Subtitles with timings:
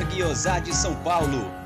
[0.00, 1.65] Guiosá de São Paulo.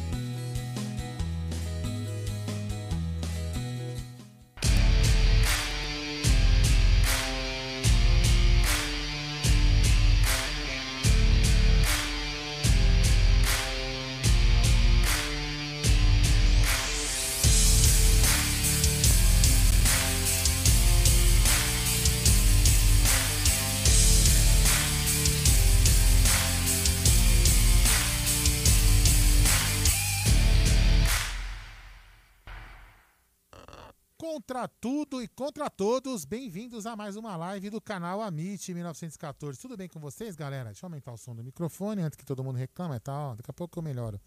[34.51, 39.57] Contra tudo e contra todos, bem-vindos a mais uma live do canal Amit 1914.
[39.57, 40.65] Tudo bem com vocês, galera?
[40.65, 43.37] Deixa eu aumentar o som do microfone antes que todo mundo reclame e tal.
[43.37, 44.19] Daqui a pouco eu melhoro.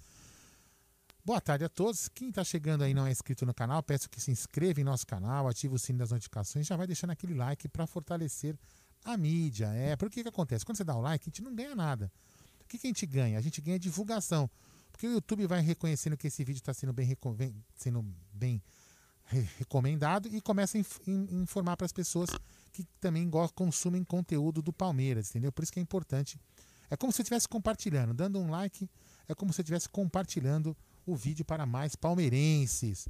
[1.22, 2.08] Boa tarde a todos.
[2.08, 4.84] Quem está chegando aí e não é inscrito no canal, peço que se inscreva em
[4.84, 8.56] nosso canal, ative o sino das notificações, já vai deixando aquele like para fortalecer
[9.04, 9.66] a mídia.
[9.74, 10.64] É, porque que acontece?
[10.64, 12.10] Quando você dá o like, a gente não ganha nada.
[12.62, 13.38] O que, que a gente ganha?
[13.38, 14.48] A gente ganha divulgação.
[14.90, 17.14] Porque o YouTube vai reconhecendo que esse vídeo está sendo bem,
[17.76, 18.62] sendo bem
[19.26, 22.30] recomendado e começa a inf informar para as pessoas
[22.72, 25.52] que também consumem conteúdo do Palmeiras, entendeu?
[25.52, 26.38] Por isso que é importante.
[26.90, 28.88] É como se você estivesse compartilhando, dando um like,
[29.28, 30.76] é como se você estivesse compartilhando
[31.06, 33.08] o vídeo para mais palmeirenses.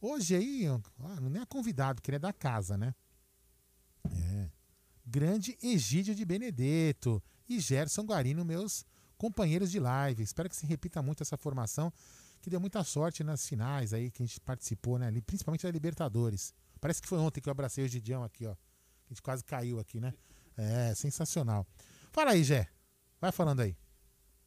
[0.00, 0.66] Hoje aí,
[0.98, 2.94] não é convidado, porque ele é da casa, né?
[4.04, 4.50] É.
[5.04, 8.84] Grande Egídio de Benedetto e Gerson Guarino, meus
[9.16, 10.22] companheiros de live.
[10.22, 11.92] Espero que se repita muito essa formação
[12.46, 15.10] que deu muita sorte nas finais aí que a gente participou, né?
[15.26, 16.54] Principalmente da Libertadores.
[16.80, 18.52] Parece que foi ontem que eu abracei o Gidião aqui, ó.
[18.52, 18.56] A
[19.08, 20.14] gente quase caiu aqui, né?
[20.56, 21.66] É, sensacional.
[22.12, 22.68] Fala aí, Gé.
[23.20, 23.76] Vai falando aí.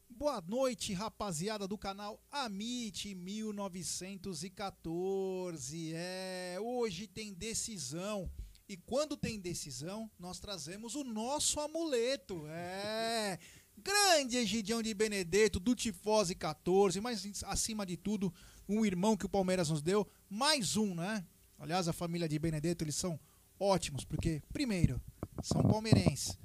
[0.08, 5.92] Boa noite, rapaziada do canal Amit 1914.
[5.94, 8.32] É, hoje tem decisão.
[8.66, 12.46] E quando tem decisão, nós trazemos o nosso amuleto.
[12.46, 13.38] É.
[13.82, 18.32] Grande Egidião de Benedetto, do Tifose 14, mas acima de tudo,
[18.68, 21.24] um irmão que o Palmeiras nos deu, mais um, né?
[21.58, 23.18] Aliás, a família de Benedetto, eles são
[23.58, 25.00] ótimos, porque, primeiro,
[25.42, 26.38] são palmeirenses,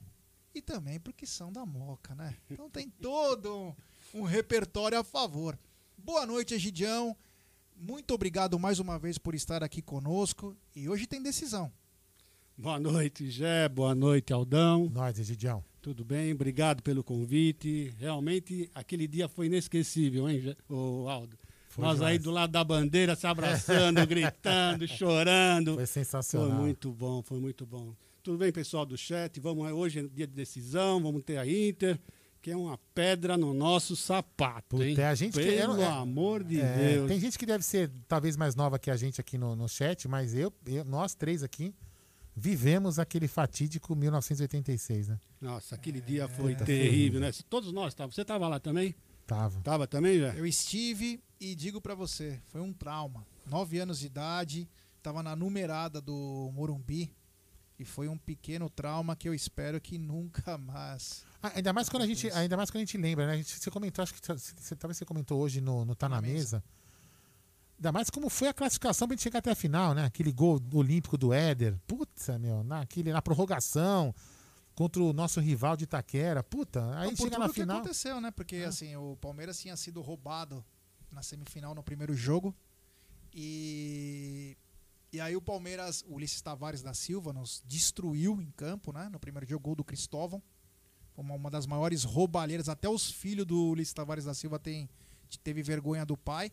[0.54, 2.36] e também porque são da Moca, né?
[2.50, 3.54] Então tem todo
[4.14, 5.58] um, um repertório a favor.
[5.98, 7.16] Boa noite, Egidião.
[7.76, 11.72] Muito obrigado mais uma vez por estar aqui conosco, e hoje tem decisão.
[12.58, 13.68] Boa noite, Gé.
[13.68, 14.90] Boa noite, Aldão.
[14.90, 15.62] Nós, Egidião.
[15.86, 17.94] Tudo bem, obrigado pelo convite.
[18.00, 21.38] Realmente, aquele dia foi inesquecível, hein, o Aldo?
[21.70, 22.14] Foi Nós demais.
[22.14, 25.76] aí do lado da bandeira, se abraçando, gritando, chorando.
[25.76, 26.50] Foi sensacional.
[26.50, 27.94] Foi muito bom, foi muito bom.
[28.24, 29.40] Tudo bem, pessoal do chat?
[29.40, 32.00] Vamos hoje é dia de decisão, vamos ter a Inter,
[32.42, 35.00] que é uma pedra no nosso sapato, Puta, hein?
[35.04, 37.08] A gente Pelo que, é, amor de é, Deus.
[37.08, 40.08] Tem gente que deve ser talvez mais nova que a gente aqui no, no chat,
[40.08, 41.76] mas eu, eu nós três aqui
[42.36, 45.20] vivemos aquele fatídico 1986, né?
[45.40, 47.32] Nossa, aquele dia foi Eita, terrível, né?
[47.50, 48.16] Todos nós estávamos.
[48.16, 48.94] Você estava lá também?
[49.26, 49.60] Tava.
[49.62, 50.34] Tava também, já?
[50.36, 53.26] Eu estive e digo pra você, foi um trauma.
[53.50, 54.68] Nove anos de idade,
[55.02, 57.12] tava na numerada do Morumbi
[57.80, 61.24] e foi um pequeno trauma que eu espero que nunca mais.
[61.42, 63.34] Ah, ainda mais quando a gente, ainda mais quando a gente lembra, né?
[63.34, 66.18] A gente, você comentou, acho que você, talvez você comentou hoje no, no Tá na,
[66.18, 66.34] Na mesa.
[66.34, 66.64] mesa.
[67.77, 70.06] Ainda mais como foi a classificação pra gente chegar até a final, né?
[70.06, 71.77] Aquele gol olímpico do Éder.
[71.86, 74.13] Putz, meu, naquele, na prorrogação
[74.74, 76.42] contra o nosso rival de Itaquera.
[76.44, 77.77] Puta, aí Então, chega na que final.
[77.77, 78.31] aconteceu, né?
[78.31, 78.66] Porque É.
[78.66, 80.63] assim, o Palmeiras tinha sido roubado
[81.12, 82.56] na semifinal no primeiro jogo.
[83.33, 84.57] E
[85.12, 89.07] e aí o Palmeiras, o Ulisses Tavares da Silva nos destruiu em campo, né?
[89.10, 90.44] No primeiro jogo gol do Cristóvão.
[91.16, 94.89] Uma, uma das maiores roubalheiras, até os filhos do Ulisses Tavares da Silva tem,
[95.42, 96.51] teve vergonha do pai.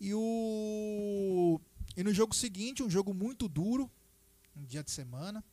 [0.00, 1.60] E o
[1.96, 3.90] e no jogo seguinte, um jogo muito duro,
[4.56, 5.44] um dia de semana.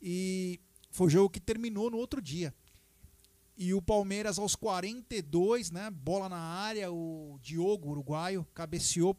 [0.00, 0.60] E
[0.90, 2.54] foi o jogo que terminou no outro dia.
[3.56, 5.90] E o Palmeiras aos 42, né?
[5.90, 9.14] Bola na área, o Diogo, uruguaio, cabeceou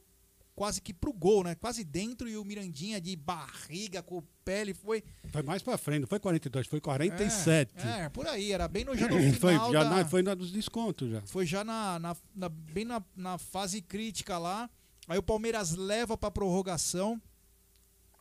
[0.59, 1.55] quase que pro gol, né?
[1.55, 5.01] Quase dentro e o Mirandinha de barriga com o pé, ele foi
[5.31, 7.73] Foi mais pra frente, não foi 42, foi 47.
[7.77, 10.21] É, é, por aí, era bem no já no foi, final já da- na- foi
[10.21, 11.21] na dos descontos já.
[11.21, 14.69] foi já na, na- na- bem na, na fase crítica lá.
[15.07, 17.21] Aí o Palmeiras leva pra prorrogação.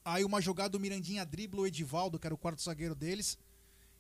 [0.05, 3.37] Aí uma jogada do Mirandinha dribla o Edivaldo, que era o quarto zagueiro deles,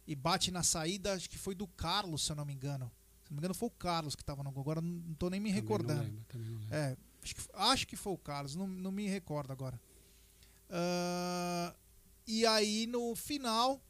[0.07, 2.91] e bate na saída, acho que foi do Carlos, se eu não me engano.
[3.25, 4.63] Se não me engano, foi o Carlos que tava no gol.
[4.63, 6.03] Agora não não tô nem me Também não recordando.
[6.03, 6.67] lembro, não lembro.
[6.71, 6.97] É,
[7.29, 9.81] acho que, acho que foi o Carlos, não, não me recordo agora.
[10.71, 11.75] Ah,
[12.27, 13.81] e aí no final,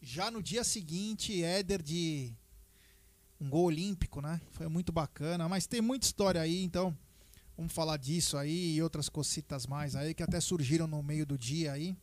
[0.00, 2.32] já no dia seguinte, Éder de
[3.40, 4.40] um gol olímpico, né?
[4.52, 6.96] Foi muito bacana, mas tem muita história aí, então
[7.56, 11.36] vamos falar disso aí e outras cositas mais aí que até surgiram no meio do
[11.36, 11.96] dia aí.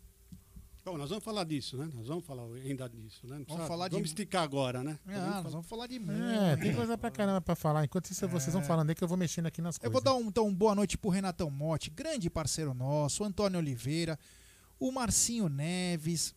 [0.86, 1.90] Bom, nós vamos falar disso, né?
[1.96, 3.40] Nós vamos falar ainda disso, né?
[3.40, 5.00] Não precisa- falar de- vamos esticar agora, né?
[5.08, 6.22] Ah, Vamos nós falar- vamos falar de muito.
[6.24, 7.84] É, tem coisa pra caramba pra falar.
[7.84, 8.66] Enquanto isso, vocês vão É.
[8.66, 9.94] falando aí que eu vou mexendo aqui nas Eu coisas.
[9.94, 14.20] vou dar um, então, boa noite pro Renatão Motti, grande parceiro nosso, o Antônio Oliveira,
[14.80, 16.36] o Marcinho Neves,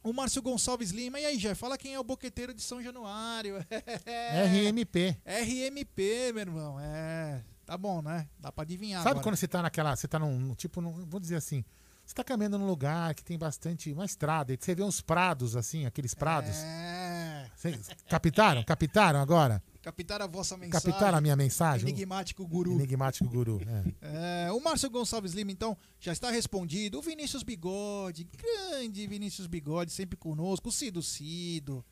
[0.00, 1.18] o Márcio Gonçalves Lima.
[1.18, 3.56] E aí, Jé, fala quem é o boqueteiro de São Januário.
[4.46, 5.16] RMP.
[5.26, 6.78] RMP, meu irmão.
[6.78, 7.42] É.
[7.64, 8.28] Tá bom, né?
[8.38, 9.00] Dá pra adivinhar.
[9.02, 9.24] Sabe agora.
[9.24, 9.96] quando você tá naquela.
[9.96, 10.38] Você tá num.
[10.38, 11.64] num Tipo, num, vou dizer assim.
[12.06, 13.92] Você tá caminhando num lugar que tem bastante.
[13.92, 14.52] Uma estrada.
[14.52, 16.54] E você vê uns prados, assim, aqueles prados.
[16.54, 17.50] É.
[17.56, 18.62] Vocês captaram?
[18.62, 19.60] Captaram agora?
[19.82, 20.92] Captar a vossa mensagem.
[20.92, 21.88] Captaram a minha mensagem?
[21.88, 22.74] Enigmático Guru.
[22.74, 23.60] Enigmático Guru.
[24.00, 24.46] É.
[24.46, 26.98] É, o Márcio Gonçalves Lima, então, já está respondido.
[26.98, 30.68] O Vinícius Bigode, grande Vinícius Bigode, sempre conosco.
[30.68, 31.84] O Cido Cido,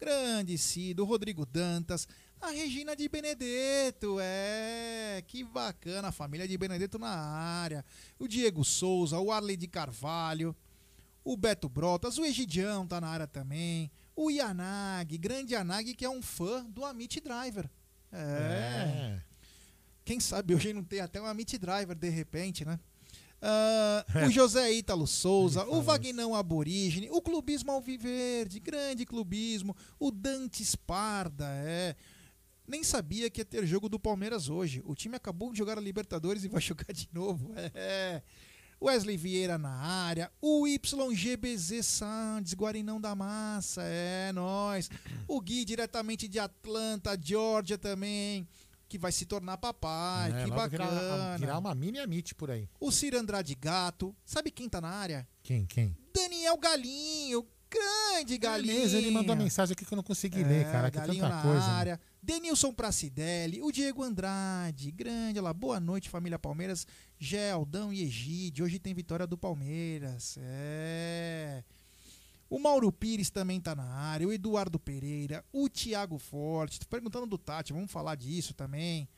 [0.00, 1.02] grande Cido.
[1.02, 2.08] O Rodrigo Dantas.
[2.40, 6.08] A Regina de Benedetto, é, que bacana.
[6.08, 7.84] A família de Benedetto na área.
[8.18, 10.54] O Diego Souza, o Arley de Carvalho.
[11.24, 13.90] O Beto Brotas, o Egidião tá na área também.
[14.16, 17.68] O Yanag, grande Yanag, que é um fã do Amit Driver.
[18.12, 19.20] é.
[20.04, 22.80] Quem sabe hoje não tem até um Amit Driver de repente, né?
[23.42, 30.64] Ah, o José Ítalo Souza, o Vagnão Aborígene, o Clubismo Alviverde, grande clubismo, o Dante
[30.64, 31.94] Sparda, é.
[32.68, 34.82] Nem sabia que ia ter jogo do Palmeiras hoje.
[34.84, 37.50] O time acabou de jogar a Libertadores e vai jogar de novo.
[37.74, 38.22] É.
[38.80, 44.88] Wesley Vieira na área, o YGBZ Sandes, Guarinão da Massa, é nós.
[45.26, 48.46] O Gui diretamente de Atlanta, Georgia também,
[48.88, 50.90] que vai se tornar papai, É, que bacana.
[50.90, 52.68] Virar, virar uma mini Amit por aí.
[52.78, 55.26] O Ciro Andrade Gato, sabe quem tá na área?
[55.42, 55.66] Quem?
[55.66, 55.96] Quem?
[56.14, 58.38] Daniel Galinho, grande.
[58.44, 60.90] É mesmo, ele mandou mensagem aqui que eu não consegui ler, cara.
[60.90, 61.66] Que É, Galinho tanta na coisa.
[61.66, 61.72] né?
[61.72, 62.00] área.
[62.22, 66.86] Denilson Pracidelli, o Diego Andrade, grande, olha lá, boa noite família Palmeiras,
[67.18, 71.62] Geldão e Egídio, hoje tem vitória do Palmeiras, é...
[72.50, 77.26] O Mauro Pires também tá na área, o Eduardo Pereira, o Thiago Forte, tô perguntando
[77.26, 79.08] do Tati, vamos falar disso também.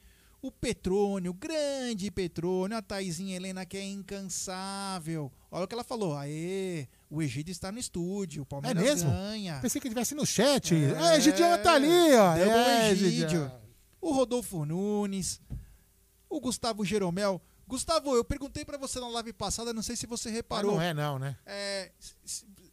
[0.43, 5.31] O Petrônio, grande Petrônio, a Taizinha Helena que é incansável.
[5.51, 9.11] Olha o que ela falou, aê, o Egídio está no estúdio, o Palmeiras mesmo?
[9.11, 9.59] ganha.
[9.61, 10.75] Pensei que ele estivesse no chat.
[10.75, 11.15] É.
[11.15, 12.37] É, Egidião tá ali, ó.
[12.37, 13.51] É, Egídio.
[14.01, 15.41] O Rodolfo Nunes.
[16.29, 17.43] O Gustavo Jeromel.
[17.67, 20.73] Gustavo, eu perguntei pra você na live passada, não sei se você reparou.
[20.73, 21.37] não é, não, né?
[21.47, 21.93] É,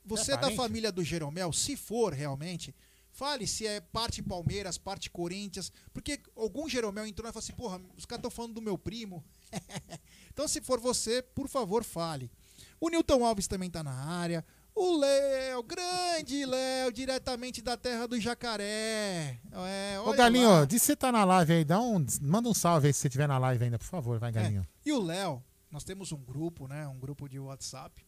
[0.05, 2.73] você É é da família do Jeromel, se for realmente,
[3.11, 7.81] fale se é parte Palmeiras, parte Corinthians, porque algum Jeromel entrou e falou assim, porra,
[7.95, 9.23] os caras estão falando do meu primo.
[10.31, 12.31] então, se for você, por favor, fale.
[12.79, 14.45] O Newton Alves também tá na área.
[14.75, 19.39] O Léo, grande Léo, diretamente da terra do jacaré.
[19.51, 20.65] É, Ô, Galinho, lá.
[20.65, 21.65] diz que você tá na live aí.
[21.65, 24.19] Dá um, manda um salve aí se você estiver na live ainda, por favor.
[24.19, 24.67] Vai, Galinho.
[24.85, 26.87] E o Léo, nós temos um grupo, né?
[26.87, 28.05] Um grupo de WhatsApp.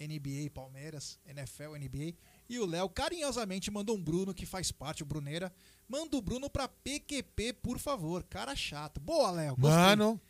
[0.00, 2.14] NBA Palmeiras, NFL, NBA.
[2.48, 5.52] E o Léo carinhosamente mandou um Bruno, que faz parte, o Bruneira.
[5.86, 8.24] Manda o Bruno pra PQP, por favor.
[8.24, 8.98] Cara chato.
[8.98, 9.56] Boa, Léo.
[9.56, 9.70] gostei.
[9.78, 10.20] Mano,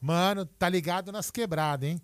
[0.00, 2.00] mano, tá ligado nas quebradas, hein?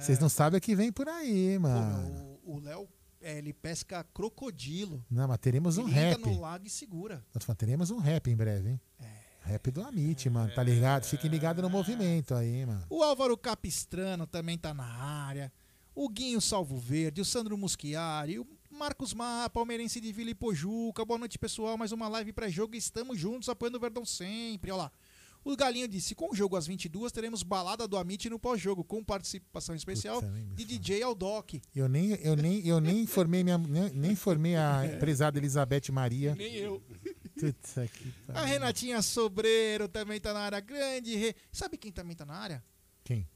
[0.00, 2.38] Vocês não sabem o que vem por aí, Pô, mano.
[2.44, 2.88] o- o Léo,
[3.20, 5.04] é, ele pesca crocodilo.
[5.10, 6.20] Não, mas teremos um rap.
[6.20, 7.24] no lago e segura.
[7.34, 8.80] Nós teremos um rap em breve, hein?
[9.42, 10.52] Rap do Amit, mano.
[10.54, 11.04] Tá ligado?
[11.04, 12.84] Fiquem ligados no movimento aí, mano.
[12.90, 15.50] O Álvaro Capistrano também tá na área.
[15.94, 21.02] O Guinho Salvo Verde, o Sandro Muschiari, o Marcos Mar, palmeirense de Vila Ipojuca.
[21.04, 21.78] Boa noite, pessoal.
[21.78, 22.76] Mais uma live pré-jogo.
[22.76, 24.70] Estamos juntos, apoiando o Verdão sempre.
[24.70, 24.92] Olha lá.
[25.50, 29.02] O Galinho disse: com o jogo às 22, teremos balada do Amit no pós-jogo, com
[29.02, 30.64] participação especial Puta, de.
[30.66, 31.54] DJ Aldoc.
[31.74, 36.34] Eu nem, eu nem, eu nem informei minha, nem, nem informei a prezada Elizabeth Maria.
[36.34, 36.82] Nem eu.
[38.34, 38.44] A.
[38.44, 41.16] Renatinha Sobreiro também tá na área grande.
[41.16, 42.62] Re- Sabe quem também tá na área?
[43.02, 43.26] Quem?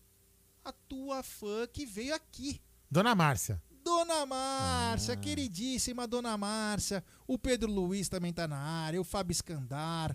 [0.63, 2.61] A tua fã que veio aqui.
[2.91, 3.63] Dona Márcia.
[3.83, 7.03] Dona Márcia, queridíssima Dona Márcia.
[7.27, 9.01] O Pedro Luiz também tá na área.
[9.01, 10.15] O Fábio Escandar.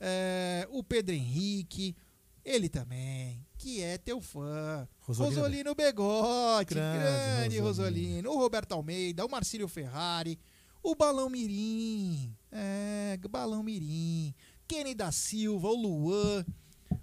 [0.00, 1.96] É, o Pedro Henrique.
[2.44, 4.88] Ele também, que é teu fã.
[5.00, 5.36] Rosolino.
[5.36, 7.96] Rosolino Begote, Grande grande, Rosolino.
[7.98, 8.30] Rosolino.
[8.30, 10.38] O Roberto Almeida, o Marcílio Ferrari.
[10.82, 12.32] O Balão Mirim.
[12.52, 14.32] É, Balão Mirim.
[14.68, 16.44] Kenny da Silva, o Luan.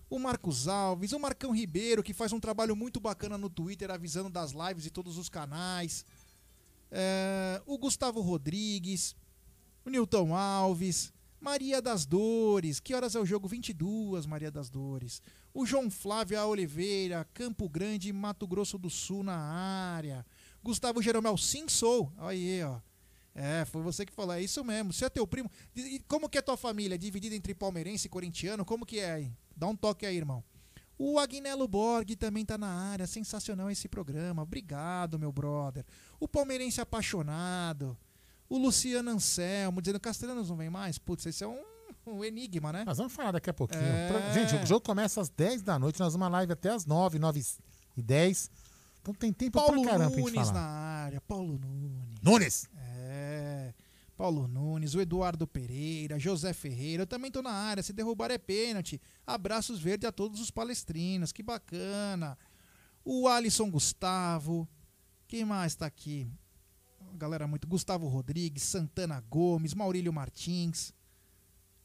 [0.09, 4.29] O Marcos Alves, o Marcão Ribeiro, que faz um trabalho muito bacana no Twitter, avisando
[4.29, 6.05] das lives de todos os canais.
[6.89, 9.15] É, o Gustavo Rodrigues,
[9.83, 11.11] o Nilton Alves,
[11.43, 12.79] Maria das Dores.
[12.79, 13.49] Que horas é o jogo?
[13.49, 15.21] 22, Maria das Dores.
[15.53, 16.39] O João Flávio.
[16.47, 20.25] Oliveira, Campo Grande, Mato Grosso do Sul na área.
[20.63, 22.09] Gustavo Jeromel, sim, sou.
[22.17, 22.79] Olha aí, ó.
[23.35, 24.93] É, foi você que falou, é isso mesmo.
[24.93, 25.51] Você é teu primo.
[25.75, 26.97] E como que é tua família?
[26.97, 28.63] Dividida entre palmeirense e corintiano?
[28.63, 29.31] Como que é aí?
[29.53, 30.41] Dá um toque aí, irmão.
[30.97, 33.05] O Agnello Borg também tá na área.
[33.05, 34.43] Sensacional esse programa.
[34.43, 35.85] Obrigado, meu brother.
[36.21, 37.97] O palmeirense apaixonado.
[38.53, 40.99] O Luciano Anselmo dizendo Castellanos não vem mais.
[40.99, 41.59] Putz, esse é um,
[42.05, 42.83] um enigma, né?
[42.85, 43.81] Nós vamos falar daqui a pouquinho.
[43.81, 44.31] É.
[44.31, 45.99] Gente, o jogo começa às 10 da noite.
[45.99, 47.43] Nós vamos uma live até às 9, 9
[47.97, 48.51] e 10.
[49.01, 50.61] Então tem tempo Paulo pra caramba pra gente Nunes falar.
[50.61, 51.19] na área.
[51.21, 52.19] Paulo Nunes.
[52.21, 52.69] Nunes!
[52.77, 53.73] É.
[54.15, 57.81] Paulo Nunes, o Eduardo Pereira, José Ferreira, eu também tô na área.
[57.81, 59.01] Se derrubar é pênalti.
[59.25, 62.37] Abraços verdes a todos os palestrinos, que bacana.
[63.03, 64.69] O Alisson Gustavo.
[65.27, 66.27] Quem mais tá aqui?
[67.17, 67.67] Galera, muito.
[67.67, 70.93] Gustavo Rodrigues, Santana Gomes, Maurílio Martins.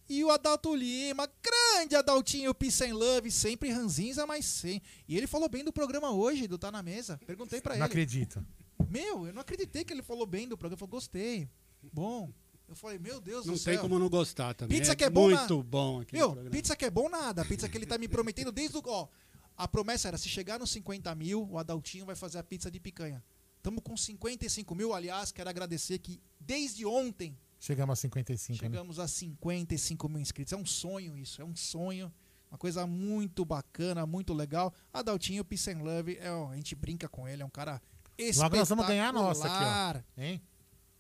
[0.09, 4.81] E o Adalto Lima, grande Adaltinho Peace and Love, sempre ranzinza, mas sem.
[5.07, 7.21] E ele falou bem do programa hoje, do Tá Na Mesa.
[7.27, 7.85] Perguntei pra Não ele.
[7.85, 8.45] acredito.
[8.89, 10.75] Meu, eu não acreditei que ele falou bem do programa.
[10.77, 11.47] Ele falou, gostei.
[11.93, 12.33] Bom.
[12.67, 13.83] Eu falei, meu Deus Não do tem céu.
[13.83, 14.79] como não gostar também.
[14.79, 16.17] Pizza que é bom na- Muito bom aqui.
[16.17, 17.45] Meu, pizza que é bom nada.
[17.45, 18.83] Pizza que ele tá me prometendo desde o.
[18.87, 19.09] Ó,
[19.57, 22.79] a promessa era: se chegar nos 50 mil, o Adaltinho vai fazer a pizza de
[22.81, 23.23] picanha.
[23.59, 24.95] Estamos com 55 mil.
[24.95, 28.69] Aliás, quero agradecer que desde ontem Chegamos a 55, né?
[28.71, 30.53] chegamos a 55 mil inscritos.
[30.53, 32.13] É um sonho isso, é um sonho.
[32.51, 34.73] Uma coisa muito bacana, muito legal.
[34.93, 37.83] Adaltinho, Peace and Love, é, ó, a gente brinca com ele, é um cara
[38.17, 38.45] espetacular.
[38.45, 40.23] Logo nós vamos ganhar a nossa aqui, ó.
[40.23, 40.41] Hein?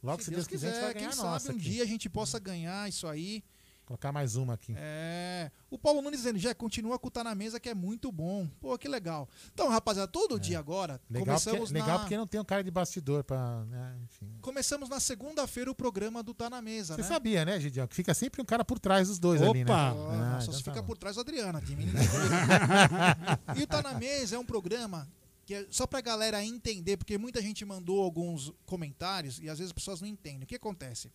[0.03, 1.71] Logo, se, Deus, quiser, a gente vai ganhar quem a nossa sabe um aqui.
[1.71, 3.43] dia a gente possa ganhar isso aí.
[3.89, 4.75] Colocar mais uma aqui.
[4.77, 5.51] É.
[5.71, 8.47] O Paulo Nunes dizendo, já continua com o Tá na Mesa, que é muito bom.
[8.61, 9.27] Pô, que legal.
[9.55, 11.99] Então, rapaziada, todo dia agora, Legal, começamos porque, legal na...
[12.01, 13.65] porque não tem um cara de bastidor pra.
[13.65, 14.29] né, enfim.
[14.43, 17.09] Começamos na segunda-feira o programa do Tá na Mesa, Você né?
[17.09, 17.87] sabia, né, Gidião?
[17.87, 19.73] Que fica sempre um cara por trás dos dois ali, né?
[19.73, 19.89] Opa!
[19.89, 20.87] Ah, nossa, então só tá fica bom.
[20.89, 21.59] por trás do Adriana.
[21.63, 21.87] Time.
[23.57, 25.09] e o Tá na Mesa é um programa
[25.47, 29.71] que é só pra galera entender, porque muita gente mandou alguns comentários e às vezes
[29.71, 30.43] as pessoas não entendem.
[30.43, 31.11] O que acontece?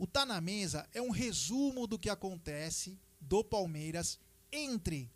[0.00, 4.18] O Tá na Mesa é um resumo do que acontece do Palmeiras
[4.50, 5.12] entre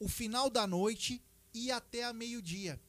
[0.00, 1.22] o final da noite
[1.54, 2.80] e até a meio-dia.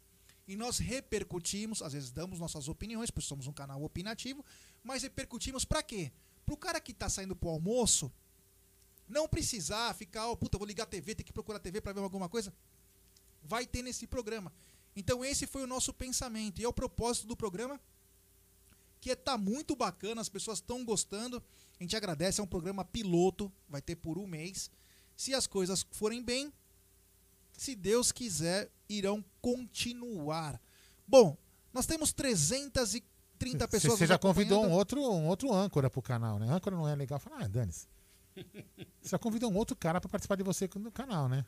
[0.47, 4.43] E nós repercutimos, às vezes damos nossas opiniões, porque somos um canal opinativo,
[4.81, 6.11] mas repercutimos pra quê?
[6.47, 8.11] Pro cara que tá saindo pro almoço
[9.07, 11.93] não precisar ficar, ó, puta, vou ligar a TV, tem que procurar a TV pra
[11.93, 12.51] ver alguma coisa.
[13.43, 14.51] Vai ter nesse programa.
[14.95, 17.79] Então esse foi o nosso pensamento e é o propósito do programa
[19.03, 21.43] que é, tá muito bacana, as pessoas estão gostando.
[21.77, 24.71] A gente agradece, é um programa piloto, vai ter por um mês.
[25.17, 26.53] Se as coisas forem bem,
[27.51, 30.57] se Deus quiser, irão continuar.
[31.05, 31.37] Bom,
[31.73, 33.03] nós temos 330
[33.43, 36.47] Você pessoas você já convidou um outro, um outro âncora pro canal, né?
[36.49, 37.19] Âncora não é legal.
[37.19, 37.89] Fala, ah, dane-se.
[39.01, 41.45] Você já convidou um outro cara pra participar de você no canal, né?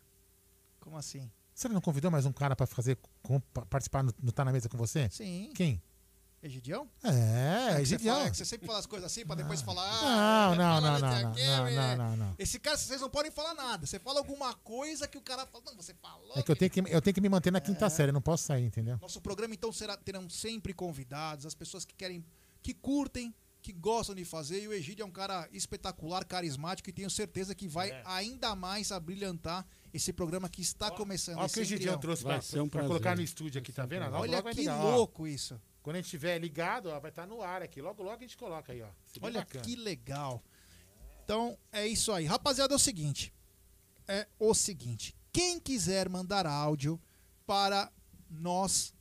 [0.82, 1.32] Como assim?
[1.54, 3.00] Você não convidou mais um cara pra fazer
[3.70, 5.10] participar no, no Tá na Mesa com você?
[5.10, 5.52] Sim.
[5.56, 5.82] Quem?
[6.46, 6.88] Egidião?
[7.04, 8.16] É, você, Egidião.
[8.16, 9.90] fala- é que você sempre fala as coisas assim pra depois falar.
[10.02, 11.38] Não, ah, não, não, não, não,
[11.68, 11.76] é.
[11.76, 12.36] não, não, não.
[12.38, 13.86] Esse cara, vocês não podem falar nada.
[13.86, 15.64] Você fala alguma coisa que o cara fala.
[15.66, 16.34] Não, você falou.
[16.36, 17.62] É que eu tenho que, eu tenho que me manter na É.
[17.62, 18.98] quinta série, eu não posso sair, entendeu?
[19.02, 22.24] Nosso programa, então, será, terão sempre convidados, as pessoas que querem,
[22.62, 24.62] que curtem, que gostam de fazer.
[24.62, 28.92] E o Egídio é um cara espetacular, carismático, e tenho certeza que vai ainda mais
[28.92, 31.38] abrilhantar esse programa que está começando.
[31.38, 34.04] Olha o que o Egidião trouxe ser um colocar no estúdio aqui, tá vendo?
[34.14, 34.82] Olha logo que ó.
[34.96, 35.60] louco isso.
[35.86, 37.80] Quando a gente estiver ligado, ó, vai estar no ar aqui.
[37.80, 38.90] Logo, logo a gente coloca aí, ó.
[39.22, 39.64] Olha bacana.
[39.64, 40.44] que legal.
[41.24, 42.26] Então, é isso aí.
[42.26, 43.32] Rapaziada, é o seguinte.
[44.08, 45.16] É o seguinte.
[45.32, 47.00] Quem quiser mandar áudio
[47.46, 47.94] para
[48.28, 48.96] nós,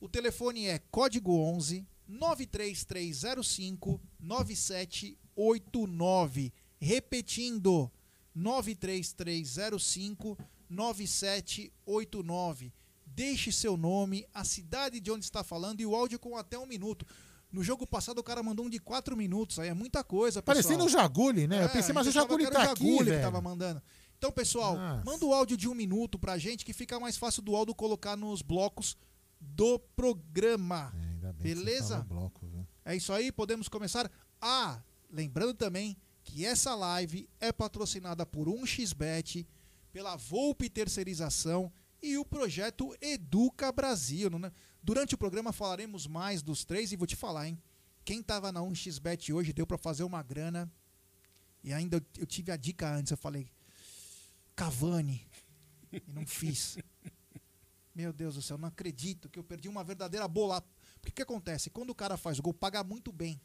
[0.00, 6.52] o telefone é código 11 93305 9789.
[6.80, 7.88] Repetindo,
[8.34, 10.36] 93305
[10.68, 12.72] 9789.
[13.14, 16.66] Deixe seu nome, a cidade de onde está falando e o áudio com até um
[16.66, 17.04] minuto.
[17.52, 20.62] No jogo passado o cara mandou um de quatro minutos, aí é muita coisa, pessoal.
[20.62, 21.60] Parecendo o Jaguli, né?
[21.60, 23.22] eu É, pensei, a mas o Jaguli tá o aqui, Jaguli que velho.
[23.22, 23.82] tava mandando.
[24.16, 25.02] Então, pessoal, Nossa.
[25.04, 28.16] manda o áudio de um minuto pra gente que fica mais fácil do Aldo colocar
[28.16, 28.96] nos blocos
[29.40, 30.92] do programa.
[30.94, 31.98] É, ainda bem você Beleza?
[32.08, 32.46] bloco?
[32.84, 34.10] É isso aí, podemos começar.
[34.40, 39.46] Ah, lembrando também que essa live é patrocinada por 1xBet,
[39.92, 44.30] pela Volpe Terceirização e o projeto Educa Brasil.
[44.38, 44.52] né?
[44.82, 47.60] Durante o programa falaremos mais dos três e vou te falar, hein?
[48.04, 50.70] Quem tava na 1xBet hoje deu pra fazer uma grana.
[51.62, 53.50] E ainda eu, eu tive a dica antes, eu falei
[54.56, 55.26] Cavani
[55.92, 56.78] e não fiz.
[57.94, 60.64] Meu Deus do céu, não acredito que eu perdi uma verdadeira bola.
[61.00, 61.70] Porque o que acontece?
[61.70, 63.40] Quando o cara faz o gol, paga muito bem.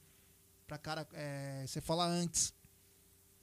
[0.67, 2.53] Pra cara, é, você falar antes.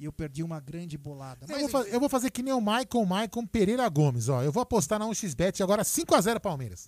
[0.03, 1.47] E eu perdi uma grande bolada.
[1.47, 4.29] Eu Mas vou, fa- enfim, eu vou fazer que nem o Maicon, Maicon Pereira Gomes,
[4.29, 4.43] ó.
[4.43, 6.85] Eu vou apostar na 1xBet agora 5x0 Palmeiras.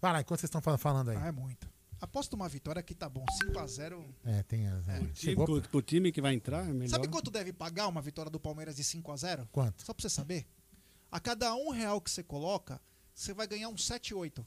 [0.00, 1.16] Vai lá, enquanto vocês estão fal- falando aí.
[1.16, 1.70] ah, é muito.
[2.00, 3.24] Aposta uma vitória que tá bom.
[3.44, 4.04] 5x0.
[4.24, 4.88] É, tem as.
[4.88, 5.44] é, Time, chegou.
[5.44, 6.88] pro, pro time que vai entrar, é melhor.
[6.90, 9.46] Sabe quanto deve pagar uma vitória do Palmeiras de 5x0?
[9.52, 9.84] Quanto?
[9.84, 10.44] Só pra você saber.
[11.12, 12.80] A cada um real que você coloca,
[13.14, 14.44] você vai ganhar um 7, 8.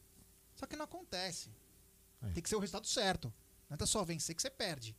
[0.56, 1.50] Só que não acontece.
[2.22, 2.32] É.
[2.32, 3.34] Tem que ser o resultado certo.
[3.70, 4.94] Não é só vencer que você perde.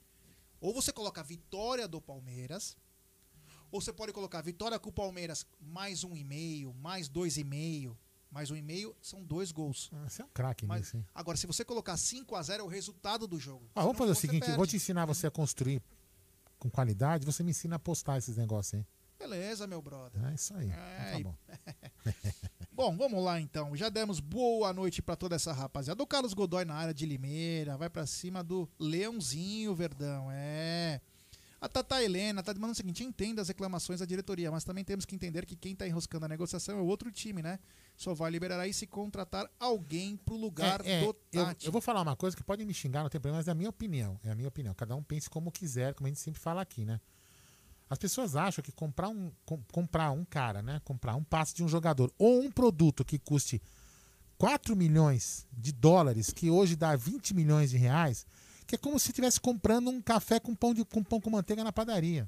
[0.63, 2.77] Ou você coloca a vitória do Palmeiras,
[3.73, 7.37] ou você pode colocar a vitória com o Palmeiras mais um e meio, mais dois
[7.37, 7.99] e meio,
[8.31, 9.91] mais um e meio, são dois gols.
[9.93, 11.07] Ah, Você é um craque Mas, nisso, hein?
[11.13, 13.69] agora, se você colocar 5 a 0 é o resultado do jogo.
[13.75, 15.83] Ah, vamos fazer o seguinte, eu vou te ensinar você a construir
[16.61, 18.87] com qualidade, você me ensina a postar esses negócios aí.
[19.19, 20.25] Beleza, meu brother.
[20.27, 20.71] É isso aí.
[20.71, 21.37] É, Então tá bom.
[22.75, 23.77] Bom, vamos lá então.
[23.77, 26.03] Já demos boa noite pra toda essa rapaziada.
[26.03, 30.29] O Carlos Godoy na área de Limeira, vai pra cima do Leãozinho Verdão.
[30.31, 31.01] É.
[31.61, 35.05] A Tata Helena tá demandando o seguinte: entenda as reclamações da diretoria, mas também temos
[35.05, 37.59] que entender que quem tá enroscando a negociação é o outro time, né?
[37.97, 41.67] Só vai liberar aí se contratar alguém pro lugar É, é, do eu, Tati.
[41.67, 43.55] eu vou falar uma coisa que pode me xingar, não tem problema, mas é a
[43.55, 44.19] minha opinião.
[44.25, 44.75] É a minha opinião.
[44.75, 47.01] Cada um pense como quiser, como a gente sempre fala aqui, né?
[47.93, 50.81] As pessoas acham que comprar um, com- comprar um cara, né?
[50.83, 53.61] Comprar um passe de um jogador ou um produto que custe
[54.39, 58.27] 4 milhões de dólares, que hoje dá 20 milhões de reais,
[58.67, 61.63] que é como se estivesse comprando um café com pão, de, com pão com manteiga
[61.63, 62.27] na padaria.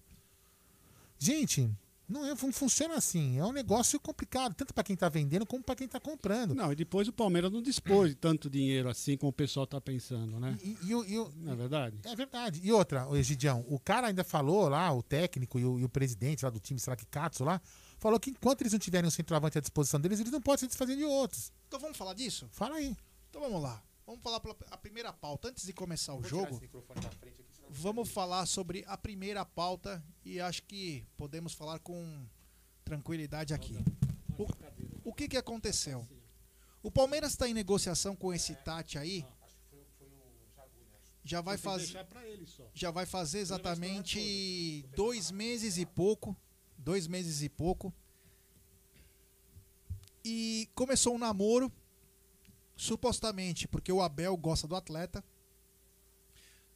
[1.18, 1.70] Gente,
[2.14, 3.38] não, é, não funciona assim.
[3.38, 6.55] É um negócio complicado, tanto para quem está vendendo como para quem está comprando.
[6.55, 9.81] Não, e depois o Palmeiras não dispôs de tanto dinheiro assim como o pessoal tá
[9.81, 10.57] pensando, né?
[10.62, 11.98] E, e o- e o- Não é verdade?
[12.05, 12.61] É verdade.
[12.62, 16.44] E outra, Egidião, o cara ainda falou lá, o técnico e o, e o presidente
[16.44, 17.61] lá do time, sei lá que Katsu lá,
[17.98, 20.66] falou que enquanto eles não tiverem um centroavante à disposição deles, eles não podem se
[20.68, 21.53] desfazer de outros.
[21.68, 22.48] Então vamos falar disso?
[22.53, 22.96] Fala aí.
[23.31, 23.83] Então vamos lá.
[24.07, 25.48] Vamos falar pela a primeira pauta.
[25.48, 26.61] Antes de começar o jogo,
[27.68, 32.27] vamos falar sobre a primeira pauta e acho que podemos falar com
[32.85, 33.79] tranquilidade aqui.
[34.38, 36.07] O, o que, que aconteceu?
[36.83, 39.24] O Palmeiras está em negociação com esse Tati aí.
[41.24, 42.07] Já vai fazer,
[42.74, 46.37] já vai fazer exatamente dois meses e pouco.
[46.77, 47.94] Dois meses e pouco.
[50.22, 51.72] E começou um namoro,
[52.77, 55.24] supostamente porque o Abel gosta do atleta.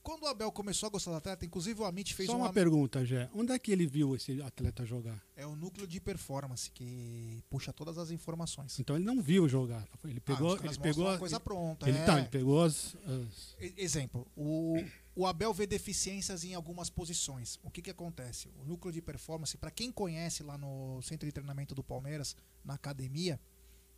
[0.09, 2.49] Quando o Abel começou a gostar do atleta, inclusive o Amit fez Só um uma
[2.49, 3.29] am- pergunta, Jé.
[3.35, 5.23] Onde é que ele viu esse atleta jogar?
[5.37, 8.81] É o núcleo de performance que puxa todas as informações.
[8.81, 9.87] Então ele não viu jogar.
[10.05, 11.87] Ele Ah, pegou, caras ele pegou a uma coisa pronta.
[11.87, 12.05] Ele, é.
[12.07, 14.83] tá, ele pegou as, as- Exemplo, o,
[15.15, 17.61] o Abel vê deficiências em algumas posições.
[17.63, 18.49] O que, que acontece?
[18.63, 22.73] O núcleo de performance, para quem conhece lá no centro de treinamento do Palmeiras, na
[22.73, 23.39] academia,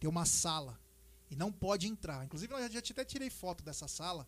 [0.01, 0.77] tem uma sala
[1.31, 2.25] e não pode entrar.
[2.25, 4.27] Inclusive, eu já até tirei foto dessa sala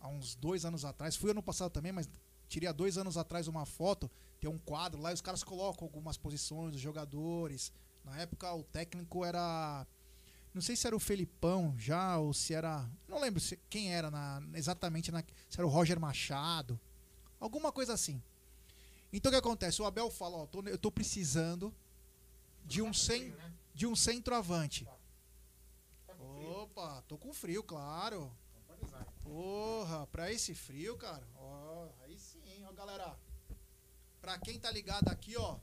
[0.00, 1.16] há uns dois anos atrás.
[1.16, 2.08] Fui ano passado também, mas
[2.48, 4.10] tirei há dois anos atrás uma foto.
[4.40, 7.72] Tem um quadro lá e os caras colocam algumas posições dos jogadores.
[8.04, 9.86] Na época, o técnico era.
[10.54, 12.88] Não sei se era o Felipão já, ou se era.
[13.06, 16.78] Não lembro se, quem era na, exatamente na, se era o Roger Machado.
[17.38, 18.22] Alguma coisa assim.
[19.12, 19.80] Então o que acontece?
[19.80, 21.74] O Abel fala, ó, tô- eu tô precisando
[22.64, 23.34] de um, cen,
[23.74, 24.86] de um centroavante.
[26.62, 28.30] Opa, tô com frio, claro.
[29.28, 31.26] Porra, pra esse frio, cara.
[31.36, 33.16] Ó, aí sim, ó, galera.
[34.20, 35.58] Pra quem tá ligado aqui, ó.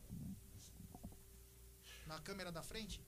[2.05, 3.01] Na câmera da frente.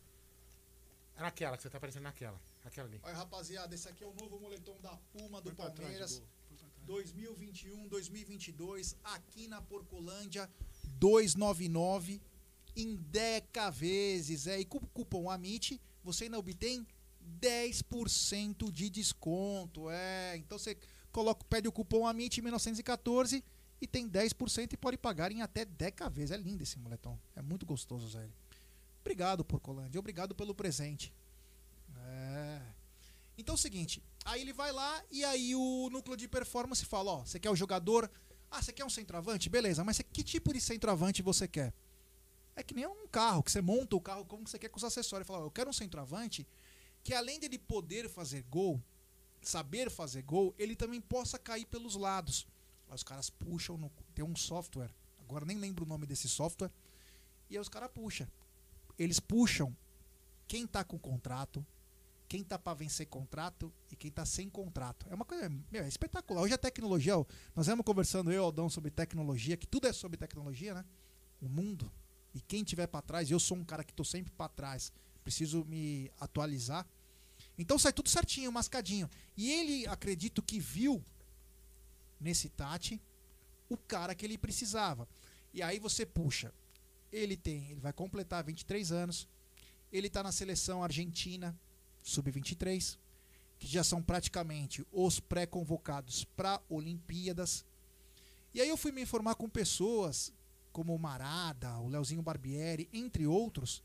[1.15, 2.39] É naquela que você tá aparecendo naquela.
[2.65, 2.99] Aquela ali.
[3.03, 6.21] Olha, rapaziada, esse aqui é o novo moletom da Puma do Palmeiras.
[6.85, 10.49] 2021, 2022, aqui na Porcolândia,
[10.99, 12.21] 299
[12.75, 13.43] em 10
[13.73, 14.47] vezes.
[14.47, 16.87] É, e com o cupom AMIT, você ainda obtém
[17.27, 19.89] 10% de desconto.
[19.89, 20.77] É, então você
[21.11, 23.43] coloca, pede o cupom AMIT 1914
[23.79, 26.31] e tem 10% e pode pagar em até 10 vezes.
[26.31, 27.19] É lindo esse moletom.
[27.35, 28.27] É muito gostoso, Zé.
[29.01, 29.99] Obrigado, Porcolândia.
[29.99, 31.13] Obrigado pelo presente.
[31.95, 32.61] É.
[33.37, 37.11] Então é o seguinte, aí ele vai lá e aí o núcleo de performance fala,
[37.11, 38.09] ó, você quer o jogador?
[38.49, 39.47] Ah, você quer um centroavante?
[39.47, 41.71] Beleza, mas que tipo de centroavante você quer?
[42.55, 44.83] É que nem um carro, que você monta o carro como você quer com os
[44.83, 45.27] acessórios.
[45.27, 46.47] Fala, eu quero um centroavante
[47.07, 48.83] que além dele poder fazer gol,
[49.41, 52.45] saber fazer gol, ele também possa cair pelos lados.
[52.89, 56.69] Aí os caras puxam, no, tem um software, agora nem lembro o nome desse software,
[57.49, 58.27] e aí os caras puxam.
[58.99, 59.73] Eles puxam
[60.49, 61.65] quem tá com contrato,
[62.27, 65.07] quem tá para vencer contrato e quem tá sem contrato.
[65.09, 66.41] É uma coisa meu, é espetacular.
[66.41, 70.17] Hoje a tecnologia, ó, nós vamos conversando eu Aldão sobre tecnologia, que tudo é sobre
[70.17, 70.83] tecnologia, né?
[71.39, 71.89] O mundo.
[72.33, 74.91] E quem tiver para trás, eu sou um cara que tô sempre para trás,
[75.23, 76.85] preciso me atualizar.
[77.57, 79.09] Então sai tudo certinho, mascadinho.
[79.35, 81.03] E ele, acredito que viu
[82.19, 83.01] nesse Tati
[83.69, 85.07] o cara que ele precisava.
[85.53, 86.53] E aí você puxa.
[87.11, 89.27] Ele tem, ele vai completar 23 anos.
[89.91, 91.57] Ele tá na seleção argentina
[92.03, 92.97] sub-23,
[93.59, 97.65] que já são praticamente os pré-convocados para Olimpíadas.
[98.53, 100.31] E aí eu fui me informar com pessoas
[100.71, 103.81] como o Marada, o Leozinho Barbieri, entre outros.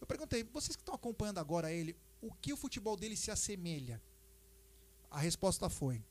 [0.00, 4.00] Eu perguntei, vocês que estão acompanhando agora ele, o que o futebol dele se assemelha?
[5.10, 6.02] A resposta foi: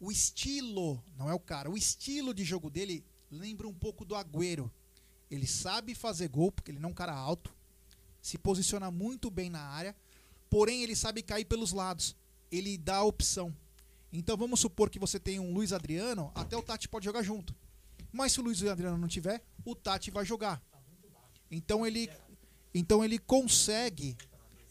[0.00, 4.14] o estilo, não é o cara, o estilo de jogo dele lembra um pouco do
[4.14, 4.70] Agüero.
[5.30, 7.54] Ele sabe fazer gol, porque ele não é um cara alto,
[8.20, 9.96] se posiciona muito bem na área,
[10.50, 12.14] porém ele sabe cair pelos lados.
[12.50, 13.56] Ele dá a opção.
[14.12, 17.54] Então vamos supor que você tem um Luiz Adriano, até o Tati pode jogar junto.
[18.12, 20.62] Mas se o Luiz Adriano não tiver, o Tati vai jogar.
[21.50, 22.10] Então ele
[22.74, 24.16] então ele consegue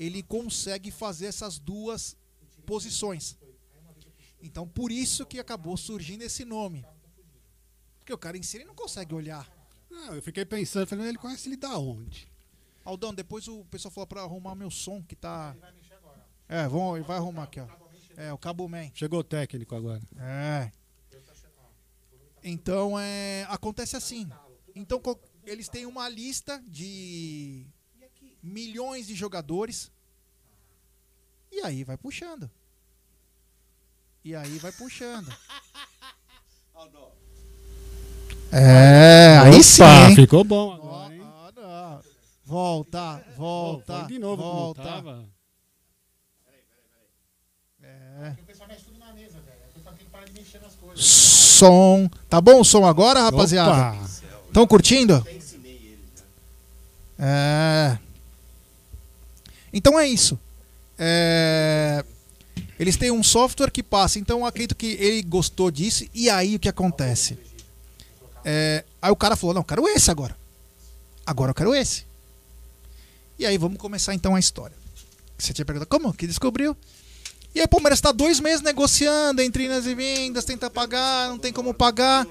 [0.01, 2.17] ele consegue fazer essas duas
[2.65, 3.37] posições.
[4.41, 6.83] Então por isso que acabou surgindo esse nome.
[7.99, 9.47] Porque o cara em si ele não consegue olhar.
[9.91, 12.31] Não, eu fiquei pensando, falei, ele conhece ele da onde?
[12.83, 15.55] Aldão, depois o pessoal falou pra arrumar meu som que tá.
[16.49, 17.67] É, vão, ele vai arrumar aqui, ó.
[18.17, 18.89] É, o Cabo Man.
[18.95, 20.01] Chegou o técnico agora.
[20.17, 20.71] É.
[22.43, 24.27] Então, é, acontece assim.
[24.73, 24.99] Então,
[25.45, 27.67] eles têm uma lista de
[28.41, 29.91] milhões de jogadores.
[31.51, 32.49] E aí vai puxando.
[34.23, 35.31] E aí vai puxando.
[38.53, 39.81] É, aí sim.
[39.81, 40.15] Hein?
[40.15, 41.21] ficou bom agora, hein?
[41.23, 42.01] Ah, não.
[42.43, 43.99] Volta, volta.
[43.99, 44.83] Foi de novo como volta.
[44.83, 45.25] tava.
[47.81, 48.35] É.
[48.41, 49.57] O pessoal mexe tudo na mesa, velho.
[49.69, 51.05] O pessoal tem que parar de mexer nas coisas.
[51.05, 52.09] Som.
[52.27, 53.95] Tá bom o som agora, rapaziada?
[53.95, 54.05] Opa.
[54.47, 55.25] Estão curtindo?
[57.17, 57.97] É.
[59.73, 60.39] Então é isso.
[60.97, 62.03] É,
[62.79, 64.19] Eles têm um software que passa.
[64.19, 66.05] Então acredito que ele gostou disso.
[66.13, 67.37] E aí o que acontece?
[68.43, 70.37] É, Aí o cara falou: Não, quero esse agora.
[71.25, 72.05] Agora eu quero esse.
[73.39, 74.75] E aí vamos começar então a história.
[75.37, 76.77] Você tinha perguntado como que descobriu?
[77.55, 81.39] E aí o Palmeiras está dois meses negociando entre idas e vindas, tenta pagar, não
[81.39, 82.27] tem como pagar.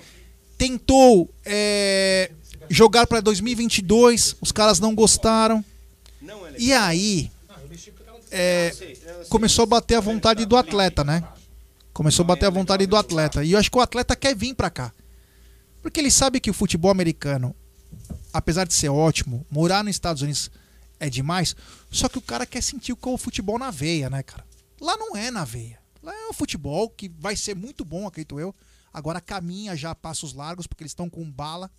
[0.56, 2.30] Tentou é,
[2.68, 5.64] jogar para 2022, os caras não gostaram.
[6.60, 7.32] E aí
[8.30, 8.70] é,
[9.30, 11.26] começou a bater a vontade do atleta, né?
[11.90, 13.42] Começou a bater a vontade do atleta.
[13.42, 14.92] E eu acho que o atleta quer vir para cá.
[15.80, 17.56] Porque ele sabe que o futebol americano,
[18.30, 20.50] apesar de ser ótimo, morar nos Estados Unidos
[20.98, 21.56] é demais,
[21.90, 24.44] só que o cara quer sentir o futebol na veia, né, cara?
[24.78, 25.78] Lá não é na veia.
[26.02, 28.54] Lá é um futebol que vai ser muito bom, acredito eu.
[28.92, 31.70] Agora caminha já passos largos, porque eles estão com bala.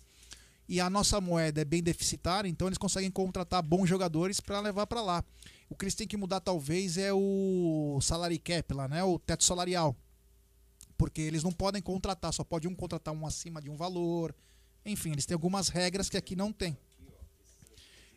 [0.68, 4.86] E a nossa moeda é bem deficitária, então eles conseguem contratar bons jogadores para levar
[4.86, 5.24] para lá.
[5.68, 9.02] O que eles têm que mudar, talvez, é o salary cap lá, né?
[9.02, 9.96] O teto salarial.
[10.96, 14.34] Porque eles não podem contratar, só pode um contratar um acima de um valor.
[14.84, 16.76] Enfim, eles têm algumas regras que aqui não tem.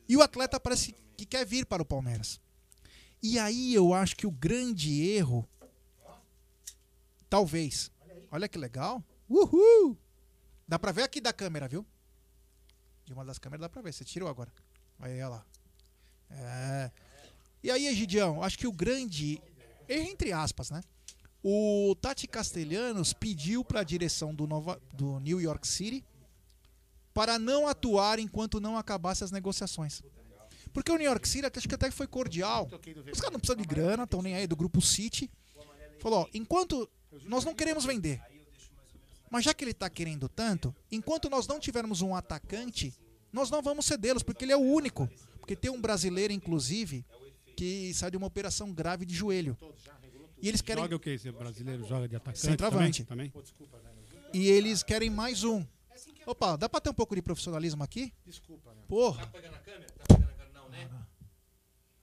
[0.07, 2.39] E o atleta parece que quer vir para o Palmeiras.
[3.21, 5.47] E aí eu acho que o grande erro.
[7.29, 7.91] Talvez.
[8.31, 9.03] Olha que legal.
[9.27, 9.97] Uhul!
[10.67, 11.85] Dá pra ver aqui da câmera, viu?
[13.05, 13.93] De uma das câmeras dá pra ver.
[13.93, 14.51] Você tirou agora.
[14.99, 15.45] Aí, olha lá.
[16.29, 16.91] É.
[17.63, 19.41] E aí, Egidião, acho que o grande.
[19.87, 20.81] Entre aspas, né?
[21.43, 26.03] O Tati Castelhanos pediu para a direção do, Nova, do New York City
[27.13, 30.01] para não atuar enquanto não acabasse as negociações.
[30.73, 32.67] Porque o New York City acho que até foi cordial.
[33.11, 35.29] Os caras não precisam de grana, estão nem aí do grupo City.
[35.99, 36.89] Falou, ó, enquanto
[37.23, 38.21] nós não queremos vender.
[39.29, 42.93] Mas já que ele está querendo tanto, enquanto nós não tivermos um atacante,
[43.31, 45.09] nós não vamos cedê-los, porque ele é o único.
[45.39, 47.05] Porque tem um brasileiro, inclusive,
[47.55, 49.57] que saiu de uma operação grave de joelho.
[50.41, 50.83] E eles querem.
[50.83, 51.85] Joga o que esse brasileiro?
[51.87, 52.39] Joga de atacante?
[52.39, 53.03] Centroavante.
[53.03, 53.29] Também?
[53.29, 53.45] também?
[54.33, 55.65] E eles querem mais um.
[56.25, 58.11] Opa, dá pra ter um pouco de profissionalismo aqui?
[58.25, 58.81] Desculpa, né?
[58.87, 59.25] Porra.
[59.25, 59.85] Tá pegando a câmera?
[59.91, 60.51] Tá pegando a câmera?
[60.53, 60.89] Não, né?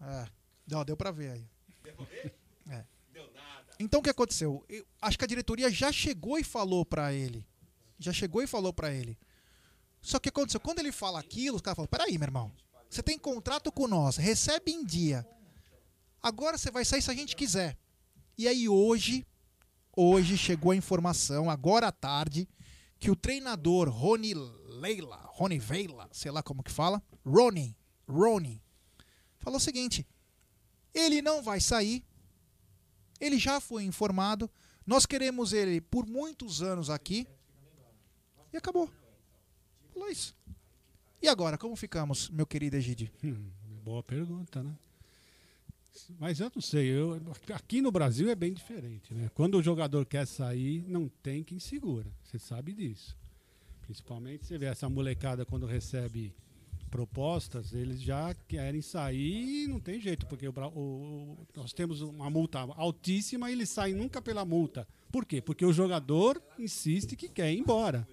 [0.00, 0.26] É.
[0.66, 1.48] Não, deu pra ver aí.
[1.82, 2.34] Deu pra ver?
[3.82, 4.64] Então o que aconteceu?
[4.68, 7.44] Eu acho que a diretoria já chegou e falou pra ele.
[7.98, 9.18] Já chegou e falou pra ele.
[10.00, 12.52] Só que aconteceu, quando ele fala aquilo, os caras falam: peraí, meu irmão,
[12.88, 15.26] você tem contrato com nós, recebe em dia.
[16.22, 17.76] Agora você vai sair se a gente quiser.
[18.38, 19.26] E aí hoje,
[19.96, 22.48] hoje chegou a informação, agora à tarde,
[22.98, 27.76] que o treinador Rony Leila, Rony Veila, sei lá como que fala, Rony,
[28.08, 28.62] Rony,
[29.38, 30.06] falou o seguinte:
[30.94, 32.04] ele não vai sair,
[33.22, 34.50] ele já foi informado,
[34.84, 37.24] nós queremos ele por muitos anos aqui,
[38.52, 38.90] e acabou.
[39.94, 40.34] Falou isso.
[41.22, 43.12] E agora, como ficamos, meu querido Egide?
[43.24, 43.50] Hum,
[43.84, 44.76] boa pergunta, né?
[46.18, 47.20] Mas eu não sei, eu,
[47.54, 49.30] aqui no Brasil é bem diferente, né?
[49.34, 52.10] Quando o jogador quer sair, não tem quem segura.
[52.24, 53.16] Você sabe disso.
[53.82, 56.34] Principalmente você vê essa molecada quando recebe
[56.92, 62.28] propostas, eles já querem sair e não tem jeito, porque o, o, nós temos uma
[62.28, 64.86] multa altíssima e eles saem nunca pela multa.
[65.10, 65.40] Por quê?
[65.40, 68.06] Porque o jogador insiste que quer ir embora.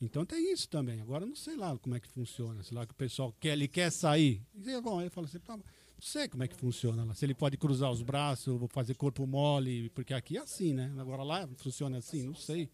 [0.00, 1.00] Então tem isso também.
[1.00, 2.62] Agora não sei lá como é que funciona.
[2.62, 4.42] Sei lá que o pessoal quer, ele quer sair.
[4.54, 5.62] E, bom, ele fala assim, tá, não
[5.98, 7.14] sei como é que funciona lá.
[7.14, 10.94] Se ele pode cruzar os braços, fazer corpo mole, porque aqui é assim, né?
[10.98, 12.68] Agora lá funciona assim, não sei.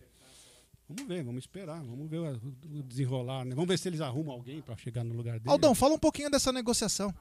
[0.88, 3.54] Vamos ver, vamos esperar, vamos ver o desenrolar, né?
[3.54, 5.50] Vamos ver se eles arrumam alguém para chegar no lugar dele.
[5.50, 7.14] Aldão, fala um pouquinho dessa negociação.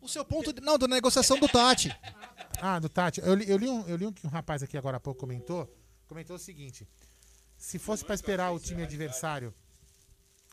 [0.00, 1.94] O seu ponto de, não, da negociação do Tati.
[2.62, 3.22] Ah, do Tati.
[3.22, 5.18] Eu li, eu li, um, eu li um que um rapaz aqui agora há pouco
[5.18, 5.66] comentou.
[6.06, 6.86] Comentou o seguinte:
[7.56, 9.54] se fosse para esperar o time adversário,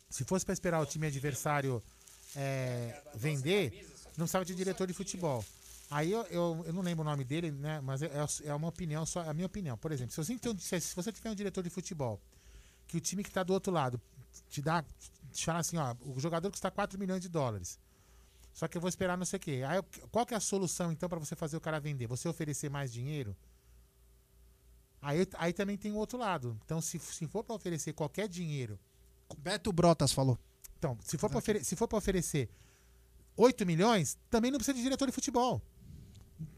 [0.09, 1.83] se fosse para esperar o time adversário
[2.33, 5.43] é, vender, não precisava de diretor de futebol.
[5.89, 7.79] Aí eu, eu, eu, não lembro o nome dele, né?
[7.81, 8.11] Mas é,
[8.43, 9.77] é uma opinião, só é a minha opinião.
[9.77, 12.19] Por exemplo, se você, tem, se você tiver um diretor de futebol,
[12.87, 14.01] que o time que está do outro lado
[14.49, 14.83] te dá,
[15.31, 17.79] te fala assim, ó, o jogador custa 4 milhões de dólares.
[18.53, 19.61] Só que eu vou esperar não sei o quê.
[19.67, 22.07] Aí, qual que é a solução, então, para você fazer o cara vender?
[22.07, 23.35] Você oferecer mais dinheiro?
[25.01, 26.59] Aí, aí também tem o outro lado.
[26.65, 28.79] Então, se, se for para oferecer qualquer dinheiro.
[29.37, 30.37] Beto Brotas falou.
[30.77, 31.61] Então, se for para ofere
[31.93, 32.49] oferecer
[33.35, 35.61] 8 milhões, também não precisa de diretor de futebol.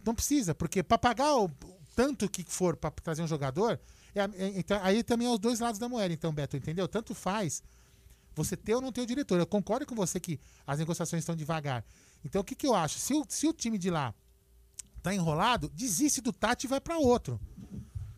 [0.06, 1.50] Não precisa, porque para pagar o
[1.96, 3.80] tanto que for para trazer um jogador,
[4.16, 6.88] é, é, então, aí também é os dois lados da moeda, então, Beto, entendeu?
[6.88, 7.64] Tanto faz
[8.36, 9.40] você ter ou não ter o diretor.
[9.40, 11.84] Eu concordo com você que as negociações estão devagar.
[12.24, 13.00] Então, o que, que eu acho?
[13.00, 14.14] Se o, se o time de lá
[15.02, 17.40] tá enrolado, desiste do Tati e vai para outro.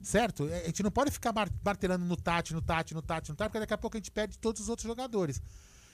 [0.02, 0.45] Certo?
[0.45, 1.32] A gente não pode ficar
[1.63, 4.10] martelando no Tati, no Tati, no Tati, no Tati, porque daqui a pouco a gente
[4.10, 5.41] perde todos os outros jogadores.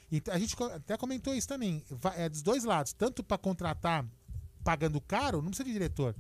[0.10, 1.84] E a gente até comentou isso também.
[2.16, 2.94] É dos dois lados.
[2.94, 4.06] Tanto para contratar
[4.68, 6.14] pagando caro, não precisa de diretor.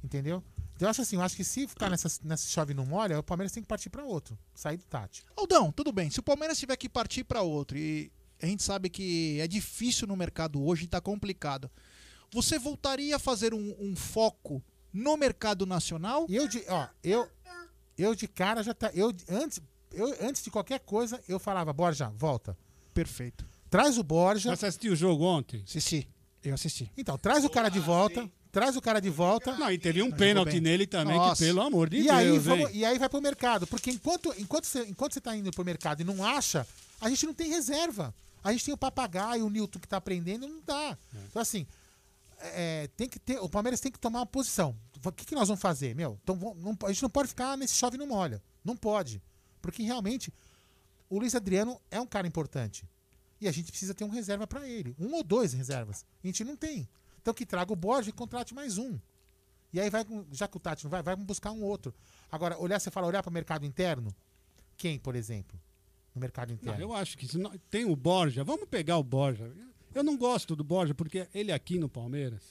[0.00, 0.44] Entendeu?
[0.76, 3.22] Então eu acho assim, eu acho que se ficar nessa, nessa chave não molha, o
[3.22, 4.38] Palmeiras tem que partir para outro.
[4.54, 5.24] Sair do Tati.
[5.36, 6.08] Aldão, tudo bem.
[6.08, 10.06] Se o Palmeiras tiver que partir para outro, e a gente sabe que é difícil
[10.06, 11.68] no mercado hoje, está complicado.
[12.32, 16.26] Você voltaria a fazer um, um foco no mercado nacional?
[16.28, 17.28] Eu de, ó, eu,
[17.98, 18.92] eu de cara já tá.
[18.94, 19.60] Eu, antes,
[19.90, 22.56] eu, antes de qualquer coisa, eu falava, Borja, volta.
[22.92, 23.44] Perfeito.
[23.68, 24.54] Traz o Borja.
[24.54, 25.64] Você assistiu o jogo ontem?
[25.66, 26.08] Assisti.
[26.44, 26.90] Eu assisti.
[26.96, 28.28] Então, traz o cara de volta.
[28.52, 29.56] Traz o cara de volta.
[29.56, 31.42] Não, e teve um pênalti nele também, Nossa.
[31.42, 32.14] que pelo amor de e Deus.
[32.14, 33.66] Aí, vamos, e aí vai pro mercado.
[33.66, 36.64] Porque enquanto, enquanto, você, enquanto você tá indo pro mercado e não acha,
[37.00, 38.14] a gente não tem reserva.
[38.44, 40.96] A gente tem o papagaio, o Newton que tá aprendendo, não dá.
[41.14, 41.18] É.
[41.28, 41.66] Então, assim,
[42.38, 43.38] é, tem que ter.
[43.38, 44.76] O Palmeiras tem que tomar uma posição.
[45.04, 46.18] O que, que nós vamos fazer, meu?
[46.22, 48.42] Então, não, a gente não pode ficar nesse chove não molha.
[48.64, 49.20] Não pode.
[49.60, 50.32] Porque realmente
[51.08, 52.84] o Luiz Adriano é um cara importante.
[53.44, 54.96] E a gente precisa ter um reserva para ele.
[54.98, 56.06] Um ou dois reservas.
[56.22, 56.88] A gente não tem.
[57.20, 58.98] Então que traga o Borges e contrate mais um.
[59.70, 61.94] E aí vai, já que o Tati não vai, vai buscar um outro.
[62.32, 64.14] Agora, olhar, você fala, olhar para o mercado interno?
[64.78, 65.60] Quem, por exemplo?
[66.14, 66.78] No mercado interno?
[66.78, 69.52] Não, eu acho que não, tem o Borja, vamos pegar o Borja.
[69.94, 72.42] Eu não gosto do Borja porque ele aqui no Palmeiras.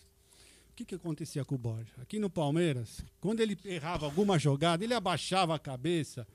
[0.70, 1.92] O que, que acontecia com o Borja?
[2.00, 6.28] Aqui no Palmeiras, quando ele errava alguma jogada, ele abaixava a cabeça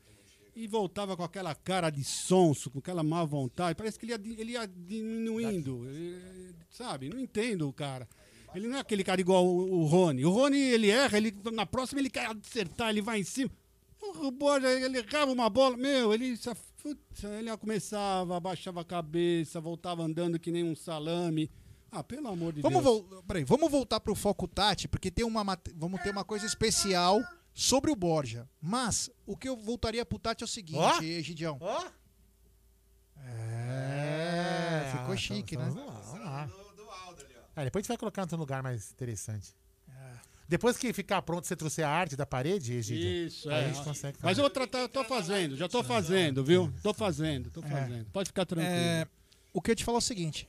[0.58, 3.74] e voltava com aquela cara de sonso, com aquela má vontade.
[3.76, 5.84] Parece que ele ia, ele ia diminuindo.
[5.88, 7.08] eh, Sabe?
[7.08, 8.08] Não entendo o cara.
[8.54, 10.24] Ele não é aquele cara igual o, o Rony.
[10.24, 13.50] O Rony, ele erra, ele, na próxima ele quer acertar, ele vai em cima.
[14.00, 16.38] O Borja, ele errava uma bola, meu, ele,
[17.38, 21.50] ele começava, abaixava a cabeça, voltava andando que nem um salame.
[21.90, 23.02] Ah, pelo amor de Vamos, Deus.
[23.08, 25.42] vol peraí, vamos voltar pro foco Tati, porque tem uma,
[25.74, 27.20] vamos ter uma coisa especial
[27.52, 28.48] sobre o Borja.
[28.60, 31.00] Mas o que eu voltaria pro Tati é o seguinte, Ó.
[31.00, 31.58] Gidião.
[31.60, 31.86] Ó.
[33.20, 35.72] É, ficou ah, chique, então, né?
[35.74, 36.50] Vamos lá, vamos lá.
[37.56, 39.54] É, depois a gente vai colocar em outro lugar mais interessante.
[40.48, 43.64] Depois que ficar pronto, você trouxer a arte da parede, Egidio, Isso, aí é.
[43.66, 44.30] a gente consegue fazer.
[44.30, 46.72] Mas eu vou tratar, eu tô fazendo, já tô fazendo, viu?
[46.82, 48.06] Tô fazendo, tô fazendo.
[48.06, 48.74] Pode ficar tranquilo.
[48.74, 49.06] É,
[49.52, 50.48] o que eu te falar é o seguinte.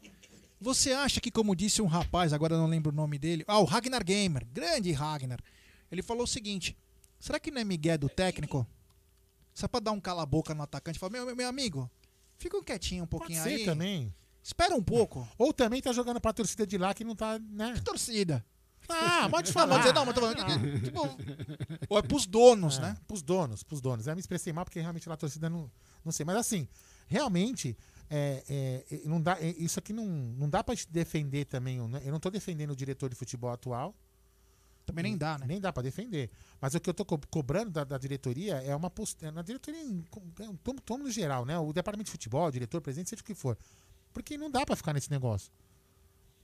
[0.62, 3.44] Você acha que, como disse um rapaz, agora eu não lembro o nome dele.
[3.46, 5.40] Ah, o Ragnar Gamer, grande Ragnar.
[5.92, 6.78] Ele falou o seguinte:
[7.20, 8.66] será que não é Miguel do técnico?
[9.54, 11.90] Só pra dar um cala-boca no atacante e falar: meu, meu amigo,
[12.38, 13.66] fica quietinho um Pode pouquinho ser aí.
[13.66, 14.14] também.
[14.42, 15.28] Espera um pouco.
[15.38, 17.74] Ou também tá jogando pra torcida de lá que não tá, né?
[17.74, 18.44] Que torcida?
[18.88, 19.74] Ah, pode Não, falar.
[19.76, 20.46] não, dizer, não, mas tô falando.
[20.46, 21.02] que- Tipo,
[21.90, 22.98] ou é pros donos, É, né?
[23.06, 24.08] Pros donos, pros donos.
[24.08, 25.70] Eu me expressei mal porque realmente lá a torcida não,
[26.04, 26.26] não sei.
[26.26, 26.68] Mas assim,
[27.08, 27.78] realmente,
[28.10, 31.80] é, é, é, não dá, é, isso aqui não, não dá pra defender também.
[31.90, 32.02] né?
[32.06, 33.94] Eu não tô defendendo o diretor de futebol atual.
[34.90, 35.46] Também nem dá, né?
[35.48, 36.30] Nem dá pra defender.
[36.62, 39.32] Mas o que eu tô co- cobrando da, da diretoria é uma postura.
[39.32, 40.04] Na diretoria, em-
[40.40, 41.58] é um tomo, tomo no geral, né?
[41.58, 43.58] O departamento de futebol, o diretor, o presidente, seja o que for.
[44.14, 45.52] Porque não dá pra ficar nesse negócio.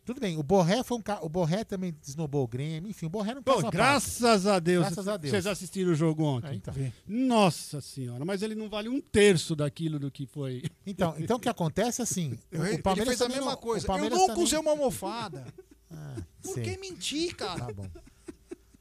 [0.06, 1.26] Tudo bem, o Borré foi um cara.
[1.26, 4.86] O Borré também desnobou o Grêmio, enfim, o Borré não Pô, graças a Deus.
[4.86, 5.32] Graças a Deus.
[5.32, 6.50] Vocês assistiram o jogo ontem?
[6.52, 6.74] É, então.
[7.08, 10.62] Nossa senhora, mas ele não vale um terço daquilo do que foi.
[10.86, 12.38] Então, então o que acontece assim?
[12.52, 13.84] Eu- o ele Palmeiras fez a mesma não- coisa.
[13.84, 15.46] O Palmeiras eu nunca também- usei uma almofada.
[15.98, 16.64] Ah, Por sei.
[16.64, 17.60] que mentir, cara?
[17.68, 17.88] Tá bom.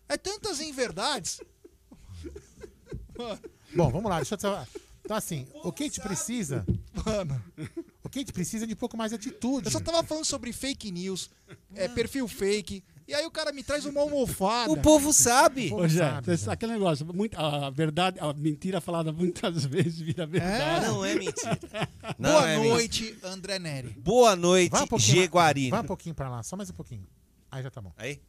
[0.08, 1.40] É tantas inverdades.
[3.74, 4.68] Bom, vamos lá, deixa eu te falar.
[5.04, 6.64] Então, assim, o que a gente precisa.
[7.04, 7.42] Mano.
[8.02, 9.66] O que a gente precisa é de um pouco mais de atitude.
[9.66, 11.30] Eu só tava falando sobre fake news,
[11.74, 12.82] é, perfil fake.
[13.06, 14.72] E aí o cara me traz uma almofada.
[14.72, 15.68] O povo sabe.
[15.68, 16.50] Pô, Ô, Jé, sabe, Jé.
[16.50, 20.86] aquele negócio, muito, a verdade, a mentira falada muitas vezes vira verdade.
[20.86, 21.58] Não é mentira.
[22.18, 22.74] Não Boa é mentira.
[22.74, 23.90] noite, André Neri.
[23.90, 25.16] Boa noite, um pouquinho.
[25.16, 25.70] Jeguarino.
[25.70, 27.06] Vai um pouquinho pra lá, só mais um pouquinho.
[27.50, 27.92] Aí já tá bom.
[27.98, 28.20] Aí.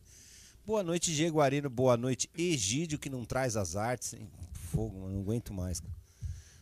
[0.65, 1.69] Boa noite, Jeguarino.
[1.69, 4.13] Boa noite, Egídio, que não traz as artes.
[4.13, 4.28] hein?
[4.71, 5.80] Fogo, mano, não aguento mais.
[5.80, 5.93] cara.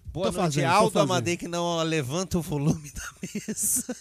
[0.05, 0.99] Boa Tô noite, fazendo, Aldo.
[0.99, 3.85] Amadei, que não levanta o volume da mesa.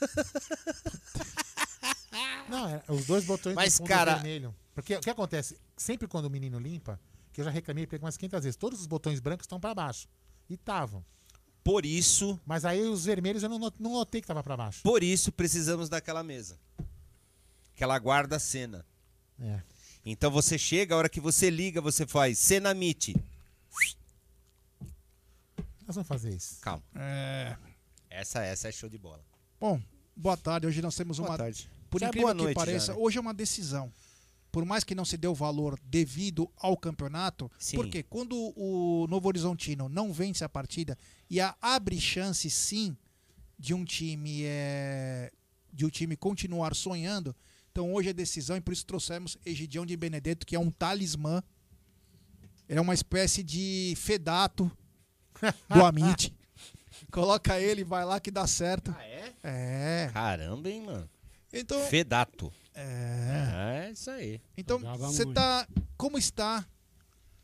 [2.48, 4.54] Não, é, os dois botões Mas, do fundo cara- vermelho.
[4.74, 5.56] Porque o que acontece?
[5.74, 7.00] Sempre quando o menino limpa,
[7.32, 10.06] que eu já reclamei ele umas 500 vezes, todos os botões brancos estão pra baixo.
[10.50, 11.02] E estavam.
[11.64, 14.82] Por isso, Mas aí os vermelhos eu não, not- não notei que tava pra baixo.
[14.82, 16.58] por isso precisamos daquela mesa.
[17.74, 18.84] Que ela guarda a cena.
[19.40, 19.62] É.
[20.04, 23.14] Então você chega, a hora que você liga, você faz cena meet.
[25.86, 26.58] Nós vamos fazer isso.
[26.60, 26.82] Calma.
[26.94, 27.56] É.
[28.10, 29.24] Essa, essa é show de bola.
[29.60, 29.80] Bom,
[30.16, 30.66] boa tarde.
[30.66, 31.38] Hoje nós temos Boa uma.
[31.38, 31.68] tarde.
[31.90, 32.98] Por Já é incrível boa que noite pareça, já, né?
[33.00, 33.92] hoje é uma decisão.
[34.50, 37.76] Por mais que não se deu valor devido ao campeonato, Sim.
[37.76, 40.96] porque quando o Novo Horizontino não vence a partida
[41.30, 42.94] e a- abre chance sim
[43.58, 45.32] de um time é,
[45.72, 47.34] de um time continuar sonhando,
[47.72, 51.42] então hoje é decisão e por isso trouxemos Egidião de Benedetto, que é um talismã.
[52.68, 54.70] Ele é uma espécie de fedato
[55.68, 56.34] do Amit.
[57.10, 58.94] Coloca ele, vai lá que dá certo.
[58.96, 59.32] Ah, é?
[59.42, 60.10] É.
[60.12, 61.08] Caramba, hein, mano.
[61.50, 62.52] Então, Fedato.
[62.74, 63.86] é.
[63.86, 64.40] É isso aí.
[64.56, 65.66] Então, você tá.
[65.96, 66.66] Como está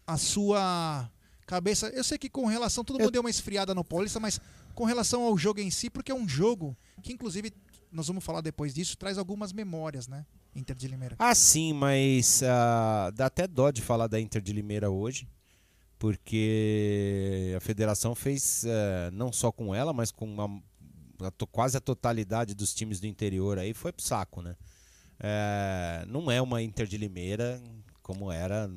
[0.06, 1.10] a sua
[1.46, 1.88] cabeça?
[1.88, 2.84] Eu sei que com relação.
[2.84, 4.40] Todo mundo deu uma esfriada no Paulista, mas
[4.74, 7.52] com relação ao jogo em si, porque é um jogo que, inclusive,
[7.92, 10.24] nós vamos falar depois disso, traz algumas memórias, né?
[10.54, 11.16] Inter de Limeira.
[11.18, 15.28] Ah, sim, mas ah, dá até dó de falar da Inter de Limeira hoje,
[15.98, 20.62] porque a federação fez eh, não só com ela, mas com uma-
[21.20, 24.56] a quase a totalidade dos times do interior aí foi pro saco, né?
[25.20, 27.60] Eh, não é uma Inter de Limeira
[28.02, 28.70] como era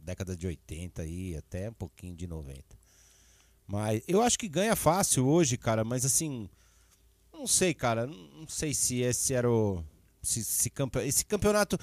[0.00, 2.62] década de 80 e até um pouquinho de 90.
[3.66, 6.48] Mas eu acho que ganha fácil hoje, cara, mas assim,
[7.38, 9.84] não sei, cara, não sei se esse era o
[10.22, 11.78] se, se campe- esse campeonato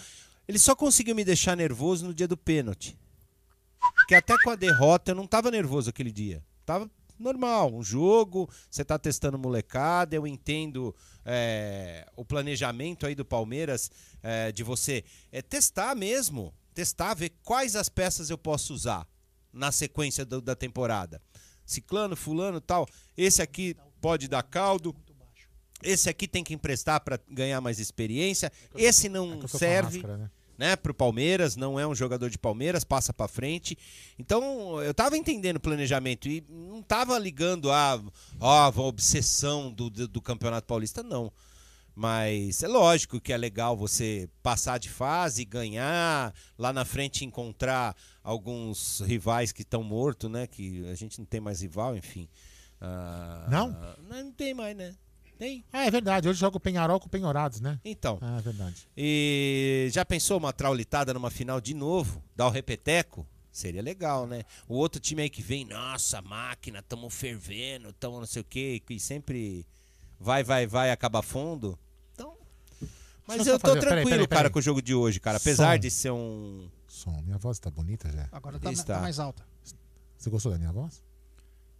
[0.47, 2.97] ele só conseguiu me deixar nervoso no dia do pênalti.
[3.95, 6.43] Porque até com a derrota eu não tava nervoso aquele dia.
[6.65, 10.93] Tava normal, um jogo, você tá testando molecada, eu entendo
[11.23, 13.89] é, o planejamento aí do Palmeiras
[14.21, 19.07] é, de você é, testar mesmo, testar, ver quais as peças eu posso usar
[19.53, 21.21] na sequência do- da temporada.
[21.65, 22.85] Ciclano, fulano tal,
[23.17, 24.93] esse aqui pode dar caldo,
[25.83, 28.51] Esse aqui tem que emprestar para ganhar mais experiência.
[28.75, 30.29] Esse não É a serve né?
[30.57, 33.77] né, pro Palmeiras, não é um jogador de Palmeiras, passa pra frente.
[34.17, 38.01] Então, eu tava entendendo o planejamento e não tava ligando a,
[38.39, 41.31] ó, a obsessão do, do, do Campeonato Paulista, não.
[41.95, 47.95] Mas é lógico que é legal você passar de fase, ganhar, lá na frente encontrar
[48.21, 50.45] alguns rivais que estão mortos, né?
[50.45, 52.27] Que a gente não tem mais rival, enfim.
[52.81, 53.47] Ah?
[53.49, 54.93] Não, não tem mais, né?
[55.37, 55.65] Tem.
[55.71, 56.29] Ah, é verdade.
[56.29, 57.79] Hoje joga o Penharol com o Penhorados, né?
[57.83, 58.17] Então.
[58.21, 58.87] Ah, é verdade.
[58.95, 62.23] E já pensou uma traulitada numa final de novo?
[62.35, 63.27] Dar o repeteco?
[63.51, 64.43] Seria legal, né?
[64.67, 68.81] O outro time aí que vem, nossa, máquina, tamo fervendo, tamo não sei o quê,
[68.85, 69.65] que sempre
[70.19, 71.77] vai, vai, vai, acaba fundo.
[72.13, 72.35] Então.
[73.25, 74.51] Mas Deixa eu tô fazer- peraí, tranquilo, peraí, cara, peraí.
[74.51, 75.37] com o jogo de hoje, cara.
[75.37, 75.79] Apesar Som.
[75.79, 76.69] de ser um.
[76.87, 78.27] Som, minha voz tá bonita já.
[78.31, 78.95] Agora tá, Está.
[78.95, 79.45] tá mais alta.
[80.17, 81.01] Você gostou da minha voz?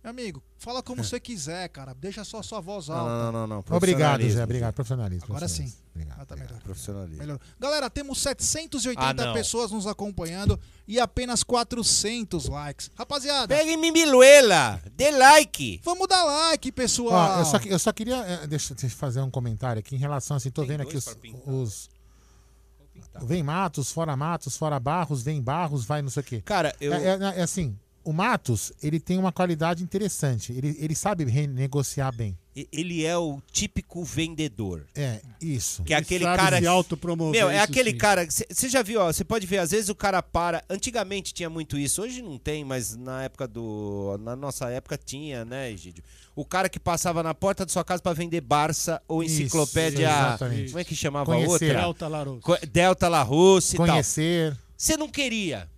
[0.06, 1.92] Meu amigo, fala como você quiser, cara.
[1.96, 3.10] Deixa só sua voz Não, alta.
[3.12, 3.64] não, não, não.
[3.68, 3.76] não.
[3.76, 4.44] Obrigado, Zé.
[4.44, 4.76] Obrigado.
[4.76, 5.26] Profissionalismo.
[5.30, 5.74] Agora sim.
[5.96, 6.20] Obrigado.
[6.22, 6.50] Ah, tá obrigado.
[6.52, 6.64] melhor.
[6.64, 7.18] Profissionalismo.
[7.18, 7.40] Melhor.
[7.60, 12.92] Galera, temos 780 Ah, pessoas nos acompanhando e apenas 400 likes.
[12.96, 15.82] Rapaziada, Pega em Mimiluela, dê like.
[15.84, 17.38] vamos dar like, pessoal.
[17.38, 18.18] Ó, eu, só, eu só queria.
[18.18, 20.52] eh, Deixa eu te fazer um comentário aqui em relação assim.
[20.52, 21.18] Tô Tem vendo aqui os.
[21.48, 21.90] os
[23.24, 26.42] vem Matos, fora Matos, fora Barros, vem Barros, vai não sei o quê.
[26.46, 26.94] Cara, eu.
[26.94, 27.76] É, é- é assim,
[28.06, 30.54] o Matos, ele tem uma qualidade interessante.
[30.54, 32.38] Ele, ele sabe renegociar bem.
[32.72, 34.86] Ele é o típico vendedor.
[34.96, 35.84] É, isso.
[35.84, 36.60] Que é Ele aquele sabe cara.
[36.60, 37.98] se autopromover, Meu, é isso aquele sim.
[37.98, 38.26] cara.
[38.30, 39.12] Você já viu, ó.
[39.12, 40.64] Você pode ver, às vezes o cara para.
[40.70, 44.18] Antigamente tinha muito isso, hoje não tem, mas na época do.
[44.22, 46.02] Na nossa época tinha, né, Egídio?
[46.34, 50.08] O cara que passava na porta da sua casa pra vender Barça ou Isso, enciclopédia.
[50.08, 50.68] exatamente.
[50.70, 51.52] como é que chamava a Conhecer.
[51.52, 51.82] outra?
[51.82, 52.66] Delta Larousse.
[52.72, 53.88] Delta La Russe e tal.
[53.88, 54.58] Conhecer.
[54.78, 55.70] Você não queria.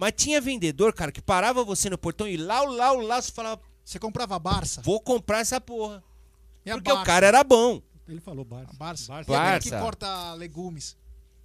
[0.00, 3.60] Mas tinha vendedor, cara, que parava você no portão e lá, lá, lá, você falava,
[3.84, 4.80] Você comprava Barça?
[4.80, 6.02] vou comprar essa porra.
[6.64, 7.06] E a Porque o Barça?
[7.06, 7.82] cara era bom.
[8.08, 8.72] Ele falou Barça.
[8.72, 9.12] A Barça.
[9.12, 9.30] Barça.
[9.30, 9.84] E aquele que Barça.
[9.84, 10.96] corta legumes.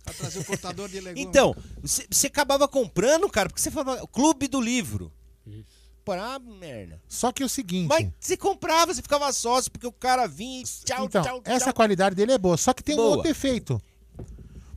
[0.05, 1.27] Pra trazer o cortador de legumes.
[1.27, 1.53] Então,
[1.83, 5.11] você acabava comprando, cara, porque você falava, clube do livro.
[5.45, 5.65] Isso.
[6.05, 7.01] Pô, ah, merda.
[7.09, 7.89] Só que é o seguinte.
[7.89, 11.65] Mas você comprava, você ficava sócio, porque o cara vinha e tchau, então, tchau, essa
[11.65, 11.73] tchau.
[11.73, 12.55] qualidade dele é boa.
[12.55, 13.09] Só que tem um Boa.
[13.09, 13.81] outro defeito.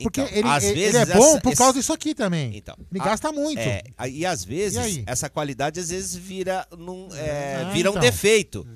[0.02, 2.14] Porque Então, ele, às ele- ele vezes é bom essa- por esse- causa disso aqui
[2.14, 2.56] também.
[2.56, 3.58] Então, ele a- gasta muito.
[3.60, 7.92] É, e às vezes, E essa qualidade às vezes vira, num, é, Ah, vira um
[7.92, 8.02] então.
[8.02, 8.66] defeito.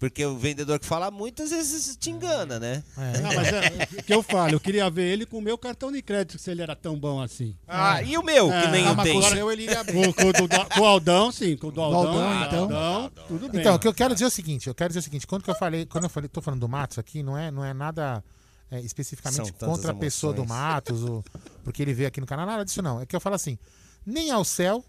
[0.00, 2.84] Porque o vendedor que fala muito, às vezes te engana, né?
[2.96, 3.18] É.
[3.18, 3.60] Não, mas é
[3.98, 6.48] o que eu falo, eu queria ver ele com o meu cartão de crédito, se
[6.52, 7.56] ele era tão bom assim.
[7.66, 9.22] Ah, e o meu, que É, nem ah, eu tenho.
[9.24, 10.12] Seu ele bem.
[10.12, 12.00] Com, com do- com o Aldão, sim, com o do Aldão.
[12.12, 12.62] Aldão, ah, então.
[12.76, 13.60] Aldão, tudo bem.
[13.60, 15.42] Então, o que eu quero dizer é o seguinte, eu quero dizer o seguinte, quando
[15.42, 17.74] que eu falei, quando eu falei, tô falando do Matos aqui, não é, não é
[17.74, 18.22] nada
[18.70, 20.46] é, especificamente São contra a pessoa do.
[20.46, 21.24] Matos, o,
[21.64, 23.00] porque ele veio aqui no canal, nada disso não.
[23.00, 23.58] É que eu falo assim,
[24.04, 24.84] nem ao céu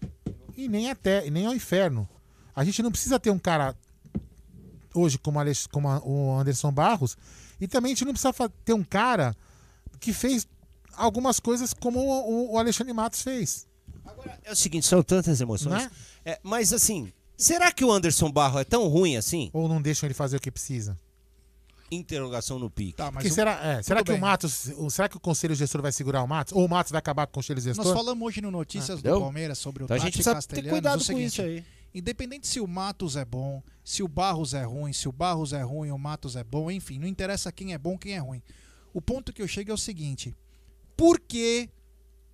[0.56, 2.08] e nem até, e nem ao inferno.
[2.54, 3.74] A gente não precisa ter um cara
[4.94, 7.16] hoje como, Alex- como a- o Anderson Barros
[7.60, 8.32] e também a gente não precisa
[8.64, 9.36] ter um cara
[10.00, 10.46] que fez
[10.94, 13.66] algumas coisas como o, o- Alexandre Matos fez,
[14.42, 15.74] É o seguinte, são tantas emoções.
[15.84, 15.90] né?
[16.24, 19.48] É, mas assim, será que o Anderson Barro é tão ruim assim?
[19.52, 20.98] Ou não deixam ele fazer o que precisa.
[21.90, 22.92] Interrogação no pique.
[22.94, 24.18] Tá, mas o- será, é, será que bem.
[24.18, 24.70] o Matos.
[24.90, 26.52] Será que o conselho gestor vai segurar o Matos?
[26.54, 27.84] Ou o Matos vai acabar com o conselho gestor?
[27.84, 29.20] nós falamos hoje no Notícias do entendeu?
[29.20, 31.64] Palmeiras sobre o Então a Tati gente precisa ter cuidado o com seguinte, isso aí.
[31.92, 35.60] Independente se o Matos é bom, se o Barros é ruim, se o Barros é
[35.62, 38.40] ruim, o Matos é bom, enfim, não interessa quem é bom, quem é ruim.
[38.94, 40.36] O ponto que eu chego é o seguinte:
[40.96, 41.68] por que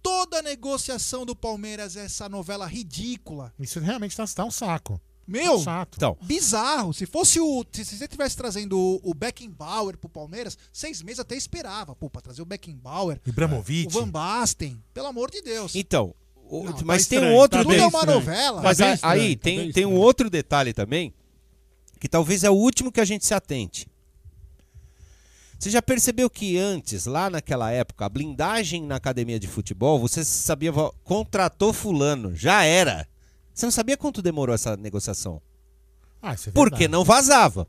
[0.02, 3.52] toda a negociação do Palmeiras é essa novela ridícula?
[3.59, 5.00] Isso realmente tá, tá um saco.
[5.27, 5.87] Meu, Tá.
[5.97, 6.93] Então, bizarro.
[6.95, 7.64] Se fosse o.
[7.72, 11.97] Se se você tivesse trazendo o, o Beckenbauer pro Palmeiras, seis meses até esperava.
[11.97, 13.89] Pô, pra trazer o Beckenbauer, Ibramovic.
[13.89, 15.74] o Van Basten, pelo amor de Deus.
[15.74, 16.14] então
[16.49, 18.62] o- Não, tá mas tem um estranho, outro tá Tudo é uma novela.
[18.62, 21.12] Mas Tá estranho, aí tá tem, tem um outro detalhe também,
[21.99, 23.89] que talvez é o último que a gente se atente.
[25.59, 30.22] Você já percebeu que antes, lá naquela época, a blindagem na academia de futebol, você
[30.24, 30.70] sabia,
[31.03, 33.09] contratou fulano, já era.
[33.57, 35.40] Você não sabia quanto demorou essa negociação.
[36.20, 37.66] Ah, isso é Porque não vazava.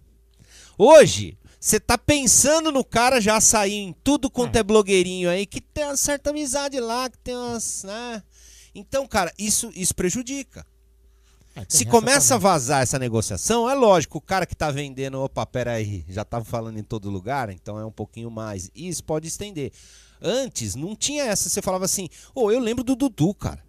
[0.77, 5.61] Hoje, você tá pensando no cara já sair em tudo quanto é blogueirinho aí, que
[5.61, 7.83] tem uma certa amizade lá, que tem umas.
[7.83, 8.21] Né?
[8.75, 10.67] Então, cara, isso, isso prejudica.
[11.55, 15.45] É, Se começa a vazar essa negociação, é lógico, o cara que tá vendendo, opa,
[15.45, 18.69] peraí, já tava falando em todo lugar, então é um pouquinho mais.
[18.75, 19.71] Isso pode estender.
[20.21, 23.65] Antes, não tinha essa, você falava assim, ô, eu lembro do Dudu, cara.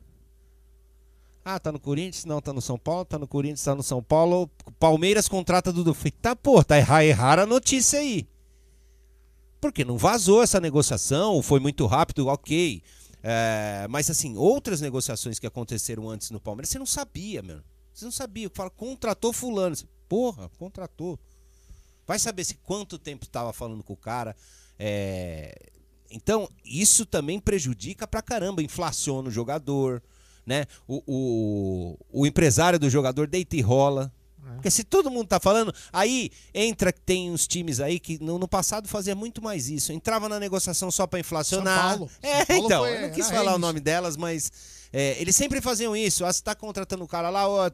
[1.50, 2.26] Ah, tá no Corinthians?
[2.26, 4.50] Não, tá no São Paulo, tá no Corinthians, tá no São Paulo.
[4.78, 5.94] Palmeiras contrata Dudu.
[5.94, 8.28] Falei, tá, pô, tá errar, errar a notícia aí.
[9.58, 12.82] Porque não vazou essa negociação, foi muito rápido, ok.
[13.22, 17.60] É, mas assim, outras negociações que aconteceram antes no Palmeiras, você não sabia, meu.
[17.94, 18.50] Você não sabia.
[18.52, 19.74] Fala, contratou fulano.
[19.74, 21.18] Você, Porra, contratou.
[22.06, 24.36] Vai saber se quanto tempo estava falando com o cara.
[24.78, 25.70] É,
[26.10, 30.02] Então, isso também prejudica pra caramba, inflaciona o jogador,
[30.48, 30.64] né?
[30.86, 34.10] O, o, o empresário do jogador deita e rola.
[34.54, 38.38] Porque se todo mundo tá falando, aí entra que tem uns times aí que no,
[38.38, 39.92] no passado fazia muito mais isso.
[39.92, 41.78] Entrava na negociação só pra inflacionar.
[41.78, 42.10] São Paulo.
[42.22, 43.60] É, São Paulo então, foi- eu não quis falar o eles.
[43.60, 44.50] nome delas, mas
[44.90, 46.24] é, eles sempre faziam isso.
[46.24, 47.70] Ah, você tá contratando o cara lá, ó,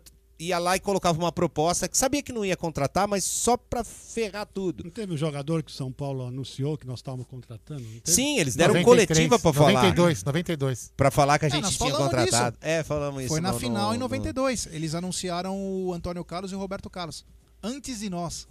[0.49, 3.83] ia lá e colocava uma proposta que sabia que não ia contratar, mas só pra
[3.85, 4.85] ferrar tudo.
[4.85, 7.81] Não teve um jogador que o São Paulo anunciou que nós estávamos contratando?
[7.83, 8.03] Não teve?
[8.15, 9.73] Sim, eles deram 93, coletiva pra falar.
[9.73, 10.93] 92, 92.
[10.97, 12.57] Pra falar que a É, gente nós tinha contratado.
[12.61, 13.29] É, falamos isso.
[13.33, 14.67] Foi na no- final no- em no- 92.
[14.73, 17.25] Eles anunciaram o Antônio Carlos e o Roberto Carlos.
[17.63, 18.47] Antes de nós.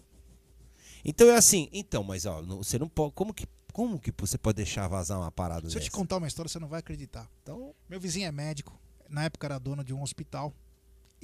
[1.06, 3.14] Então é assim, então, mas ó, você não pode.
[3.14, 5.98] Como que, como que você pode deixar vazar uma parada Se eu te dessa?
[5.98, 7.30] contar uma história, você não vai acreditar.
[7.42, 8.80] Então, Meu vizinho é médico.
[9.10, 10.54] Na época era dono de um hospital.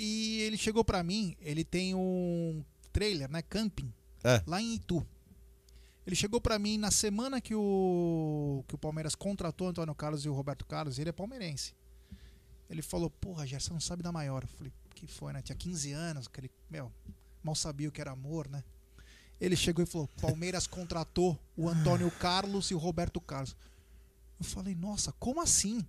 [0.02, 3.42] E ele chegou pra mim, ele tem um trailer, né?
[3.42, 3.92] Camping.
[4.24, 4.42] É.
[4.48, 5.06] Lá em Itu.
[6.08, 10.24] Ele chegou pra mim na semana que o, que o Palmeiras contratou o Antônio Carlos
[10.24, 10.98] e o Roberto Carlos.
[11.00, 11.76] Ele é palmeirense.
[12.70, 14.44] Ele falou, porra, Gerson, não sabe da maior.
[14.44, 15.42] Eu falei, que foi, né?
[15.42, 16.90] Tinha 15 anos, aquele, meu,
[17.44, 18.64] mal sabia o que era amor, né?
[19.38, 23.54] Ele chegou e falou, Palmeiras contratou o Antônio Carlos e o Roberto Carlos.
[24.40, 25.86] Eu falei, nossa, como assim?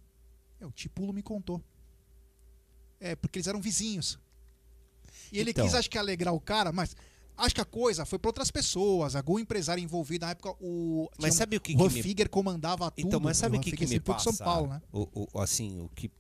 [0.61, 1.63] É, o Tipulo me contou.
[3.01, 4.19] É, porque eles eram vizinhos.
[5.33, 5.65] E ele Então.
[5.65, 6.95] quis, acho que, alegrar o cara, mas
[7.37, 10.27] acho que a coisa foi para outras pessoas, algum empresário envolvido.
[10.27, 11.09] Na época, o.
[11.13, 13.07] Mas tinha um- sabe o que o que me- comandava tudo.
[13.07, 14.25] então, mas sabe o que, que me de passa?
[14.33, 14.83] São Paulo, né?
[14.93, 16.11] O, o- assim, o que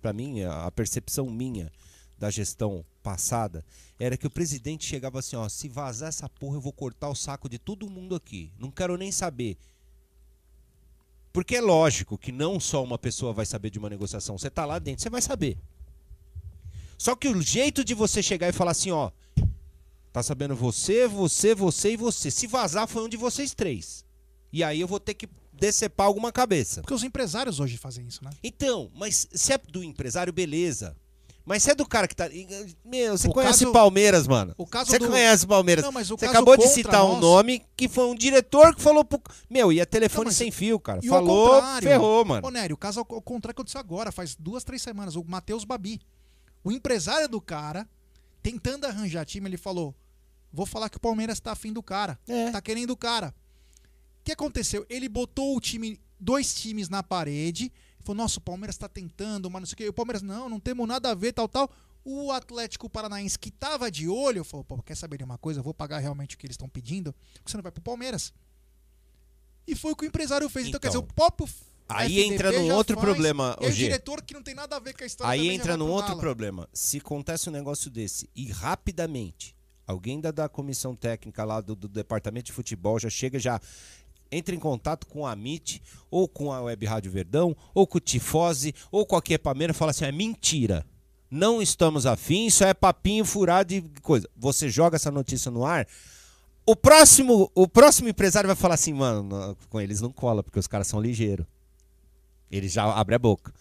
[0.00, 1.70] pra mim a a percepção minha
[2.16, 3.64] da gestão passada
[3.98, 7.14] era que o presidente chegava assim, ó, se vazar essa porra eu vou cortar o
[7.14, 8.50] saco de todo mundo aqui.
[8.58, 9.56] Não quero nem saber.
[11.32, 14.36] Porque é lógico que não só uma pessoa vai saber de uma negociação.
[14.38, 15.58] Você tá lá dentro, você vai saber.
[16.98, 19.10] Só que o jeito de você chegar e falar assim, ó,
[20.12, 22.30] tá sabendo você, você, você e você.
[22.30, 24.04] Se vazar foi um de vocês três.
[24.52, 26.80] E aí eu vou ter que decepar alguma cabeça.
[26.80, 28.30] Porque os empresários hoje fazem isso, né?
[28.42, 30.96] Então, mas se é do empresário, beleza.
[31.44, 32.28] Mas se é do cara que tá.
[32.84, 34.54] Meu, você O conhece caso- Palmeiras, mano.
[34.58, 35.82] O caso Você do- conhece Palmeiras.
[35.82, 38.74] Não, mas o Você caso acabou de citar um nós- nome que foi um diretor
[38.74, 39.18] que falou pro.
[39.48, 41.00] Meu, e é telefone Não, mas- sem fio, cara.
[41.02, 42.46] E Falou, contrário, ferrou, mano.
[42.46, 45.16] Ô, Nério, o caso ao ao contrário que aconteceu agora, faz duas, três semanas.
[45.16, 46.00] O Matheus Babi.
[46.64, 47.88] O empresário do cara,
[48.42, 49.94] tentando arranjar time, ele falou:
[50.52, 52.18] Vou falar que o Palmeiras tá afim do cara.
[52.26, 52.50] É.
[52.50, 53.34] Tá querendo o cara.
[54.20, 54.84] O que aconteceu?
[54.88, 57.72] Ele botou o time, dois times na parede.
[58.00, 59.84] Falou: Nossa, o Palmeiras tá tentando, mas não sei o quê.
[59.84, 61.70] E o Palmeiras, não, não temos nada a ver, tal, tal.
[62.04, 65.60] O Atlético Paranaense, que tava de olho, falou: Pô, quer saber de uma coisa?
[65.60, 67.14] Eu vou pagar realmente o que eles estão pedindo.
[67.34, 68.32] Porque você não vai pro Palmeiras.
[69.66, 70.68] E foi o que o empresário fez.
[70.68, 71.46] Então, quer dizer, Então, o próprio
[71.88, 73.84] aí entra num outro faz, problema, o Gê.
[73.84, 76.68] diretor que não tem nada a ver com a história Aí entra num outro problema.
[76.72, 81.88] Se acontece um negócio desse e rapidamente alguém da, da comissão técnica lá do, do
[81.88, 83.58] departamento de futebol já chega, já
[84.30, 88.00] entra em contato com a MIT, ou com a Web Rádio Verdão, ou com o
[88.00, 90.86] Tifose, ou qualquer Palmeira e fala assim: é mentira.
[91.30, 94.28] Não estamos afim, isso é papinho furado de coisa.
[94.34, 95.86] Você joga essa notícia no ar.
[96.64, 100.66] O próximo, o próximo empresário vai falar assim, mano, com eles não cola, porque os
[100.66, 101.46] caras são ligeiros.
[102.50, 103.52] Ele já abre a boca.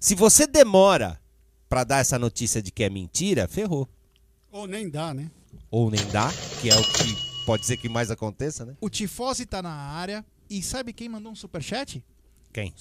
[0.00, 1.20] Se você demora
[1.68, 3.88] pra dar essa notícia de que é mentira, ferrou.
[4.50, 5.30] Ou nem dá, né?
[5.70, 6.30] Ou nem dá,
[6.60, 8.76] que é o que pode ser que mais aconteça, né?
[8.80, 10.24] O Tifose tá na área.
[10.50, 12.04] E sabe quem mandou um superchat?
[12.52, 12.74] Quem?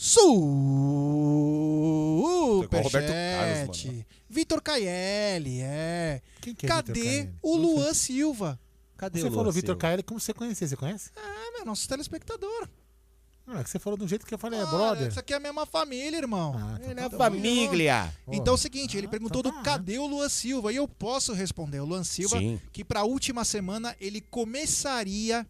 [2.61, 3.87] Superchat.
[3.87, 4.05] mano.
[4.29, 6.21] Vitor Caelli, é.
[6.41, 8.59] Quem que é Cadê Vitor o Luan Silva?
[8.97, 9.79] Cadê Você o falou Luan Vitor Silva?
[9.79, 10.67] Caelli como você conhecia.
[10.67, 11.11] Você conhece?
[11.15, 12.67] É, meu, nosso telespectador.
[13.51, 15.07] Não, é que você falou do jeito que eu falei, é Olha, brother.
[15.09, 16.53] Isso aqui é a mesma família, irmão.
[16.57, 17.17] Ah, então Ele tá é bom.
[17.17, 18.13] família.
[18.31, 20.71] Então é o seguinte, ele Ah, perguntou então do tá, cadê o Luan Silva?
[20.71, 21.79] E eu posso responder.
[21.81, 22.59] O Luan Silva, Sim.
[22.71, 25.45] que pra última semana ele começaria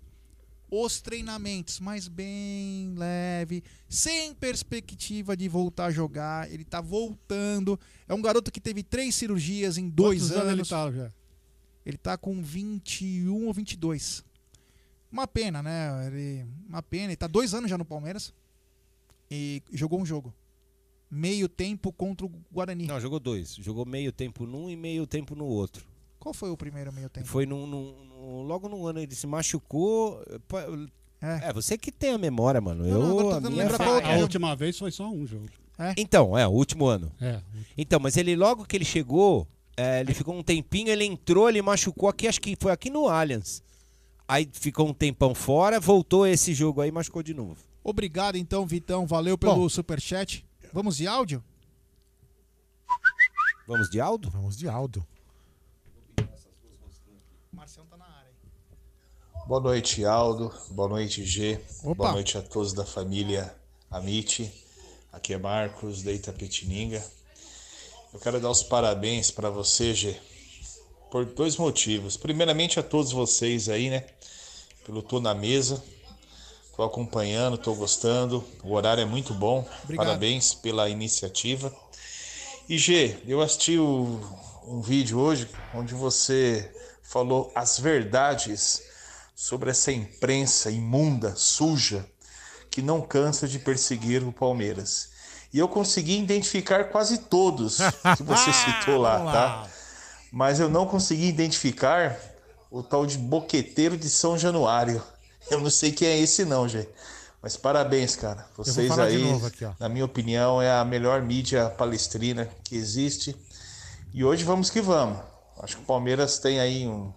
[0.73, 6.49] os treinamentos, mas bem leve, sem perspectiva de voltar a jogar.
[6.51, 7.77] Ele tá voltando.
[8.07, 10.51] É um garoto que teve três cirurgias em dois Quantos anos.
[10.53, 11.11] ele tá já?
[11.85, 14.23] Ele tá com 21 ou 22.
[15.11, 16.07] Uma pena, né?
[16.07, 17.05] Ele, uma pena.
[17.05, 18.33] Ele tá dois anos já no Palmeiras.
[19.29, 20.33] E jogou um jogo.
[21.09, 22.87] Meio tempo contra o Guarani.
[22.87, 23.55] Não, jogou dois.
[23.55, 25.85] Jogou meio tempo num e meio tempo no outro.
[26.19, 27.27] Qual foi o primeiro meio tempo?
[27.27, 30.23] Foi num, num- num- logo no ano ele se machucou.
[31.21, 31.49] É.
[31.49, 32.83] É, você que tem a memória, mano.
[32.83, 33.65] Não, Eu, não, agora tô a minha
[34.05, 35.47] A última vez foi só um jogo.
[35.97, 37.11] Então, é, o último ano.
[37.19, 37.41] É.
[37.77, 41.61] Então, mas ele logo que ele chegou, é, ele ficou um tempinho, ele entrou, ele
[41.61, 43.63] machucou aqui, acho que foi aqui no Allianz.
[44.31, 47.57] Aí ficou um tempão fora, voltou esse jogo aí machucou de novo.
[47.83, 49.05] Obrigado então, Vitão.
[49.05, 49.67] Valeu pelo Bom.
[49.67, 50.47] superchat.
[50.71, 51.43] Vamos de áudio?
[53.67, 54.29] Vamos de Aldo?
[54.29, 55.05] Vamos de Aldo.
[57.51, 58.31] Marcião tá na área.
[59.45, 60.49] Boa noite, Aldo.
[60.69, 61.59] Boa noite, G.
[61.83, 61.95] Opa.
[61.95, 63.53] Boa noite a todos da família
[63.89, 64.49] Amit.
[65.11, 67.05] Aqui é Marcos, da Itapetininga.
[68.13, 70.17] Eu quero dar os parabéns para você, G,
[71.11, 72.15] por dois motivos.
[72.17, 74.05] Primeiramente a todos vocês aí, né?
[74.85, 75.83] Pelo Tô na Mesa.
[76.75, 78.43] Tô acompanhando, tô gostando.
[78.63, 79.67] O horário é muito bom.
[79.83, 80.07] Obrigado.
[80.07, 81.71] Parabéns pela iniciativa.
[82.69, 84.19] E G, eu assisti o-
[84.65, 86.71] um vídeo hoje onde você
[87.03, 88.81] falou as verdades
[89.35, 92.05] sobre essa imprensa imunda, suja,
[92.69, 95.09] que não cansa de perseguir o Palmeiras.
[95.53, 97.77] E eu consegui identificar quase todos
[98.15, 99.69] que você citou lá, Vamos tá?
[100.31, 102.17] Mas eu não consegui identificar
[102.69, 105.03] o tal de boqueteiro de São Januário.
[105.49, 106.89] Eu não sei quem é esse não, gente.
[107.41, 108.45] Mas parabéns, cara.
[108.55, 113.35] Vocês aí, aqui, na minha opinião, é a melhor mídia palestrina que existe.
[114.13, 115.19] E hoje vamos que vamos.
[115.59, 117.11] Acho que o Palmeiras tem aí um,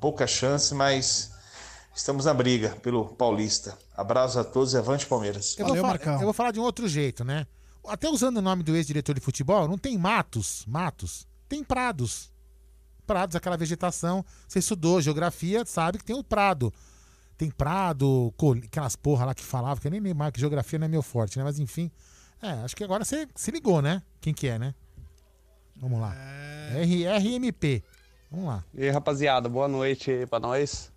[0.00, 1.32] pouca chance, mas
[1.94, 3.76] estamos na briga pelo Paulista.
[3.96, 5.56] Abraço a todos e avante Palmeiras.
[5.58, 7.46] Eu vou, falar, eu vou falar de um outro jeito, né?
[7.86, 12.30] Até usando o nome do ex-diretor de futebol, não tem matos, matos, tem prados.
[13.08, 14.22] Prados, aquela vegetação.
[14.46, 16.70] Você estudou geografia, sabe que tem o prado.
[17.38, 20.84] Tem prado, aquelas porra lá que falava, que eu nem lembro mais, que geografia não
[20.84, 21.44] é meu forte, né?
[21.44, 21.90] Mas enfim.
[22.42, 24.02] É, acho que agora você se ligou, né?
[24.20, 24.74] Quem que é, né?
[25.74, 26.14] Vamos lá.
[26.74, 27.82] R, RMP.
[28.30, 28.62] Vamos lá.
[28.74, 30.92] E aí, rapaziada, boa noite aí pra nós.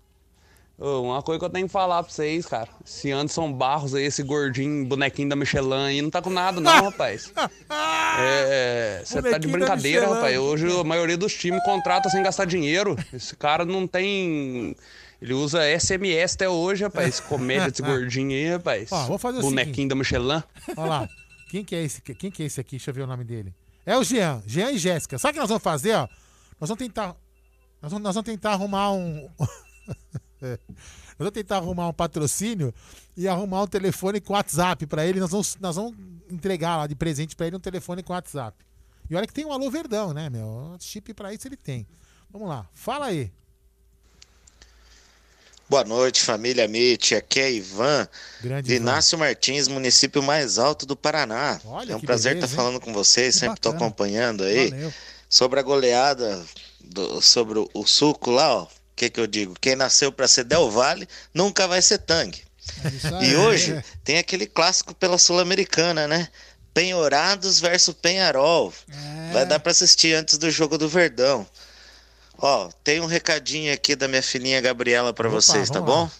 [0.83, 2.67] Uma coisa que eu tenho que falar pra vocês, cara.
[2.83, 6.85] Esse Anderson Barros aí, esse gordinho, bonequinho da Michelin aí, não tá com nada não,
[6.85, 7.31] rapaz.
[8.19, 10.37] É, você tá de brincadeira, rapaz.
[10.37, 12.97] Hoje a maioria dos times contrata sem gastar dinheiro.
[13.13, 14.75] Esse cara não tem...
[15.21, 17.07] Ele usa SMS até hoje, rapaz.
[17.07, 18.91] Esse comédia desse gordinho aí, rapaz.
[18.91, 19.89] Ó, vou fazer o Bonequinho seguinte.
[19.89, 20.43] da Michelin.
[20.75, 21.09] Olha lá.
[21.49, 22.01] Quem que é esse?
[22.01, 22.71] Quem que é esse aqui?
[22.71, 23.53] Deixa eu ver o nome dele.
[23.85, 24.43] É o Jean.
[24.45, 25.17] Jean e Jéssica.
[25.17, 26.07] Sabe o que nós vamos fazer, ó?
[26.59, 27.15] Nós vamos tentar.
[27.81, 29.29] Nós vamos, nós vamos tentar arrumar um.
[30.41, 30.57] É.
[30.67, 32.73] nós vamos tentar arrumar um patrocínio
[33.15, 35.19] e arrumar um telefone com WhatsApp pra ele.
[35.19, 35.93] Nós vamos, nós vamos
[36.29, 38.57] entregar lá de presente pra ele um telefone com WhatsApp.
[39.09, 40.75] E olha que tem um Alô Verdão, né, meu?
[40.79, 41.85] Chip pra isso ele tem.
[42.31, 42.65] Vamos lá.
[42.73, 43.31] Fala aí.
[45.69, 47.13] Boa noite, família Mitch.
[47.13, 48.07] Aqui é Ivan,
[48.41, 51.61] Grande de Inácio Martins, município mais alto do Paraná.
[51.63, 52.67] Olha é um prazer beleza, estar hein?
[52.67, 54.69] falando com vocês, Que sempre estou acompanhando aí.
[54.69, 54.93] Valeu.
[55.29, 56.45] Sobre a goleada,
[56.81, 58.67] do- sobre o, o suco lá, ó.
[59.01, 59.55] O que, que eu digo?
[59.59, 62.43] Quem nasceu para ser Del Valle nunca vai ser Tangue.
[63.19, 66.27] É E hoje tem aquele clássico pela Sul-Americana, né?
[66.71, 68.71] Penhorados versus Penharol.
[68.87, 69.33] É.
[69.33, 71.47] Vai dar para assistir antes do jogo do Verdão.
[72.37, 75.85] Ó, tem um recadinho aqui da minha filhinha Gabriela para vocês, tá lá.
[75.85, 76.11] bom?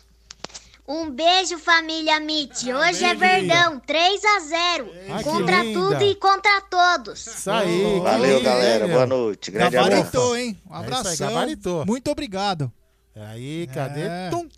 [0.93, 2.63] Um beijo, família Mitch.
[2.63, 7.25] Hoje é Verdão, 3 a 0 Ai, Contra tudo e contra todos.
[7.27, 7.97] Isso aí.
[8.01, 8.87] Valeu, que galera.
[8.89, 9.51] Boa noite.
[9.51, 10.35] Grande Gabaritou, abraço.
[10.35, 10.47] hein?
[10.49, 11.27] Um É isso aí, abração.
[11.29, 11.85] gabaritou.
[11.85, 12.69] Muito obrigado.
[13.15, 14.01] Aí, cadê?
[14.01, 14.29] É.
[14.31, 14.49] Tum.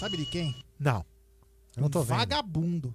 [0.00, 0.52] Sabe de quem?
[0.76, 1.04] Não.
[1.76, 2.16] Eu não tô vendo.
[2.18, 2.92] Vagabundo.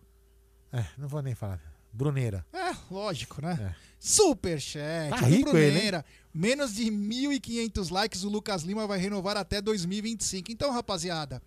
[0.73, 1.61] É, não vou nem falar.
[1.93, 2.45] Bruneira.
[2.51, 3.73] É, lógico, né?
[3.97, 5.11] Superchat.
[5.11, 6.03] Tá rico ele, Bruneira.
[6.33, 10.51] Menos de 1.500 likes, o Lucas Lima vai renovar até 2025.
[10.51, 11.41] Então, rapaziada,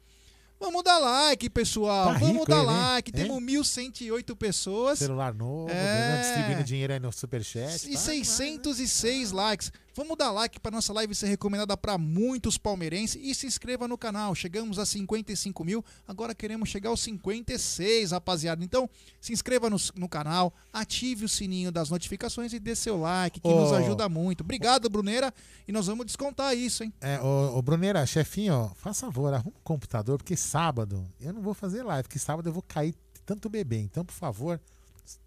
[0.63, 2.13] vamos dar like, pessoal.
[2.13, 3.13] Tá vamos rico dar ele, like.
[3.15, 3.27] Hein?
[3.27, 4.99] Temos 1.108 pessoas.
[4.99, 6.21] Celular novo, É.
[6.23, 7.89] distribuindo dinheiro aí no Superchat.
[7.91, 7.99] E tá?
[7.99, 9.73] 606 likes.
[9.95, 13.99] Vamos dar like para nossa live ser recomendada para muitos palmeirenses e se inscreva no
[13.99, 14.35] canal.
[14.35, 18.65] Chegamos a 55 mil, agora queremos chegar aos 56, rapaziada.
[18.65, 18.89] Então,
[19.21, 23.49] se inscreva no, no canal, ative o sininho das notificações e dê seu like, que
[23.49, 24.41] nos ajuda muito.
[24.41, 25.33] Obrigado, Bruneira,
[25.69, 26.93] e nós vamos descontar isso, hein?
[26.99, 31.53] É, ô, ô Bruneira, chefinho, faz favor, arruma um computador, porque sábado eu não vou
[31.53, 32.95] fazer live, porque sábado eu vou cair
[33.27, 33.81] tanto beber.
[33.81, 34.59] Então, por favor.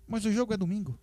[0.07, 0.97] Mas o jogo é domingo.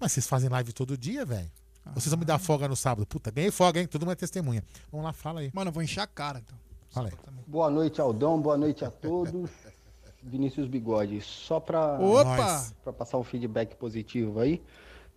[0.00, 1.50] Mas vocês fazem live todo dia, velho?
[1.94, 3.06] Vocês vão me dar folga no sábado?
[3.06, 3.86] Puta, ganhei folga, hein?
[3.86, 4.62] Todo mundo é testemunha.
[4.90, 5.50] Vamos lá, fala aí.
[5.54, 6.58] Mano, eu vou encher a cara, então.
[6.90, 7.14] Fala aí.
[7.46, 8.40] Boa noite, Aldão.
[8.40, 9.50] Boa noite a todos.
[10.22, 11.20] Vinícius Bigode.
[11.20, 12.66] Só pra, Opa!
[12.82, 14.60] pra passar um feedback positivo aí.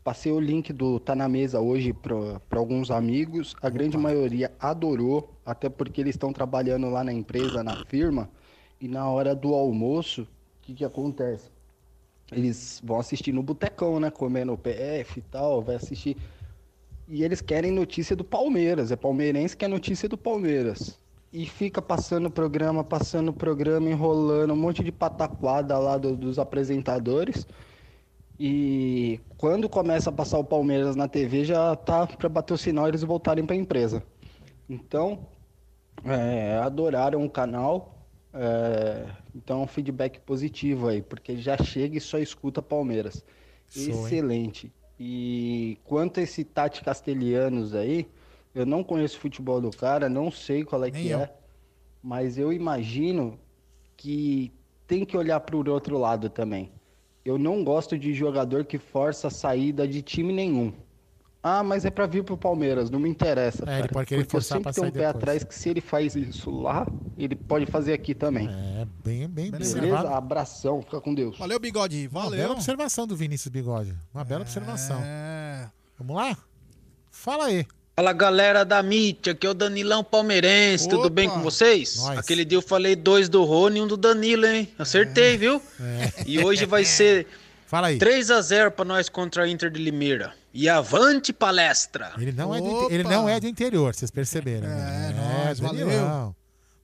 [0.03, 3.55] Passei o link do Tá na Mesa hoje para alguns amigos.
[3.61, 8.29] A grande maioria adorou, até porque eles estão trabalhando lá na empresa, na firma.
[8.79, 10.27] E na hora do almoço, o
[10.61, 11.51] que, que acontece?
[12.31, 14.09] Eles vão assistir no botecão, né?
[14.09, 16.15] Comendo o PF e tal, vai assistir.
[17.09, 18.91] E eles querem notícia do Palmeiras.
[18.91, 20.97] É palmeirense que é notícia do Palmeiras.
[21.33, 27.47] E fica passando programa, passando programa, enrolando um monte de pataquada lá do- dos apresentadores.
[28.39, 32.85] E quando começa a passar o Palmeiras na TV, já tá para bater o sinal
[32.85, 34.01] e eles voltarem para a empresa.
[34.69, 35.27] Então,
[36.05, 37.95] é, adoraram o canal.
[38.31, 43.25] é, então, feedback positivo aí, porque já chega e só escuta Palmeiras.
[43.75, 44.71] Excelente.
[44.99, 48.07] E quanto a esse Tati Castelhanos aí,
[48.53, 51.19] Eu não conheço o futebol do cara, não sei qual é Nem que eu.
[51.19, 51.33] é,
[52.01, 53.39] mas eu imagino
[53.95, 54.51] que
[54.87, 56.71] tem que olhar para o outro lado também.
[57.23, 60.73] Eu não gosto de jogador que força a saída de time nenhum.
[61.41, 63.63] Ah, mas é para vir pro Palmeiras, não me interessa.
[63.65, 65.15] É, ele cara, pode querer porque eu forçar sempre pra tenho um sair pé depois.
[65.23, 66.85] atrás que se ele faz isso lá,
[67.17, 68.49] ele pode fazer aqui também.
[68.49, 69.77] É, bem, bem Beleza?
[69.77, 70.07] observado.
[70.09, 71.37] Abração, fica com Deus.
[71.37, 72.09] Valeu, bigode.
[72.11, 72.39] Uma Valeu.
[72.39, 73.95] bela observação do Vinícius Bigode.
[74.13, 74.99] Uma bela observação.
[75.01, 75.69] É.
[75.97, 76.37] Vamos lá?
[77.09, 77.65] Fala aí.
[77.95, 81.09] Fala galera da mídia, aqui é o Danilão Palmeirense, tudo Opa!
[81.09, 81.97] bem com vocês?
[81.97, 82.19] Nós.
[82.19, 84.69] Aquele dia eu falei dois do Rony e um do Danilo, hein?
[84.79, 85.61] Acertei, viu?
[86.25, 87.27] E hoje vai ser
[87.65, 87.97] Fala aí.
[87.97, 90.33] 3 a 0 pra nós contra a Inter de Limeira.
[90.53, 92.11] E avante palestra!
[92.17, 94.67] Ele não, é do, ele não é do interior, vocês perceberam.
[94.67, 95.13] né?
[95.15, 96.35] É, nóis, Danilão.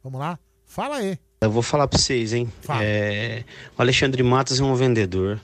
[0.03, 0.37] Vamos lá?
[0.65, 1.17] Fala aí.
[1.41, 2.51] Eu vou falar pra vocês, hein?
[2.81, 3.43] É,
[3.77, 5.39] o Alexandre Matos é um vendedor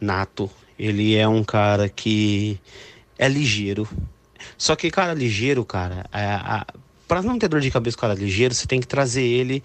[0.00, 0.50] nato.
[0.78, 2.60] Ele é um cara que
[3.18, 3.88] é ligeiro.
[4.56, 6.66] Só que, cara, ligeiro, cara, é, a,
[7.08, 9.62] pra não ter dor de cabeça com o cara ligeiro, você tem que trazer ele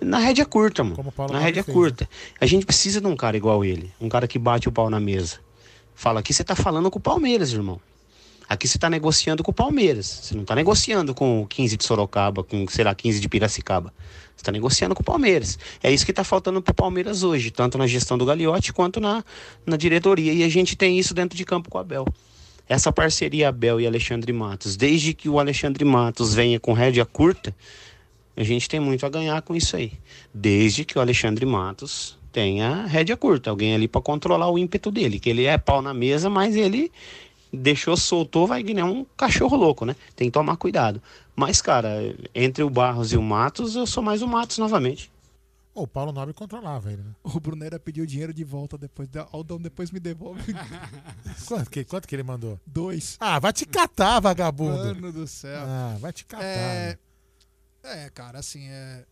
[0.00, 1.12] na rédea curta, mano.
[1.12, 2.08] Paulo Na rédea fez, curta.
[2.40, 3.92] A gente precisa de um cara igual ele.
[4.00, 5.38] Um cara que bate o pau na mesa.
[6.02, 7.80] Fala, aqui você tá falando com o Palmeiras, irmão.
[8.48, 10.06] Aqui você tá negociando com o Palmeiras.
[10.06, 13.94] Você não tá negociando com o 15 de Sorocaba, com, sei lá, 15 de Piracicaba.
[14.34, 15.56] Você tá negociando com o Palmeiras.
[15.80, 19.22] É isso que tá faltando pro Palmeiras hoje, tanto na gestão do Gagliotti quanto na,
[19.64, 20.32] na diretoria.
[20.32, 22.04] E a gente tem isso dentro de campo com o Abel.
[22.68, 27.54] Essa parceria Abel e Alexandre Matos, desde que o Alexandre Matos venha com rédea curta,
[28.36, 29.92] a gente tem muito a ganhar com isso aí.
[30.34, 35.20] Desde que o Alexandre Matos tenha rédea curta, alguém ali para controlar o ímpeto dele,
[35.20, 36.90] que ele é pau na mesa, mas ele
[37.52, 39.94] deixou, soltou, vai que nem um cachorro louco, né?
[40.16, 41.02] Tem que tomar cuidado.
[41.36, 45.10] Mas, cara, entre o Barros e o Matos, eu sou mais o Matos novamente.
[45.74, 47.12] O Paulo Nobre controlava ele, né?
[47.24, 49.08] O Brunera pediu dinheiro de volta depois.
[49.08, 50.54] da- Aldão depois me devolve.
[51.48, 52.60] Quanto que, quanto que ele mandou?
[52.66, 53.16] Dois.
[53.18, 54.76] Ah, vai te catar, vagabundo.
[54.94, 55.62] Mano do céu.
[55.66, 56.44] Ah, vai te catar.
[56.44, 56.98] É,
[57.82, 58.04] né?
[58.04, 59.04] é, cara, assim, é,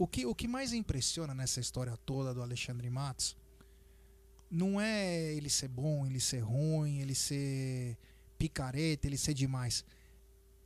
[0.00, 3.36] o, que, o que mais impressiona nessa história toda do Alexandre Matos
[4.50, 7.98] não é ele ser bom, ele ser ruim, ele ser
[8.38, 9.84] picareta, ele ser demais.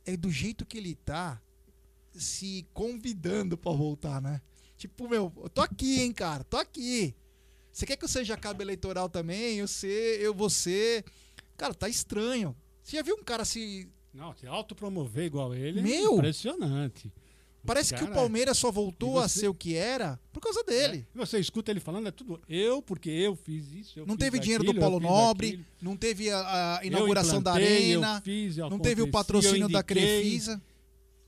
[0.05, 1.41] É do jeito que ele tá
[2.13, 4.41] se convidando pra voltar, né?
[4.77, 7.13] Tipo, meu, eu tô aqui, hein, cara, tô aqui.
[7.73, 9.57] Você quer que eu seja cabo eleitoral também?
[9.57, 11.03] Eu sei, eu vou ser.
[11.57, 12.55] Cara, tá estranho.
[12.81, 16.13] Você já viu um cara se Não, se autopromover igual ele Meu!
[16.13, 17.11] é impressionante.
[17.65, 20.39] Parece que o Cara, Palmeiras só voltou e a você- ser o que era por
[20.39, 21.07] causa dele.
[21.13, 23.99] E Você escuta ele falando, é tudo eu, porque eu fiz isso.
[23.99, 25.65] eu Não fiz teve dinheiro aquilo, do Paulo Nobre, aquilo.
[25.81, 29.81] não teve a, a inauguração da implantei, eu arena, fiz, não teve o patrocínio da.
[29.83, 30.61] Crefisa.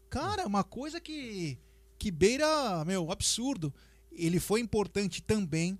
[0.09, 1.57] Cara, uma coisa que,
[1.97, 3.73] que beira, meu, absurdo.
[4.11, 5.77] Ele foi importante também.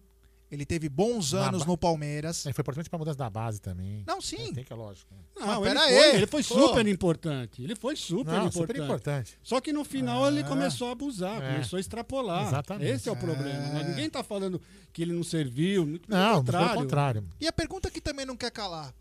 [0.50, 2.46] Ele teve bons anos ba- no Palmeiras.
[2.46, 4.04] Ele foi importante pra mudança da base também.
[4.08, 4.50] Não, sim.
[4.52, 5.14] É, tem que é lógico.
[5.14, 5.20] né?
[5.38, 6.68] Não, Mas ele, foi, aí, ele foi pô.
[6.68, 7.62] super importante.
[7.62, 8.54] Ele foi super Não, importante.
[8.54, 9.40] super importante.
[9.44, 10.44] Só que no final ele É.
[10.44, 11.52] começou a abusar, É.
[11.52, 12.48] começou a extrapolar.
[12.48, 12.90] Exatamente.
[12.92, 13.74] Esse é o problema.
[13.74, 14.62] Mas Ninguém tá falando
[14.94, 15.86] que ele não serviu.
[15.86, 16.68] Muito Não, contrário.
[16.70, 17.28] pelo contrário.
[17.42, 18.96] E a pergunta que também não quer calar.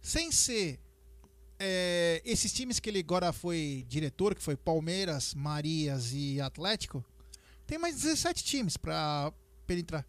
[0.00, 0.78] Sem ser
[1.58, 7.04] é, esses times que ele agora foi diretor, que foi Palmeiras, Marias e Atlético,
[7.66, 9.32] tem mais 17 times pra,
[9.66, 10.04] pra ele entrar.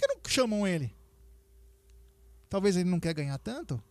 [0.00, 0.94] Por que não chamam ele?
[2.48, 3.82] Talvez ele não quer ganhar tanto?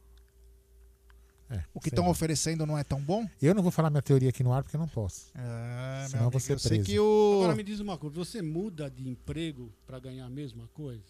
[1.50, 3.28] É, O que estão oferecendo não é tão bom?
[3.42, 5.32] Eu não vou falar minha teoria aqui no ar porque eu não posso.
[5.36, 6.84] É, Senão eu sei preso.
[6.84, 7.40] que o...
[7.42, 11.04] Agora me diz uma coisa, você muda de emprego pra ganhar a mesma coisa?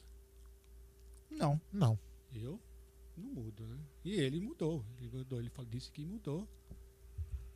[1.29, 1.59] Não.
[1.73, 1.99] Não.
[2.33, 2.59] Eu
[3.17, 3.77] não mudo, né?
[4.05, 4.85] E ele mudou.
[4.97, 6.47] Ele mudou, ele falou, disse que mudou.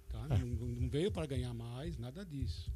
[0.10, 0.26] Tá?
[0.32, 0.38] É.
[0.40, 2.70] Não, não veio para ganhar mais, nada disso.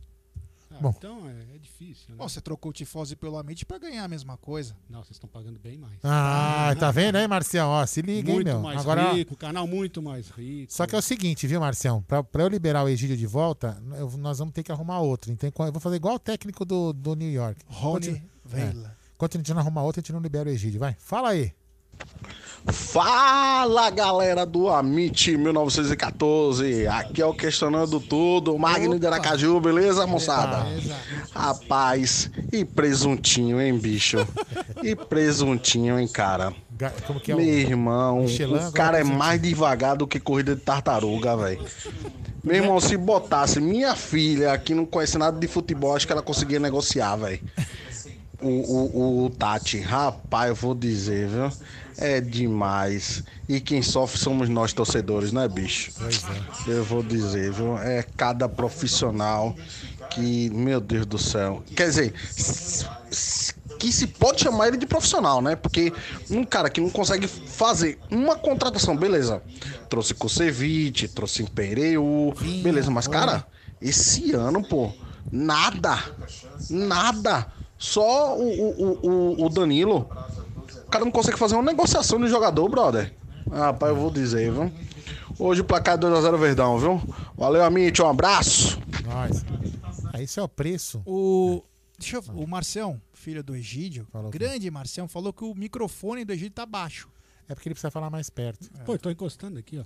[0.70, 0.94] Ah, Bom.
[0.98, 2.16] Então é, é difícil, né?
[2.18, 4.76] Bom, você trocou o Tifose pelo Amit pra ganhar a mesma coisa.
[4.90, 5.94] Não, vocês estão pagando bem mais.
[6.04, 7.70] Ah, tá vendo aí, Marcião?
[7.70, 8.60] Ó, se liga, hein, muito meu.
[8.62, 10.72] mais Agora, rico, canal muito mais rico.
[10.74, 12.02] Só que é o seguinte, viu, Marcião?
[12.04, 15.32] Pra, pra eu liberar o Egídio de volta, eu- nós vamos ter que arrumar outro.
[15.32, 17.62] Então, eu vou fazer igual o técnico do, do New York.
[17.68, 18.96] Rony Enquanto- Vela.
[19.04, 19.08] É.
[19.16, 20.80] Enquanto a gente não arrumar outro, a gente não libera o Egídio.
[20.80, 21.52] Vai, fala aí.
[22.70, 30.66] Fala galera do Amit 1914, aqui é o Questionando Tudo, Magno de Aracaju, beleza moçada?
[31.34, 34.18] Rapaz, e presuntinho, hein bicho?
[34.84, 36.54] E presuntinho, hein cara?
[37.06, 37.38] Como que é o...
[37.38, 41.66] Meu irmão, o cara é mais devagar do que corrida de tartaruga, velho.
[42.44, 46.22] Meu irmão, se botasse minha filha, que não conhece nada de futebol, acho que ela
[46.22, 47.40] conseguia negociar, velho.
[48.40, 51.52] O, o, o Tati, rapaz, eu vou dizer, viu?
[51.98, 53.24] É demais.
[53.50, 55.92] E quem sofre somos nós torcedores, né, bicho?
[55.98, 56.24] Pois
[56.68, 56.72] é.
[56.72, 57.78] Eu vou dizer, viu?
[57.80, 59.56] É cada profissional
[60.12, 61.64] que, meu Deus do céu.
[61.76, 62.14] Quer dizer,
[63.80, 65.56] que se pode chamar ele de profissional, né?
[65.56, 65.92] Porque
[66.30, 69.42] um cara que não consegue fazer uma contratação, beleza.
[69.90, 73.46] Trouxe Kusevich, trouxe Impereu, beleza, mas cara,
[73.82, 74.92] esse ano, pô,
[75.32, 75.98] nada.
[76.70, 77.48] Nada.
[77.78, 79.08] Só o, o,
[79.42, 80.10] o, o Danilo.
[80.86, 83.14] O cara não consegue fazer uma negociação de jogador, brother.
[83.52, 84.72] Ah, Rapaz, eu vou dizer, viu?
[85.40, 87.02] Hoje o placar é 2x0 Verdão, viu?
[87.38, 88.80] Valeu, Amit, um abraço.
[89.06, 89.46] Nós.
[90.14, 91.02] Aí esse é o preço.
[91.06, 91.64] O,
[92.00, 96.52] deixa eu, o Marcião, filho do Egídio, grande Marcião, falou que o microfone do Egídio
[96.54, 97.08] tá baixo.
[97.48, 98.70] É porque ele precisa falar mais perto.
[98.84, 99.84] Pô, tô encostando aqui, ó.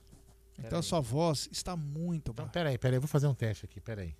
[0.58, 2.52] Então a sua voz está muito Então, baixa.
[2.52, 4.14] peraí, peraí, eu vou fazer um teste aqui, peraí.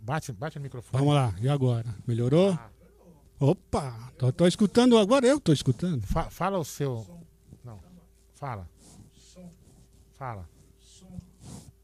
[0.00, 0.98] Bate, bate no microfone.
[1.00, 1.84] Vamos lá, e agora?
[2.06, 2.58] Melhorou?
[3.40, 6.02] Opa, tô, tô escutando agora, eu tô escutando.
[6.06, 7.06] Fa- fala o seu.
[7.64, 7.78] Não.
[8.34, 8.68] Fala.
[10.14, 10.48] Fala.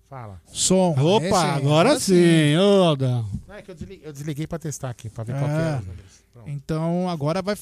[0.09, 0.41] Fala.
[0.47, 0.93] Som.
[0.93, 3.29] Opa, Esse aí, agora sim, ô Aldão.
[3.49, 6.47] Não, é que eu desliguei, eu desliguei pra testar aqui, pra ver qual que é.
[6.47, 6.51] É.
[6.51, 7.57] Então agora vai.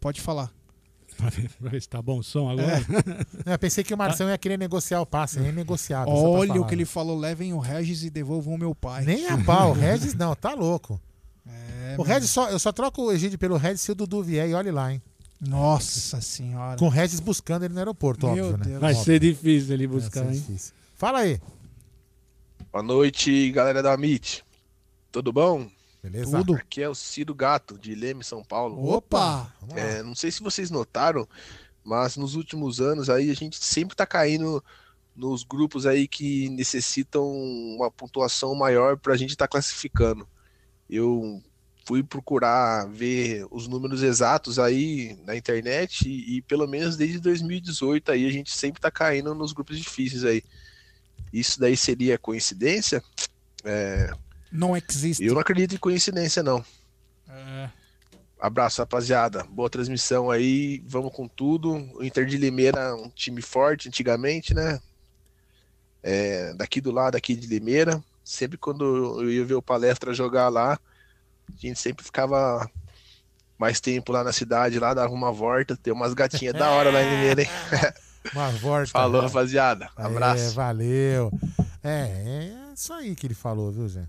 [0.00, 0.50] Pode falar.
[1.20, 2.84] Pra ver, pra ver se tá bom o som agora.
[3.44, 5.64] Não, eu pensei que o Marção ia querer negociar o passe, é pra
[6.06, 9.04] Olha o que ele falou: levem o Regis e devolvam o meu pai.
[9.04, 11.00] Nem a pau, o Regis não, tá louco.
[11.46, 14.48] É, o Regis só, eu só troco o Egídio pelo Regis se o Dudu vier
[14.48, 15.02] e olhe lá, hein?
[15.40, 16.76] Nossa senhora.
[16.78, 18.64] Com o Regis buscando ele no aeroporto, Meu óbvio, né?
[18.64, 18.80] Deus.
[18.80, 19.04] Vai Óbvio.
[19.04, 20.44] ser difícil ele buscar, Vai ser hein?
[20.46, 20.74] difícil.
[20.96, 21.40] Fala aí.
[22.70, 24.44] Boa noite, galera da MIT.
[25.10, 25.66] Tudo bom?
[26.02, 26.38] Beleza?
[26.38, 26.54] Tudo.
[26.54, 28.82] Aqui é o Ciro Gato, de Leme, São Paulo.
[28.88, 29.52] Opa!
[29.74, 31.28] É, não sei se vocês notaram,
[31.84, 34.64] mas nos últimos anos aí a gente sempre tá caindo
[35.14, 40.26] nos grupos aí que necessitam uma pontuação maior pra gente estar classificando.
[40.88, 41.42] Eu
[41.84, 48.12] fui procurar ver os números exatos aí na internet e, e pelo menos desde 2018
[48.12, 50.42] aí a gente sempre tá caindo nos grupos difíceis aí.
[51.32, 53.02] Isso daí seria coincidência?
[53.64, 54.10] É,
[54.50, 55.24] Não existe.
[55.24, 56.64] eu não acredito em coincidência, não.
[57.28, 57.70] É.
[58.40, 59.44] Abraço, rapaziada.
[59.44, 60.82] Boa transmissão aí.
[60.86, 61.74] Vamos com tudo.
[61.94, 64.80] O Inter de Limeira, um time forte antigamente, né?
[66.02, 68.02] É, daqui do lado, aqui de Limeira.
[68.24, 70.78] Sempre quando eu ia ver o palestra jogar lá,
[71.48, 72.68] a gente sempre ficava
[73.58, 75.76] mais tempo lá na cidade, lá dava uma volta.
[75.76, 77.48] Tem umas gatinhas da hora lá em Limeira, hein?
[78.34, 78.90] Uma volta.
[78.90, 79.28] Falou, né?
[79.28, 79.88] rapaziada.
[79.96, 80.50] Abraço.
[80.50, 81.32] É, valeu.
[81.82, 84.06] É, é isso aí que ele falou, viu, Zé?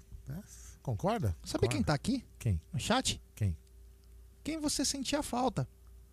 [0.82, 1.36] Concorda?
[1.44, 2.24] Sabe quem tá aqui?
[2.40, 2.60] Quem?
[2.74, 3.22] No chat?
[3.36, 3.56] Quem?
[4.44, 5.68] Quem você sentia falta?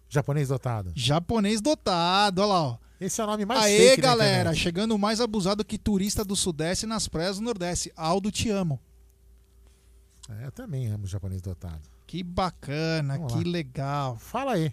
[0.08, 0.92] Japonês dotado.
[0.94, 2.78] Japonês dotado, olha lá, ó.
[3.00, 7.06] Esse é o nome mais Aê, galera, chegando mais abusado que turista do Sudeste nas
[7.06, 7.92] praias do Nordeste.
[7.96, 8.80] Aldo, te amo.
[10.28, 11.80] É, eu também amo japonês dotado.
[12.06, 13.50] Que bacana, Vamos que lá.
[13.50, 14.16] legal.
[14.16, 14.72] Fala aí.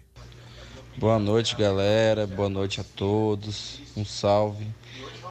[0.98, 2.26] Boa noite, galera.
[2.26, 3.80] Boa noite a todos.
[3.96, 4.66] Um salve.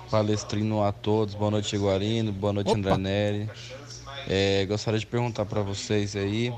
[0.10, 1.36] Palestrino a todos.
[1.36, 2.32] Boa noite, Guarino.
[2.32, 2.78] Boa noite, Opa.
[2.80, 3.50] André Neri.
[4.28, 6.52] É, gostaria de perguntar para vocês aí,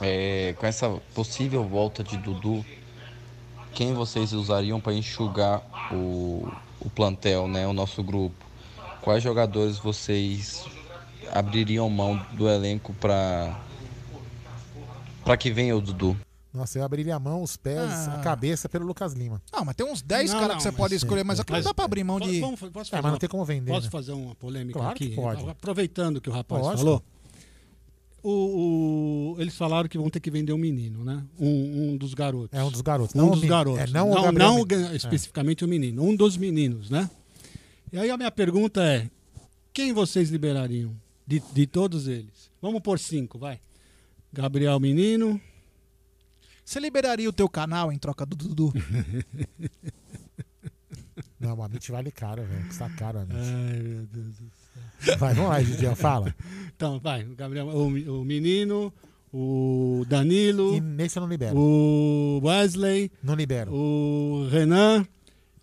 [0.00, 2.64] é, com essa possível volta de Dudu,
[3.72, 5.62] quem vocês usariam para enxugar
[5.92, 6.50] o,
[6.80, 8.34] o plantel, né, o nosso grupo?
[9.00, 10.64] Quais jogadores vocês
[11.32, 13.56] abririam mão do elenco para
[15.24, 16.16] para que venha o Dudu?
[16.56, 17.78] Nossa, eu abriria a mão, os pés,
[18.08, 18.14] Ah.
[18.14, 19.40] a cabeça pelo Lucas Lima.
[19.52, 21.60] Não, mas tem uns 10 Não, caras que você pode sim, escolher, mas aqui não
[21.62, 22.40] dá pra abrir mão de.
[22.40, 23.70] Vamos- posso É, fazer mas não uma- tem como vender.
[23.70, 23.90] Posso né?
[23.90, 25.10] fazer uma polêmica Claro aqui?
[25.10, 25.48] que pode.
[25.48, 26.78] Aproveitando que o rapaz Lógico.
[26.84, 27.02] falou.
[28.22, 31.22] O, o- eles falaram que vão ter que vender um menino, né?
[31.38, 32.58] Um, um dos garotos.
[32.58, 33.14] É um dos garotos.
[33.14, 33.80] Um não dos garotos.
[33.82, 36.02] É, não, o não, Gabriel não especificamente o menino.
[36.02, 37.08] Um dos meninos, né?
[37.92, 39.08] E aí a minha pergunta é:
[39.72, 40.92] quem vocês liberariam?
[41.26, 42.50] De, de todos eles?
[42.62, 43.58] Vamos por cinco, vai.
[44.32, 45.40] Gabriel Menino.
[46.66, 48.72] Você liberaria o teu canal em troca do Dudu?
[51.38, 52.66] Não, o Amit vale caro, velho.
[52.66, 53.38] Custa caro, Amit.
[53.38, 54.50] Ai, meu Deus do
[54.98, 55.16] céu.
[55.16, 56.34] Vai, vamos lá, Gidião, fala.
[56.74, 57.24] Então, vai.
[57.24, 58.92] O, Gabriel, o, o menino,
[59.32, 60.74] o Danilo.
[60.74, 61.56] E nesse eu não libero.
[61.56, 63.10] O Wesley.
[63.22, 63.72] Não libero.
[63.72, 65.06] O Renan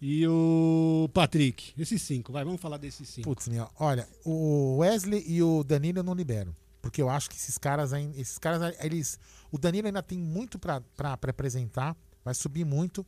[0.01, 1.73] e o Patrick.
[1.77, 3.29] Esses cinco, vai, vamos falar desses cinco.
[3.29, 6.55] Putz, meu, olha, o Wesley e o Danilo eu não libero.
[6.83, 7.93] Porque eu acho que esses caras.
[7.93, 9.17] Esses caras, eles.
[9.53, 10.81] O Danilo ainda tem muito pra
[11.29, 11.95] apresentar.
[12.25, 13.05] Vai subir muito.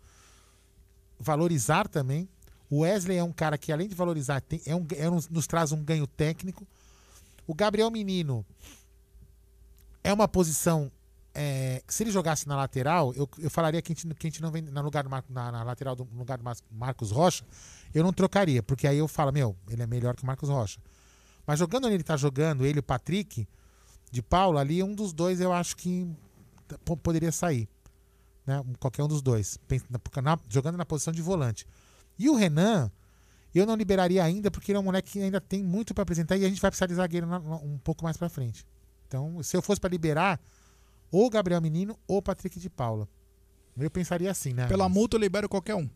[1.20, 2.30] Valorizar também.
[2.70, 5.48] O Wesley é um cara que, além de valorizar, tem, é um, é um- nos
[5.48, 6.68] traz um ganho técnico.
[7.48, 8.46] O Gabriel Menino
[10.04, 10.92] é uma posição.
[11.38, 14.42] é, se ele jogasse na lateral, eu, eu falaria que a gente, que a gente
[14.42, 17.12] não vem no lugar do Mar- na, na lateral do no lugar do Mar- Marcos
[17.12, 17.44] Rocha,
[17.94, 20.80] eu não trocaria, porque aí eu falo, meu, ele é melhor que o Marcos Rocha.
[21.46, 23.46] Mas jogando onde ele tá jogando, ele e o Patrick,
[24.10, 26.08] de Paulo, ali, um dos dois eu acho que
[27.02, 27.68] poderia sair.
[28.46, 28.64] Né?
[28.80, 29.58] Qualquer um dos dois.
[30.50, 31.68] Jogando na posição de volante.
[32.18, 32.92] E o Renan,
[33.54, 36.38] eu não liberaria ainda, porque ele é um moleque que ainda tem muito para apresentar
[36.38, 37.28] e a gente vai precisar de zagueiro
[37.64, 38.66] um pouco mais para frente.
[39.08, 40.40] Então, se eu fosse para liberar,
[41.12, 43.08] ou Gabriel Menino ou Patrick de Paula.
[43.78, 44.68] Eu pensaria assim, né?
[44.68, 45.90] Pela multa eu libero qualquer um.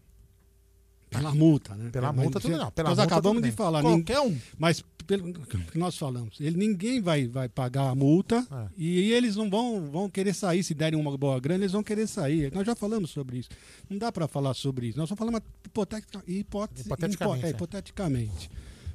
[1.10, 1.90] Pela multa, né?
[1.90, 2.72] Pela multa, tudo não.
[2.72, 3.82] Pela nós multa, acabamos de falar.
[3.82, 4.38] Qualquer um.
[4.58, 8.68] Mas pelo que nós falamos, ele, ninguém vai, vai pagar a multa É.
[8.78, 10.62] e eles não vão, vão querer sair.
[10.64, 12.54] Se derem uma boa grana, eles vão querer sair.
[12.54, 13.50] Nós já falamos sobre isso.
[13.90, 15.00] Não dá para falar sobre isso.
[15.00, 17.54] Nós só falamos hipotetica, hipótese- Hipoteticamente, hipo- é, é.
[17.54, 18.52] hipoteticamente.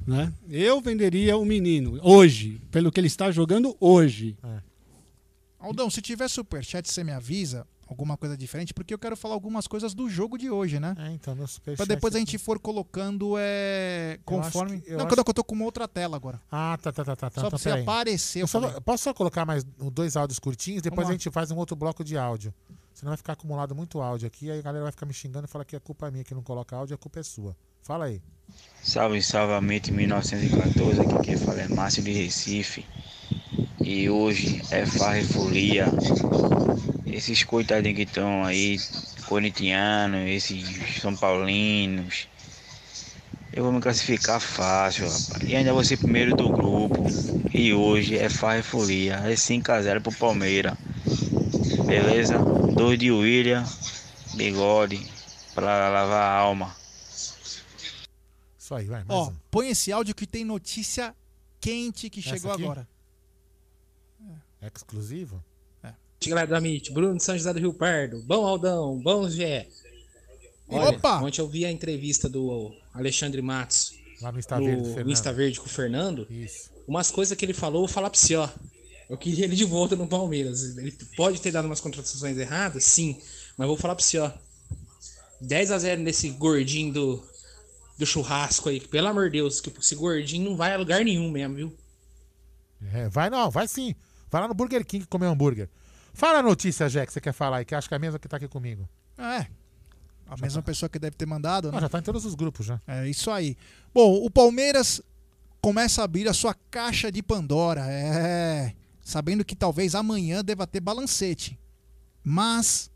[0.07, 0.33] Né?
[0.49, 4.37] Eu venderia o menino hoje, pelo que ele está jogando hoje.
[5.59, 9.67] Aldão, se tiver superchat, você me avisa alguma coisa diferente, porque eu quero falar algumas
[9.67, 10.95] coisas do jogo de hoje, né?
[10.99, 11.77] É, então, superchat.
[11.77, 14.81] Pra depois a gente for colocando é, Eu conforme.
[14.81, 16.41] que- eu não, acho eu tô com uma outra tela agora.
[16.51, 17.31] Ah, tá, tá, tá, tá.
[17.31, 17.41] tá.
[17.41, 18.39] Só então, pra você aparecer.
[18.41, 21.57] Eu Eu só- posso só colocar mais dois áudios curtinhos, depois a gente faz um
[21.57, 22.53] outro bloco de áudio.
[22.93, 25.49] Senão vai ficar acumulado muito áudio aqui, aí a galera vai ficar me xingando e
[25.49, 27.57] fala que a culpa é minha que não coloca áudio, a culpa é sua.
[27.87, 28.19] Fala aí.
[28.83, 32.83] Salve, salve, mente 1914, aqui quem fala é Márcio de Recife.
[33.83, 35.93] E hoje é farra e folia.
[37.05, 38.79] Esses coitadinhos que estão aí,
[39.29, 42.27] corintianos, esses São Paulinos.
[43.53, 45.43] Eu vou me classificar fácil, rapaz.
[45.47, 47.05] E ainda vou ser primeiro do grupo.
[47.53, 49.17] E hoje é farra e folia.
[49.27, 50.75] É 5x0 pro Palmeiras.
[51.85, 52.39] Beleza?
[52.75, 53.63] Dois de William,
[54.37, 55.07] bigode,
[55.55, 56.84] pra lavar a alma.
[58.75, 59.05] Isso aí, vai.
[59.05, 59.37] Mais Ó, um.
[59.51, 61.15] põe esse áudio que tem notícia
[61.61, 62.63] quente que Essa chegou aqui?
[62.63, 62.89] agora.
[64.63, 65.43] Exclusivo?
[66.27, 68.23] Galera da MIT, Bruno de São José do Rio Pardo.
[68.23, 69.69] Bom, Aldão, bom, Gé.
[70.67, 71.21] Olha, Opa!
[71.21, 75.11] Ontem eu vi a entrevista do Alexandre Matos Lá no Insta no, Verde, no.
[75.11, 76.27] Insta Verde com o Fernando.
[76.31, 76.71] Isso.
[76.89, 78.49] Umas coisas que ele falou, eu vou falar pra você, ó.
[79.09, 80.79] Eu queria ele de volta no Palmeiras.
[80.79, 83.21] Ele pode ter dado umas contratações erradas, sim.
[83.59, 84.31] Mas vou falar pra você, ó.
[85.43, 87.25] 10 a 0 nesse gordinho do,
[87.99, 88.81] do churrasco aí.
[88.81, 91.77] Pelo amor de Deus, que esse gordinho não vai a lugar nenhum mesmo, viu?
[92.93, 93.95] É, vai não, vai sim.
[94.31, 95.69] Vai lá no Burger King comer um hambúrguer.
[96.13, 98.19] Fala a notícia, Jé, que você quer falar aí, que acho que é a mesma
[98.19, 98.89] que tá aqui comigo.
[99.19, 99.47] É.
[100.27, 101.79] A mesma pessoa que deve ter mandado, né?
[101.79, 102.81] Ah, já tá em todos os grupos já.
[102.87, 103.57] É isso aí.
[103.93, 105.03] Bom, o Palmeiras
[105.61, 107.85] começa a abrir a sua caixa de Pandora.
[107.89, 108.75] É.
[109.03, 111.59] Sabendo que talvez amanhã deva ter balancete.
[112.23, 112.91] Mas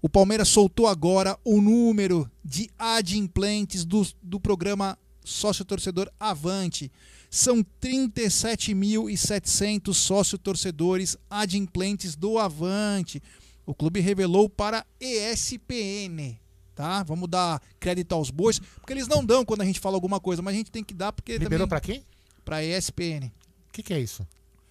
[0.00, 6.90] o Palmeiras soltou agora o número de adimplentes do, do programa Sócio Torcedor Avante.
[7.30, 13.22] São 37.700 sócio-torcedores adimplentes do Avante.
[13.66, 16.38] O clube revelou para ESPN
[16.74, 17.02] tá?
[17.02, 20.40] Vamos dar crédito aos bois, porque eles não dão quando a gente fala alguma coisa,
[20.40, 22.04] mas a gente tem que dar porque Liberou também pra quem?
[22.44, 23.32] Para ESPN.
[23.68, 24.24] O que, que é isso?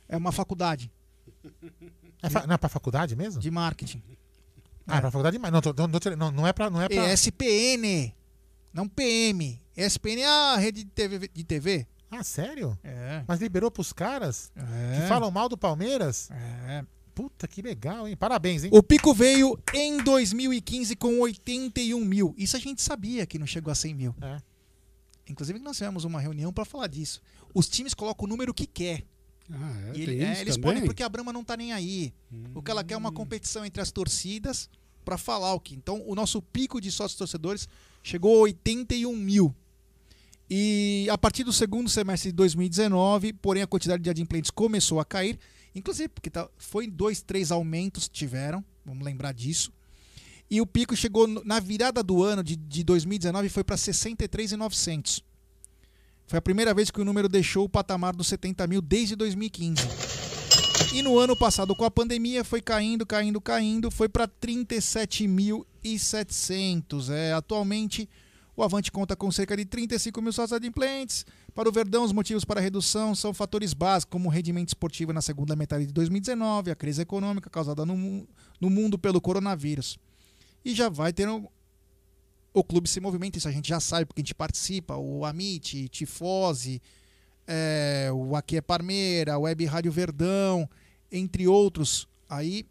[0.08, 0.90] É uma faculdade
[2.24, 3.42] É fa- não é pra faculdade mesmo?
[3.42, 4.02] de marketing.
[4.88, 5.54] Ah, é pra faculdade de mais.
[5.54, 6.70] Não, tô- não, tô- não, não é pra.
[6.70, 7.14] Não é pra...
[7.14, 8.14] ESPN,
[8.74, 9.62] não PM.
[9.76, 11.88] ESPN é a rede de TV, de TV.
[12.10, 12.78] Ah, sério?
[12.84, 13.24] É.
[13.28, 15.02] Mas liberou pros caras É.
[15.02, 16.30] que falam mal do Palmeiras?
[16.32, 16.86] É.
[17.14, 18.16] Puta que legal, hein?
[18.16, 18.70] Parabéns, hein?
[18.74, 22.34] O pico veio em 2015 com 81 mil.
[22.38, 24.16] Isso a gente sabia que não chegou a 100 mil.
[24.22, 24.38] É.
[25.28, 27.22] Inclusive, nós tivemos uma reunião para falar disso.
[27.54, 29.04] Os times colocam o número que quer.
[29.52, 29.98] Ah, é?
[29.98, 32.14] E ele- é, eles podem porque a Brahma não tá nem aí.
[32.54, 34.70] O que ela quer é uma competição entre as torcidas
[35.06, 35.74] para falar o que.
[35.76, 37.68] Então, o nosso pico de sócios torcedores
[38.04, 39.56] chegou a 81 mil.
[40.50, 45.06] E a partir do segundo semestre de 2019, porém a quantidade de adimplentes começou a
[45.06, 45.38] cair,
[45.76, 49.72] inclusive porque tá, foi dois, três aumentos tiveram, vamos lembrar disso.
[50.50, 55.22] E o pico chegou na virada do ano de, de 2019 foi para 63,900.
[56.28, 59.82] Foi a primeira vez que o número deixou o patamar dos 70 mil desde 2015.
[60.94, 67.10] E no ano passado, com a pandemia, foi caindo, caindo, caindo, foi para 37.700.
[67.10, 68.10] É, atualmente,
[68.56, 71.26] o Avante conta com cerca de 35 mil sócios adimplentes.
[71.54, 75.14] Para o Verdão, os motivos para a redução são fatores básicos, como o rendimento esportivo
[75.14, 78.28] na segunda metade de 2019, a crise econômica causada no,
[78.60, 79.98] no mundo pelo coronavírus.
[80.64, 81.48] E já vai ter um-
[82.60, 85.88] o clube se movimenta, isso a gente já sabe, porque a gente participa, o Amit,
[85.90, 86.82] Tifose,
[87.46, 90.68] é, o Aqui é Parmeira, Web Rádio Verdão,
[91.12, 92.66] entre outros, aí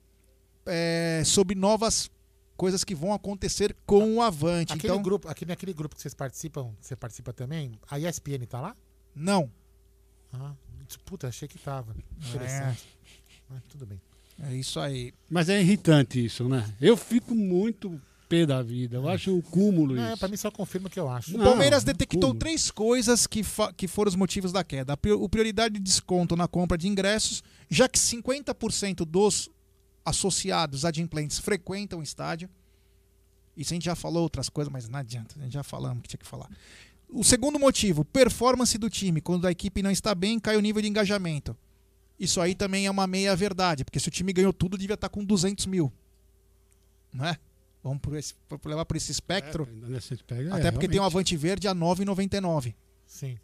[0.66, 2.10] é, sobre novas
[2.56, 4.72] coisas que vão acontecer com o Avante.
[4.72, 8.60] Aquele então, grupo, aquele, naquele grupo que vocês participam, você participa também, a ESPN tá
[8.60, 8.74] lá?
[9.14, 9.50] Não.
[10.32, 10.54] Ah,
[11.04, 11.94] puta, achei que tava.
[12.18, 12.86] Interessante.
[13.48, 14.00] Mas tudo bem.
[14.42, 15.14] É isso aí.
[15.30, 16.74] Mas é irritante isso, né?
[16.80, 18.96] Eu fico muito pé da vida.
[18.96, 20.18] Eu acho um cúmulo Não, é, isso.
[20.18, 21.36] pra mim só confirma o que eu acho.
[21.36, 22.38] O Palmeiras Não, detectou cúmulo.
[22.38, 23.42] três coisas que,
[23.76, 24.92] que foram os motivos da queda.
[24.94, 29.48] A prior- o prioridade de desconto na compra de ingressos, já que 50% dos
[30.04, 32.48] associados adimplentes frequentam o estádio.
[33.56, 35.34] Isso a gente já falou outras coisas, mas não adianta.
[35.38, 36.48] A gente já falamos que tinha que falar.
[37.08, 39.20] O segundo motivo, performance do time.
[39.20, 41.56] Quando a equipe não está bem, cai o nível de engajamento.
[42.18, 45.24] Isso aí também é uma meia-verdade, porque se o time ganhou tudo, devia estar com
[45.24, 45.92] 200 mil.
[47.12, 47.38] Não é?
[47.86, 49.68] Vamos por esse, por levar por esse espectro.
[49.88, 51.14] É, aspecto, Até é, porque tem o realmente.
[51.14, 52.74] Avante Verde a R$ 9,99.
[53.06, 53.38] Sim.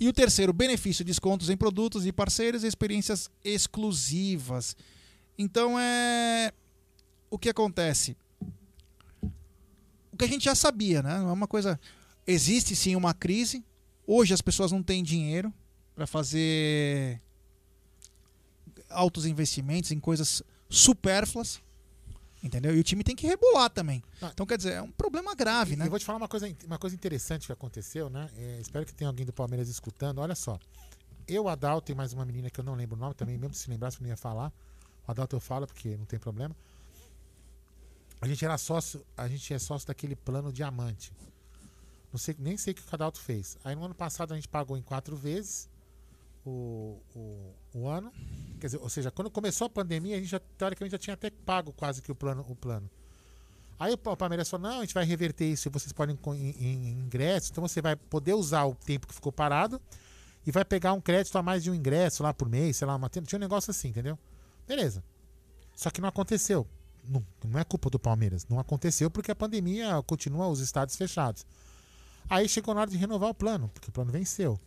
[0.00, 4.76] E o terceiro, benefício, descontos em produtos de parceiros e experiências exclusivas.
[5.38, 6.52] Então é.
[7.30, 8.16] O que acontece?
[9.22, 11.18] O que a gente já sabia, né?
[11.18, 11.78] Não é uma coisa.
[12.26, 13.64] Existe sim uma crise.
[14.04, 15.54] Hoje as pessoas não têm dinheiro
[15.94, 17.22] para fazer
[18.90, 21.62] altos investimentos em coisas supérfluas.
[22.44, 22.76] Entendeu?
[22.76, 24.02] E o time tem que rebolar também.
[24.22, 25.86] Então, quer dizer, é um problema grave, né?
[25.86, 28.28] Eu vou te falar uma coisa, uma coisa interessante que aconteceu, né?
[28.36, 30.18] É, espero que tenha alguém do Palmeiras escutando.
[30.18, 30.58] Olha só.
[31.26, 33.70] Eu, Adalto e mais uma menina que eu não lembro o nome também, mesmo se
[33.70, 34.52] lembrasse, eu não ia falar.
[35.08, 36.54] O Adalto eu falo porque não tem problema.
[38.20, 41.14] A gente era sócio, a gente é sócio daquele plano diamante.
[42.12, 43.56] Não sei, nem sei o que o Adalto fez.
[43.64, 45.66] Aí no ano passado a gente pagou em quatro vezes
[46.44, 48.12] o, o, o ano.
[48.60, 51.30] Quer dizer, ou seja, quando começou a pandemia, a gente já, teoricamente já tinha até
[51.30, 52.44] pago quase que o plano.
[52.48, 52.88] O plano.
[53.78, 56.90] Aí o Pa- Palmeiras falou: não, a gente vai reverter isso, vocês podem em, em
[56.92, 59.80] ingresso, então você vai poder usar o tempo que ficou parado
[60.46, 62.94] e vai pegar um crédito a mais de um ingresso lá por mês, sei lá,
[62.96, 64.18] uma, tinha um negócio assim, entendeu?
[64.66, 65.02] Beleza.
[65.74, 66.66] Só que não aconteceu.
[67.06, 68.46] Não, não é culpa do Palmeiras.
[68.48, 71.44] Não aconteceu porque a pandemia continua os estádios fechados.
[72.30, 74.58] Aí chegou na hora de renovar o plano, porque o plano venceu.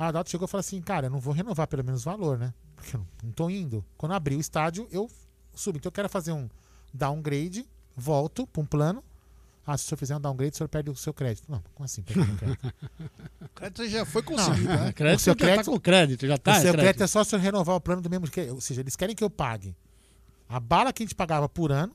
[0.00, 2.54] A Adalto chegou e falou assim: cara, eu não vou renovar pelo menos valor, né?
[2.74, 3.84] Porque eu não, tô indo.
[3.98, 5.10] Quando abrir o estádio, eu
[5.54, 5.76] subo.
[5.76, 6.48] Então eu quero fazer um
[6.92, 9.04] downgrade, volto para um plano.
[9.66, 11.44] Ah, se o senhor fizer um downgrade, o senhor perde o seu crédito.
[11.50, 12.00] Não, como assim?
[12.00, 12.74] Perde o crédito?
[13.42, 14.92] O crédito já foi conseguido, Não, né?
[14.96, 16.80] Crédito o seu já tá crédito, com crédito, já tá O seu crédito.
[16.80, 19.14] crédito é só se eu renovar o plano do mesmo que, ou seja, eles querem
[19.14, 19.76] que eu pague
[20.48, 21.94] a bala que a gente pagava por ano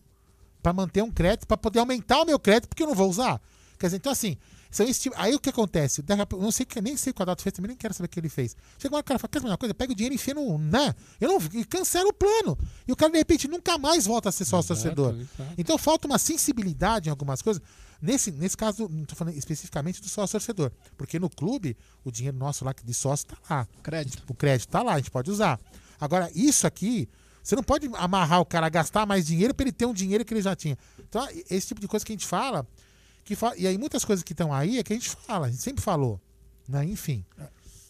[0.62, 3.41] para manter um crédito, para poder aumentar o meu crédito porque eu não vou usar.
[3.80, 4.38] Quer dizer, então assim,
[4.76, 6.04] são esse tipo- aí o que acontece?
[6.06, 8.10] Eu não sei nem sei o que o Adalto fez, também nem quero saber o
[8.10, 8.56] que ele fez.
[8.78, 9.74] Chega uma hora que o cara fala, quer saber uma coisa?
[9.74, 10.94] Pega o dinheiro e enfia no, né?
[11.22, 12.58] Eu não e cancela o plano.
[12.88, 15.16] E o cara de repente nunca mais volta a ser sócio torcedor.
[15.58, 17.62] Então falta uma sensibilidade em algumas coisas.
[18.02, 20.72] Nesse, nesse caso, não estou falando especificamente do sócio torcedor.
[20.98, 23.68] Porque no clube, o dinheiro nosso lá de sócio está lá.
[23.82, 24.24] Crédito.
[24.28, 25.60] O crédito está lá, a gente pode usar.
[26.00, 27.08] Agora, isso aqui,
[27.42, 30.26] você não pode amarrar o cara a gastar mais dinheiro para ele ter um dinheiro
[30.26, 30.78] que ele já tinha.
[31.00, 32.68] Então, esse tipo de coisa que a gente fala.
[33.26, 35.62] Que E aí, muitas coisas que estão aí é que a gente fala, a gente
[35.62, 36.22] sempre falou.
[36.70, 36.86] Né?
[36.86, 37.26] Enfim.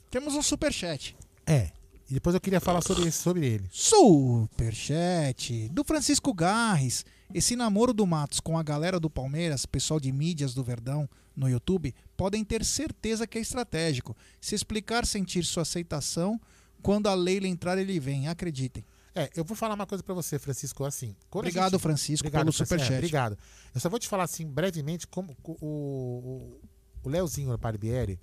[0.10, 1.16] Temos um superchat.
[1.46, 1.70] É.
[2.10, 3.68] E depois eu queria falar sobre, esse- sobre ele.
[3.72, 7.06] Superchat do Francisco Garres.
[7.34, 11.50] Esse namoro do Matos com a galera do Palmeiras, pessoal de mídias do Verdão no
[11.50, 14.16] YouTube, podem ter certeza que é estratégico.
[14.40, 16.40] Se explicar sentir sua aceitação,
[16.82, 18.28] quando a Leila entrar, ele vem.
[18.28, 18.86] Acreditem.
[19.16, 21.16] É, eu vou falar uma coisa pra você, Francisco, assim.
[21.32, 22.94] Obrigado, Francisco, pelo Francisco, superchat.
[22.94, 23.38] é, obrigado.
[23.74, 26.62] Eu só vou te falar assim, brevemente, como o, o,
[27.04, 28.20] o Leozinho Barbieri,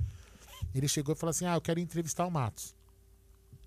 [0.75, 2.75] ele chegou e falou assim, ah, eu quero entrevistar o Matos.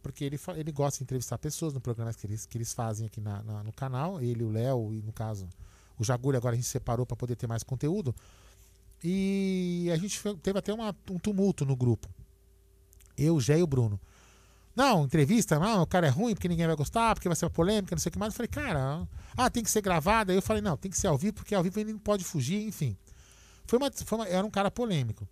[0.04, 3.20] Porque ele, ele gosta de entrevistar pessoas no programa que eles, que eles fazem aqui
[3.20, 5.50] na, na- no canal, ele, o Léo e, no caso,
[5.98, 8.14] o Jagulho, agora a gente separou para poder ter mais conteúdo.
[9.04, 12.08] E a gente teve até uma- um tumulto no grupo.
[13.18, 14.00] Eu, Gé e o Bruno.
[14.76, 17.52] Não, entrevista, não, o cara é ruim porque ninguém vai gostar, porque vai ser uma
[17.52, 18.34] polêmica, não sei o que mais.
[18.34, 19.08] Eu falei, cara,
[19.38, 20.34] ah, tem que ser gravada.
[20.34, 22.24] Aí eu falei, não, tem que ser ao vivo, porque ao vivo ele não pode
[22.26, 22.98] fugir, enfim.
[23.66, 25.28] Foi uma, foi uma- era um cara polêmico.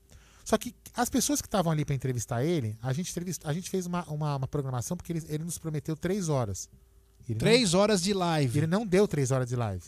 [0.46, 3.70] Só que as pessoas que estavam ali para entrevistar ele, a gente, entrevist- a gente
[3.70, 6.70] fez uma, uma, uma programação porque ele, ele nos prometeu três horas.
[7.28, 8.60] Ele Três não, horas de live.
[8.60, 9.86] Ele não deu três horas de live.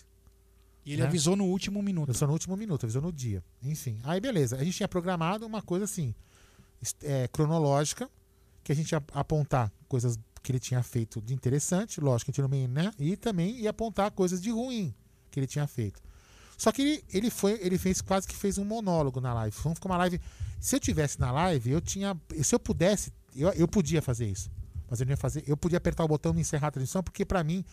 [0.86, 1.08] E ele né?
[1.08, 2.10] avisou no último minuto.
[2.10, 3.44] Avisou no último minuto, avisou no dia.
[3.64, 4.00] Enfim.
[4.04, 4.56] Aí beleza.
[4.58, 6.14] A gente tinha programado uma coisa assim,
[7.04, 8.10] é, cronológica,
[8.66, 12.42] que a gente ia apontar coisas que ele tinha feito de interessante, lógico a gente
[12.42, 12.92] não, né?
[12.98, 14.94] E também ia apontar coisas de ruim
[15.30, 16.02] que ele tinha feito.
[16.58, 19.56] Só que ele, ele foi, ele fez quase que fez um monólogo na live.
[19.56, 20.20] Foi ficou uma live.
[20.60, 24.50] Se eu tivesse na live, eu tinha, se eu pudesse, eu, eu podia fazer isso.
[24.90, 25.44] Mas eu não ia fazer.
[25.46, 27.64] Eu podia apertar o botão e encerrar a transmissão, porque pra mim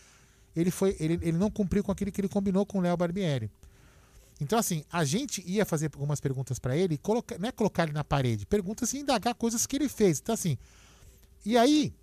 [0.55, 3.49] ele foi, ele, ele não cumpriu com aquilo que ele combinou com o Léo Barbieri.
[4.39, 7.93] Então, assim, a gente ia fazer algumas perguntas pra ele, colocar, não é colocar ele
[7.93, 10.19] na parede, perguntas e indagar coisas que ele fez.
[10.19, 10.57] Então, assim,
[11.45, 11.93] e aí,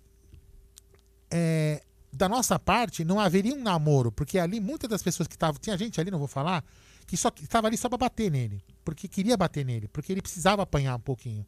[1.29, 5.59] é, da nossa parte, não haveria um namoro, porque ali muitas das pessoas que estavam,
[5.59, 6.63] tinha gente ali, não vou falar,
[7.07, 10.61] que só estava ali só para bater nele, porque queria bater nele, porque ele precisava
[10.61, 11.45] apanhar um pouquinho.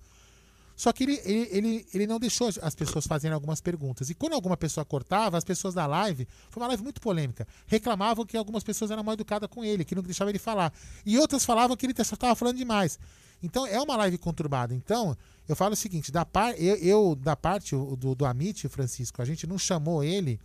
[0.76, 4.10] Só que ele, ele, ele, ele não deixou as pessoas fazerem algumas perguntas.
[4.10, 8.26] E quando alguma pessoa cortava, as pessoas da live, foi uma live muito polêmica, reclamavam
[8.26, 10.74] que algumas pessoas eram mal educadas com ele, que não deixavam ele falar.
[11.06, 13.00] E outras falavam que ele só estava falando demais.
[13.44, 14.74] Então é uma live conturbada.
[14.74, 15.16] Então,
[15.48, 19.26] eu falo o seguinte: da par, eu, eu, da parte do, do Amit, Francisco, a
[19.26, 20.40] gente não chamou ele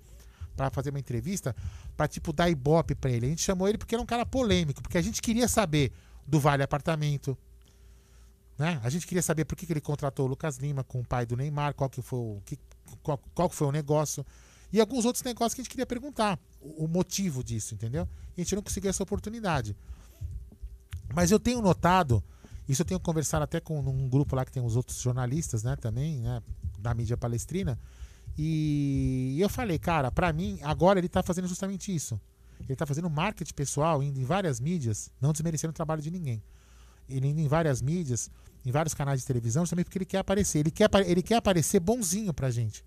[0.57, 1.55] para fazer uma entrevista
[1.97, 3.27] para tipo dar ibope para ele.
[3.27, 5.93] A gente chamou ele porque era um cara polêmico, porque a gente queria saber
[6.27, 7.39] do Vale Apartamento.
[8.59, 8.81] Né?
[8.83, 11.25] A gente queria saber por que, que ele contratou o Lucas Lima com o pai
[11.25, 12.59] do Neymar, qual que foi o que,
[13.05, 14.27] qual, qual foi o negócio.
[14.73, 18.09] E alguns outros negócios que a gente queria perguntar, o, o motivo disso, entendeu?
[18.37, 19.77] E a gente não conseguiu essa oportunidade.
[21.15, 22.23] Mas eu tenho notado,
[22.69, 25.75] isso eu tenho conversado até com um grupo lá que tem os outros jornalistas, né,
[25.77, 26.43] também, né,
[26.79, 27.79] da mídia palestrina.
[28.37, 32.21] E eu falei, cara, pra mim, agora ele tá fazendo justamente isso.
[32.61, 36.43] Ele tá fazendo marketing pessoal, indo em várias mídias, não desmerecendo o trabalho de ninguém.
[37.09, 38.31] Ele indo em várias mídias,
[38.65, 40.59] em vários canais de televisão, justamente porque ele quer aparecer.
[40.59, 42.85] Ele quer, ele quer aparecer bonzinho pra gente.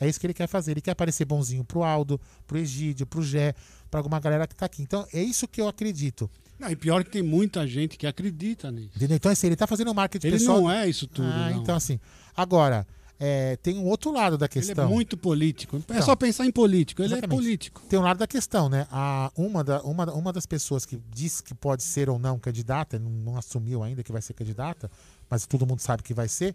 [0.00, 0.72] É isso que ele quer fazer.
[0.72, 3.54] Ele quer aparecer bonzinho pro Aldo, pro Egídio, pro Gé,
[3.90, 4.82] pra alguma galera que tá aqui.
[4.82, 6.28] Então, é isso que eu acredito.
[6.60, 8.90] Não, e pior que tem muita gente que acredita nisso.
[8.96, 9.16] Entendeu?
[9.16, 10.60] Então, assim, ele tá fazendo marketing Ele pessoal.
[10.60, 11.62] não é isso tudo, Ah, não.
[11.62, 11.98] então, assim.
[12.36, 12.86] Agora,
[13.18, 14.84] é, tem um outro lado da Ele questão.
[14.84, 15.76] é muito político.
[15.76, 17.02] É Então, só pensar em político.
[17.02, 17.32] Ele Exatamente.
[17.34, 17.82] é político.
[17.88, 18.86] Tem um lado da questão, né?
[18.90, 22.98] A, uma, da, uma, uma das pessoas que diz que pode ser ou não candidata,
[22.98, 24.90] não, não assumiu ainda que vai ser candidata,
[25.28, 26.54] mas todo mundo sabe que vai ser,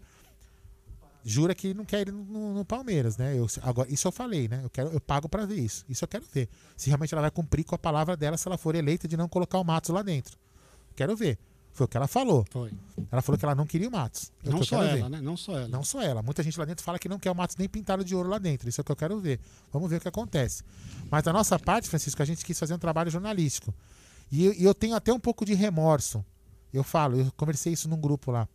[1.28, 3.36] jura que não quer ir no, no Palmeiras, né?
[3.36, 4.60] Eu, agora, isso eu falei, né?
[4.62, 5.84] Eu, quero, eu pago pra ver isso.
[5.88, 6.48] Isso eu quero ver.
[6.76, 9.28] Se realmente ela vai cumprir com a palavra dela se ela for eleita de não
[9.28, 10.38] colocar o Matos lá dentro.
[10.94, 11.36] Quero ver.
[11.72, 12.46] Foi o que ela falou.
[12.50, 12.72] Foi.
[13.10, 14.32] Ela falou que ela não queria o Matos.
[14.42, 15.10] É Não que só ela, ver.
[15.10, 15.20] né?
[15.20, 15.68] Não só ela.
[15.68, 16.22] Não só ela.
[16.22, 18.38] Muita gente lá dentro fala que não quer o Matos nem pintado de ouro lá
[18.38, 18.66] dentro.
[18.66, 19.40] Isso é o que eu quero ver.
[19.70, 20.62] Vamos ver o que acontece.
[21.10, 23.74] Mas da nossa parte, Francisco, a gente quis fazer um trabalho jornalístico.
[24.32, 26.24] E eu, e eu tenho até um pouco de remorso.
[26.72, 28.48] Eu falo, eu conversei isso num grupo lá.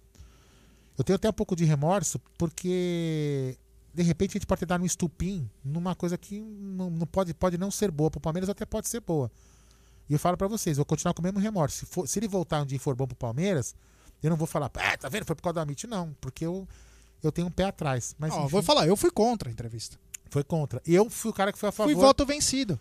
[0.97, 3.57] Eu tenho até um pouco de remorso porque
[3.93, 7.57] de repente a gente pode dado um estupim numa coisa que não, não pode, pode
[7.57, 8.09] não ser boa.
[8.11, 9.31] Pro Palmeiras até pode ser boa.
[10.09, 11.77] E eu falo pra vocês, vou continuar com o mesmo remorso.
[11.79, 13.73] Se, for- se ele voltar um dia e for bom pro Palmeiras,
[14.21, 15.25] eu não vou falar, ah, tá vendo?
[15.25, 15.87] Foi por causa do Amit.
[15.87, 16.67] Não, porque eu,
[17.23, 18.15] eu tenho um pé atrás.
[18.19, 19.97] Mas, Ó, enfim, vou falar, eu fui contra a entrevista.
[20.29, 20.81] Foi contra.
[20.85, 21.91] Eu fui o cara que foi a favor.
[21.93, 22.79] Fui voto vencido.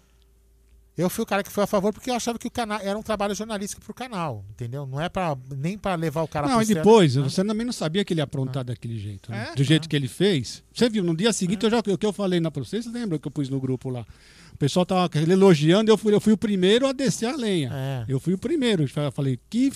[1.01, 2.99] Eu fui o cara que foi a favor porque eu achava que o canal era
[2.99, 4.87] um trabalho jornalístico pro canal, entendeu?
[4.87, 7.23] Não é para nem pra levar o cara Não, e depois, né?
[7.23, 9.31] você também não sabia que ele ia aprontar daquele jeito.
[9.31, 9.49] né?
[9.51, 9.55] É?
[9.55, 10.63] Do jeito que ele fez.
[10.73, 13.19] Você viu, no dia seguinte, eu já, o que eu falei na pra vocês, lembram
[13.19, 14.05] que eu pus no grupo lá?
[14.53, 17.71] O pessoal tava elogiando, eu fui, eu fui o primeiro a descer a lenha.
[17.73, 18.05] É.
[18.07, 18.85] Eu fui o primeiro.
[18.85, 19.73] Eu falei, que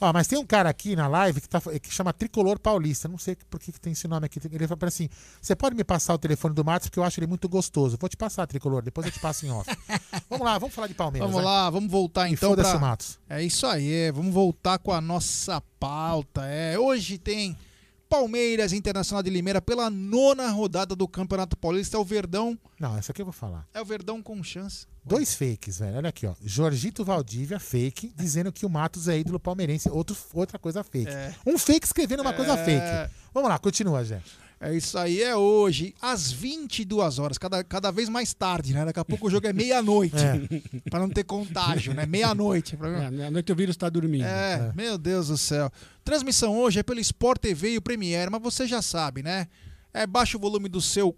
[0.00, 3.08] Ó, mas tem um cara aqui na live que, tá, que chama Tricolor Paulista.
[3.08, 4.40] Não sei por que, que tem esse nome aqui.
[4.50, 5.08] Ele fala assim:
[5.40, 7.96] você pode me passar o telefone do Matos porque eu acho ele muito gostoso.
[7.98, 9.70] Vou te passar, Tricolor, depois eu te passo em off.
[10.28, 11.30] vamos lá, vamos falar de Palmeiras.
[11.30, 11.50] Vamos né?
[11.50, 12.78] lá, vamos voltar então foda-se pra...
[12.78, 13.18] Matos.
[13.28, 16.44] É isso aí, vamos voltar com a nossa pauta.
[16.46, 17.56] É, hoje tem
[18.18, 21.96] Palmeiras Internacional de Limeira pela nona rodada do Campeonato Paulista.
[21.96, 23.66] É o Verdão, Não, essa aqui eu vou falar.
[23.74, 24.86] é o Verdão com chance.
[25.04, 25.96] Dois fakes, velho.
[25.96, 26.34] Olha aqui, ó.
[26.40, 29.90] Jorgito Valdívia, fake, dizendo que o Matos é ídolo palmeirense.
[29.90, 31.10] Outro, outra coisa fake.
[31.10, 31.34] É.
[31.44, 32.64] Um fake escrevendo uma coisa É.
[32.64, 33.14] fake.
[33.34, 34.22] Vamos lá, continua, Jé.
[34.66, 38.84] É isso aí, é hoje, às 22 horas, cada, cada vez mais tarde, né?
[38.84, 40.40] Daqui a pouco o jogo é meia-noite, É.
[40.90, 42.06] pra não ter contágio, né?
[42.06, 42.76] Meia-noite.
[42.76, 44.24] pra- É, à noite o vírus tá dormindo.
[44.24, 45.70] É, meu Deus do céu.
[46.04, 49.46] Transmissão hoje é pelo Sport TV e o Premiere, mas você já sabe, né?
[49.92, 51.14] É, baixa o volume do seu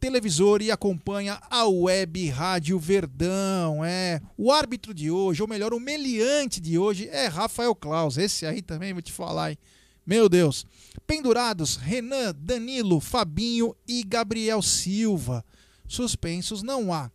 [0.00, 3.84] televisor e acompanha a web Rádio Verdão.
[3.84, 8.18] É, o árbitro de hoje, ou melhor, o meliante de hoje é Rafael Claus.
[8.18, 9.58] Esse aí também vou te falar, hein?
[10.04, 10.66] Meu Deus.
[11.06, 15.44] Pendurados, Renan, Danilo, Fabinho e Gabriel Silva.
[15.86, 17.10] Suspensos não há.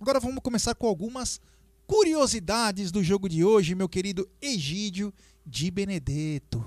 [0.00, 1.40] Agora vamos começar com algumas
[1.86, 5.12] curiosidades do jogo de hoje, meu querido Egídio
[5.46, 6.66] de Benedetto.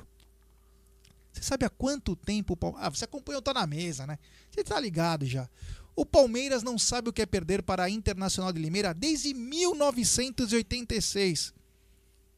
[1.32, 2.88] Você sabe há quanto tempo o Palmeiras.
[2.88, 4.18] Ah, você acompanhou, tá na mesa, né?
[4.50, 5.50] Você tá ligado já.
[5.96, 11.54] O Palmeiras não sabe o que é perder para a Internacional de Limeira desde 1986.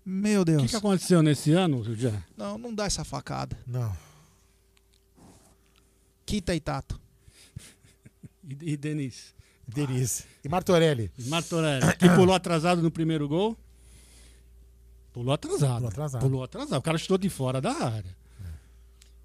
[0.09, 0.63] Meu O Deus.
[0.63, 2.23] que, que aconteceu nesse ano, já?
[2.35, 3.55] Não, não dá essa facada.
[3.67, 3.95] Não.
[6.25, 6.99] Quita e Tato.
[8.43, 9.35] E, e Denis?
[9.67, 10.23] Denise.
[10.43, 11.11] E Martorelli.
[11.27, 13.55] Martorelli, que pulou atrasado no primeiro gol.
[15.13, 15.75] Pulou atrasado.
[15.75, 16.21] Pulou atrasado.
[16.21, 16.79] Pulou atrasado.
[16.79, 18.17] O cara chutou de fora da área.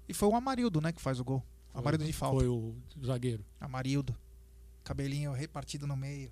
[0.07, 1.43] E foi o Amarildo, né, que faz o gol.
[1.73, 2.37] Amarildo de falta.
[2.37, 3.43] Foi o zagueiro.
[3.59, 4.15] Amarildo.
[4.83, 6.31] Cabelinho repartido no meio.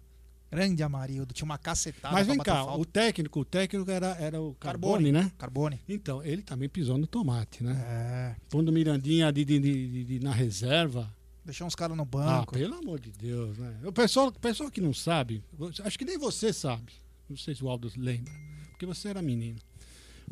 [0.56, 1.34] Grande Amarildo.
[1.34, 2.80] Tinha uma cacetada Mas vem cá, falta.
[2.82, 5.32] o técnico, o técnico era, era o Carbone, Carbone, né?
[5.38, 5.80] Carbone.
[5.88, 7.74] Então, ele também pisou no tomate, né?
[7.88, 8.36] É.
[8.50, 11.14] Pondo Mirandinha de, de- de- de- de- na reserva.
[11.46, 12.54] Deixou uns caras no Ah, banco.
[12.54, 13.80] pelo amor de Deus, né?
[13.84, 15.44] O pessoal, o pessoal que não sabe,
[15.84, 16.94] acho que nem você sabe.
[17.30, 18.32] Não sei se o Aldo lembra,
[18.70, 19.60] porque você era menino.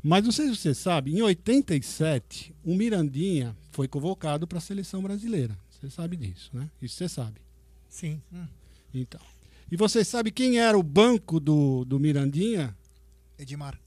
[0.03, 5.01] Mas não sei se você sabe, em 87, o Mirandinha foi convocado para a seleção
[5.01, 5.57] brasileira.
[5.69, 6.69] Você sabe disso, né?
[6.81, 7.41] Isso você sabe.
[7.89, 8.21] Sim.
[8.93, 9.19] Então.
[9.71, 12.75] E você sabe quem era o banco do, do Mirandinha?
[13.39, 13.79] Edmar.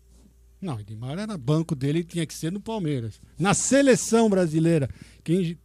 [0.61, 3.20] Não, Edmar era banco dele, tinha que ser no Palmeiras.
[3.39, 4.89] Na seleção brasileira,
[5.23, 5.59] quem,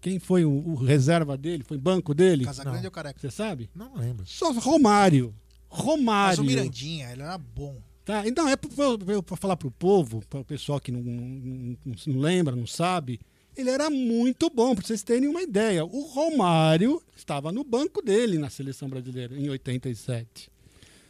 [0.00, 1.64] quem foi o, o reserva dele?
[1.64, 2.44] Foi banco dele?
[2.44, 3.18] Casagrande ou Careca?
[3.18, 3.68] Você sabe?
[3.74, 4.24] Não lembro.
[4.24, 5.34] Só Romário.
[5.68, 6.28] Romário.
[6.28, 7.82] Mas o Mirandinha, ele era bom.
[8.04, 12.20] Tá, então é para falar pro povo, para o pessoal que não, não, não- não
[12.20, 13.18] lembra, não sabe.
[13.56, 15.84] Ele era muito bom, para vocês terem uma ideia.
[15.84, 20.50] O Romário estava no banco dele na seleção brasileira em 87.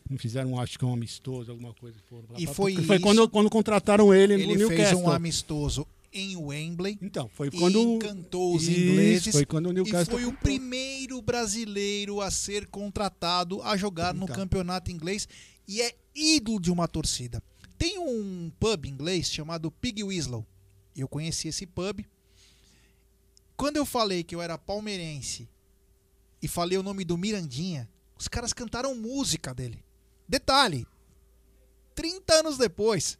[0.08, 1.96] Não fizeram, acho que um amistoso, alguma coisa.
[2.08, 5.00] Foram lá E pra- foi foi quando, quando contrataram ele, Ele no fez Newcastle.
[5.00, 6.96] um amistoso em Wembley.
[7.02, 9.32] Então, foi quando- encantou os Isso, ingleses.
[9.34, 14.24] foi quando o e Newcastle foi o primeiro brasileiro a ser contratado a jogar no
[14.24, 14.36] Então.
[14.36, 15.26] campeonato inglês
[15.66, 17.42] e é ídolo de uma torcida.
[17.76, 20.46] Tem um pub inglês chamado Pig Whistle.
[20.96, 22.00] Eu conheci esse pub.
[23.56, 25.48] Quando eu falei que eu era palmeirense
[26.42, 27.88] e falei o nome do Mirandinha,
[28.18, 29.82] os caras cantaram música dele.
[30.28, 30.86] Detalhe,
[31.94, 33.18] 30 anos depois,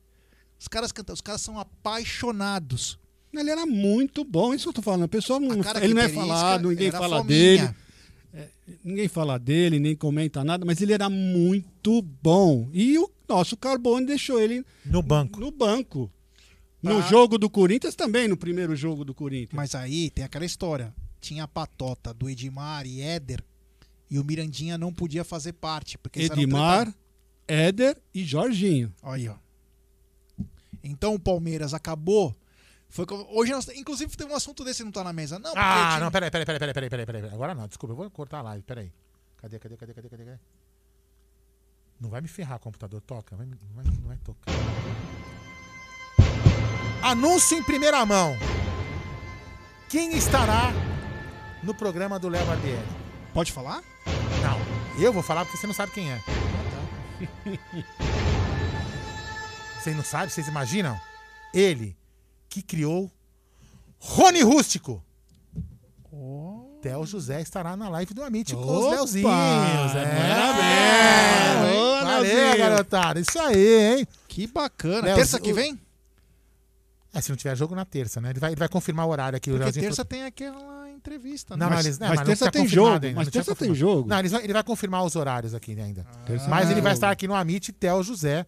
[0.58, 2.98] os caras cantam, os caras são apaixonados.
[3.32, 5.04] Ele era muito bom, isso que eu tô falando.
[5.04, 7.66] O pessoal não, ele não é falado, ninguém fala fominha.
[7.66, 7.74] dele.
[8.32, 8.48] É,
[8.82, 12.68] ninguém fala dele, nem comenta nada, mas ele era muito bom.
[12.72, 15.38] E o nosso Carbone deixou ele no banco.
[15.38, 16.10] No banco.
[16.90, 19.52] No Pra- jogo do Corinthians também, no primeiro jogo do Corinthians.
[19.54, 20.94] Mas aí tem aquela história.
[21.20, 23.42] Tinha a patota do Edmar e Éder
[24.10, 25.98] e o Mirandinha não podia fazer parte.
[25.98, 26.92] Porque Edmar,
[27.48, 28.92] Éder e Jorginho.
[29.02, 29.34] Olha aí, ó.
[30.84, 32.34] Então o Palmeiras acabou.
[32.88, 35.38] Foi como- Hoje nós, inclusive teve um assunto desse que não tá na mesa.
[35.38, 37.30] Não, Ah, tinha- não, peraí, peraí, peraí, peraí, peraí, peraí, peraí.
[37.34, 38.92] Agora não, desculpa, eu vou cortar a live, peraí.
[39.38, 40.24] Cadê, cadê, cadê, cadê, cadê?
[40.24, 40.38] cadê?
[42.00, 44.52] Não vai me ferrar, computador, toca, vai, vai, não vai tocar.
[47.10, 48.36] Anúncio em primeira mão.
[49.88, 50.72] Quem estará
[51.62, 52.82] no programa do Léo Barbieri?
[53.32, 53.80] Pode falar?
[54.42, 56.20] Não, eu vou falar porque você não sabe quem é.
[59.80, 60.28] Vocês não sabem?
[60.30, 61.00] Vocês imaginam?
[61.54, 61.96] Ele
[62.48, 63.08] que criou
[64.00, 65.00] Rony Rústico.
[66.82, 68.90] Theo José estará na live do Amit com os Opa!
[68.96, 69.94] Leozinhos.
[69.94, 70.04] É.
[70.28, 71.76] Parabéns!
[71.76, 73.20] Ô, Valeu, garotada.
[73.20, 74.08] Isso aí, hein?
[74.28, 75.02] Que bacana.
[75.02, 75.78] Leozinho- Terça que vem?
[77.16, 78.30] É, se não tiver jogo na terça, né?
[78.30, 79.50] Ele vai, ele vai confirmar o horário aqui.
[79.50, 81.56] o Porque terça falou- tem aquela entrevista.
[81.56, 81.74] Não, né?
[81.74, 84.08] não, eles, não, mas não terça tem jogo, ainda, mas terça tem jogo.
[84.08, 86.04] Não, vai- ele vai confirmar os horários aqui ainda.
[86.26, 88.44] Terça mas ele vai estar aqui no Amit Theo José.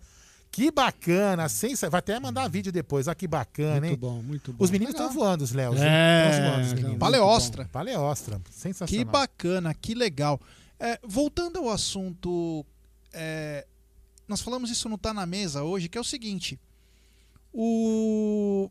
[0.51, 1.90] Que bacana, sensa...
[1.90, 3.07] vai até mandar vídeo depois.
[3.07, 3.93] Olha que bacana, hein?
[3.93, 4.65] Muito bom, muito bom.
[4.65, 5.77] Os meninos estão voando, os Léos.
[5.78, 6.99] É, Estão voando, meninos.
[6.99, 7.65] Paleostra.
[7.70, 8.40] Paleostra.
[8.51, 9.05] Sensacional.
[9.05, 10.40] Que bacana, que legal.
[10.81, 12.65] É, voltando ao assunto,
[13.12, 13.66] é,
[14.27, 16.59] nós falamos isso não tá na mesa hoje, que é o seguinte:
[17.53, 18.70] o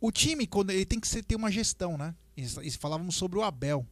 [0.00, 2.14] o time quando ele tem que ser- ter uma gestão, né?
[2.36, 3.86] E, falávamos sobre o Abel,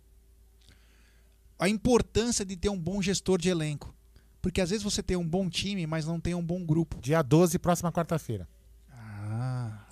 [1.58, 3.94] a importância de ter um bom gestor de elenco,
[4.42, 7.00] porque às vezes você tem um bom time, mas não tem um bom grupo.
[7.00, 8.46] Dia 12, próxima quarta-feira.
[8.90, 9.86] Ah.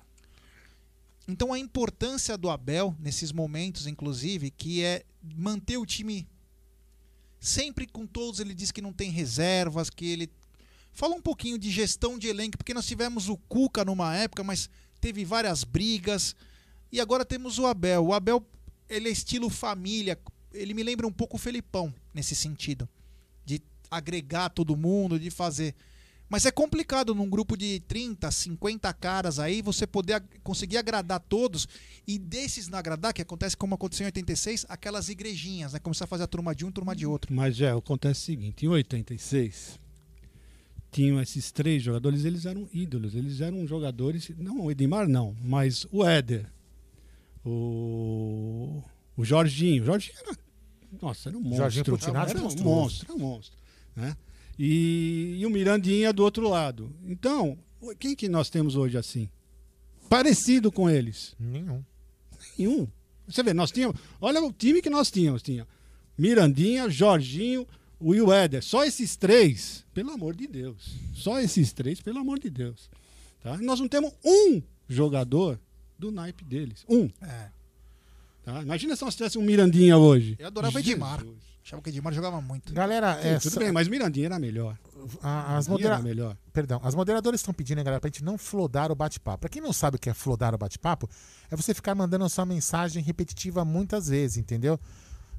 [1.27, 5.03] Então a importância do Abel nesses momentos, inclusive, que é
[5.35, 6.27] manter o time
[7.39, 8.39] sempre com todos.
[8.39, 10.29] Ele diz que não tem reservas, que ele
[10.93, 14.69] fala um pouquinho de gestão de elenco, porque nós tivemos o Cuca numa época, mas
[14.99, 16.35] teve várias brigas
[16.91, 18.05] e agora temos o Abel.
[18.05, 18.45] O Abel
[18.89, 20.19] ele é estilo família.
[20.53, 22.87] Ele me lembra um pouco o Felipão nesse sentido,
[23.45, 25.73] de agregar todo mundo, de fazer.
[26.27, 31.67] Mas é complicado num grupo de 30, 50 caras aí você poder conseguir agradar todos
[32.07, 35.79] e desses não agradar, que acontece como aconteceu em 86, aquelas igrejinhas, né?
[35.79, 37.33] Começar a fazer a turma de um, turma de outro.
[37.33, 39.80] Mas já acontece o seguinte, em 86
[40.91, 45.87] tinham esses três jogadores, eles eram ídolos, eles eram jogadores, não o Edmar não, mas
[45.91, 46.45] o Éder,
[47.45, 48.83] o,
[49.15, 50.37] o Jorginho, o Jorginho era,
[51.01, 53.57] nossa, era um monstro, Jorginho Putinato era um monstro, era um monstro,
[53.95, 54.17] né?
[54.59, 56.93] E, e o Mirandinha do outro lado.
[57.07, 57.57] Então,
[57.97, 59.29] quem que nós temos hoje assim?
[60.09, 61.33] Parecido com eles?
[61.39, 61.83] Nenhum.
[62.57, 62.87] Nenhum.
[63.27, 63.99] Você vê, nós tínhamos.
[64.19, 65.41] Olha o time que nós tínhamos.
[65.41, 65.65] Tinha
[66.17, 67.65] Mirandinha, Jorginho,
[68.01, 68.63] Will Éder.
[68.63, 70.95] Só esses três, pelo amor de Deus.
[71.13, 72.89] Só esses três, pelo amor de Deus.
[73.43, 73.57] Tá?
[73.57, 75.59] Nós não temos um jogador
[75.97, 76.85] do naipe deles.
[76.89, 77.09] Um.
[77.21, 77.49] É.
[78.43, 78.61] Tá?
[78.61, 80.35] Imagina se nós tivéssemos um Mirandinha hoje.
[80.39, 80.93] Eu adorava o Jesus.
[80.95, 81.23] Edmar.
[81.63, 82.73] Achava que o Edmar jogava muito.
[82.73, 84.75] Galera, Sim, é, tudo bem, mas Mirandinha era melhor.
[85.21, 85.93] A- as, modera...
[85.95, 86.35] era melhor.
[86.51, 89.41] Perdão, as moderadoras estão pedindo, hein, galera, pra gente não flodar o bate-papo.
[89.41, 91.07] Pra quem não sabe o que é flodar o bate-papo,
[91.51, 94.79] é você ficar mandando a sua mensagem repetitiva muitas vezes, entendeu?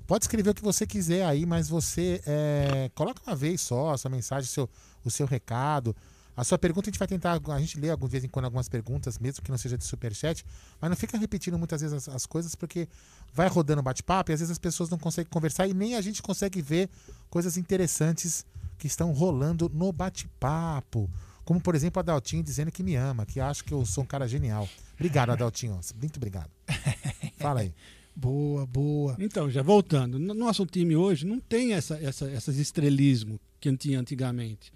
[0.06, 3.98] Pode escrever o que você quiser aí, mas você é, coloca uma vez só a
[3.98, 4.70] sua mensagem, o seu,
[5.04, 5.94] o seu recado.
[6.34, 8.68] A sua pergunta a gente vai tentar, a gente lê de vez em quando algumas
[8.68, 10.44] perguntas, mesmo que não seja de superchat,
[10.80, 12.88] mas não fica repetindo muitas vezes as, as coisas, porque
[13.34, 16.00] vai rodando o bate-papo e às vezes as pessoas não conseguem conversar e nem a
[16.00, 16.88] gente consegue ver
[17.28, 18.46] coisas interessantes
[18.78, 21.08] que estão rolando no bate-papo.
[21.44, 24.06] Como, por exemplo, a Daltinho dizendo que me ama, que acha que eu sou um
[24.06, 24.66] cara genial.
[24.94, 25.78] Obrigado, Adaltinho.
[26.00, 26.50] Muito obrigado.
[27.38, 27.74] Fala aí.
[28.14, 29.16] Boa, boa.
[29.18, 33.98] Então, já voltando, no nosso time hoje não tem essa, essa, essas estrelismo que tinha
[33.98, 34.72] antigamente.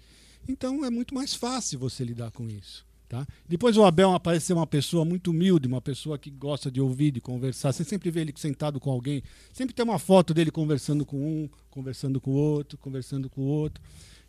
[0.47, 2.85] Então é muito mais fácil você lidar com isso.
[3.09, 3.25] Tá?
[3.47, 7.11] Depois o Abel parece ser uma pessoa muito humilde, uma pessoa que gosta de ouvir,
[7.11, 7.71] de conversar.
[7.71, 9.23] Você sempre vê ele sentado com alguém,
[9.53, 13.45] sempre tem uma foto dele conversando com um, conversando com o outro, conversando com o
[13.45, 13.81] outro.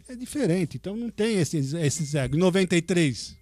[0.09, 2.37] É diferente, então não tem esses, esses egos.
[2.37, 3.37] Em 93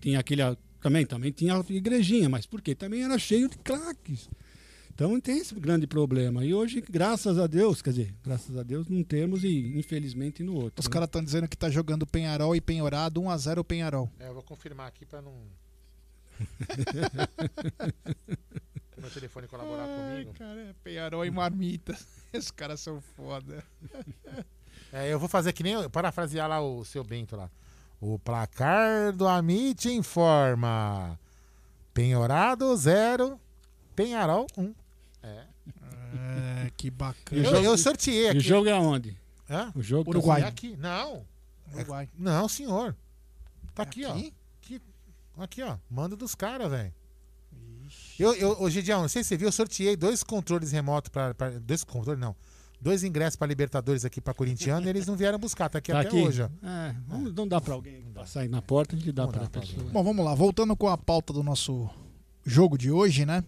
[0.00, 0.42] tinha aquele.
[0.82, 2.74] Também, também tinha a igrejinha, mas por quê?
[2.74, 4.28] Também era cheio de craques.
[4.94, 6.44] Então tem esse grande problema.
[6.44, 10.54] E hoje, graças a Deus, quer dizer, graças a Deus não temos e infelizmente no
[10.54, 10.80] outro.
[10.80, 10.92] Os né?
[10.92, 14.08] caras estão dizendo que tá jogando Penharol e Penhorado 1x0 o Penharol.
[14.20, 15.34] É, eu vou confirmar aqui pra não.
[18.96, 20.32] Meu telefone colaborar comigo.
[20.34, 21.98] Cara, é Penharol e Marmita.
[22.32, 23.64] Esses caras são foda.
[24.92, 25.90] É, eu vou fazer que nem.
[25.90, 27.50] Parafrasear lá o seu Bento lá.
[28.00, 31.18] O placar do Amit informa:
[31.92, 33.40] Penhorado 0,
[33.96, 34.62] Penharol 1.
[34.62, 34.83] Um.
[35.24, 35.44] É.
[36.66, 37.40] É, que bacana.
[37.40, 38.38] o Eu, jogo- eu sorteei E aqui.
[38.38, 39.16] o jogo é aonde?
[39.48, 39.72] Hã?
[39.74, 40.42] O jogo Uruguai.
[40.42, 40.76] É aqui.
[40.76, 41.24] Não.
[41.74, 42.08] Uruguai.
[42.16, 42.94] Não, senhor.
[43.74, 44.32] Tá É aqui, aqui?
[44.32, 44.64] ó.
[44.64, 44.82] Aqui,
[45.38, 45.76] aqui, ó.
[45.90, 46.92] Manda dos caras, velho.
[48.18, 51.32] Eu, eu, ô, Gidião, não sei se você viu, eu sorteei dois controles remotos para
[51.60, 52.34] Dois controles, não.
[52.80, 55.68] Dois ingressos para Libertadores aqui para Corintiano e eles não vieram buscar.
[55.68, 56.16] Tá aqui Tá até aqui.
[56.20, 56.48] hoje, ó.
[56.66, 59.60] É, não, não dá pra alguém passar aí na porta, a gente dá dá pra
[59.60, 59.84] pessoa.
[59.90, 60.34] Bom, vamos lá.
[60.34, 61.88] Voltando com a pauta do nosso
[62.44, 63.42] jogo de hoje, né?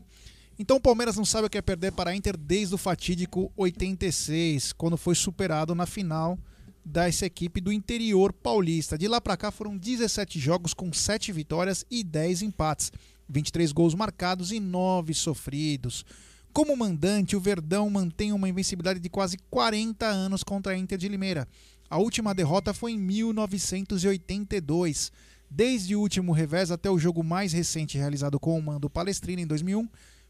[0.58, 3.52] Então o Palmeiras não sabe o que é perder para a Inter desde o fatídico
[3.56, 6.38] 86, quando foi superado na final
[6.84, 8.96] dessa equipe do interior paulista.
[8.96, 12.90] De lá para cá foram 17 jogos com 7 vitórias e 10 empates,
[13.28, 16.06] 23 gols marcados e 9 sofridos.
[16.52, 21.06] Como mandante, o Verdão mantém uma invencibilidade de quase 40 anos contra a Inter de
[21.06, 21.46] Limeira.
[21.90, 25.12] A última derrota foi em 1982.
[25.50, 29.46] Desde o último revés até o jogo mais recente realizado com o mando Palestrina em
[29.46, 29.86] 2001,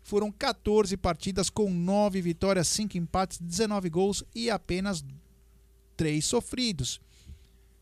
[0.06, 5.04] foram 14 partidas com 9 vitórias, 5 empates, 19 gols e apenas
[5.96, 7.00] 3 sofridos.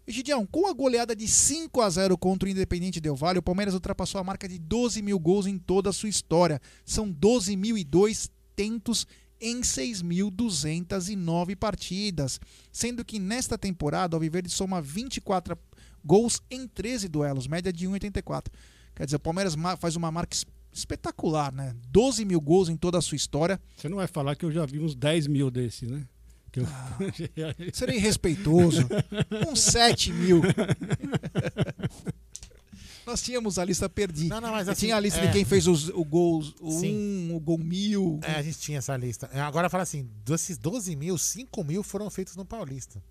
[0.08, 3.74] Gideão, com a goleada de 5 a 0 contra o Independente Del Valle, o Palmeiras
[3.74, 6.62] ultrapassou a marca de 12 mil gols em toda a sua história.
[6.84, 9.06] São 12.002 tentos
[9.38, 12.40] em 6.209 partidas,
[12.72, 15.58] sendo que nesta temporada o Alviverde soma 24
[16.02, 18.46] gols em 13 duelos, média de 1,84.
[18.94, 20.34] Quer dizer, o Palmeiras faz uma marca
[20.74, 21.74] espetacular, né?
[21.88, 23.60] 12 mil gols em toda a sua história.
[23.76, 26.04] Você não vai falar que eu já vi uns 10 mil desses, né?
[26.50, 26.66] Que eu...
[27.72, 28.86] Seria irrespeitoso.
[29.50, 30.40] Uns 7 mil.
[33.04, 34.36] Nós tínhamos a lista perdida.
[34.36, 35.26] Não, não, mas assim, tinha a lista é.
[35.26, 36.04] de quem fez os, o
[36.70, 37.28] Sim.
[37.32, 38.20] 1, o gol mil.
[38.22, 39.28] É, a gente tinha essa lista.
[39.32, 43.02] É, Agora fala assim: desses 12 mil, 5 mil foram feitos no Paulista.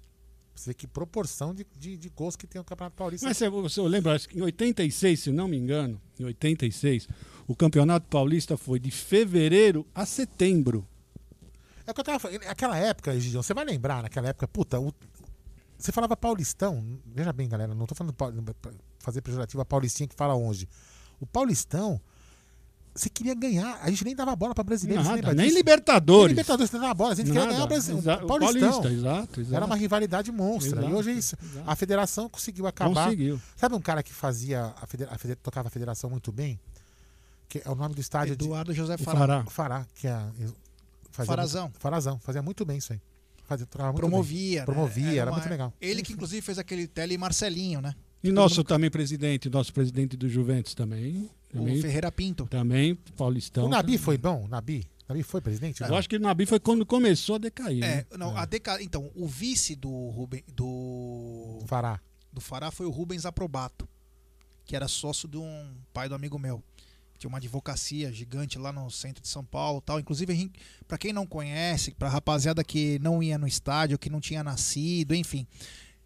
[0.56, 3.26] Você vê que proporção de, de, de gols que tem o Campeonato Paulista.
[3.28, 7.08] Mas você, você lembra, acho que em 86, se não me engano, em 86,
[7.48, 10.88] o Campeonato Paulista foi de fevereiro a setembro.
[11.86, 12.42] É o que eu tava falando.
[12.44, 14.94] Naquela época, Gigião, você vai lembrar, naquela época, puta, o-
[15.78, 16.82] você falava Paulistão.
[17.06, 18.32] Veja bem, galera, não tô falando pra
[19.00, 19.22] fazer
[19.60, 20.68] a Paulistinha que fala onde.
[21.20, 22.00] O Paulistão,
[22.96, 23.80] você queria ganhar.
[23.82, 25.04] A gente nem dava bola pra brasileiro.
[25.04, 25.58] Nada, nem disso?
[25.58, 26.28] Libertadores.
[26.28, 27.12] Nem Libertadores, você dava bola.
[27.12, 27.98] A gente queria Nada, ganhar o Brasil.
[27.98, 28.28] o Paulistão.
[28.72, 29.56] Paulista, exato, exato.
[29.56, 30.80] Era uma rivalidade monstra.
[30.80, 31.36] Exato, e hoje é isso.
[31.44, 31.70] exato.
[31.70, 33.04] A federação conseguiu acabar.
[33.06, 33.42] Conseguiu.
[33.58, 36.58] Sabe um cara que fazia a federa- a federa- tocava a federação muito bem?
[37.54, 39.20] Que é o nome do estádio de- Eduardo José O Fará.
[39.20, 39.44] Fará.
[39.46, 40.18] Fará, que é.
[41.12, 41.64] Fazia Farazão.
[41.66, 43.00] Muito, Farazão, fazia muito bem isso aí.
[43.46, 44.50] Fazia, Promovia.
[44.52, 44.60] bem.
[44.60, 44.66] né?
[44.66, 45.72] Promovia, era, uma- muito legal.
[45.80, 47.94] Ele que inclusive fez aquele tele Marcelinho, né?
[48.24, 51.30] E nosso também presidente, nosso presidente do Juventus também.
[51.52, 52.48] também O Ferreira Pinto.
[52.48, 53.66] Também, Paulistão.
[53.66, 54.46] o Nabi foi bom?
[54.46, 54.88] O Nabi?
[55.08, 55.84] Nabi foi presidente?
[55.84, 57.84] Eu acho que o Nabi foi quando começou a decair.
[57.84, 58.06] É, né?
[58.18, 58.82] não, a deca...
[58.82, 62.00] Então, o vice do Ruben, do Fará.
[62.32, 63.88] do Fará foi o Rubens Aprobato,
[64.66, 66.64] que era sócio de um pai do amigo meu.
[67.24, 69.98] Tinha uma advocacia gigante lá no centro de São Paulo, tal.
[69.98, 70.52] Inclusive,
[70.86, 75.16] para quem não conhece, para rapaziada que não ia no estádio, que não tinha nascido,
[75.16, 75.48] enfim,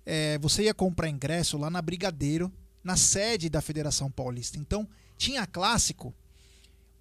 [0.05, 2.53] é, você ia comprar ingresso lá na Brigadeiro,
[2.83, 4.59] na sede da Federação Paulista.
[4.59, 4.87] Então,
[5.17, 6.13] tinha clássico,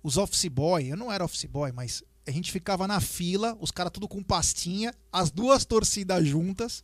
[0.03, 3.71] os office boy, eu não era office boy, mas a gente ficava na fila, os
[3.71, 6.83] caras tudo com pastinha, as duas torcidas juntas,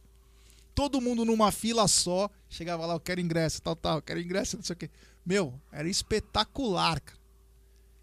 [0.75, 4.59] todo mundo numa fila só, chegava lá, eu quero ingresso, tal, tal, eu quero ingresso,
[4.59, 4.91] não sei o quê.
[5.25, 7.22] Meu, era espetacular, cara.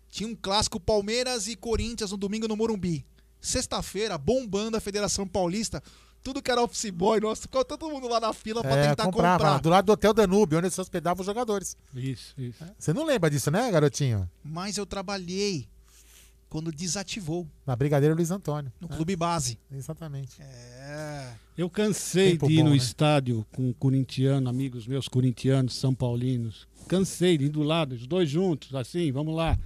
[0.10, 3.06] Tinha um clássico Palmeiras e Corinthians no domingo no Morumbi.
[3.40, 5.82] Sexta-feira, bombando a Federação Paulista,
[6.22, 9.06] tudo que era office boy, nossa, ficava todo mundo lá na fila pra É, tentar
[9.06, 9.62] comprava, comprar.
[9.62, 11.78] do lado do Hotel Danúbio, onde se hospedavam os jogadores.
[11.96, 12.64] Isso, isso.
[12.78, 14.30] Você não lembra disso, né, garotinho?
[14.44, 15.70] Mas eu trabalhei
[16.50, 18.74] quando desativou Na Brigadeiro Luiz Antônio.
[18.82, 18.96] no né?
[18.96, 19.58] clube base.
[19.72, 20.42] Exatamente.
[20.42, 21.32] É.
[21.58, 22.76] Eu cansei Tempo de ir bom, no né?
[22.78, 26.68] estádio com corintiano, amigos meus corintianos, são paulinos.
[26.88, 29.58] Cansei de ir do lado, os dois juntos, assim, vamos lá.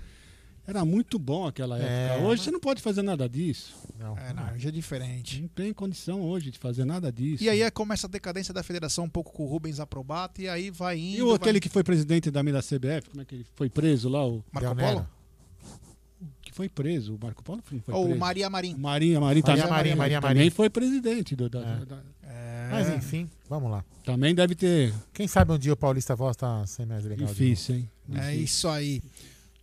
[0.66, 1.92] Era muito bom aquela época.
[1.92, 2.18] É.
[2.26, 3.76] Hoje você não pode fazer nada disso.
[4.00, 4.18] Não.
[4.18, 5.42] É, não, hoje é diferente.
[5.42, 7.44] Não tem condição hoje de fazer nada disso.
[7.44, 10.48] E aí é, começa a decadência da federação um pouco com o Rubens Aprobato e
[10.48, 11.18] aí vai indo.
[11.18, 13.70] E o, vai- aquele que foi presidente da da CBF, como é que ele foi
[13.70, 14.26] preso lá?
[14.26, 14.76] O Marco.
[14.76, 15.08] Polo?
[16.42, 17.16] que foi preso.
[17.16, 18.18] O Marco Paulo foi, foi Ou o.
[18.18, 18.76] Maria Marim.
[18.78, 20.50] Marinha, Marinha, Maria também, Marim, Maria também Marim.
[20.50, 21.36] foi presidente.
[21.36, 21.86] Do, da- É.
[21.86, 22.04] da-
[22.72, 23.84] Mas enfim, vamos lá.
[24.06, 24.94] também deve ter.
[25.14, 27.28] Quem sabe um dia o Paulista volta a ser mais legal.
[27.28, 27.90] Difícil, hein?
[28.12, 28.44] É Difícil.
[28.44, 29.02] isso aí.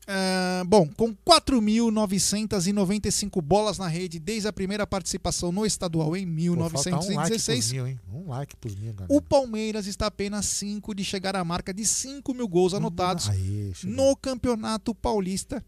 [0.06, 6.70] Ah, bom, com 4.995 bolas na rede desde a primeira participação no estadual em novo.
[6.70, 7.98] Pô, falta um like 1916, mil?
[8.12, 12.48] Um like mil, o Palmeiras está apenas 5 de chegar à marca de 5 mil
[12.48, 13.96] gols anotados Aí, chegou.
[13.96, 15.64] no Campeonato Paulista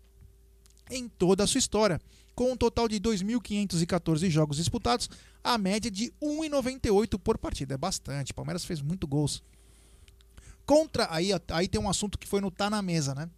[0.90, 2.00] em toda a sua história.
[2.34, 5.10] Com um total de 2.514 jogos disputados,
[5.44, 7.74] a média de 1,98 por partida.
[7.74, 8.32] É bastante.
[8.32, 9.42] O Palmeiras fez muito gols.
[10.64, 11.06] Contra.
[11.10, 13.28] Aí, aí tem um assunto que foi no Tá na Mesa, né?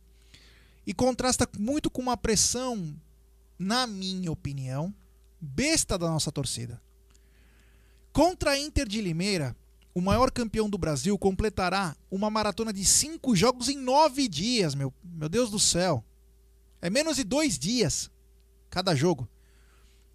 [0.87, 2.95] E contrasta muito com uma pressão,
[3.59, 4.95] na minha opinião,
[5.41, 6.81] besta da nossa torcida.
[8.13, 9.57] Contra a Inter de Limeira,
[9.95, 14.93] o maior campeão do Brasil completará uma maratona de cinco jogos em nove dias, meu,
[15.03, 16.05] meu Deus do céu.
[16.83, 18.11] É menos de dois dias
[18.69, 19.29] cada jogo.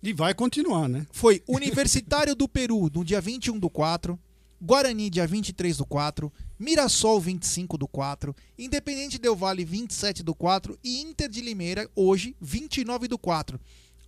[0.04, 1.06] E vai continuar, né?
[1.12, 4.18] Foi Universitário do Peru no dia 21 do 4,
[4.62, 6.30] Guarani dia 23 do 4,
[6.60, 12.36] Mirassol 25 do 4, Independente Del Vale 27 do 4 e Inter de Limeira hoje
[12.42, 13.58] 29 do 4.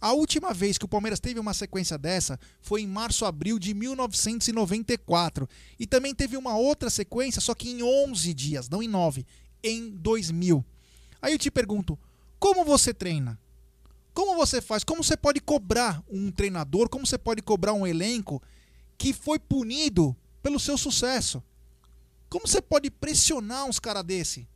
[0.02, 3.74] A última vez que o Palmeiras teve uma sequência dessa foi em março abril de
[3.74, 5.48] 1994
[5.80, 9.26] e também teve uma outra sequência só que em 11 dias, não em 9,
[9.64, 10.66] em 2000.
[11.22, 11.98] Aí eu te pergunto,
[12.38, 13.40] como você treina?
[14.14, 14.84] Como você faz?
[14.84, 16.90] Como você pode cobrar um treinador?
[16.90, 18.44] Como você pode cobrar um elenco
[18.98, 21.42] que foi punido pelo seu sucesso?
[22.30, 24.48] Como você pode pressionar uns caras desse?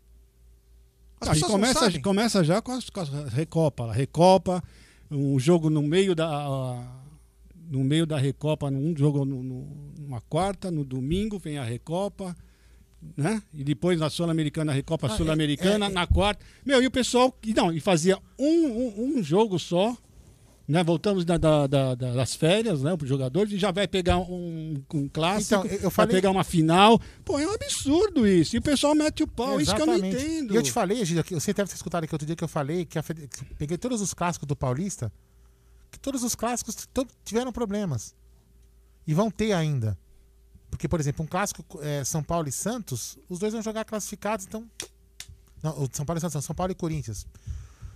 [1.20, 3.92] As não começa, começa já com as, com as Recopa.
[3.92, 4.64] Recopa,
[5.10, 7.02] um jogo no meio da.
[7.68, 12.36] No meio da Recopa, um jogo no- no- numa quarta, no domingo vem a Recopa,
[13.18, 13.42] né?
[13.52, 16.46] E depois na Sul-Americana, a Recopa Ah, é- Sul-Americana, é- na quarta.
[16.64, 17.36] Meu, e o pessoal.
[17.56, 19.98] Não, e fazia um, um, um jogo só.
[20.68, 20.84] Né?
[20.84, 22.98] Voltamos da- da- da- da- das férias, né?
[22.98, 26.32] Pro jogador, e já vai pegar um, um clássico, Então, eu- eu vai falei- pegar
[26.32, 27.00] uma final.
[27.24, 28.56] Pô, é um absurdo isso.
[28.56, 30.54] E o pessoal mete o pau, isso que eu não entendo.
[30.54, 32.48] E eu te falei, Gil, que você deve ter escutado aqui outro dia que eu
[32.48, 35.12] falei que, a que peguei todos os clássicos do Paulista,
[35.92, 36.76] que todos os clássicos
[37.24, 38.16] tiveram problemas.
[39.06, 39.96] E vão ter ainda.
[40.72, 44.46] Porque, por exemplo, um clássico é, São Paulo e Santos, os dois vão jogar classificados,
[44.48, 44.66] então.
[45.62, 47.26] Não, São Paulo e Santos, não, São Paulo e Corinthians.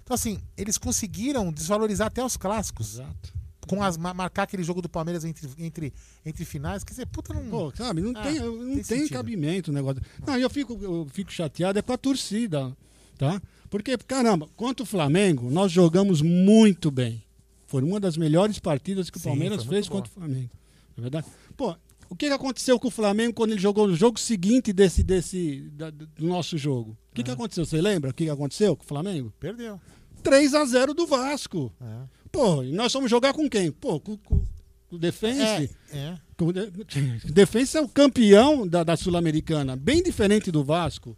[0.10, 2.96] Então, assim, eles conseguiram desvalorizar até os clássicos.
[2.96, 3.32] Exato.
[3.68, 5.94] Com as, ma- marcar aquele jogo do Palmeiras entre, entre,
[6.26, 6.84] entre finais.
[6.84, 7.48] Quer dizer, puta, não.
[7.48, 10.02] Pô, sabe, não Ah, tem, não tem tem, cabimento o negócio.
[10.26, 12.76] Não, eu fico, eu fico chateado é com a torcida,
[13.20, 13.40] tá?
[13.70, 17.22] Porque, caramba, contra o Flamengo, nós jogamos muito bem.
[17.68, 20.02] Foi uma das melhores partidas que o Sim, Palmeiras fez boa.
[20.02, 20.50] contra o Flamengo.
[20.98, 21.28] É verdade?
[21.56, 21.76] Pô,
[22.10, 25.92] o que aconteceu com o Flamengo quando ele jogou no jogo seguinte desse, desse da-
[25.92, 26.98] do nosso jogo?
[27.12, 27.64] O que, que aconteceu?
[27.64, 29.32] Você lembra o que aconteceu com o Flamengo?
[29.40, 29.80] Perdeu.
[30.20, 31.72] 3 a 0 do Vasco.
[31.82, 32.20] É.
[32.32, 33.72] Pô, e nós fomos jogar com quem?
[33.72, 34.40] Pô, com, com,
[34.90, 35.42] com o Defense.
[35.42, 36.18] É, é.
[36.38, 36.72] Com o De-
[37.32, 41.18] Defensa é o campeão da, da Sul-Americana, bem diferente do Vasco.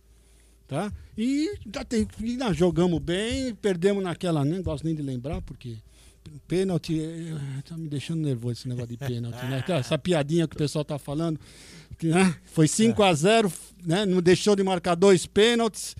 [0.67, 0.91] Tá?
[1.17, 5.75] E já tem, e nós jogamos bem, perdemos naquela, nem gosto nem de lembrar, porque
[6.47, 9.63] pênalti, eh, tá me deixando nervoso esse negócio de pênalti, né?
[9.67, 11.39] Essa piadinha que o pessoal tá falando,
[11.97, 12.35] que, né?
[12.45, 13.51] foi 5 a 0
[13.83, 14.05] né?
[14.05, 15.95] não deixou de marcar dois pênaltis,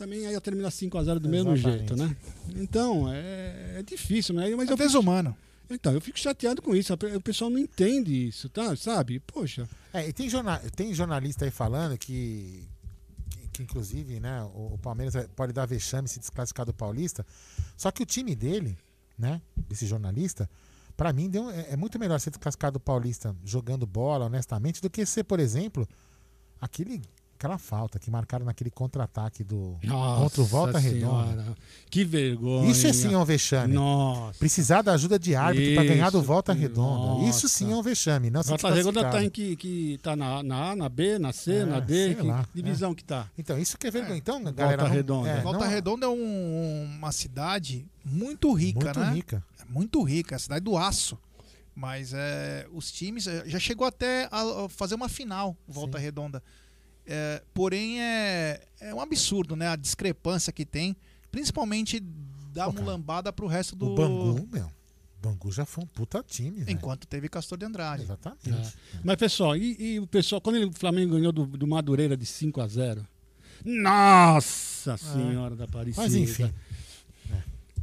[0.00, 1.78] também aí ia terminar 5 a 0 do mesmo Exatamente.
[1.78, 2.16] jeito, né?
[2.56, 4.42] Então, é, é difícil, né?
[4.56, 5.36] Mas É eu fico- desumano.
[5.68, 6.92] então, eu fico chateado com isso.
[6.94, 8.74] O pessoal não entende isso, tá?
[8.76, 9.20] Sabe?
[9.20, 9.68] Poxa.
[9.92, 12.66] É, e tem, jorna- tem jornalista aí falando que,
[13.30, 17.24] que, que, inclusive, né, o, o Palmeiras pode dar vexame se desclassificar do Paulista.
[17.76, 18.76] Só que o time dele,
[19.18, 20.48] né, desse jornalista,
[20.96, 24.88] pra mim deu, é, é muito melhor ser desclassificado do Paulista jogando bola, honestamente, do
[24.88, 25.86] que ser, por exemplo,
[26.60, 27.02] aquele,
[27.40, 29.78] aquela falta que marcaram naquele contra-ataque do
[30.18, 31.56] contra o Volta Redonda.
[31.88, 32.70] Que vergonha.
[32.70, 33.72] Isso é sim é um vexame.
[33.72, 34.38] Nossa.
[34.38, 37.22] Precisar da ajuda de árbitro pra ganhar do Isso, Volta Redonda.
[37.24, 37.48] Isso nossa.
[37.48, 38.28] sim é um vexame.
[38.30, 39.24] Não Volta Redonda tá desclassificado.
[39.24, 42.14] em que, que tá na, na A, na B, na C, É, na D.
[42.14, 42.94] Que lá, divisão é.
[42.94, 43.26] que tá?
[43.38, 44.18] Então, isso que é vergonha.
[44.18, 44.82] Então, Volta galera.
[44.82, 45.28] não- Redonda.
[45.30, 49.12] é, Volta não- Redonda é um- uma cidade muito rica, Muito né?
[49.14, 49.42] rica.
[49.58, 51.18] É muito rica, é a cidade do aço.
[51.74, 56.42] Mas é, os times é, já chegou até a, a fazer uma final, Volta Redonda.
[57.12, 59.66] É, porém, é, é um absurdo, né?
[59.68, 60.96] A discrepância que tem,
[61.32, 61.98] principalmente
[62.52, 63.86] da mulambada pro resto do.
[63.90, 64.66] O Bangu, meu.
[64.66, 66.64] O Bangu já foi um puta time.
[66.68, 68.04] Enquanto teve Castor de Andrade.
[68.04, 68.48] Exatamente.
[68.48, 68.98] É.
[69.04, 72.24] Mas, pessoal, e, e o pessoal, quando ele- o Flamengo ganhou do, do Madureira de
[72.24, 73.04] 5 a 0
[73.64, 76.02] Nossa Senhora da Aparecida.
[76.02, 76.52] Mas enfim.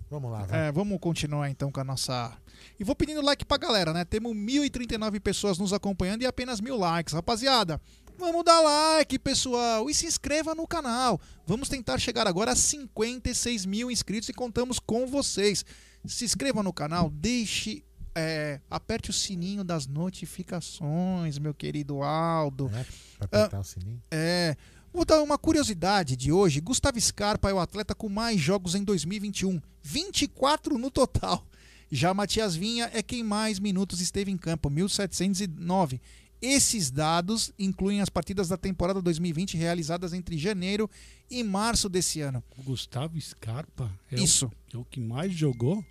[0.10, 0.68] Vamos lá, vai.
[0.68, 2.32] É, vamos continuar então com a nossa.
[2.80, 4.06] E vou pedindo like pra galera, né?
[4.06, 7.14] Temos 1.039 pessoas nos acompanhando e apenas mil likes.
[7.14, 7.80] Rapaziada,
[8.18, 9.90] vamos dar like, pessoal.
[9.90, 11.20] E se inscreva no canal.
[11.46, 15.64] Vamos tentar chegar agora a 56 mil inscritos e contamos com vocês.
[16.06, 17.84] Se inscreva no canal, deixe.
[18.16, 22.70] é, aperte o sininho das notificações, meu querido Aldo.
[22.70, 22.86] Pra
[23.26, 24.02] apertar o sininho.
[24.10, 24.56] É.
[24.92, 26.60] Vou dar uma curiosidade de hoje.
[26.60, 29.62] Gustavo Scarpa é o atleta com mais jogos em 2021.
[29.84, 31.46] 24 no total.
[31.92, 36.02] Já Matias Vinha é quem mais minutos esteve em campo, 1.709.
[36.42, 40.90] Esses dados incluem as partidas da temporada 2020 realizadas entre janeiro
[41.30, 42.44] e março desse ano.
[42.58, 44.46] O Gustavo Scarpa é Isso.
[44.74, 45.84] O, é o que mais jogou?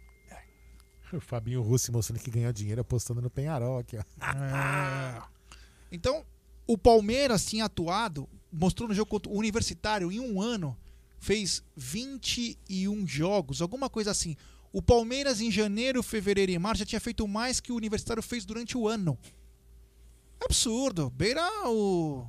[1.12, 4.02] O Fabinho Russi mostrando que ganhou dinheiro apostando no Penharol aqui, ó.
[4.24, 5.22] É.
[5.90, 6.24] Então,
[6.66, 10.76] o Palmeiras tinha atuado, mostrou no jogo contra o Universitário em um ano,
[11.18, 14.36] fez 21 jogos, alguma coisa assim.
[14.72, 18.44] O Palmeiras em janeiro, fevereiro e março já tinha feito mais que o Universitário fez
[18.44, 19.16] durante o ano.
[20.44, 21.10] Absurdo.
[21.10, 22.26] Beira o.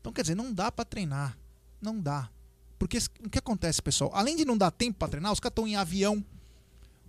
[0.00, 1.36] Então, quer dizer, não dá pra treinar.
[1.80, 2.30] Não dá.
[2.78, 4.10] Porque o que acontece, pessoal?
[4.14, 6.24] Além de não dar tempo pra treinar, os caras estão em avião.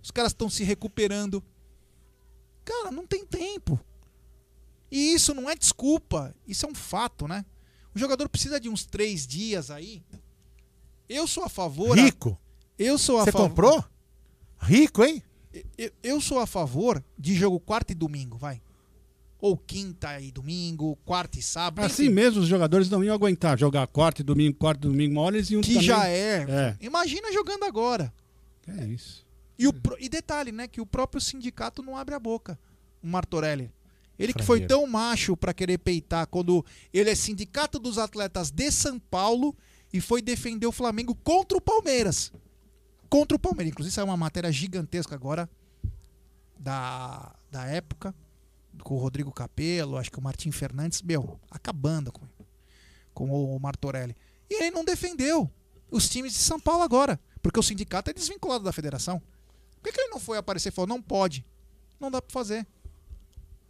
[0.02, 1.42] Os caras estão se recuperando.
[2.64, 3.78] Cara, não tem tempo.
[4.90, 6.34] E isso não é desculpa.
[6.46, 7.44] Isso é um fato, né?
[7.94, 10.02] O jogador precisa de uns três dias aí.
[11.08, 11.96] Eu sou a favor.
[11.98, 12.38] Rico?
[12.78, 13.48] Eu sou a Você favor.
[13.48, 13.84] comprou?
[14.60, 15.22] Rico, hein?
[15.76, 18.60] Eu, eu sou a favor de jogo quarta e domingo, vai.
[19.40, 21.84] Ou quinta e domingo, quarta e sábado.
[21.84, 22.14] Assim enfim.
[22.14, 25.36] mesmo, os jogadores não iam aguentar jogar quarta e domingo, quarta e domingo, uma hora
[25.36, 26.46] eles iam Que também- já é.
[26.48, 26.76] É.
[26.80, 28.12] Imagina jogando agora.
[28.66, 29.24] É isso.
[29.56, 30.66] E, o, e detalhe, né?
[30.66, 32.58] Que o próprio sindicato não abre a boca.
[33.02, 33.70] O Martorelli.
[34.18, 38.70] Ele que foi tão macho pra querer peitar quando ele é sindicato dos atletas de
[38.72, 39.56] São Paulo
[39.92, 42.32] e foi defender o Flamengo contra o Palmeiras.
[43.08, 43.70] Contra o Palmeiras.
[43.70, 45.48] Inclusive, saiu uma matéria gigantesca agora
[46.58, 48.12] da, da época
[48.88, 52.22] com o Rodrigo Capello, acho que o Martim Fernandes, meu, acabando com,
[53.12, 54.16] com o Martorelli.
[54.48, 55.50] E ele não defendeu
[55.90, 59.20] os times de São Paulo agora, porque o sindicato é desvinculado da federação.
[59.76, 61.44] Por que, que ele não foi aparecer e falou, não pode?
[62.00, 62.66] Não dá pra fazer.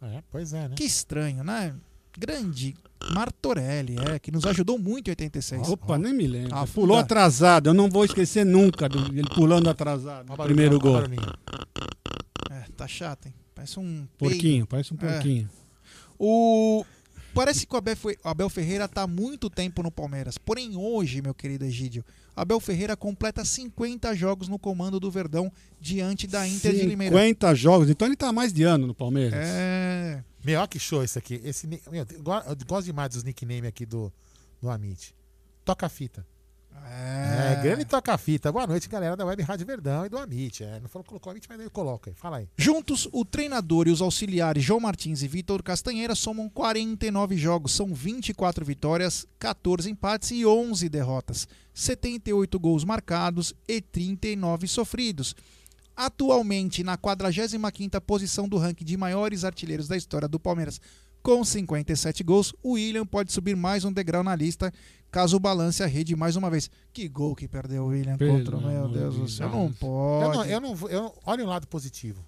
[0.01, 0.75] É, pois é, né?
[0.77, 1.75] Que estranho, né?
[2.17, 2.73] Grande
[3.13, 5.67] Martorelli, é, que nos ajudou muito em 86.
[5.67, 6.55] Opa, nem me lembro.
[6.55, 7.03] Ah, Pulou dá.
[7.03, 10.31] atrasado, eu não vou esquecer nunca do- ele pulando atrasado.
[10.37, 11.01] primeiro ó, gol.
[12.49, 13.33] É, tá chato, hein?
[13.59, 14.67] Parece um Porquinho, peido.
[14.67, 15.13] parece um É.
[15.13, 15.49] porquinho.
[16.17, 16.85] O
[17.33, 20.37] Parece que o Abel, o Abel Ferreira tá há muito tempo no Palmeiras.
[20.37, 22.03] Porém, hoje, meu querido Egídio,
[22.35, 27.15] Abel Ferreira completa 50 jogos no comando do Verdão diante da Inter de Limeira.
[27.15, 29.39] 50 jogos, então ele tá há mais de ano no Palmeiras.
[29.47, 30.23] É.
[30.43, 31.39] Meu, olha que show esse aqui.
[31.43, 32.23] Esse, meu, eu
[32.65, 34.11] gosto demais dos nicknames aqui do,
[34.61, 35.13] do Amit.
[35.63, 36.25] Toca a fita.
[36.87, 37.53] É.
[37.53, 38.51] É, grande toca a fita.
[38.51, 40.63] Boa noite, galera da Web Rádio Verdão e do Amit.
[40.63, 42.15] É, não falou que colocou o Amit, mas ele coloca aí.
[42.15, 42.47] Fala aí.
[42.57, 47.93] Juntos, o treinador e os auxiliares João Martins e Vitor Castanheira somam 49 jogos, são
[47.93, 55.35] 24 vitórias, 14 empates e 11 derrotas, 78 gols marcados e 39 sofridos.
[55.95, 60.79] Atualmente na 45ª posição do ranking de maiores artilheiros da história do Palmeiras,
[61.21, 64.73] com 57 gols, o William pode subir mais um degrau na lista,
[65.11, 66.69] caso balance a rede mais uma vez.
[66.93, 69.71] Que gol que perdeu o William Pelo contra, meu amor Deus de do céu, não
[69.73, 70.25] pode.
[70.25, 72.25] Eu não, eu não, vou- eu não- olha o lado positivo.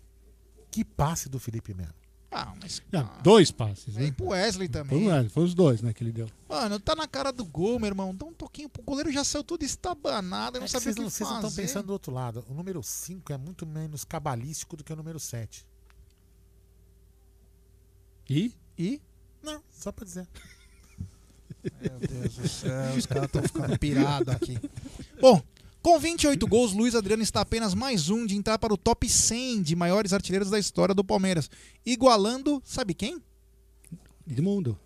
[0.70, 1.94] Que passe do Felipe Melo.
[2.34, 4.06] Ah, mas Ah, dois passes, né?
[4.06, 5.04] e pro Wesley Foi, também.
[5.04, 6.30] o Wesley, foi os dois, né, que ele deu.
[6.48, 8.16] Mano, tá na cara do gol, meu irmão.
[8.16, 10.98] Dá um toquinho pro goleiro, já saiu tudo estabanado, eu não É sabia vocês o
[10.98, 12.46] que não, vocês não estão pensando do outro lado.
[12.48, 15.66] O número 5 é muito menos cabalístico do que o número 7.
[18.30, 18.54] E?
[18.78, 19.02] E?
[19.42, 20.28] Não, só pra dizer.
[21.82, 24.58] Meu Deus do céu, os caras estão ficando pirados aqui.
[25.20, 25.42] Bom,
[25.82, 29.62] com 28 gols, Luiz Adriano está apenas mais um de entrar para o top 100
[29.62, 31.50] de maiores artilheiros da história do Palmeiras.
[31.86, 33.22] Igualando, sabe quem?
[34.30, 34.80] Edmundo.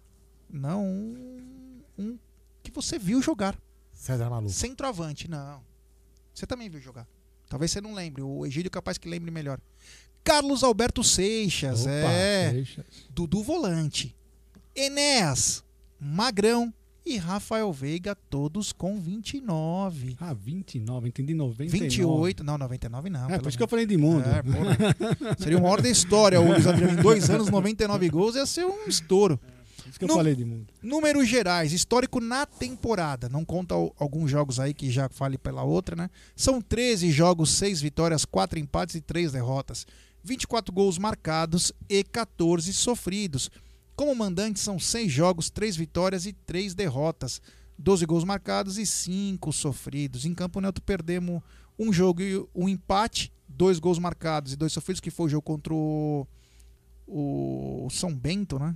[0.50, 2.20] Não, um, um
[2.64, 3.58] que você viu jogar.
[3.92, 4.54] César Maluco.
[4.54, 5.62] Centroavante, não.
[6.34, 7.08] Você também viu jogar.
[7.50, 8.22] Talvez você não lembre.
[8.22, 9.60] O Egídio é capaz que lembre melhor.
[10.24, 12.52] Carlos Alberto Seixas, Opa, é.
[12.52, 12.86] Seixas.
[13.12, 14.16] Dudu Volante.
[14.76, 15.64] Enéas,
[16.00, 16.74] Magrão
[17.06, 20.18] e Rafael Veiga, todos com 29.
[20.20, 21.80] Ah, 29, entendi 99.
[21.86, 23.30] 28, não, 99 não.
[23.30, 24.26] É, por isso que eu falei de mundo.
[24.28, 25.36] É, porra.
[25.38, 26.42] Seria o maior da história.
[26.42, 29.40] O Luiz Adriano em dois anos, 99 gols, ia ser um estouro.
[29.90, 30.68] Isso que eu No- falei de mundo.
[30.82, 33.30] Números gerais, histórico na temporada.
[33.30, 36.10] Não conta alguns jogos aí que já fale pela outra, né?
[36.36, 39.86] São 13 jogos, 6 vitórias, 4 empates e 3 derrotas.
[40.24, 43.50] 24 gols marcados e 14 sofridos.
[43.96, 47.42] Como mandante, são 6 jogos, 3 vitórias e 3 derrotas.
[47.78, 50.26] 12 gols marcados e 5 sofridos.
[50.26, 51.42] Em campo neutro, perdemos
[51.78, 55.42] um jogo e um empate, dois gols marcados e dois sofridos, que foi o jogo
[55.44, 56.26] contra o,
[57.08, 58.76] o São Bento, né?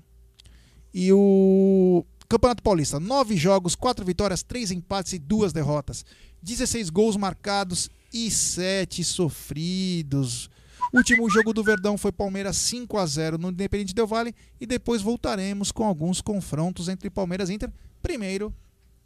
[0.93, 6.05] E o Campeonato Paulista, nove jogos, quatro vitórias, três empates e duas derrotas.
[6.41, 10.49] 16 gols marcados e sete sofridos.
[10.93, 15.01] Último jogo do Verdão foi Palmeiras 5 a 0 no Independente Del Vale e depois
[15.01, 17.71] voltaremos com alguns confrontos entre Palmeiras e Inter.
[18.01, 18.53] Primeiro,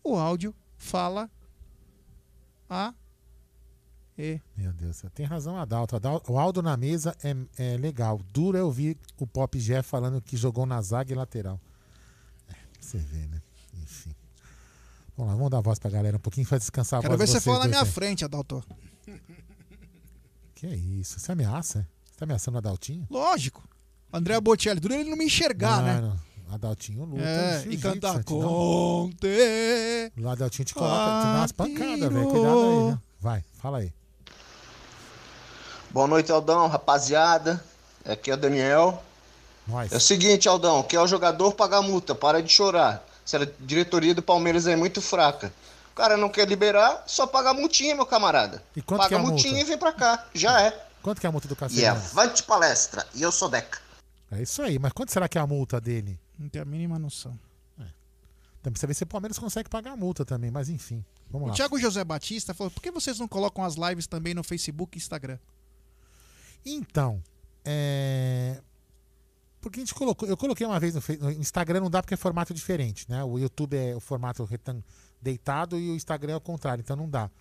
[0.03, 1.29] o áudio fala
[2.69, 2.93] a
[4.17, 5.95] e Meu Deus, você tem razão, Adalto.
[6.27, 8.21] O Aldo na mesa é, é legal.
[8.31, 11.59] Duro é ouvir o Pop Jeff falando que jogou na zaga e lateral.
[12.83, 13.41] Você vê, né?
[13.81, 14.13] Enfim.
[15.17, 17.37] Vamos lá, vamos dar voz pra galera um pouquinho pra descansar a Quero voz ver
[17.37, 17.87] de você falar na minha aí.
[17.89, 18.63] frente, Adalto.
[20.55, 21.19] Que é isso?
[21.19, 21.87] Você ameaça?
[22.05, 23.07] Você tá ameaçando o Adaltinho?
[23.09, 23.63] Lógico.
[24.11, 25.95] André Bocelli, duro ele não me enxergar, né?
[25.95, 27.23] Mano, Adaltinho luta.
[27.23, 29.27] É, e não- Conte.
[30.17, 32.05] O Adaltinho te coloca, te dá umas pancadas, velho.
[32.05, 32.29] Atiro.
[32.29, 32.99] Cuidado aí, né?
[33.19, 33.93] Vai, fala aí.
[35.91, 37.63] Boa noite, Aldão, rapaziada.
[38.05, 39.03] Aqui é o Daniel.
[39.91, 43.05] É o seguinte, Aldão, quer o jogador pagar multa, para de chorar.
[43.25, 45.53] Se a diretoria do Palmeiras é muito fraca.
[45.91, 48.61] O cara não quer liberar, só paga a multinha, meu camarada.
[48.75, 49.65] E quanto paga que é a a multinha multa?
[49.65, 50.27] e vem pra cá.
[50.33, 50.87] Já é.
[51.01, 51.97] Quanto que é a multa do E Cassiano?
[51.99, 53.05] avante palestra.
[53.13, 53.79] E eu sou Deca.
[54.31, 56.19] É isso aí, mas quanto será que é a multa dele?
[56.37, 57.37] Não tenho a mínima noção.
[57.77, 61.03] Também precisa ver se o Palmeiras consegue pagar a multa também, mas enfim.
[61.29, 61.55] Vamos O lá.
[61.55, 64.99] Thiago José Batista falou: por que vocês não colocam as lives também no Facebook e
[65.01, 65.37] Instagram?
[66.65, 67.21] Então,
[67.65, 68.61] é.
[69.63, 70.27] Porque a gente colocou.
[70.27, 73.23] Eu coloquei uma vez no, no Instagram, não dá porque é formato diferente, né?
[73.23, 74.83] O YouTube é o formato retan...
[75.21, 77.31] deitado e o Instagram é o contrário, então não dá.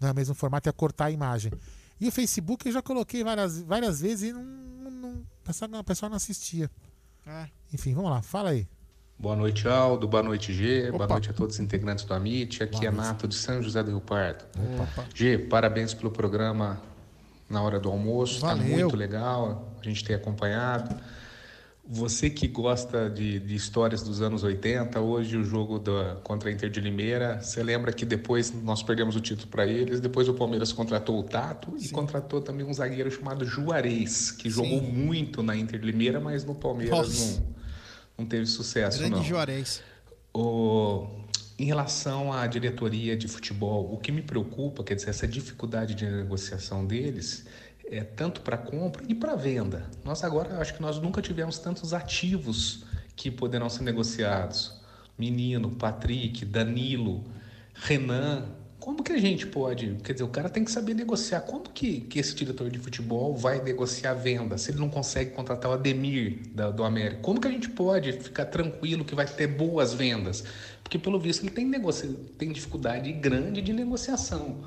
[0.00, 1.52] Não é o mesmo formato, é cortar a imagem.
[2.00, 5.70] E o Facebook eu já coloquei várias, várias vezes e não, não, não, o pessoal
[5.70, 6.68] não- o pessoal não assistia.
[7.24, 7.46] É.
[7.72, 8.66] Enfim, vamos lá, fala aí.
[9.16, 10.08] Boa noite, Aldo.
[10.08, 10.90] Boa noite, G.
[10.90, 11.14] Boa Opa.
[11.14, 12.60] noite a todos os integrantes do Amit.
[12.62, 14.44] Aqui é Nato de São José do Rio Pardo.
[14.82, 15.06] Opa.
[15.14, 16.80] G, parabéns pelo programa
[17.48, 18.34] na hora do almoço.
[18.34, 20.94] Está muito legal a gente ter acompanhado.
[21.90, 26.52] Você que gosta de, de histórias dos anos 80, hoje o jogo da, contra a
[26.52, 30.34] Inter de Limeira, você lembra que depois nós perdemos o título para eles, depois o
[30.34, 35.56] Palmeiras contratou o Tato e contratou também um zagueiro chamado Juarez, que jogou muito na
[35.56, 37.46] Inter de Limeira, mas no Palmeiras não,
[38.18, 38.98] não teve sucesso.
[38.98, 39.24] Grande não.
[39.24, 39.82] Juarez.
[40.34, 41.06] O-
[41.58, 46.04] em relação à diretoria de futebol, o que me preocupa, quer dizer, essa dificuldade de
[46.06, 47.46] negociação deles
[47.90, 49.90] é tanto para compra e para venda.
[50.04, 52.84] Nós agora acho que nós nunca tivemos tantos ativos
[53.16, 54.78] que poderão ser negociados.
[55.18, 57.24] Menino, Patrick, Danilo,
[57.74, 58.46] Renan.
[58.78, 59.96] Como que a gente pode?
[60.04, 61.40] Quer dizer, o cara tem que saber negociar.
[61.40, 65.32] Como que, que esse diretor de futebol vai negociar a venda se ele não consegue
[65.32, 67.20] contratar o Ademir da- do América?
[67.20, 70.44] Como que a gente pode ficar tranquilo que vai ter boas vendas?
[70.82, 72.08] Porque, pelo visto, ele tem, negocia...
[72.38, 74.64] tem dificuldade grande de negociação.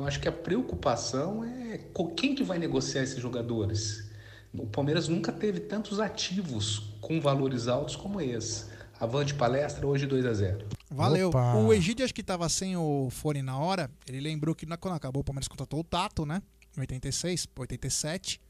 [0.00, 1.78] Então, acho que a preocupação é
[2.16, 4.08] quem que vai negociar esses jogadores.
[4.50, 8.64] O Palmeiras nunca teve tantos ativos com valores altos como esse.
[8.98, 11.28] Avante palestra, hoje 2 a 0 Valeu.
[11.28, 11.54] Opa.
[11.56, 13.90] O Egídio acho que tava sem o fone na hora.
[14.06, 16.40] Ele lembrou que na- quando acabou o Palmeiras contratou o Tato, né?
[16.74, 18.40] Em 86, 87.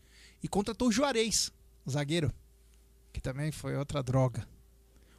[0.42, 1.50] E contratou o Juarez,
[1.88, 2.32] zagueiro.
[3.12, 4.46] Que também foi outra droga.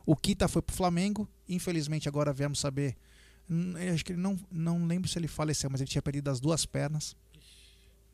[0.06, 1.28] O Kita foi pro Flamengo.
[1.50, 2.96] Infelizmente agora viemos saber.
[3.94, 6.66] Acho que ele não, não lembro se ele faleceu, mas ele tinha perdido as duas
[6.66, 7.16] pernas.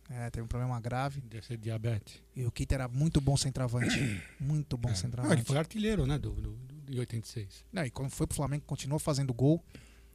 [0.09, 1.22] É, teve um problema grave.
[1.22, 2.22] Deve ser diabetes.
[2.35, 3.99] E o Kita era muito bom centroavante.
[4.39, 5.41] muito bom Não, centroavante.
[5.41, 6.18] ele foi artilheiro, né?
[6.18, 7.65] Do, do, de 86.
[7.72, 9.64] Não, e quando foi pro Flamengo, continuou fazendo gol.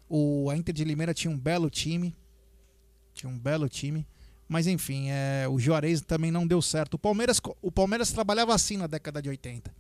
[0.09, 2.17] O, a Inter de Limeira tinha um belo time.
[3.13, 4.07] Tinha um belo time.
[4.49, 6.95] Mas enfim, é, o Juarez também não deu certo.
[6.95, 9.75] O Palmeiras, o Palmeiras trabalhava assim na década de 80.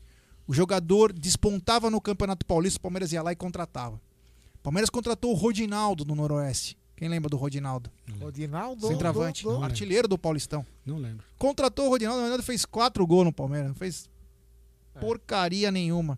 [0.46, 4.00] O jogador despontava no Campeonato Paulista, o Palmeiras ia lá e contratava.
[4.62, 6.78] O Palmeiras contratou o Rodinaldo no Noroeste.
[6.96, 7.90] Quem lembra do Rodinaldo?
[8.20, 8.86] Rodinaldo.
[8.86, 10.64] Centroavante, do- do- artilheiro do Paulistão.
[10.86, 11.26] Não lembro.
[11.36, 13.68] Contratou o Rodinaldo, o Rodinaldo fez quatro gols no Palmeiras.
[13.68, 14.08] Não fez
[14.94, 15.00] É.
[15.00, 16.16] porcaria nenhuma.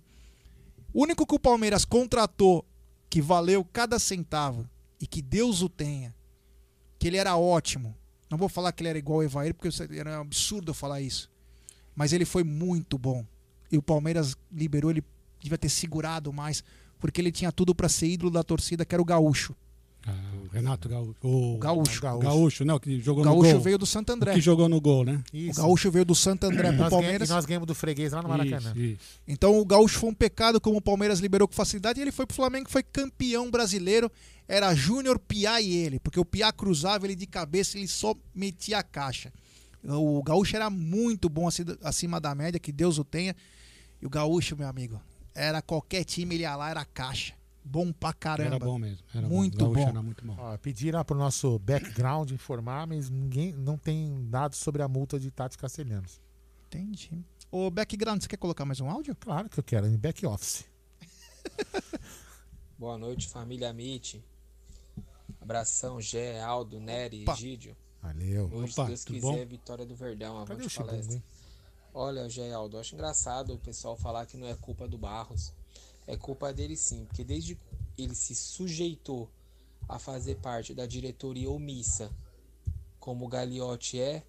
[0.93, 2.65] O único que o Palmeiras contratou
[3.09, 4.69] que valeu cada centavo
[5.01, 6.15] e que Deus o tenha,
[6.99, 7.97] que ele era ótimo.
[8.31, 10.75] Não vou falar que ele era igual o Evair, porque isso era um absurdo eu
[10.75, 11.31] falar isso.
[11.97, 13.25] Mas ele foi muito bom.
[13.73, 15.03] E o Palmeiras liberou, ele
[15.41, 16.63] devia ter segurado mais,
[16.99, 19.55] porque ele tinha tudo pra ser ídolo da torcida, que era o Gaúcho.
[20.07, 20.13] Ah,
[20.45, 21.15] o Renato Gaúcho.
[21.23, 22.01] O Gaúcho.
[22.03, 22.65] Gaúcho.
[22.65, 23.61] não, que jogou O no Gaúcho gol.
[23.63, 24.33] veio do Santo André.
[24.33, 25.23] O que jogou no gol, né?
[25.33, 27.29] O Gaúcho veio do Santo André pro Palmeiras.
[27.29, 28.71] e nós ganhamos do freguês lá no Maracanã.
[28.73, 29.21] Isso, isso.
[29.27, 32.27] Então o Gaúcho foi um pecado, como o Palmeiras liberou com facilidade, e ele foi
[32.27, 34.13] pro Flamengo, foi campeão brasileiro.
[34.47, 38.79] Era Júnior, Piá e ele, porque o Piá cruzava ele de cabeça, ele só metia
[38.81, 39.33] a caixa.
[39.83, 43.35] O Gaúcho era muito bom aci- acima da média, que Deus o tenha.
[44.03, 45.01] E o Gaúcho, meu amigo,
[45.35, 47.35] era qualquer time, ele ia lá, era caixa.
[47.67, 48.57] Bom pra caramba.
[48.57, 49.03] Era bom mesmo.
[49.15, 49.73] Era muito bom.
[49.73, 49.89] Bom.
[49.89, 50.37] Era muito bom.
[50.39, 55.19] Ó, pediram lá pro nosso background informar, mas ninguém não tem dados sobre a multa
[55.19, 56.21] de Tati Castelhanos.
[56.67, 57.25] Entendi.
[57.51, 59.15] Ô, background, você quer colocar mais um áudio?
[59.17, 60.67] Claro que eu quero, em back office.
[62.79, 64.23] Boa noite, família Amit.
[65.41, 67.33] Abração, Gé, Aldo, Nery, Opa.
[67.35, 67.77] Egídio.
[68.03, 68.51] Valeu.
[68.53, 69.47] Hoje, Opa, se Deus quiser, bom?
[69.47, 70.39] vitória do Verdão.
[70.39, 71.15] Avante o palestra.
[71.15, 71.23] hein?
[71.97, 75.53] Olha, Gé, Aldo, eu acho engraçado o pessoal falar que não é culpa do Barros.
[76.09, 79.31] É culpa dele sim, porque desde que ele se sujeitou
[79.89, 82.11] a fazer parte da diretoria omissa,
[82.99, 84.25] como o Gagliotti é,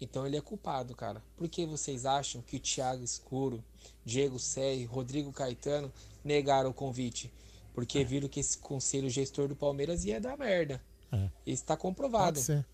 [0.00, 1.22] então ele é culpado, cara.
[1.36, 3.62] Por que vocês acham que o Thiago Escuro,
[4.02, 5.92] Diego Serri, Rodrigo Caetano
[6.24, 7.30] negaram o convite?
[7.74, 10.82] Porque viram que esse conselho gestor do Palmeiras ia dar merda.
[11.12, 11.28] É.
[11.46, 12.34] Isso tá comprovado.
[12.34, 12.66] Pode ser.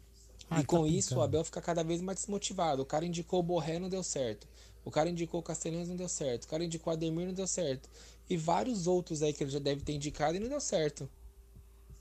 [0.48, 1.22] Ah, E tá com isso, o.
[1.22, 2.82] Abel fica cada vez mais desmotivado.
[2.82, 4.46] O cara indicou o Borré, não deu certo.
[4.84, 6.44] O cara indicou o Castelhanos, não deu certo.
[6.44, 7.88] O cara indicou o Ademir, não deu certo.
[8.30, 11.08] E vários outros aí que ele já deve ter indicado e não deu certo.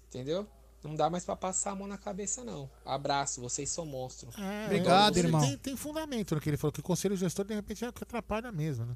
[0.10, 0.48] Entendeu?
[0.84, 2.70] Não dá mais pra passar a mão na cabeça, não.
[2.86, 4.36] Abraço, vocês são monstros.
[4.38, 5.42] É, Obrigado, irmão.
[5.42, 7.94] Tem, tem fundamento no que ele falou, que o conselho gestor de repente é o
[7.94, 8.96] que atrapalha mesmo, né?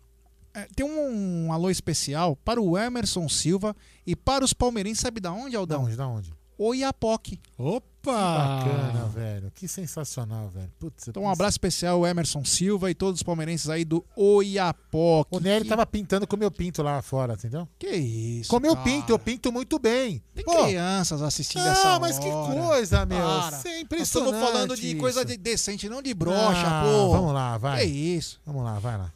[0.54, 5.20] É, tem um, um alô especial para o Emerson Silva e para os palmeirenses, sabe
[5.20, 5.84] da onde, Da Aldão?
[5.86, 6.34] onde, da onde?
[6.60, 7.40] Oiapoque.
[7.58, 7.88] Opa!
[8.14, 9.52] Bacana, velho.
[9.56, 10.72] Que sensacional, velho.
[10.80, 15.30] Putz, Então, um abraço especial ao Emerson Silva e todos os palmeirenses aí do Oiapoque.
[15.36, 17.68] O Nery Que- tava pintando com o meu pinto lá fora, entendeu?
[17.78, 18.50] Que isso?
[18.50, 18.84] Com meu cara.
[18.86, 20.22] pinto, eu pinto muito bem.
[20.34, 23.18] Tem Pô, crianças assistindo Ah, essa mas que coisa, meu.
[23.20, 23.58] Para.
[23.58, 25.28] Isso é estamos falando de coisa isso.
[25.30, 27.12] de- decente, não de brocha, Ah, pô.
[27.12, 27.86] Vamos lá, vai.
[27.86, 28.40] Que isso?
[28.46, 29.12] Vamos lá, vai lá.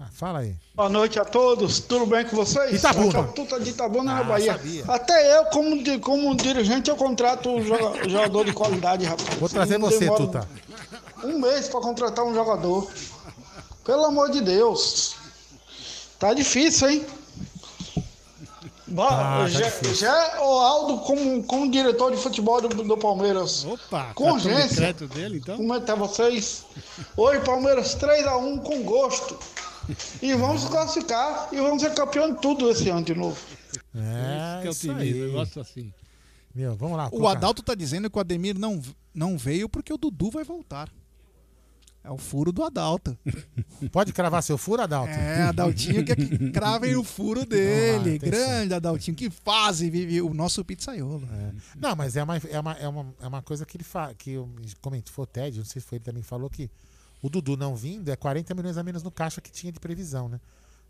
[0.00, 0.54] Ah, fala aí.
[0.74, 2.72] Boa noite a todos, tudo bem com vocês?
[2.78, 3.18] Itabuna.
[3.18, 4.52] É Tuta de Itabuna, Ah, na Bahia.
[4.52, 4.84] sabia.
[4.86, 9.34] Até eu, como, como dirigente, eu contrato um joga- jogador de qualidade, rapaz.
[9.40, 10.48] Vou trazer Não você, Tuta.
[11.24, 12.88] Um mês pra contratar um jogador.
[13.84, 15.16] Pelo amor de Deus.
[16.18, 17.06] Tá difícil, hein?
[18.86, 19.94] Bo- Ah, tá já, difícil.
[19.96, 23.64] já o Aldo, como, como diretor de futebol do, do Palmeiras.
[23.64, 24.92] Opa, com urgência.
[24.94, 25.56] dele, então?
[25.56, 26.64] Como é que tá vocês?
[27.16, 29.36] Hoje, Palmeiras 3x1 com gosto.
[30.22, 33.38] E vamos classificar e vamos ser campeão de tudo esse ano de novo.
[33.94, 35.30] É, que é o isso aí.
[35.30, 35.92] gosto assim.
[36.54, 37.08] Meu, vamos lá.
[37.12, 37.26] O.
[37.26, 38.82] Adalto tá dizendo que o Ademir não,
[39.14, 40.90] não veio porque o Dudu vai voltar.
[42.02, 43.18] É o furo do Adalto.
[43.92, 45.12] Pode cravar seu furo, Adalto?
[45.12, 48.18] É, Adaltinho quer que cravem o furo dele.
[48.18, 49.16] Grande Adaltinho.
[49.16, 51.28] Que fase vive o nosso pizzaiolo.
[51.76, 54.32] Não, mas é uma, é uma, é uma, é uma coisa que ele fala, que
[54.32, 54.48] eu
[54.80, 56.70] comentou, foi o Ted, não sei se foi ele também falou que
[57.22, 60.28] o Dudu não vindo é 40 milhões a menos no caixa que tinha de previsão,
[60.28, 60.40] né?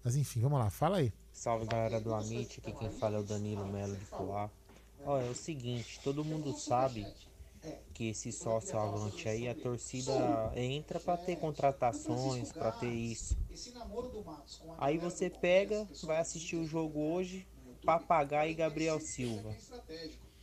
[0.04, 1.12] Mas enfim, vamos lá, fala aí.
[1.32, 4.50] Salve galera do Amit, aqui quem fala é o Danilo Melo de Poá.
[5.04, 7.06] Olha, é o seguinte, todo mundo sabe
[7.94, 10.12] que esse sócio avante aí, a torcida
[10.54, 13.36] entra pra ter contratações, pra ter isso.
[14.78, 17.46] Aí você pega, vai assistir o jogo hoje,
[17.84, 19.54] Papagaio e Gabriel Silva.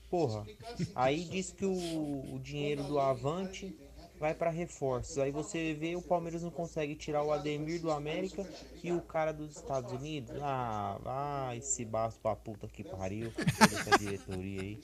[0.10, 0.46] Porra,
[0.94, 3.76] aí diz que o, o dinheiro do Avante
[4.20, 5.18] vai pra reforços.
[5.18, 8.46] Aí você vê o Palmeiras não consegue tirar o Ademir do América
[8.84, 10.36] e o cara dos Estados Unidos.
[10.42, 13.32] Ah, vai esse baço pra puta que pariu.
[13.60, 14.82] Essa diretoria aí.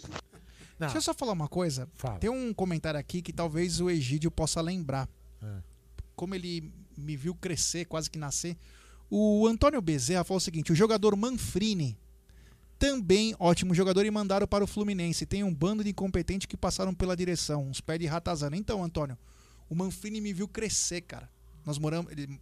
[0.79, 1.87] Deixa eu só falar uma coisa.
[2.19, 5.07] Tem um comentário aqui que talvez o Egídio possa lembrar.
[5.41, 5.61] É.
[6.15, 8.57] Como ele me viu crescer, quase que nascer.
[9.09, 11.97] O Antônio Bezerra falou o seguinte: o jogador Manfrini,
[12.81, 15.23] também ótimo jogador, e mandaram para o Fluminense.
[15.27, 18.57] Tem um bando de incompetentes que passaram pela direção, uns pés de ratazana.
[18.57, 19.15] Então, Antônio,
[19.69, 21.29] o Manfrini me viu crescer, cara.
[21.63, 22.11] Nós moramos.
[22.11, 22.41] Ele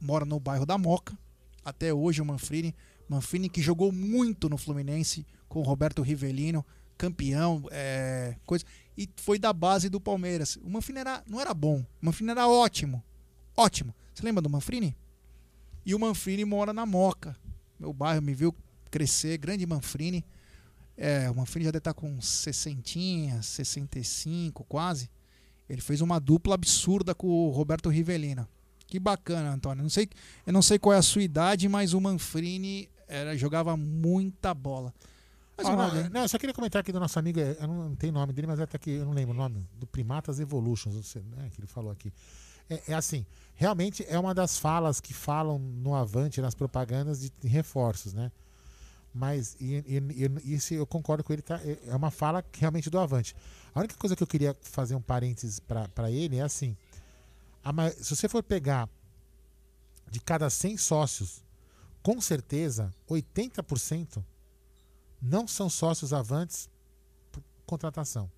[0.00, 1.16] mora no bairro da Moca.
[1.64, 2.74] Até hoje o Manfrini.
[3.08, 6.66] Manfrini que jogou muito no Fluminense com o Roberto Rivelino,
[6.98, 8.64] campeão, é, coisa.
[8.98, 10.56] E foi da base do Palmeiras.
[10.64, 13.04] O Manfrini era, não era bom, o Manfrini era ótimo.
[13.56, 13.94] Ótimo.
[14.12, 14.96] Você lembra do Manfrini?
[15.86, 17.36] E o Manfrini mora na Moca.
[17.78, 18.52] Meu bairro me viu
[18.90, 20.24] crescer, grande Manfrini.
[20.96, 25.08] É, o Manfrini já deve estar com 60, 65 quase.
[25.68, 28.46] Ele fez uma dupla absurda com o Roberto Rivelino.
[28.86, 29.82] Que bacana, Antônio.
[29.82, 30.08] Não sei,
[30.44, 34.92] eu não sei qual é a sua idade, mas o Manfrini era, jogava muita bola.
[35.56, 37.68] Mas Ah, uma não, não, eu só queria comentar aqui do nosso amigo, é, eu
[37.68, 40.40] não, não tenho nome dele, mas até que eu não lembro o nome, do Primatas
[40.40, 42.12] Evolutions, né, que ele falou aqui.
[42.68, 47.30] É, é assim, realmente é uma das falas que falam no Avante, nas propagandas de,
[47.40, 48.32] de reforços, né?
[49.12, 51.60] Mas, e, e- e isso eu concordo com ele, tá?
[51.64, 53.34] É é uma fala realmente do Avante.
[53.74, 56.76] A única coisa que eu queria fazer um parênteses para ele é assim:
[57.64, 58.88] a se você for pegar
[60.10, 61.42] de cada 100 sócios,
[62.02, 64.22] com certeza 80%
[65.20, 66.68] não são sócios avantes
[67.32, 68.30] por contratação.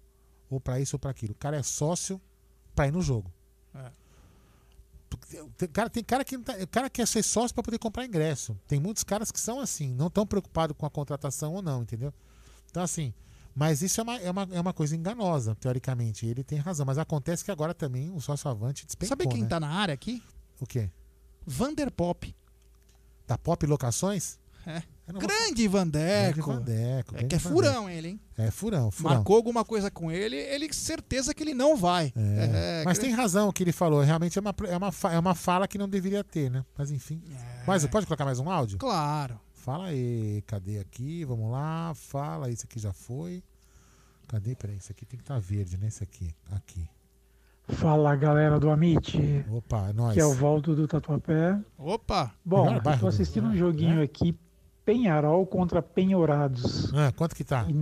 [0.51, 1.33] Ou para isso ou para aquilo.
[1.33, 2.21] O cara é sócio
[2.75, 3.31] para ir no jogo.
[3.75, 3.91] É.
[5.57, 8.59] tem cara, tem cara que tá, cara quer ser sócio para poder comprar ingresso.
[8.67, 12.13] Tem muitos caras que são assim, não estão preocupados com a contratação ou não, entendeu?
[12.71, 13.13] Então, assim,
[13.55, 16.27] mas isso é uma, é uma, é uma coisa enganosa, teoricamente.
[16.27, 16.87] Ele tem razão.
[16.87, 19.49] Mas acontece que agora também o sócio avante despencou, Sabe quem né?
[19.49, 20.23] tá na área aqui?
[20.59, 20.91] O quê?
[21.47, 22.35] Vanderpop.
[23.27, 24.39] Da Pop Locações?
[24.67, 24.83] É.
[25.09, 26.35] Grande Vandeco.
[26.35, 28.21] Grande Vandeco, É que é furão ele, hein?
[28.39, 29.15] É furão, furão.
[29.17, 32.13] Marcou alguma coisa com ele, ele certeza que ele não vai.
[32.17, 34.01] É, É, mas grande- tem razão o que ele falou.
[34.03, 36.65] Realmente é uma, é, uma, é uma fala que não deveria ter, né?
[36.79, 37.21] Mas enfim.
[37.67, 38.79] Mas pode colocar mais um áudio?
[38.79, 39.39] Claro.
[39.53, 41.25] Fala aí, cadê aqui?
[41.25, 42.51] Vamos lá, fala.
[42.51, 43.43] Esse aqui já foi.
[44.29, 44.55] Cadê?
[44.55, 45.89] Peraí, esse aqui tem que estar verde, né?
[45.89, 46.35] Esse aqui.
[46.51, 46.89] Aqui.
[47.69, 49.17] Fala galera do Amit,
[49.51, 50.15] Opa, é nóis.
[50.15, 51.59] que é o Valdo do Tatuapé.
[51.79, 52.33] Opa!
[52.45, 54.37] Bom, eu tô do- assistindo um joguinho aqui,
[54.85, 56.93] Penharol contra Penhorados.
[56.95, 57.67] Ah, quanto que tá?
[57.69, 57.73] E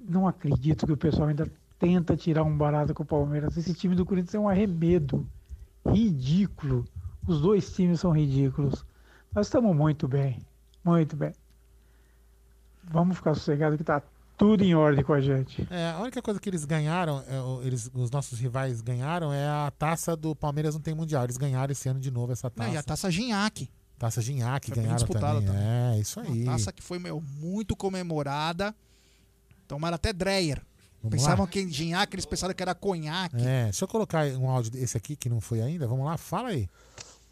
[0.00, 3.56] não acredito que o pessoal ainda tenta tirar um barato com o Palmeiras.
[3.56, 5.26] Esse time do Corinthians é um arremedo.
[5.86, 6.84] Ridículo.
[7.26, 8.84] Os dois times são ridículos.
[9.34, 10.38] Nós estamos muito bem.
[10.84, 11.32] Muito bem.
[12.84, 14.02] Vamos ficar sossegados que tá
[14.36, 15.66] tudo em ordem com a gente.
[15.70, 19.72] É, a única coisa que eles ganharam, é, eles, os nossos rivais ganharam, é a
[19.78, 21.24] taça do Palmeiras não tem mundial.
[21.24, 22.68] Eles ganharam esse ano de novo essa taça.
[22.68, 23.70] Não, e a taça Ginhaque.
[24.04, 25.46] Taça Ginhaque ganharam disputada também.
[25.46, 25.96] também.
[25.96, 26.42] É, isso aí.
[26.42, 28.74] Uma taça que foi meu, muito comemorada.
[29.66, 30.60] Tomaram até Dreyer.
[31.02, 31.50] Vamos pensavam lá?
[31.50, 33.36] que Ginhaque, eles pensaram que era conhaque.
[33.40, 35.86] É, deixa eu colocar um áudio desse aqui que não foi ainda.
[35.86, 36.68] Vamos lá, fala aí.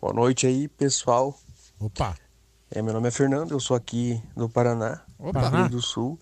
[0.00, 1.38] Boa noite aí, pessoal.
[1.78, 2.16] Opa.
[2.70, 5.42] É, meu nome é Fernando, eu sou aqui do Paraná, Opa.
[5.42, 6.18] Rio Grande do Sul.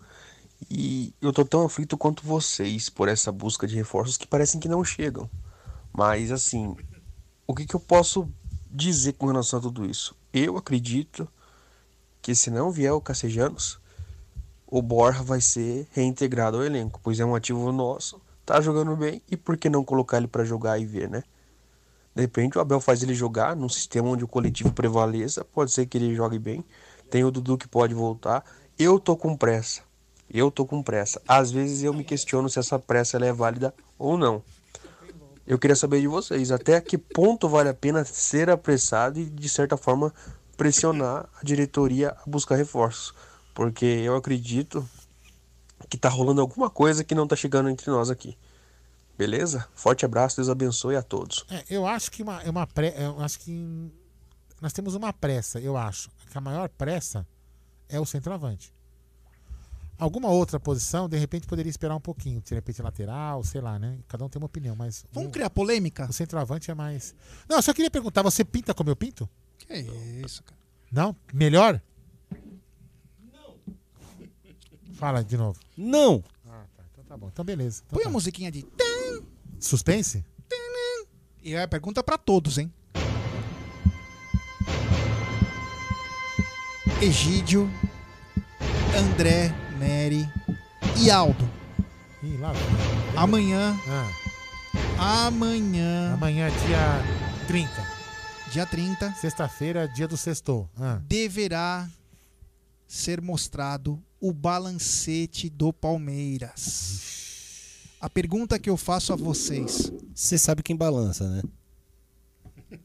[0.68, 4.68] E eu tô tão aflito quanto vocês por essa busca de reforços que parecem que
[4.68, 5.30] não chegam.
[5.92, 6.76] Mas assim,
[7.46, 8.28] o que, que eu posso
[8.70, 10.14] dizer com relação a tudo isso?
[10.32, 11.28] Eu acredito
[12.22, 13.80] que se não vier o Cacejanos,
[14.66, 19.20] o Borja vai ser reintegrado ao elenco, pois é um ativo nosso, tá jogando bem,
[19.30, 21.24] e por que não colocar ele pra jogar e ver, né?
[22.14, 25.86] De repente o Abel faz ele jogar num sistema onde o coletivo prevaleça, pode ser
[25.86, 26.64] que ele jogue bem.
[27.10, 28.44] Tem o Dudu que pode voltar.
[28.78, 29.82] Eu tô com pressa.
[30.32, 31.20] Eu tô com pressa.
[31.26, 34.42] Às vezes eu me questiono se essa pressa é válida ou não.
[35.50, 39.48] Eu queria saber de vocês, até que ponto vale a pena ser apressado e de
[39.48, 40.14] certa forma
[40.56, 43.12] pressionar a diretoria a buscar reforços,
[43.52, 44.88] porque eu acredito
[45.88, 48.38] que tá rolando alguma coisa que não tá chegando entre nós aqui.
[49.18, 49.66] Beleza?
[49.74, 51.44] Forte abraço, Deus abençoe a todos.
[51.50, 53.92] É, eu acho que uma, é uma pré, eu acho que
[54.60, 56.12] nós temos uma pressa, eu acho.
[56.30, 57.26] Que a maior pressa
[57.88, 58.72] é o centroavante.
[60.00, 62.40] Alguma outra posição, de repente, poderia esperar um pouquinho.
[62.40, 63.98] De repente, lateral, sei lá, né?
[64.08, 65.04] Cada um tem uma opinião, mas.
[65.12, 66.08] Vamos o, criar polêmica?
[66.08, 67.14] O centroavante é mais.
[67.48, 69.28] Não, eu só queria perguntar: você pinta como eu pinto?
[69.58, 69.74] Que
[70.24, 70.58] isso, cara.
[70.90, 71.14] Não?
[71.32, 71.80] Melhor?
[74.94, 75.58] Fala de novo.
[75.76, 76.24] Não!
[76.46, 76.82] Ah, tá.
[76.92, 77.28] Então tá bom.
[77.32, 77.82] Então beleza.
[77.86, 78.08] Então Põe tá.
[78.08, 78.66] a musiquinha de.
[79.58, 80.24] Suspense?
[81.42, 82.70] E é a pergunta pra todos, hein?
[87.00, 87.70] Egídio,
[88.94, 90.28] André, Nery
[91.02, 91.48] e Aldo.
[92.22, 92.62] Ih, lá vem.
[93.16, 93.74] Amanhã.
[94.98, 96.12] Ah, Amanhã.
[96.12, 97.02] amanhã, é dia
[97.46, 97.70] 30.
[98.52, 99.14] Dia 30.
[99.14, 100.68] Sexta-feira, dia do sextou.
[100.78, 101.00] Ah.
[101.06, 101.88] Deverá
[102.86, 107.08] ser mostrado o balancete do Palmeiras.
[108.02, 109.90] A pergunta que eu faço a vocês.
[110.14, 111.42] Você sabe quem balança, né?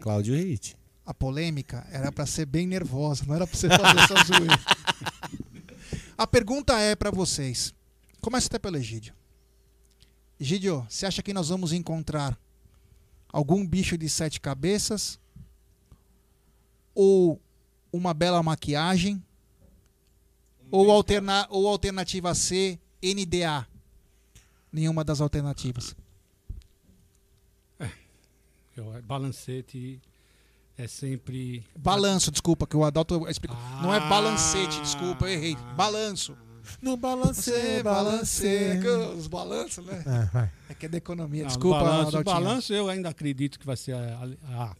[0.00, 0.76] Cláudio Ritt.
[1.06, 4.58] A polêmica era pra ser bem nervosa, não era pra você fazer essa zoeira.
[6.20, 7.74] A pergunta é pra vocês.
[8.20, 9.14] Começa até pelo Egídio.
[10.38, 12.38] Egídio, você acha que nós vamos encontrar
[13.32, 15.18] algum bicho de sete cabeças?
[16.94, 17.40] Ou
[17.90, 19.24] uma bela maquiagem?
[20.70, 23.66] Ou, alterna ou alternativa C, NDA?
[24.70, 25.96] Nenhuma das alternativas.
[28.76, 29.98] Eu- Balancete
[30.84, 31.64] é sempre.
[31.78, 33.56] Balanço, desculpa, que o Adalto explicou.
[33.82, 34.08] Não é Ah.
[34.08, 35.56] balancete, desculpa, eu errei.
[35.76, 36.36] Balanço.
[36.80, 38.78] No balancê, balancê.
[38.80, 40.02] que Os balanços, né?
[40.06, 40.52] É, vai.
[40.68, 41.42] É que é da economia.
[41.42, 42.34] Não, Desculpa, o balanço, Adaltinho.
[42.44, 43.98] balanço eu ainda acredito que vai ser a,
[44.48, 44.76] a- a-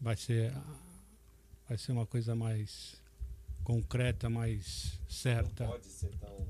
[0.00, 0.62] vai ser a-
[1.68, 2.96] vai ser uma coisa mais
[3.62, 5.64] concreta, mais certa.
[5.66, 6.46] Pode ser tão.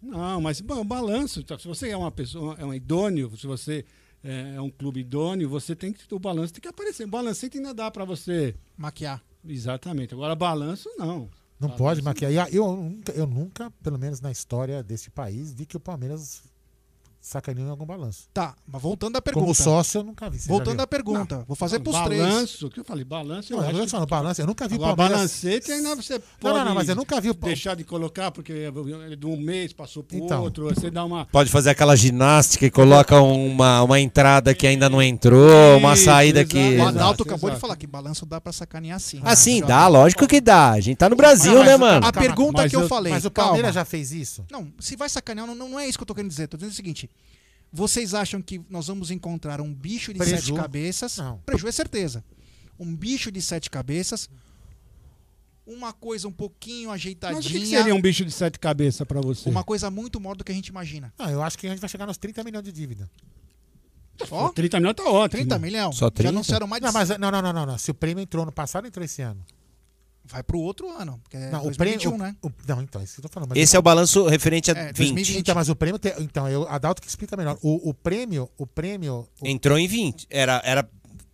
[0.00, 1.40] Não, mas bom, balanço.
[1.40, 3.84] então, Se você é uma pessoa, é um idôneo, se você
[4.22, 7.06] é, é um clube idôneo, você tem que o balanço tem que aparecer.
[7.06, 9.22] Balancete ainda dá para você maquiar.
[9.44, 10.14] Exatamente.
[10.14, 11.28] Agora balanço não.
[11.58, 12.52] Não pode maquiar.
[12.52, 16.42] Eu nunca, eu nunca, pelo menos na história desse país, vi que o Palmeiras
[17.22, 18.24] sacaneou em algum balanço.
[18.34, 19.44] Tá, mas voltando à pergunta.
[19.44, 20.38] Como sócio, eu nunca vi.
[20.40, 21.44] Voltando à pergunta.
[21.46, 22.62] Vou fazer pros balanço, três.
[22.62, 24.96] o que eu falei, balanço, eu Não, acho eu que- balanço, eu nunca vi Agora,
[24.96, 28.32] Palmeiras- balancete ainda você pode Não, não, não, mas eu nunca vi deixar de colocar,
[28.32, 28.66] porque
[29.16, 30.42] de um mês passou pro Então.
[30.42, 31.24] outro, você dá uma...
[31.26, 36.04] Pode fazer aquela ginástica e coloca uma, uma entrada que ainda não entrou, uma Isso,
[36.06, 36.76] saída que.
[36.76, 39.20] O Adalto acabou de falar que balanço dá pra sacanear sim.
[39.22, 40.70] Ah, sim, dá, lógico que dá.
[40.72, 42.04] A gente tá no Brasil, né, mano?
[42.04, 43.12] A pergunta que eu, falei.
[43.12, 43.30] Mas o.
[43.30, 44.44] Palmeiras já fez isso?
[44.50, 46.48] Não, se vai sacanear, não, não é isso que eu tô querendo dizer.
[46.48, 47.08] Tô dizendo o seguinte.
[47.72, 50.36] Vocês acham que nós vamos encontrar um bicho de Preju?
[50.36, 51.16] sete cabeças?
[51.16, 51.38] Não.
[51.38, 52.22] Preju é certeza.
[52.78, 54.28] Um bicho de sete cabeças.
[55.64, 57.36] Uma coisa um pouquinho ajeitadinha.
[57.36, 59.48] Mas o que, seria um bicho de sete cabeças pra você?
[59.48, 61.14] Uma coisa muito maior do que a gente imagina.
[61.18, 63.08] Não, eu acho que a gente vai chegar nos 30 milhões de dívida.
[64.30, 65.40] Ó, 30 milhões tá ótimo.
[65.40, 65.96] 30 milhões.
[65.96, 66.28] Só Já 30?
[66.28, 67.78] anunciaram mais de Não, mas não, não, não, não, não.
[67.78, 69.42] Se o prêmio entrou no passado, entrou esse ano.
[70.24, 71.18] Vai pro outro ano.
[71.22, 72.36] Porque é não, o 2021, prêmio, né?
[72.42, 73.50] o- o- não, então, isso que eu tô falando.
[73.50, 75.38] mas Esse é o balanço referente a É, 20.
[75.38, 75.98] Então, mas o prêmio.
[75.98, 77.58] tem- então, eu, Adalto que explica melhor.
[77.62, 78.48] O, o prêmio.
[78.56, 79.26] O prêmio.
[79.40, 80.26] o- Entrou em 20.
[80.30, 80.88] Era, era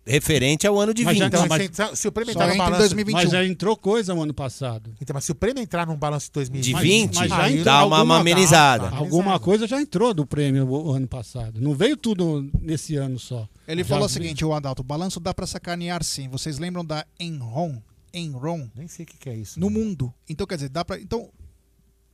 [0.07, 1.19] referente ao ano de Mas 20.
[1.21, 2.79] já- Então, mas- se, entrar- se o prêmio entrar no balanço.
[2.79, 3.21] 2021.
[3.21, 4.91] Mas já entrou coisa no ano passado.
[4.99, 6.75] Então, mas se o prêmio entrar num balanço de 2020.
[6.75, 8.89] De 20, Mas já aí entrou dá uma, alguma- uma amenizada.
[8.89, 11.61] Tá, Alguma coisa já entrou do prêmio o o ano passado.
[11.61, 13.47] Não veio tudo nesse ano só.
[13.67, 16.27] Ele Já falou o seguinte, o Adalto, o balanço dá pra sacanear sim.
[16.27, 17.79] Vocês lembram da Enron?
[18.13, 18.69] Enron?
[18.75, 19.59] Nem sei o que, que é isso.
[19.59, 20.13] No mundo.
[20.27, 20.99] Então, quer dizer, dá pra.
[20.99, 21.29] Então,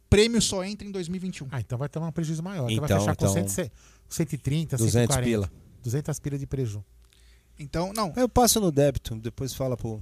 [0.10, 1.48] prêmio só entra em 2021.
[1.52, 2.70] Ah, então vai tomar um prejuízo maior.
[2.70, 3.72] Então, vai Então, fechar com então, 100,
[4.10, 5.24] 130, 200 140.
[5.26, 5.52] pila.
[5.84, 6.84] 200 pila de preju.
[7.58, 8.14] Então, não.
[8.16, 10.02] Eu passo no débito, depois fala pro.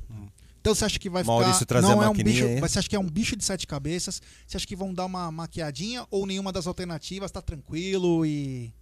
[0.60, 1.66] Então você acha que vai Maurício ficar.
[1.66, 2.46] trazer não a é um bicho.
[2.46, 2.60] aí.
[2.62, 4.22] Você acha que é um bicho de sete cabeças?
[4.48, 8.74] Você acha que vão dar uma maquiadinha ou nenhuma das alternativas tá tranquilo e.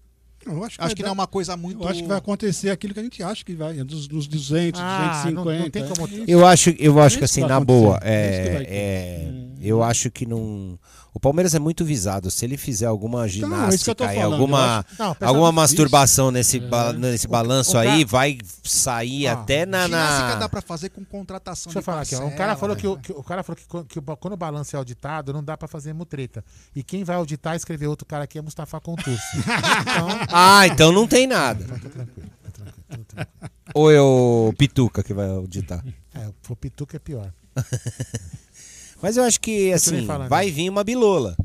[0.45, 1.83] Eu acho que, Acho que dar- não é uma coisa muito.
[1.83, 3.79] Eu acho que vai acontecer aquilo que a gente acha que vai.
[3.79, 5.59] é Dos, dos 200, Ah, não- 250.
[5.63, 6.23] não tem como- é isso.
[6.27, 9.31] Eu acho, eu acho que assim, na boa, É é, é,
[9.61, 10.79] eu acho que não.
[11.13, 12.31] O Palmeiras é muito visado.
[12.31, 13.39] Se ele fizer alguma é isso
[13.83, 16.59] que eu tô ginástica e falando, alguma, Não, alguma masturbação nesse, É.
[16.61, 19.87] ba- nesse balanço o aí, cara- vai sair Ah, até na.
[19.87, 20.35] Ginástica na...
[20.35, 22.19] dá pra fazer com contratação Deixa eu falar aqui, ó.
[22.19, 22.81] Um parcela, cara falou né?
[22.81, 25.57] que, o- que o cara falou que, que quando o balanço é auditado, não dá
[25.57, 26.45] pra fazer mutreta.
[26.73, 29.19] E quem vai auditar e escrever outro cara aqui é Mustafa Contursi.
[29.81, 31.63] então, Ah, então não tem nada.
[31.65, 33.51] tá tranquilo, tá tranquilo, tá tranquilo.
[33.73, 35.83] Ou é o Pituca que vai auditar?
[36.13, 37.31] É, o Pituca é pior.
[39.01, 40.29] Mas eu acho que, assim, falando.
[40.29, 41.35] vai vir uma bilola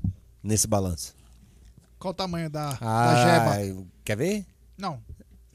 [0.43, 1.15] nesse balanço.
[1.99, 3.83] Qual o tamanho da, da Ah, jeba?
[4.05, 4.45] quer ver?
[4.77, 5.01] Não.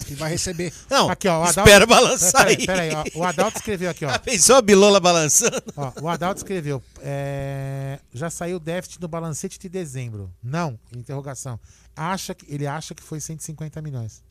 [0.06, 0.73] Que vai receber.
[0.90, 2.65] Não, Aqui, ó, o Adalto- espera balançar Peraí, aí.
[2.65, 3.19] peraí, ó.
[3.19, 4.10] O Adalto escreveu aqui, ó.
[4.11, 5.61] Já Pensou a bilola balançando?
[5.76, 6.82] Ó, o Adalto escreveu.
[7.02, 10.32] é, já saiu o déficit do balancete de dezembro.
[10.44, 11.60] Não, interrogação.
[11.95, 14.23] Acha que, ele acha que foi 150 milhões.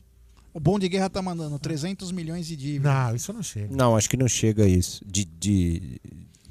[0.53, 2.91] O Bom de Guerra tá mandando 300 milhões de dívida.
[2.93, 3.73] Não, isso não chega.
[3.73, 5.01] Não, acho que não chega a isso.
[5.05, 6.01] De, de,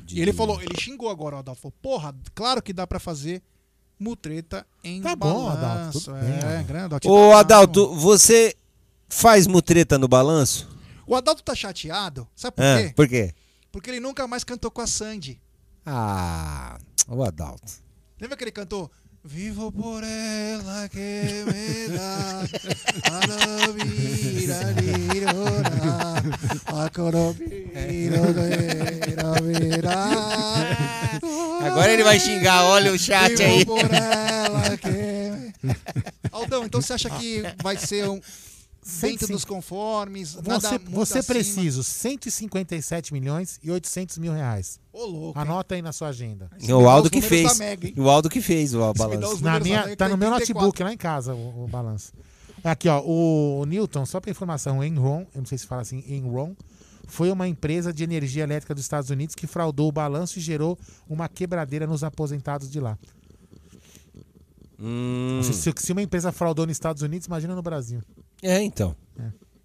[0.05, 1.61] de- E ele falou, ele xingou agora o Adalto.
[1.61, 3.43] Falou, porra, claro que dá pra fazer
[3.99, 5.59] mutreta em Tá bom, balanço.
[5.59, 6.65] Adalto, tudo bem, é, Adalto.
[6.67, 7.11] grande Adalto.
[7.11, 8.55] Ô, Tá- Adalto, você
[9.11, 10.69] faz mutreta no balanço?
[11.07, 12.27] O Adalto tá chateado.
[12.35, 12.93] Sabe por Ah, quê?
[12.95, 13.35] por quê?
[13.73, 15.41] Porque ele nunca mais cantou com a Sandy.
[15.85, 16.79] Ah,
[17.09, 17.73] o Adalto.
[18.21, 18.91] Lembra que ele cantou?
[19.23, 22.45] Vivo por ela que me dá a
[24.73, 25.61] dirora,
[29.19, 30.09] a verá.
[31.67, 33.59] Agora ele vai xingar, olha o chat aí.
[33.59, 35.53] Vivo por ela que...
[36.33, 38.19] Aldão, então você acha que vai ser um
[39.01, 40.35] dentro dos conformes?
[40.37, 41.35] nada Você, muito você acima?
[41.35, 44.81] precisa 157 milhões e 800 mil reais.
[44.93, 45.39] Ô, louco.
[45.39, 45.43] hein?
[45.47, 46.51] Anota aí na sua agenda.
[46.69, 47.59] O Aldo que números fez.
[47.59, 47.93] Mega?
[48.01, 49.43] O Aldo que fez o balanço.
[49.45, 50.55] Na minha, Mega, tá no meu 34.
[50.55, 52.13] notebook lá em casa o, o balanço.
[52.65, 56.05] Aqui, ó, o Newton, só para informação, o Enron, eu não sei se fala assim,
[56.07, 56.55] Enron,
[57.07, 60.79] foi uma empresa de energia elétrica dos Estados Unidos que fraudou o balanço e gerou
[61.09, 62.99] uma quebradeira nos aposentados de lá.
[64.79, 68.01] Hum, Se, se- se uma empresa fraudou nos Estados Unidos, imagina no Brasil.
[68.43, 68.97] É, então.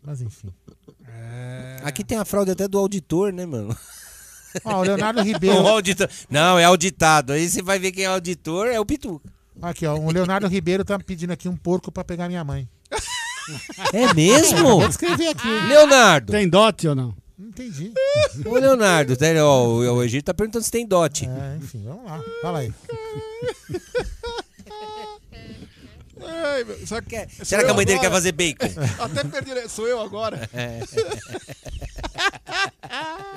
[0.03, 0.53] Mas enfim.
[1.83, 3.75] Aqui tem a fraude até do auditor, né, mano?
[4.63, 5.61] Ó, o Leonardo Ribeiro.
[5.61, 6.09] O auditor.
[6.29, 7.33] Não, é auditado.
[7.33, 9.29] Aí você vai ver quem é auditor, é o Pituca.
[9.61, 12.67] Aqui, ó, o Leonardo Ribeiro tá pedindo aqui um porco para pegar minha mãe.
[13.93, 14.79] É mesmo?
[14.79, 15.47] Vou escrever aqui.
[15.47, 16.31] Leonardo.
[16.31, 17.15] Tem dote ou não?
[17.37, 17.91] Não entendi.
[18.45, 21.25] Ô, Leonardo, tá, ó, o Egito tá perguntando se tem dote.
[21.25, 22.21] É, enfim, vamos lá.
[22.41, 22.73] Fala aí.
[26.21, 28.09] Ai, meu, será que, Será que a mãe dele agora?
[28.09, 28.67] quer fazer bacon?
[29.03, 30.49] Até perdi, sou eu agora.
[30.53, 30.79] É.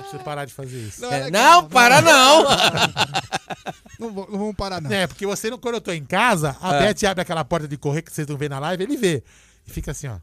[0.02, 1.00] Deixa eu parar de fazer isso.
[1.02, 2.44] Não, É, não, para não.
[3.98, 4.92] Não, vou- não vamos parar, não.
[4.92, 6.92] É, porque você não, quando eu tô em casa, a É.
[6.94, 9.24] Beth abre aquela porta de correr que vocês não vê na live, ele vê.
[9.66, 10.18] E fica assim, ó.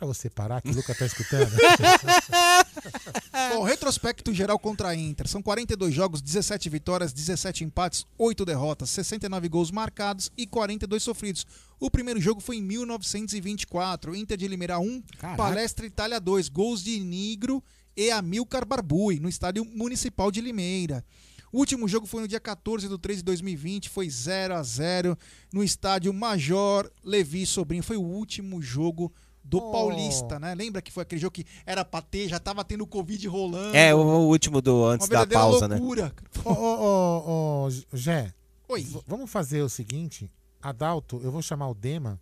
[0.00, 1.52] Pra você parar, que o Luca tá escutando.
[3.52, 5.28] Bom, retrospecto geral contra a Inter.
[5.28, 11.46] São 42 jogos, 17 vitórias, 17 empates, 8 derrotas, 69 gols marcados e 42 sofridos.
[11.78, 15.36] O primeiro jogo foi em 1924, Inter de Limeira 1, Caraca.
[15.36, 17.62] Palestra Itália 2, gols de Nigro
[17.94, 21.04] e Amilcar Barbui, no estádio municipal de Limeira.
[21.52, 25.18] O último jogo foi no dia 14 de 3 de 2020, foi 0 a 0
[25.52, 27.82] no estádio Major Levi Sobrinho.
[27.82, 29.12] Foi o último jogo
[29.50, 29.72] do Oh.
[29.72, 30.54] Paulista, né?
[30.54, 33.76] Lembra que foi aquele jogo que era pra ter, já tava tendo Covid rolando.
[33.76, 36.04] É, o, o último do antes Uma da verdadeira pausa, loucura.
[36.04, 36.12] né?
[36.44, 38.32] Ô, ô, ô, ô, Gé.
[38.68, 38.86] Oi.
[39.06, 40.30] Vamos fazer o seguinte.
[40.62, 42.20] Adalto, eu vou chamar o Dema.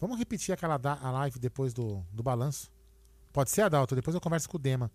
[0.00, 2.70] Vamos repetir aquela da, a live depois do, do balanço?
[3.32, 3.94] Pode ser, Adalto?
[3.94, 4.90] Depois eu converso com o Dema.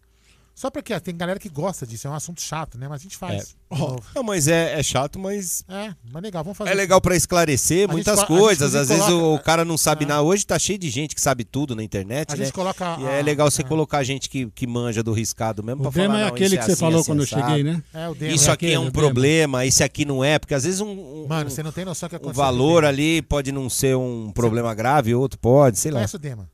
[0.56, 2.88] Só porque ó, tem galera que gosta disso, é um assunto chato, né?
[2.88, 3.54] Mas a gente faz.
[3.70, 3.76] É.
[3.78, 4.02] novo.
[4.16, 5.66] Não, mas é, é chato, mas.
[5.68, 6.70] É, mas legal, vamos fazer.
[6.70, 8.74] É legal pra esclarecer A muitas gente coisas.
[8.74, 10.22] Às vezes coloca- o, o cara não sabe nada.
[10.22, 12.46] Hoje tá cheio de gente que sabe tudo na internet, A né?
[12.46, 15.62] gente coloca E a- é legal você a- colocar gente que, que manja do riscado
[15.62, 16.26] mesmo O pra Dema falar.
[16.26, 17.84] é aquele isso que você assim, falou assim, quando eu cheguei, né?
[17.94, 18.34] É, o Dema.
[18.34, 18.94] Isso É aqui é aquele, um o Dema.
[18.94, 22.08] problema, esse aqui não é, porque às vezes um, um- Mano, você não tem noção
[22.08, 22.42] do que o aconteceu.
[22.46, 25.98] valor ali pode não ser um problema grave, outro pode, sei lá.
[25.98, 26.50] Conhece o Dema?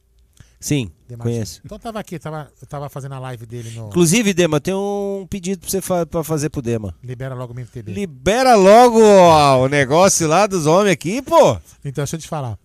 [0.62, 1.60] Sim, Dema conheço.
[1.66, 3.88] Então tava aqui, tava, eu tava fazendo a live dele no.
[3.88, 6.96] Inclusive, Dema, tem um pedido pra você fa pra fazer pro Dema.
[7.04, 7.92] Libera logo o MTB.
[7.92, 11.54] Libera logo ó, o negócio lá dos homens aqui, pô.
[11.84, 12.58] Então, deixa eu te falar.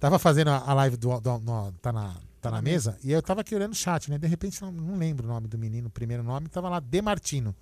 [0.00, 3.22] Tava fazendo a a live do, do- no- tá, na, tá na mesa e eu
[3.22, 4.18] tava aqui olhando o chat, né?
[4.18, 7.54] De repente, não, não lembro o nome do menino, o primeiro nome, tava lá, Demartino.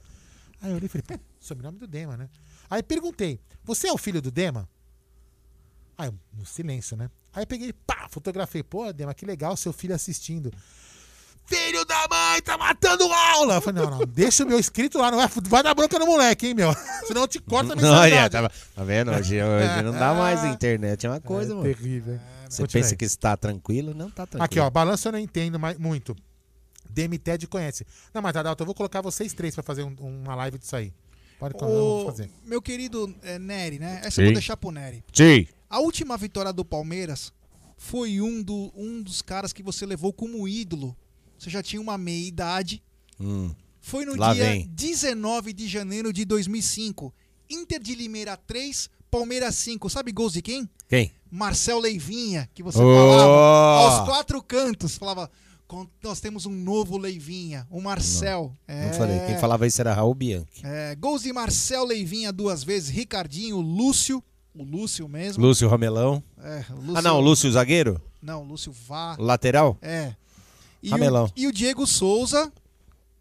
[0.63, 2.29] Aí eu olhei e falei, pô, sobrenome do Dema, né?
[2.71, 4.67] Aí perguntei, você é o filho do Dema?
[5.97, 7.11] Aí, no silêncio, né?
[7.35, 10.51] Aí eu peguei, pá, fotografei, pô, Dema, que legal seu filho assistindo.
[11.45, 13.57] Filho da mãe, tá matando aula!
[13.57, 16.07] Eu falei, não, não, deixa o meu inscrito lá, não vai, vai dar bronca no
[16.07, 16.73] moleque, hein, meu?
[17.07, 18.37] Senão eu te corto a mensalidade.
[18.37, 19.11] Olha, tá, tá vendo?
[19.11, 21.67] Hoje, hoje não dá mais a internet, é uma coisa, É mano.
[21.75, 22.19] terrível.
[22.49, 22.97] Você Continua pensa aí.
[22.99, 23.93] que está tranquilo?
[23.93, 24.45] Não tá tranquilo.
[24.45, 26.15] Aqui, ó, balanço eu não entendo mais, muito.
[26.89, 27.87] DMTED conhece.
[28.15, 30.93] Não, mas Adalto, eu vou colocar vocês três pra fazer um- uma live disso aí.
[31.39, 32.31] Pode colocar, eu vou Ô, fazer.
[32.45, 34.01] meu querido é, Nery, né?
[34.05, 34.21] Essa Sim.
[34.23, 35.03] eu vou deixar pro Nery.
[35.13, 35.47] Sim.
[35.73, 37.33] A última vitória do Palmeiras
[37.79, 40.95] foi um, do, um dos caras que você levou como ídolo.
[41.39, 42.83] Você já tinha uma meia idade.
[43.19, 43.51] Hum.
[43.81, 44.69] Foi no dia vem.
[44.69, 47.13] 19 de janeiro de 2005.
[47.49, 49.89] Inter de Limeira 3, Palmeiras 5.
[49.89, 50.69] Sabe gols de quem?
[50.89, 51.11] Quem?
[51.31, 53.09] Marcel Leivinha, que você Oh!
[53.09, 53.33] falava
[53.81, 54.97] aos quatro cantos.
[54.99, 55.31] Falava,
[55.67, 58.55] "Com- nós temos um novo Leivinha, o Marcel.
[58.69, 59.19] Não É, falei.
[59.27, 60.61] Quem falava isso era Raul Bianchi.
[60.65, 64.23] é, gols de Marcel Leivinha duas vezes, Ricardinho, Lúcio,
[64.55, 65.43] o Lúcio mesmo.
[65.45, 66.23] Lúcio Ramelão.
[66.39, 68.01] É, o Lúcio- Ah, não, Lúcio zagueiro?
[68.21, 69.17] Não, Lúcio Vá.
[69.19, 69.77] Lateral?
[69.83, 70.15] É.
[70.83, 71.27] E Ramelão.
[71.27, 72.53] O, e o Diego Souza,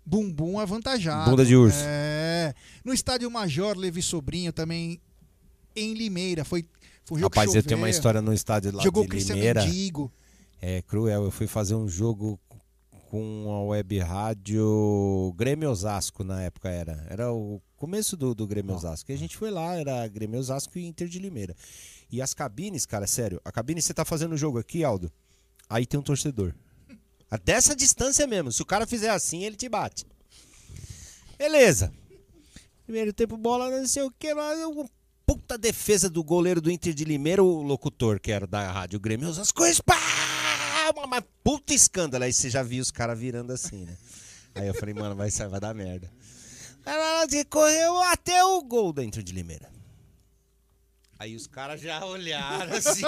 [0.06, 1.30] bumbum avantajado.
[1.30, 1.78] Bunda de urso.
[1.82, 2.54] É.
[2.84, 5.00] No estádio Major Levi Sobrinho também
[5.76, 6.44] em Limeira.
[6.44, 6.66] Foi,
[7.06, 9.64] foi um Rapaz, eu tenho uma história no estádio lá Jogou de Limeira.
[9.66, 10.12] Mendigo.
[10.62, 11.24] É cruel.
[11.24, 12.40] Eu fui fazer um jogo
[13.12, 17.06] com a web rádio Grêmio Osasco na época era.
[17.10, 19.12] Era o começo do, do Grêmio Osasco.
[19.12, 21.54] E a gente foi lá, era Grêmio Osasco e Inter de Limeira.
[22.10, 25.12] E as cabines, cara, sério, a cabine você tá fazendo o jogo aqui, Aldo.
[25.70, 26.56] Aí tem um torcedor.
[27.30, 28.50] Até essa distância mesmo.
[28.50, 30.06] Se o cara fizer assim, ele te bate.
[31.38, 31.92] Beleza.
[32.86, 34.90] Primeiro tempo, bola, não sei o que, mas uma
[35.26, 39.28] puta defesa do goleiro do Inter de Limeira, o locutor, que era da Rádio Grêmio
[39.28, 40.31] Osasco, pá!
[40.92, 42.24] Uma, uma puta escândalo.
[42.24, 43.98] Aí você já viu os caras virando assim, né?
[44.56, 46.12] Aí eu falei, mano, vai, vai dar merda.
[46.86, 49.70] Aí correu até o gol Inter de Limeira.
[51.20, 53.04] Aí os caras já olharam assim.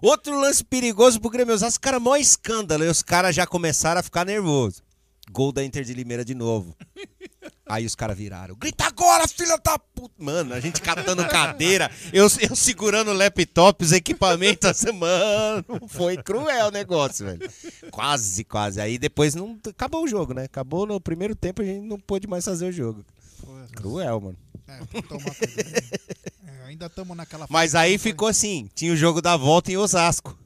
[0.00, 2.84] Outro lance perigoso pro Grêmio Osasco, cara, maior escândalo.
[2.84, 4.82] E os caras já começaram a ficar nervosos.
[5.30, 6.76] Gol da Inter de Limeira de novo.
[7.66, 8.54] Aí os caras viraram.
[8.56, 10.14] Grita agora, filha da puta.
[10.18, 16.16] Mano, a gente catando cadeira, eu, eu segurando o laptop, os equipamentos, assim, mano, foi
[16.16, 17.50] cruel o negócio, velho.
[17.90, 18.80] Quase, quase.
[18.80, 20.44] Aí depois não acabou o jogo, né?
[20.44, 23.04] Acabou no primeiro tempo, a gente não pôde mais fazer o jogo.
[23.74, 24.36] Cruel, mano.
[24.68, 25.72] É, tomar cuidado.
[26.46, 30.38] É, ainda estamos naquela Mas aí ficou assim, tinha o jogo da volta em Osasco.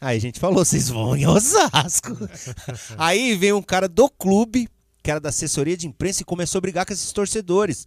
[0.00, 2.16] Aí a gente falou, vocês vão em Osasco.
[2.96, 4.68] aí veio um cara do clube,
[5.02, 7.86] que era da assessoria de imprensa, e começou a brigar com esses torcedores.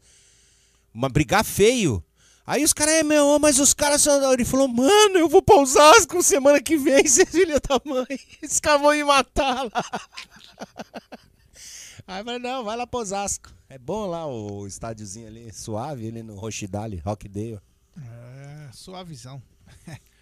[0.93, 2.03] Uma brigar feio.
[2.45, 4.31] Aí os caras, é meu, mas os caras são.
[4.31, 8.19] Ele falou, mano, eu vou pra Osasco semana que vem, vocês filha da mãe.
[8.41, 9.71] Esses caras vão me matar lá.
[12.05, 13.49] Aí eu falei, não, vai lá pro Osasco.
[13.69, 17.59] É bom lá o estádiozinho ali, suave, ali no Rochidale, Rockdale.
[17.97, 19.41] É, suavizão.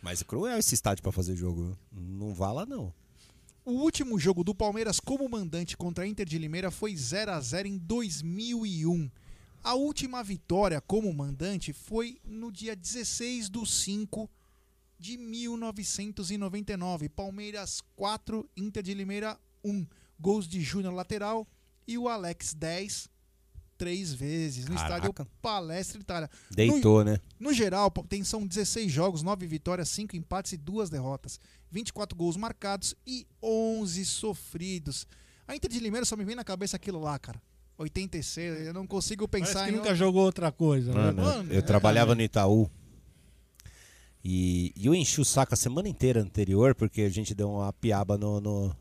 [0.02, 1.78] Mas é cruel esse estádio pra fazer jogo.
[1.91, 2.94] Não vá lá, não.
[3.64, 7.40] O último jogo do Palmeiras como mandante contra a Inter de Limeira foi 0 a
[7.40, 9.11] 0 em 2001.
[9.64, 14.28] A última vitória como mandante foi no dia 16 do 5
[14.98, 17.07] de 1999.
[17.10, 19.86] Palmeiras 4, Inter de Limeira 1.
[20.19, 21.48] Gols de Júnior lateral
[21.88, 23.10] e o Alex 10
[23.81, 25.07] três vezes no Caraca.
[25.07, 26.29] estádio Palestra Itália.
[26.51, 27.19] Deitou, no, né?
[27.39, 31.39] No geral, tem, são 16 jogos, 9 vitórias, 5 empates e 2 derrotas.
[31.71, 35.07] 24 gols marcados e 11 sofridos.
[35.47, 37.41] A Inter de Limeira só me vem na cabeça aquilo lá, cara.
[37.75, 41.09] 86, eu não consigo Parece pensar que em nunca jogou outra coisa, né?
[41.09, 42.69] Mano, eu trabalhava no Itaú.
[44.23, 47.73] E, e eu enchi o saco a semana inteira anterior, porque a gente deu uma
[47.73, 48.75] piaba no, no,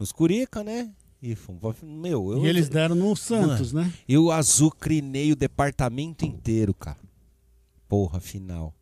[0.00, 0.90] nos Curica, né?
[1.26, 3.94] E, fomos- meu, eu, E eles deram no Santos, Mano, né?
[4.06, 6.98] Eu azucrinei o departamento inteiro, cara.
[7.88, 8.74] Porra, final.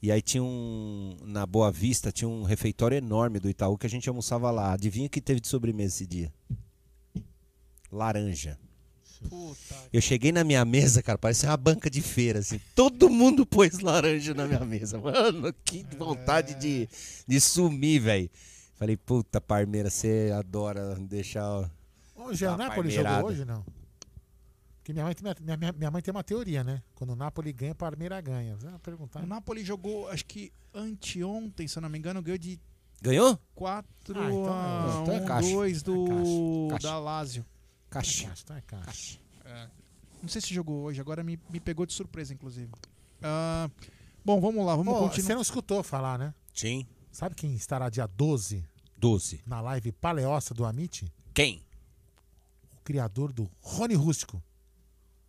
[0.00, 1.14] E aí tinha um.
[1.26, 4.72] Na Boa Vista, tinha um refeitório enorme do Itaú que a gente almoçava lá.
[4.72, 6.32] Adivinha o que teve de sobremesa esse dia?
[7.90, 8.58] Laranja.
[9.92, 12.58] Eu cheguei na minha mesa, cara, parecia uma banca de feira, assim.
[12.74, 14.98] Todo mundo pôs laranja na minha mesa.
[14.98, 16.88] Mano, que vontade de,
[17.28, 18.30] de sumir, velho.
[18.74, 21.70] Falei, puta, Parmeira, você adora deixar.
[22.24, 23.64] Hoje, o dar Napoli jogou hoje, não?
[24.78, 26.82] Porque minha mãe, tem, minha, minha, minha mãe tem uma teoria, né?
[26.94, 28.56] Quando o Napoli ganha, Parmeira ganha.
[28.56, 29.22] Você vai perguntar.
[29.22, 32.58] O Napoli jogou, acho que anteontem, se eu não me engano, ganhou de
[33.00, 33.36] Ganhou?
[33.54, 35.50] 4 Ah, então é- a então é 1, caixa.
[35.52, 36.88] 2 do É caixa.
[36.88, 37.46] da Lazio.
[37.90, 38.32] Caixa.
[38.44, 39.18] Então é caixa.
[39.44, 39.68] É.
[40.22, 42.70] Não sei se jogou hoje, agora me, me pegou de surpresa, inclusive.
[43.20, 43.68] Ah,
[44.24, 45.26] bom, vamos lá, vamos Pô, continuar.
[45.26, 46.32] Você não escutou falar, né?
[46.54, 46.86] Sim.
[47.10, 48.64] Sabe quem estará dia 12
[48.96, 49.42] 12.
[49.46, 51.12] na live Paleossa do Amit?
[51.34, 51.60] Quem?
[52.84, 54.42] Criador do Rony Rústico.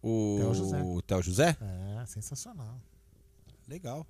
[0.01, 0.83] O Theo José.
[0.83, 1.57] o Theo José?
[2.01, 2.79] É, sensacional.
[3.67, 4.05] Legal.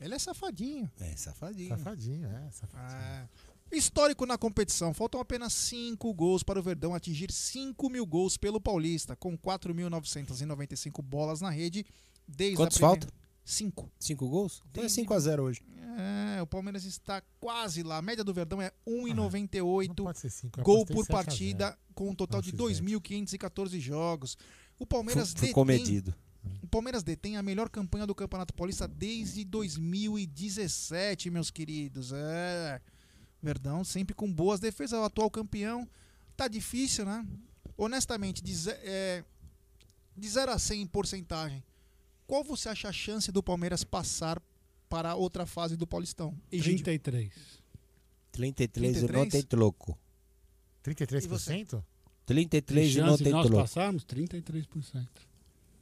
[0.00, 0.90] Ele é safadinho.
[1.00, 1.68] É, safadinho.
[1.70, 3.00] Safadinho, é, safadinho.
[3.00, 3.28] É.
[3.72, 4.94] Histórico na competição.
[4.94, 11.02] Faltam apenas 5 gols para o Verdão atingir 5 mil gols pelo Paulista, com 4.995
[11.02, 11.84] bolas na rede
[12.26, 13.06] desde Quantos a primeira...
[13.06, 13.27] faltam?
[13.50, 13.90] 5.
[13.98, 14.62] 5 gols?
[14.70, 15.62] Então é Desde- 5x0 hoje.
[16.36, 17.96] É, o Palmeiras está quase lá.
[17.96, 21.24] A média do Verdão é 1,98 cinco, eu gol por 7 a 0.
[21.26, 24.36] partida, com um total de 2.514 jogos.
[24.78, 26.14] O Palmeiras Fui- fui detém- comedido.
[26.62, 32.12] O Palmeiras detém a melhor campanha do Campeonato Paulista desde 2017, meus queridos.
[32.12, 32.80] É.
[33.42, 34.98] Verdão sempre com boas defesas.
[34.98, 35.88] O atual campeão.
[36.36, 37.26] Tá difícil, né?
[37.76, 39.24] Honestamente, de, é,
[40.16, 41.62] de 0 a 100 em porcentagem,
[42.28, 44.40] qual você acha a chance do Palmeiras passar
[44.88, 46.34] para outra fase do Paulistão?
[46.52, 46.84] Egídio.
[46.84, 47.32] 33.
[48.30, 49.24] 33 e 33?
[49.24, 49.98] não tem troco.
[50.84, 51.82] 33%?
[52.26, 54.04] 33 e não tem nós passarmos?
[54.04, 55.06] 33%.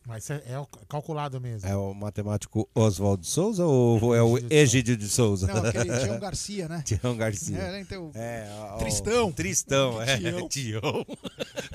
[0.07, 1.69] Mas é, é o calculado mesmo.
[1.69, 5.49] É o matemático Oswaldo Souza ou é o Egídio de Souza?
[5.49, 6.83] Não, aquele Tião Garcia, né?
[6.87, 7.59] Tião Garcia.
[7.59, 8.49] É, então, É,
[8.79, 9.33] Tristão.
[9.33, 10.17] Tristão, é.
[10.17, 10.47] Tião.
[10.49, 11.07] Tião.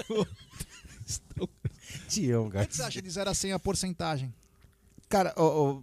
[2.08, 2.74] Tião Garcia.
[2.74, 4.34] você acha de 0 a 100 a porcentagem?
[5.12, 5.44] Cara, ó,
[5.78, 5.82] ó,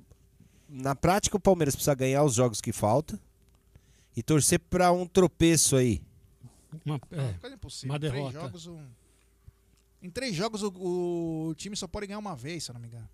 [0.69, 3.19] na prática o Palmeiras precisa ganhar os jogos que faltam
[4.17, 6.01] e torcer pra um tropeço aí.
[6.85, 7.93] Uma, é, Quase impossível.
[7.93, 8.41] uma Três derrota.
[8.41, 8.87] jogos, um-
[10.03, 10.69] Em três jogos o,
[11.49, 13.09] o time só pode ganhar uma vez, se eu não me engano.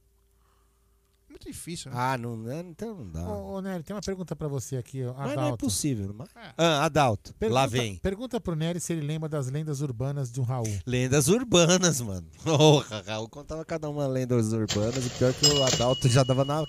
[1.34, 1.96] Muito difícil, né?
[1.98, 3.28] Ah, não, não- então não dá.
[3.28, 5.64] Ô, ô Nery, tem uma pergunta pra você aqui, Mas não é Adalto.
[5.64, 6.14] possível.
[6.16, 6.28] Mas...
[6.56, 7.96] Ah, Adalto, Pergunta, lá vem.
[7.96, 10.64] Pergunta pro Nery se ele lembra das lendas urbanas de um Raul.
[10.86, 12.28] Lendas urbanas, mano.
[12.44, 16.64] Porra, Raul contava cada uma lendas urbanas e pior que o Adalto já dava na.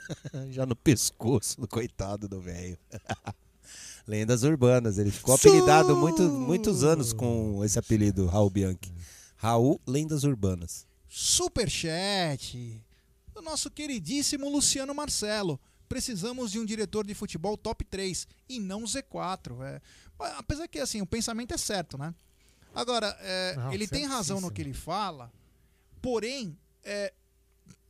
[0.48, 2.78] já no pescoço do coitado do velho.
[4.08, 4.96] lendas urbanas.
[4.96, 8.94] Ele ficou apelidado muito, muitos anos com esse apelido, Raul Bianchi.
[9.36, 10.86] Raul Lendas Urbanas.
[11.06, 12.82] Superchat
[13.36, 15.60] do nosso queridíssimo Luciano Marcelo.
[15.88, 19.62] Precisamos de um diretor de futebol top 3 e não Z4.
[19.62, 19.80] É.
[20.38, 22.14] Apesar que assim, o pensamento é certo, né?
[22.74, 25.30] Agora, é, Não, ele tem razão no que ele fala,
[26.02, 27.12] porém, é,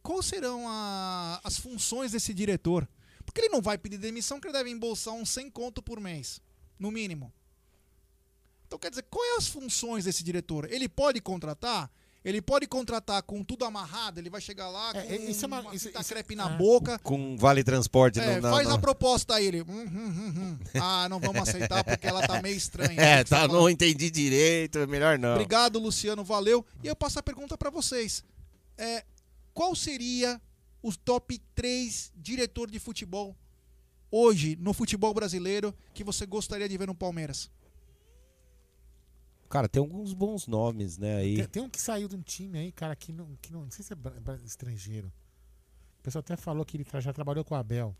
[0.02, 2.88] quais serão a- as funções desse diretor?
[3.24, 6.40] Porque ele não vai pedir demissão, que ele deve embolsar uns 100 conto por mês,
[6.78, 7.32] no mínimo.
[8.66, 10.70] Então, quer dizer, quais as funções desse diretor?
[10.70, 11.90] Ele pode contratar?
[12.28, 15.00] Ele pode contratar com tudo amarrado, ele vai chegar lá com
[15.30, 16.56] isso é uma- uma isso- fita isso- crepe na é.
[16.56, 16.98] boca.
[16.98, 19.62] Com vale transporte É, na, faz na- a proposta aí, ele.
[19.62, 23.00] "Hum, hum, hum, hum." Ah, não vamos aceitar porque ela tá meio estranha.
[23.00, 23.60] É, você tá, falou?
[23.62, 25.34] não entendi direito, é melhor não.
[25.34, 26.66] Obrigado, Luciano, valeu.
[26.82, 28.24] E eu passo a pergunta pra vocês.
[28.76, 29.04] É,
[29.54, 30.40] qual seria
[30.82, 33.36] os top 3 diretor de futebol
[34.10, 37.48] hoje no futebol brasileiro que você gostaria de ver no Palmeiras?
[39.48, 41.36] Cara, tem alguns bons nomes, né, aí.
[41.36, 43.70] Tem, tem um que saiu de um time aí, cara, que não, que não, não
[43.70, 43.96] sei se é
[44.44, 45.12] estrangeiro.
[46.00, 47.96] O pessoal até falou que ele já trabalhou com o Abel.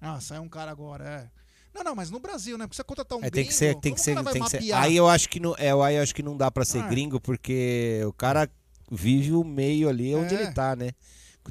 [0.00, 1.30] Ah, sai um cara agora, é.
[1.74, 2.66] Não, não, mas no Brasil, né?
[2.66, 4.72] Porque você contratar um É, tem que gringo, ser, tem que ser, tem que ser.
[4.72, 6.86] Aí eu acho que não, é, aí eu acho que não dá pra ser Ah.
[6.88, 8.48] gringo porque o cara
[8.90, 10.42] vive o meio ali onde É.
[10.42, 10.90] ele tá, né?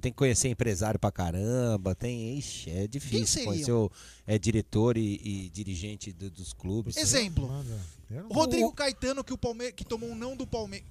[0.02, 2.38] Tem que conhecer empresário pra caramba, tem.
[2.38, 3.91] Ixi, é difícil conhecer o
[4.26, 6.98] é, diretor e, e dirigente do- dos clubes.
[6.98, 7.49] Exemplo.
[8.10, 9.72] Não- O Rodrigo Caetano, que, o Palme...
[9.72, 10.88] que tomou um não do Palmeiras.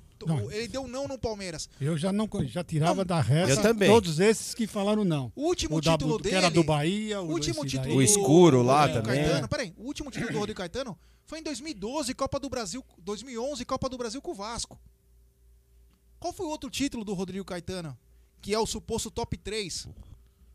[0.52, 1.68] Ele deu um não no Palmeiras.
[1.80, 3.88] Eu já não já tirava da reta também.
[3.88, 5.32] todos esses que falaram não.
[5.34, 6.36] O último da- título que dele.
[6.36, 8.06] era do Bahia, o, o último título daí.
[8.06, 10.96] do Rodrigo Caetano, peraí, o último título do Rodrigo Caetano
[11.26, 14.78] foi em 2012, Copa do Brasil, 2011, Copa do Brasil com o Vasco.
[16.20, 17.98] Qual foi o outro título do Rodrigo Caetano?
[18.42, 19.88] Que é o suposto top 3,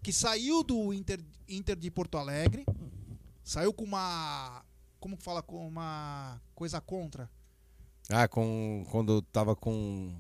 [0.03, 2.65] que saiu do Inter, Inter de Porto Alegre,
[3.43, 4.64] saiu com uma
[4.99, 7.30] como que fala com uma coisa contra,
[8.09, 10.14] Ah, com, quando tava com.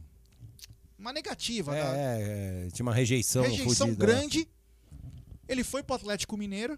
[0.97, 4.05] uma negativa, É, da- é, tinha uma rejeição, rejeição fudida.
[4.05, 4.47] grande.
[5.47, 6.77] Ele foi pro Atlético Mineiro.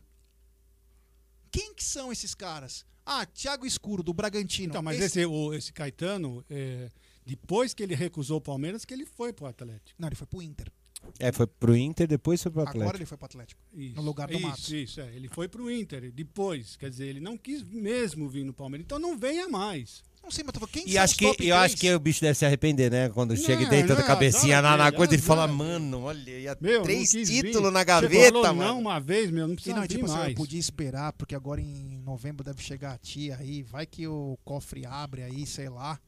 [1.52, 2.86] Quem que são esses caras?
[3.06, 4.70] Ah, Thiago Escuro, do Bragantino.
[4.72, 6.92] Então, mas esse, o- esse Caetano, é,
[7.26, 10.00] depois que ele recusou o Palmeiras, que ele foi pro Atlético.
[10.00, 10.72] Não, ele foi pro Inter.
[11.20, 12.84] É, foi pro Inter, depois foi pro Atlético.
[12.84, 13.62] Agora ele foi pro Atlético.
[13.74, 14.72] Isso, no lugar do isso, Matos.
[14.72, 15.16] Isso, é.
[15.16, 16.78] Ele foi pro Inter depois.
[16.78, 18.86] Quer dizer, ele não quis mesmo vir no Palmeiras.
[18.86, 20.02] Então não venha mais.
[20.22, 22.46] Não sei, mas tô quem E acho que, eu acho que o bicho deve se
[22.46, 23.10] arrepender, né?
[23.10, 26.30] Quando chega e Não, deita a não, cabecinha na, na coisa, ele fala, mano, olha,
[26.30, 28.60] ia Meu, três não títulos na Você gaveta, falou mano.
[28.60, 30.30] não uma vez, meu, não precisa não, vir tipo assim, mais.
[30.30, 34.38] eu podia esperar, porque agora em novembro deve chegar a tia aí, vai que o
[34.44, 36.00] cofre abre aí, sei lá.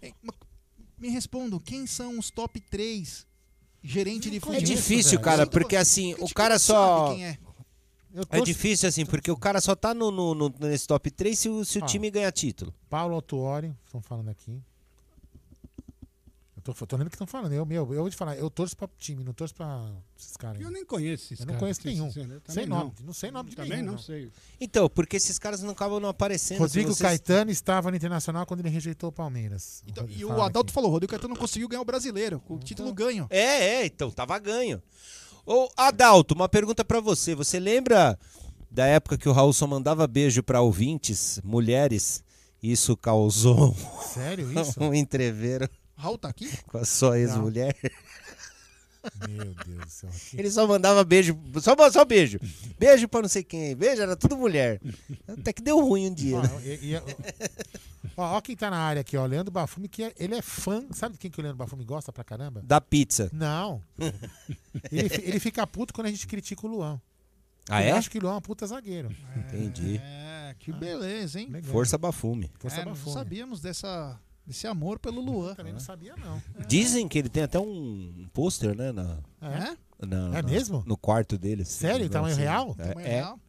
[0.00, 0.12] É,
[0.98, 3.26] Me respondam, quem são os top 3
[3.82, 4.62] gerente de É futebol?
[4.64, 7.12] difícil, cara, porque assim, o cara só.
[7.14, 7.38] quem é.
[8.30, 11.48] É difícil, assim, porque o cara só tá no, no- no- nesse top 3 se
[11.48, 11.86] o, se o Ah.
[11.86, 12.74] time ganhar título.
[12.88, 14.60] Paulo Autuori, estão falando aqui.
[16.66, 17.52] Eu tô, tô lendo o que estão falando.
[17.52, 20.60] Eu, meu, eu vou te falar, eu torço pra time, não torço pra esses caras.
[20.60, 22.08] Eu nem conheço esses Eu não caras, conheço pra ser nenhum.
[22.12, 22.92] sincero, eu Sem também nome.
[22.98, 23.06] não.
[23.06, 23.92] Não sei nome de Também nenhum.
[23.92, 24.30] não sei.
[24.60, 26.58] Então, porque esses caras não acabam não aparecendo.
[26.58, 29.82] Rodrigo vocês- Caetano estava no Internacional quando ele rejeitou o Palmeiras.
[29.86, 32.56] Então, e Fala o Adalto falou, o Rodrigo Caetano não conseguiu ganhar o brasileiro, com
[32.56, 33.26] o título ganho.
[33.30, 34.82] É, é, então, tava ganho.
[35.46, 37.34] Ô, Adalto, uma pergunta pra você.
[37.34, 38.18] Você lembra
[38.70, 42.22] da época que o Raul só mandava beijo pra ouvintes, mulheres?
[42.62, 43.74] Isso causou
[44.12, 44.78] Sério isso?
[44.82, 45.66] um entreveiro
[46.00, 46.50] Raul tá aqui?
[46.66, 47.76] com a sua ex-mulher?
[49.28, 50.10] Meu Deus do céu.
[50.34, 52.38] Ele só mandava beijo, só, só beijo.
[52.78, 53.74] Beijo pra não sei quem.
[53.74, 54.80] Beijo, era tudo mulher.
[55.26, 56.36] Até que deu ruim um dia.
[56.38, 56.50] Ó, né?
[56.64, 56.96] e- e-
[58.16, 59.24] ó, ó quem tá na área aqui, ó.
[59.24, 60.84] Leandro Bafume, que é- ele é fã.
[60.92, 62.60] Sabe de quem que o Leandro Bafume gosta pra caramba?
[62.62, 63.30] Da pizza.
[63.32, 63.82] Não.
[64.92, 67.00] ele, ele fica puto quando a gente critica o Luan.
[67.70, 67.92] Ah, ele é?
[67.92, 69.14] acha que o Luan é um puta zagueiro.
[69.36, 69.98] Entendi.
[70.02, 71.48] É, que beleza, hein?
[71.50, 71.72] Legal.
[71.72, 72.50] Força Bafume.
[72.58, 73.14] Força É, não Bafume.
[73.14, 74.18] sabíamos dessa,
[74.50, 75.54] desse amor pelo Luan.
[75.54, 76.42] Também não sabia, não.
[76.68, 78.92] Dizem que ele tem até um pôster, né?
[78.92, 79.76] Na, É?
[80.06, 80.82] na- É na- mesmo?
[80.86, 81.62] No quarto dele.
[81.62, 82.06] assim, Sério?
[82.06, 82.70] Um tamanho negócio real?
[82.72, 82.82] assim.
[82.82, 83.10] É, Tamanho é.
[83.16, 83.40] real.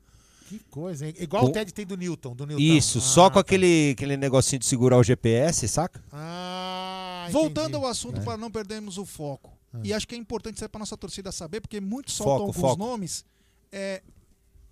[0.48, 1.14] Que coisa, hein?
[1.18, 2.36] Igual Com- o Ted tem do Newton.
[2.36, 2.62] Do Newton.
[2.62, 3.40] Isso, Ah, só com tá.
[3.40, 6.04] aquele, aquele negocinho de segurar o GPS, saca?
[6.12, 7.86] Ah, Voltando entendi.
[7.86, 8.24] ao assunto É.
[8.24, 9.58] para não perdermos o foco.
[9.74, 9.80] Ah.
[9.84, 12.62] E acho que é importante isso para nossa torcida saber, porque muitos Foco, soltam alguns
[12.62, 12.78] foco.
[12.78, 13.24] nomes.
[13.72, 14.02] É,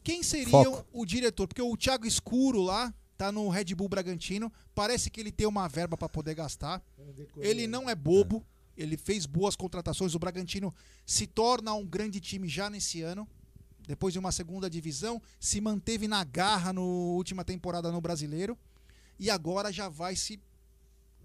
[0.03, 0.85] quem seriam Foco.
[0.91, 1.47] o diretor?
[1.47, 4.49] Porque o Thiago Escuro lá tá no Red Bull Bragantino.
[4.73, 6.81] Parece que ele tem uma verba para poder gastar.
[7.35, 8.45] Ele não é bobo.
[8.77, 10.15] Ele fez boas contratações.
[10.15, 10.73] O Bragantino
[11.05, 13.27] se torna um grande time já nesse ano.
[13.85, 18.57] Depois de uma segunda divisão, se manteve na garra no última temporada no Brasileiro
[19.19, 20.39] e agora já vai se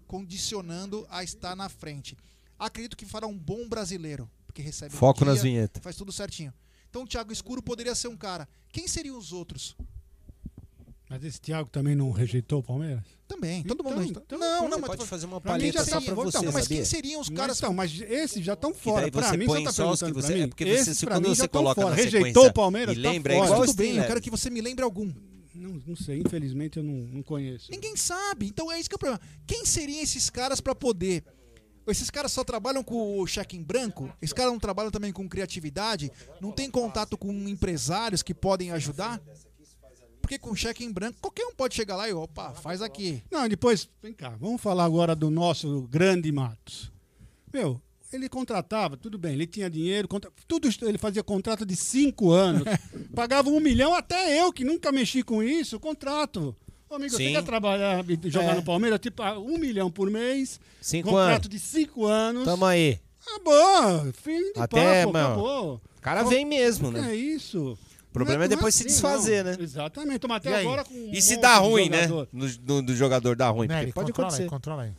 [0.05, 2.17] condicionando a estar na frente.
[2.59, 5.81] Acredito que fará um bom brasileiro, porque recebe Foco em dia, nas vinhetas.
[5.81, 6.53] Faz tudo certinho.
[6.89, 8.47] Então o Thiago Escuro poderia ser um cara.
[8.69, 9.77] Quem seriam os outros?
[11.07, 13.03] Mas esse Thiago também não rejeitou o Palmeiras?
[13.27, 14.23] Também, todo mundo Então, rejeitou.
[14.25, 15.39] então, não, você não, mas pode fazer uma
[15.71, 17.57] já só pra você, Então, mas quem seriam os caras?
[17.57, 19.11] Então, mas esses já estão Que fora.
[19.11, 20.41] você mim, você tá que perguntando você- pra mim.
[20.41, 21.95] é porque você- Esses, pra quando mim, você coloca fora.
[21.95, 23.49] na Rejeitou o Palmeiras, e tá lembra, é fora.
[23.49, 25.13] igual Tudo bem, eu quero que você me lembre algum.
[25.53, 27.71] Não, não sei, infelizmente eu não, não conheço.
[27.71, 28.47] Ninguém sabe.
[28.47, 29.21] Então é isso que é o problema.
[29.47, 31.23] Quem seriam esses caras pra poder?
[31.87, 34.11] Esses caras só trabalham com o cheque em branco?
[34.19, 36.11] Esses caras não trabalham também com criatividade?
[36.41, 39.21] Não tem contato com empresários que podem ajudar?
[40.25, 43.21] Porque com cheque em branco, qualquer um pode chegar lá e, opa, faz aqui.
[43.31, 46.91] Não, depois, vem cá, vamos falar agora do nosso grande Matos.
[47.53, 47.79] Meu,
[48.11, 52.31] ele contratava, tudo bem, ele tinha dinheiro, contra- tudo isso, ele fazia contrato de cinco
[52.31, 52.63] anos,
[53.13, 56.55] pagava um milhão, até eu que nunca mexi com isso, contrato.
[56.89, 57.25] Ô, amigo, Sim.
[57.27, 58.55] você quer trabalhar e jogar É.
[58.55, 61.49] no Palmeiras, tipo, um milhão por mês, Cinco contrato anos.
[61.49, 62.45] de cinco anos.
[62.45, 62.99] Tamo aí.
[63.27, 65.81] Ah, bom, fim de Até, papo, mano, acabou.
[65.97, 67.11] O cara vem mesmo, né?
[67.11, 67.77] É isso.
[68.15, 69.51] O problema Não é depois se assim, desfazer, não.
[69.51, 69.57] né?
[69.59, 72.07] Exatamente, até E, agora com um e se dá ruim, né?
[72.07, 72.29] jogador.
[72.31, 73.67] No, no- do jogador dá ruim.
[73.67, 74.43] Porque pode controla acontecer.
[74.43, 74.93] aí, controla aí.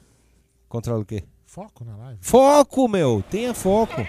[0.69, 1.25] Controla o quê?
[1.47, 2.19] Foco na live.
[2.21, 3.25] Foco, meu.
[3.31, 4.07] Tenha foco.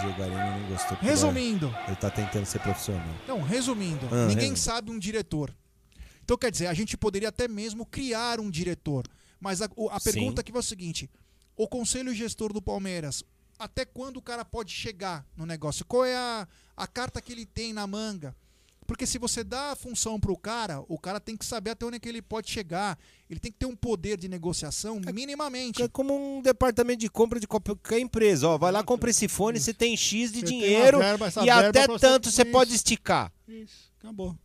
[0.00, 0.98] Diego Arena não gostou.
[1.00, 1.74] Resumindo.
[1.86, 3.06] Ele tá tentando ser profissional.
[3.24, 4.58] Então, resumindo, Ah, ninguém resumindo.
[4.58, 5.54] sabe um diretor.
[6.24, 9.06] Então, quer dizer, a gente poderia até mesmo criar um diretor.
[9.40, 10.12] Mas a, a Sim.
[10.12, 11.08] pergunta aqui é o seguinte:
[11.56, 13.24] o conselho gestor do Palmeiras,
[13.62, 15.84] até quando o cara pode chegar no negócio?
[15.84, 18.34] Qual é a, a carta que ele tem na manga?
[18.84, 21.96] Porque se você dá a função pro cara, o cara tem que saber até onde
[21.96, 22.98] é que ele pode chegar.
[23.30, 25.80] Ele tem que ter um poder de negociação minimamente.
[25.80, 28.48] É como um departamento de compra de qualquer empresa.
[28.48, 31.86] Ó, vai lá, compra esse fone, você tem X de Você dinheiro verba, e até
[31.98, 33.32] tanto você pode esticar.
[33.46, 34.36] Isso, acabou.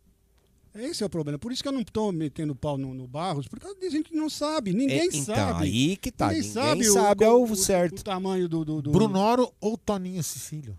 [0.78, 1.38] Esse é o problema.
[1.38, 4.30] Por isso que eu não tô metendo pau no, no Barros, porque a gente não
[4.30, 5.64] sabe, ninguém É, então, sabe.
[5.64, 8.00] aí que tá, Ninguém ninguém sabe, sabe o, ao o- certo.
[8.00, 10.78] O, tamanho do, do, do- Brunoro ou Toninho Cecílio?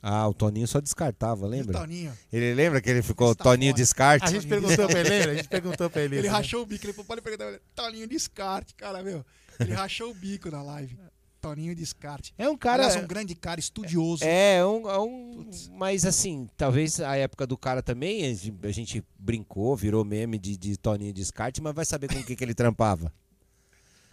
[0.00, 1.78] Ah, o Toninho só descartava, lembra?
[1.80, 2.12] Toninho?
[2.32, 4.24] Ele lembra que ele ficou Toninho descarte?
[4.26, 5.32] A gente perguntou pra ele, lembra?
[5.32, 6.16] A gente perguntou pra ele.
[6.16, 6.38] Ele isso, né?
[6.38, 9.24] rachou o bico, ele falou, pode perguntar, pra ele, Toninho descarte, cara, meu.
[9.58, 10.96] Ele rachou o bico na live.
[11.40, 12.34] Toninho descarte.
[12.36, 14.24] É um cara- Aliás, um grande cara, estudioso.
[14.24, 18.24] É, é um, é um- mas assim, talvez a época do cara também,
[18.62, 22.34] a gente- brincou, virou meme de, de Toninho Descarte, mas vai saber com o que,
[22.36, 23.12] que ele trampava.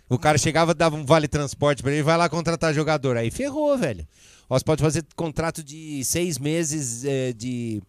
[0.07, 3.18] O cara chegava, dava um vale transporte pra ele, vai lá contratar jogador.
[3.18, 4.07] Aí ferrou, velho.
[4.47, 7.81] Ó, você pode fazer contrato de seis meses é, de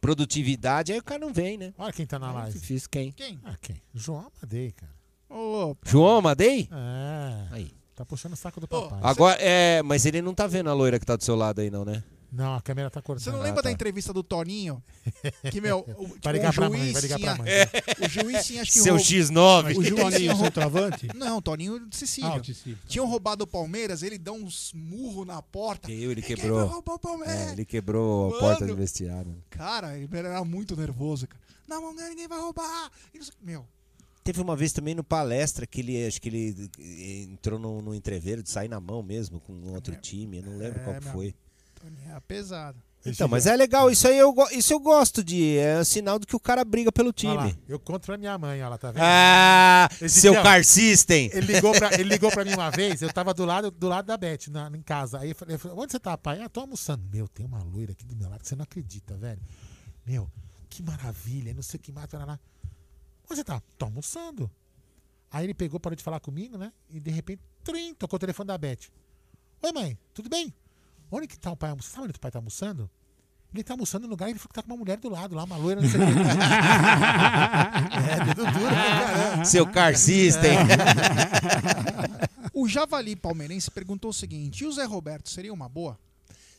[0.00, 1.72] produtividade, aí o cara não vem, né?
[1.78, 2.58] Olha quem tá na É live.
[2.58, 3.12] difícil, quem?
[3.12, 3.40] Quem?
[3.44, 3.80] Ah, quem?
[3.94, 4.92] João Amadei, cara.
[5.30, 6.68] Ô, João Amadei?
[6.70, 7.54] É.
[7.54, 7.72] Aí.
[7.94, 8.98] Tá puxando o saco do papai.
[9.02, 11.70] Agora, é, mas ele não tá vendo a loira que tá do seu lado aí,
[11.70, 12.02] não, né?
[12.34, 13.24] Não, a câmera tá cortando.
[13.24, 14.82] Você não lembra da entrevista do Toninho?
[15.50, 17.52] Que, meu, o, tipo, Vai ligar o pra juiz mãe, vai ligar tinha, pra mãe.
[17.52, 17.66] É.
[18.06, 18.78] O juiz tinha, acho que...
[18.78, 19.76] Seu roub- X9.
[19.92, 21.08] O Toninho, roub- centroavante?
[21.14, 22.30] Não, Toninho Cecílio.
[22.32, 22.78] Ah, o Cecílio.
[22.88, 25.88] Tinham roubado o Palmeiras, ele dá uns murros na porta.
[25.88, 26.66] Que ele Ninguém quebrou.
[26.66, 27.36] roubar o Palmeiras.
[27.48, 28.36] É, ele quebrou Mano.
[28.36, 29.36] a porta do vestiário.
[29.50, 31.42] Cara, ele era muito nervoso, cara.
[31.68, 32.90] Não, não, ninguém vai roubar.
[33.12, 33.66] E não sei- Meu,
[34.24, 37.94] Teve uma vez também no palestra que ele, acho que ele eh, entrou no, no
[37.94, 40.96] entreveiro de sair na mão mesmo com um outro time, eu não lembro é, qual
[41.00, 41.34] que foi.
[41.74, 42.80] Toninho é pesado.
[43.04, 46.36] Então, mas é legal, isso aí eu, isso eu gosto de, é sinal do que
[46.36, 47.34] o cara briga pelo time.
[47.34, 49.02] Lá, eu conto pra minha mãe, ela tá vendo?
[49.02, 51.28] Ah, Esse seu dia, car system.
[51.32, 54.06] Ele ligou, pra, ele ligou pra mim uma vez, eu tava do lado, do lado
[54.06, 55.18] da Beth, na, em casa.
[55.18, 56.40] Aí eu falei, eu falei, onde você tá, pai?
[56.40, 57.04] Ah, tô almoçando.
[57.10, 59.42] Meu, tem uma loira aqui do meu lado que você não acredita, velho.
[60.06, 60.30] Meu,
[60.70, 62.06] que maravilha, não sei o que mais.
[62.12, 62.38] Lá.
[63.32, 63.62] Onde você tá?
[63.78, 64.50] Tô almoçando.
[65.30, 66.70] Aí ele pegou, parou de falar comigo, né?
[66.90, 68.90] E de repente, trim, tocou o telefone da Beth.
[69.62, 70.52] Oi, mãe, tudo bem?
[71.10, 71.94] Onde que tá o pai almoçando?
[71.94, 72.90] Sabe onde o pai tá almoçando?
[73.54, 75.34] Ele tá almoçando no lugar e ele falou que tá com uma mulher do lado
[75.34, 76.12] lá, uma loira, não sei o que.
[78.10, 79.44] é, dedo duro, pra caramba.
[79.46, 80.58] Seu car system.
[82.52, 85.98] O Javali palmeirense perguntou o seguinte: e o Zé Roberto seria uma boa?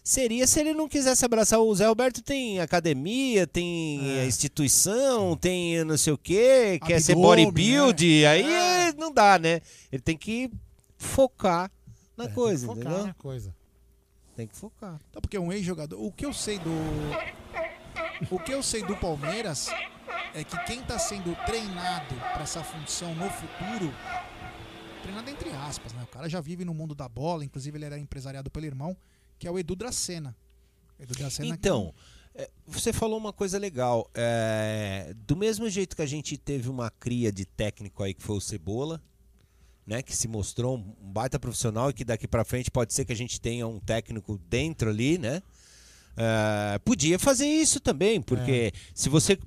[0.04, 4.26] Seria se ele não quisesse abraçar o Zé Roberto, tem academia, tem É.
[4.26, 8.28] instituição, tem não sei o quê, quer ser bodybuild, é.
[8.28, 8.44] aí
[8.90, 8.94] É.
[8.94, 9.62] não dá, né?
[9.92, 10.52] Ele tem que
[10.98, 11.72] focar
[12.18, 13.08] na É, coisa, focar entendeu?
[13.08, 13.56] na coisa.
[14.36, 15.00] Tem que focar.
[15.10, 15.98] Então, porque um ex-jogador.
[16.04, 16.70] O que eu sei do.
[18.30, 19.70] O que eu sei do Palmeiras
[20.34, 23.94] é que quem tá sendo treinado para essa função no futuro.
[25.02, 26.02] Treinado entre aspas, né?
[26.04, 28.98] O cara já vive no mundo da bola, inclusive ele era empresariado pelo irmão,
[29.44, 30.34] que é o Edu Dracena.
[30.98, 31.94] Edu Dracena que- Então,
[32.34, 34.10] é, você falou uma coisa legal.
[34.16, 38.38] é, do mesmo jeito que a gente teve uma cria de técnico aí que foi
[38.38, 39.02] o Cebola,
[39.86, 43.12] né, que se mostrou um baita profissional e que daqui pra frente pode ser que
[43.12, 45.44] a gente tenha um técnico dentro ali, né?
[46.16, 49.38] É, podia fazer isso também, porque se você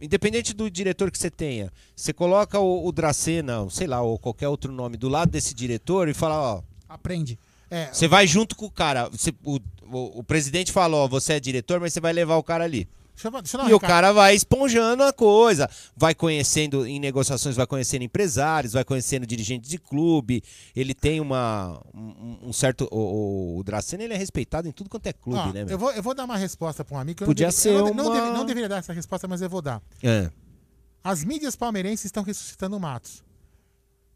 [0.00, 4.48] independente do diretor que você tenha, você coloca o, o Dracena, sei lá, ou qualquer
[4.48, 7.38] outro nome do lado desse diretor e fala, ó, Aprende.
[7.74, 9.08] É, você vai junto com o cara.
[9.08, 12.42] Você- o, o, o presidente fala, ó, você é diretor, mas você vai levar o
[12.42, 12.88] cara ali.
[13.14, 17.54] Deixa eu, deixa eu E o cara vai esponjando a coisa, vai conhecendo em negociações,
[17.54, 20.42] vai conhecendo empresários, vai conhecendo dirigentes de clube.
[20.74, 25.06] Ele tem uma um, um certo o, o, Dracena ele é respeitado em tudo quanto
[25.06, 25.64] é clube, né?
[25.64, 25.68] meu?
[25.68, 27.24] eu, vou, eu vou dar uma resposta pra um amigo.
[27.24, 29.40] Podia não deve- ser eu não, não uma- deve- não deveria dar essa resposta, mas
[29.40, 29.80] eu vou dar.
[30.02, 30.28] É.
[31.04, 33.22] As mídias palmeirenses estão ressuscitando o Matos.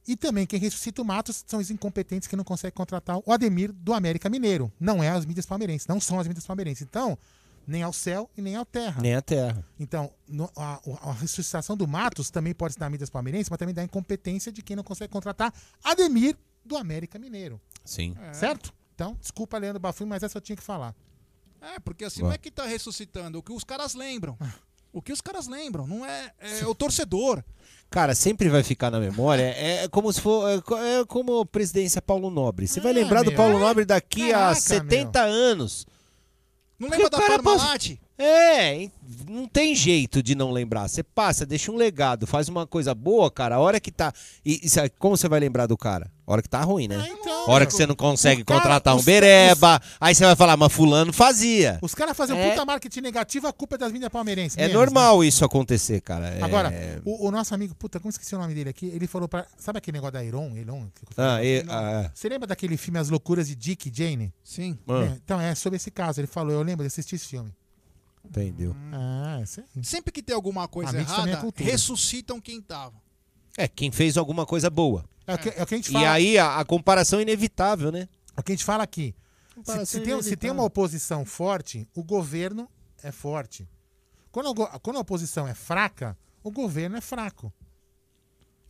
[0.09, 3.71] E também quem ressuscita o Matos são os incompetentes que não conseguem contratar o Ademir
[3.73, 4.73] do América Mineiro.
[4.81, 6.81] Não é as mídias palmeirenses, não são as mídias palmeirenses.
[6.83, 7.19] Então,
[7.67, 9.03] nem ao céu e nem à terra.
[9.03, 9.63] Nem a terra.
[9.79, 13.75] Então, no- a, a ressuscitação do Matos também pode se dar mídias palmeirenses, mas também
[13.75, 15.53] dá incompetência de quem não consegue contratar
[15.85, 17.61] Ademir do América Mineiro.
[17.85, 18.17] Sim.
[18.33, 18.73] Certo?
[18.95, 20.95] Então, desculpa, Leandro Bafui, mas essa eu tinha que falar.
[21.61, 22.29] É, porque assim, Vai.
[22.31, 24.39] não é que tá ressuscitando, o que os caras lembram.
[24.99, 27.43] O que os caras lembram, não é, é o torcedor.
[27.91, 29.43] Cara, sempre vai ficar na memória.
[29.45, 30.47] É como se for.
[30.51, 32.67] É é como presidência Paulo Nobre.
[32.67, 33.37] Você vai É, lembrar do meu.
[33.37, 35.87] Paulo Nobre daqui a Caraca, 70 anos.
[36.79, 37.99] Não Porque lembra o da Parmalat?
[38.19, 38.91] É,
[39.29, 40.89] não tem jeito de não lembrar.
[40.89, 43.55] Você passa, deixa um legado, faz uma coisa boa, cara.
[43.55, 44.13] A hora que tá.
[44.45, 46.11] E, e como você vai lembrar do cara?
[46.27, 46.97] A hora que tá ruim, né?
[47.47, 49.81] a hora que você não consegue cara- contratar um os- bereba.
[49.99, 51.79] Aí você vai falar, mas fulano fazia.
[51.81, 52.51] Os caras fazem É.
[52.51, 54.59] puta marketing negativo, a culpa é das mídias palmeirenses.
[54.59, 56.27] É menos, normal isso acontecer, cara.
[56.29, 58.87] É- Agora, o, o nosso amigo, puta, como esqueci o nome dele aqui?
[58.87, 59.47] Ele falou pra.
[59.57, 60.55] Sabe aquele negócio da Iron?
[60.57, 60.83] Elon?
[60.83, 61.31] eu falei?
[61.31, 61.67] Ah, e- Elon.
[61.73, 62.11] ah, é.
[62.13, 64.31] Você lembra daquele filme As Loucuras de Dick e Jane?
[64.45, 64.77] Sim.
[64.87, 65.05] Ah.
[65.05, 66.21] É, então, é sobre esse caso.
[66.21, 67.51] Ele falou, eu lembro de assistir esse filme.
[68.25, 68.75] Entendeu?
[68.93, 69.39] Ah,
[69.77, 69.85] aí.
[69.85, 71.71] Sempre que tem alguma coisa A mídia também é errada, cultura.
[71.71, 72.95] ressuscitam quem tava.
[73.57, 75.05] É, quem fez alguma coisa boa.
[75.27, 76.13] É o que, é o que a gente E fala.
[76.13, 78.09] aí a, a comparação é inevitável, né?
[78.37, 79.15] É o que a gente fala aqui.
[79.65, 82.69] Se, se tem, se tem uma oposição forte, o governo
[83.03, 83.69] é forte.
[84.31, 87.53] Quando a, quando a oposição é fraca, o governo é fraco.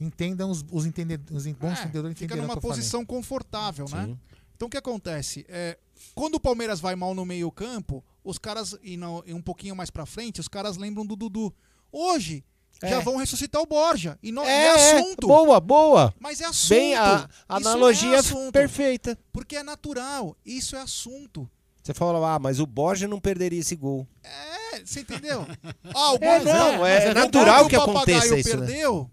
[0.00, 2.76] Entendam os, os, entende- os bons É, entendedores fica numa o que eu falei.
[2.76, 4.06] posição confortável, né?
[4.06, 4.18] Sim.
[4.56, 5.44] Então o que acontece?
[5.48, 5.76] É,
[6.14, 9.90] quando o Palmeiras vai mal no meio-campo, os caras, e, não- e um pouquinho mais
[9.90, 11.54] pra frente, os caras lembram do Dudu.
[11.90, 12.44] Hoje,
[12.82, 13.00] já É.
[13.00, 14.18] vão ressuscitar o Borja.
[14.22, 15.26] E, não, É, é assunto.
[15.26, 16.14] boa, boa.
[16.20, 16.68] Mas é assunto.
[16.68, 18.52] Bem, a- Isso analogia é assunto.
[18.52, 19.18] perfeita.
[19.32, 20.36] Porque é natural.
[20.44, 21.48] Isso é assunto.
[21.82, 24.06] Você fala, ah, mas o Borja não perderia esse gol.
[24.22, 25.46] É, você entendeu?
[25.96, 28.66] Ah, o É, Borja não, é natural que aconteça isso, né?
[28.66, 29.10] perdeu,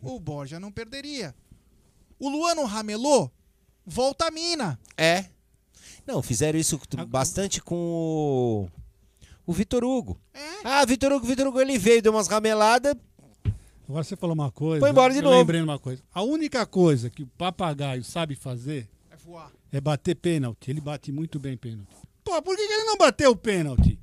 [0.00, 1.34] o Borja não perderia.
[2.18, 3.32] O Luano ramelou,
[3.84, 4.78] volta a mina.
[4.96, 5.24] É.
[6.10, 8.68] Não, fizeram isso bastante com o,
[9.46, 10.18] o Vitor Hugo.
[10.64, 12.96] Ah, Vitor Hugo, Vitor Hugo, ele veio, deu umas rameladas.
[13.88, 14.80] Agora você falou uma coisa.
[14.80, 15.36] Foi embora de novo.
[15.36, 16.02] lembrei de uma coisa.
[16.12, 19.52] A única coisa que o papagaio sabe fazer é voar.
[19.72, 20.68] É bater pênalti.
[20.68, 21.94] Ele bate muito bem pênalti.
[22.24, 23.96] Pô, por que, que ele não bateu o pênalti?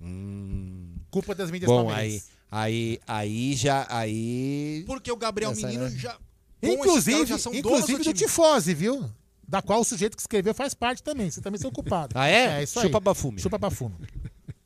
[1.11, 4.84] Culpa das mídias Bom, aí, aí, aí já, aí...
[4.88, 5.89] Porque o Gabriel Essa, Menino né?
[5.89, 6.17] já.
[6.61, 8.13] Inclusive, já inclusive do do time.
[8.13, 9.09] Tifose, viu?
[9.48, 11.32] Da qual o sujeito que escreveu faz parte também.
[11.32, 12.14] Você também é culpado.
[12.18, 12.60] Ah, é?
[12.60, 12.88] É isso aí.
[12.88, 13.40] Chupa bafume.
[13.40, 13.95] Chupa bafume.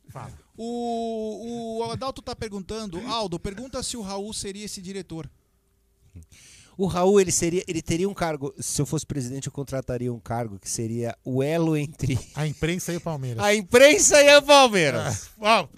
[0.08, 0.32] Fala.
[0.58, 5.30] O, o Adalto tá perguntando, Aldo, pergunta se o Raul seria esse diretor.
[6.76, 8.52] O Raul, ele, seria, ele teria um cargo...
[8.58, 12.18] Se eu fosse presidente, eu contrataria um cargo que seria o elo entre...
[12.34, 13.42] A imprensa e o Palmeiras.
[13.44, 15.30] A imprensa e o Palmeiras.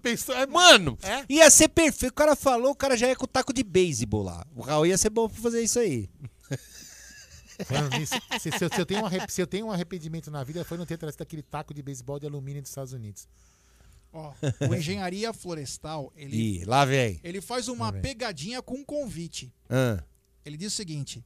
[0.02, 1.24] Pensou- é- Mano, É?
[1.28, 2.12] ia ser perfeito.
[2.12, 4.46] O cara falou, o cara já ia com o taco de beisebol lá.
[4.54, 6.08] O Raul ia ser bom pra fazer isso aí.
[7.98, 10.64] Nisso, se, se eu, se eu tenho um se eu tenho um arrependimento na vida,
[10.64, 13.28] foi não ter trazido aquele taco de beisebol de alumínio dos Estados Unidos.
[14.12, 14.32] Ó,
[14.70, 17.18] o Engenharia Florestal, ele, Ih, lá vem.
[17.24, 19.52] ele faz uma pegadinha com um convite.
[19.68, 20.02] Ah,
[20.44, 21.24] Ele diz o seguinte: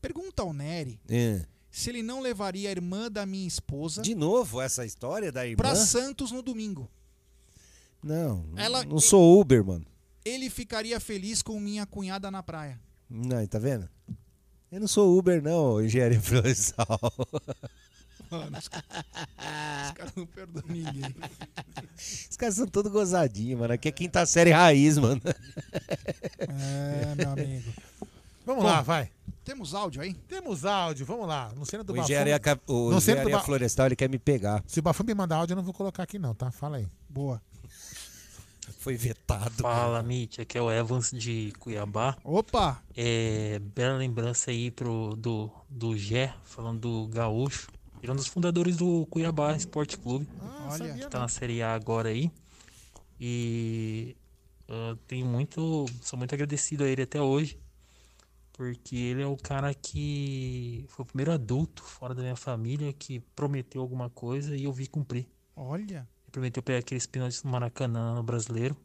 [0.00, 1.46] pergunta ao Nery é.
[1.70, 5.56] se ele não levaria a irmã da minha esposa De novo, essa história da irmã?
[5.56, 6.90] pra Santos no domingo.
[8.02, 9.86] Não, Ela- não sou Uber, mano.
[10.24, 12.78] Ele ficaria feliz com minha cunhada na praia.
[13.08, 13.88] Não, tá vendo?
[14.70, 16.86] Eu não sou Uber, não, engenharia florestal.
[18.30, 21.14] Mano, os, os caras não perdoam ninguém.
[22.30, 23.72] Os caras são todos gozadinhos, mano.
[23.72, 25.20] Aqui é quinta série raiz, mano.
[26.38, 27.72] É, meu amigo.
[28.44, 29.10] Vamos Bom, lá, vai.
[29.44, 30.12] Temos áudio aí?
[30.12, 31.50] Temos áudio, vamos lá.
[31.56, 34.62] No cena do O engenharia, cap- o do engenharia Ba- florestal, ele quer me pegar.
[34.66, 36.50] Se o Bafume me mandar áudio, eu não vou colocar aqui, não, tá?
[36.50, 36.86] Fala aí.
[37.08, 37.40] Boa.
[38.78, 39.62] Foi vetado.
[39.62, 40.38] Fala, Mitch.
[40.38, 42.16] Aqui é o Evans de Cuiabá.
[42.24, 42.82] Opa!
[42.96, 47.68] É, bela lembrança aí pro, do, do Gé, falando do Gaúcho.
[48.02, 50.28] Ele é um dos fundadores do Cuiabá Esporte Clube.
[50.68, 50.94] Olha.
[50.94, 52.30] que tá na Série A agora aí.
[53.20, 54.16] E
[54.68, 55.86] eu tenho muito.
[56.02, 57.58] Sou muito agradecido a ele até hoje.
[58.52, 63.20] Porque ele é o cara que foi o primeiro adulto fora da minha família que
[63.34, 65.26] prometeu alguma coisa e eu vi cumprir.
[65.54, 66.08] Olha.
[66.28, 68.76] Ele prometeu pegar aqueles pênaltis no Maracanã no brasileiro.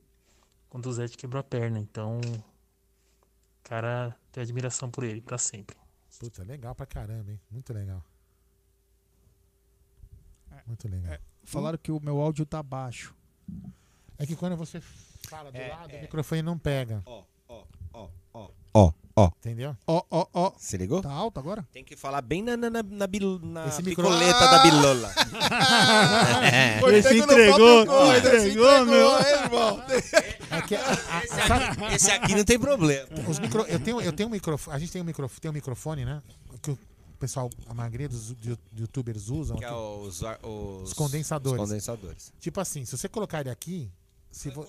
[0.69, 1.77] Quando o Zé quebrou a perna.
[1.77, 2.21] Então,
[3.63, 5.75] cara, tenho admiração por ele pra sempre.
[6.19, 7.39] Puta, legal pra caramba, hein?
[7.51, 8.01] Muito legal.
[10.65, 11.17] Muito legal.
[11.43, 13.13] Falaram que o meu áudio tá baixo.
[14.17, 14.79] É que quando você
[15.27, 15.99] fala do É, lado, é.
[15.99, 17.03] o microfone não pega.
[17.05, 18.49] Ó, ó, ó, ó.
[18.73, 19.27] Ó, ó.
[19.39, 19.75] Entendeu?
[19.87, 20.51] Ó, ó, ó.
[20.57, 21.01] Se ligou?
[21.01, 21.65] Tá alto agora?
[21.71, 24.51] Tem que falar bem na, na, na, na, bil- na Esse micro- picoleta Ah!
[24.57, 25.13] da bilola.
[26.93, 29.19] Esse pego no entregou, coisa, esse entregou, meu.
[29.19, 29.83] irmão?
[30.51, 33.07] É que a- a- Esse aqui, esse aqui não tem problema.
[33.27, 34.75] Os micro, eu tenho, eu tenho um microfone.
[34.75, 36.21] A gente tem um, micro, tem um microfone, né?
[36.61, 36.79] Que o
[37.19, 38.35] pessoal, a maioria dos
[38.77, 39.57] youtubers usam.
[39.57, 41.61] Que é os, os, Os condensadores.
[41.61, 42.33] os condensadores.
[42.39, 43.89] Tipo assim, se você colocar ele aqui,
[44.31, 44.67] se vo-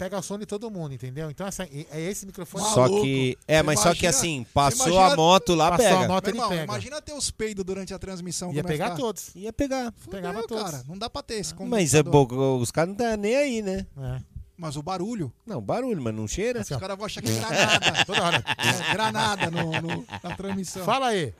[0.00, 1.30] pega o som de todo mundo, entendeu?
[1.30, 2.64] Então essa, é esse microfone.
[2.64, 3.36] Só que.
[3.46, 5.98] É, mas só que Imagina- assim, passou imagina- a moto lá, passou pega.
[6.04, 6.64] a moto, Meu ele irmão, pega.
[6.64, 8.50] imagina ter os peidos durante a transmissão.
[8.54, 9.30] Ia pegar todos.
[9.36, 9.92] Ia pegar.
[10.10, 10.70] Pegava Fudeu, todos.
[10.72, 10.84] cara.
[10.88, 12.26] Não dá pra ter esse Mas é bom,
[12.58, 13.86] os caras não tá nem aí, né?
[13.98, 14.20] É.
[14.56, 16.60] Mas o barulho, Não, barulho, mas não cheira.
[16.62, 18.04] Assim, os caras vão achar que é granada.
[18.06, 18.44] Toda hora.
[18.58, 20.84] É, granada no, no- na transmissão.
[20.84, 21.34] Fala aí.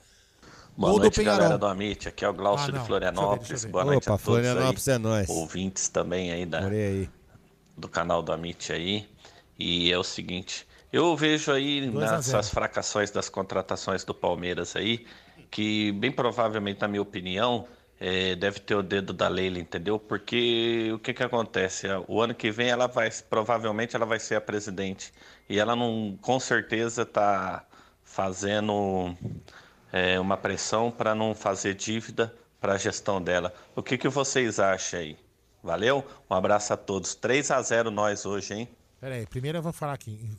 [0.76, 1.38] Boa Gol do noite, Penharol.
[1.38, 2.08] galera do Amit.
[2.08, 3.48] Aqui é o Glaucio Ah, de Florianópolis.
[3.48, 3.72] Deixa eu ver, deixa eu ver.
[3.72, 4.94] Boa noite Opa, a todos Florianópolis aí.
[4.94, 5.28] é nóis.
[5.28, 7.08] Ouvintes também aí da, aí.
[7.80, 9.08] Do canal do Amit aí.
[9.58, 12.16] E é o seguinte, eu vejo aí 2 a 0.
[12.16, 15.06] nessas fracações das contratações do Palmeiras aí,
[15.50, 17.66] que bem provavelmente, na minha opinião,
[18.00, 19.98] eh, deve ter o dedo da Leila, entendeu?
[19.98, 21.86] Porque o que que acontece?
[22.08, 25.12] O ano que vem ela vai, provavelmente ela vai ser a presidente.
[25.48, 27.64] E ela não, com certeza, tá
[28.02, 29.14] fazendo
[29.92, 33.52] eh, uma pressão para não fazer dívida para a gestão dela.
[33.76, 35.16] O que que vocês acham aí?
[35.62, 36.04] Valeu?
[36.30, 37.14] Um abraço a todos.
[37.14, 38.68] 3 a 0 nós hoje, hein?
[39.00, 40.30] Pera aí, primeiro eu vou falar aqui.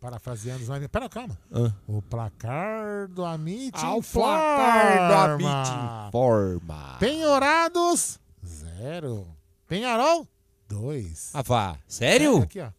[0.00, 0.88] Parafraseando os amigos.
[0.88, 1.36] Pera, calma.
[1.52, 1.72] Ah.
[1.86, 4.36] O placar do Amit Ah, o informa.
[4.38, 6.96] placar do Amit informa.
[7.00, 9.26] Penhorados, zero.
[9.66, 10.26] Penharol,
[10.68, 11.30] dois.
[11.34, 11.76] Ah, vá.
[11.86, 12.38] Sério?
[12.38, 12.70] É, aqui, ó.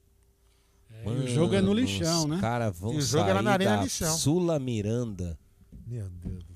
[1.06, 2.38] e o jogo é no lixão, os né?
[2.40, 4.18] caras vão E o jogo sair era na Arena da Lixão.
[4.18, 5.38] Sula Miranda.
[5.86, 6.49] Meu Deus.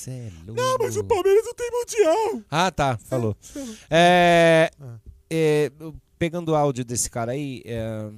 [0.00, 1.14] Cê é Não, mas o louco.
[1.14, 2.42] Palmeiras não tem mundial.
[2.50, 2.96] Ah, tá.
[2.96, 3.36] Falou.
[3.90, 4.98] É, Ah.
[5.28, 5.70] é,
[6.18, 8.10] pegando o áudio desse cara aí, é,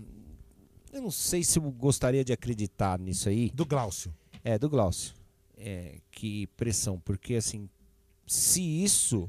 [0.93, 3.51] eu não sei se eu gostaria de acreditar nisso aí.
[3.51, 4.15] Do Glaucio.
[4.45, 5.13] É, do Glaucio.
[5.57, 7.69] É, que pressão, porque assim,
[8.29, 9.29] se isso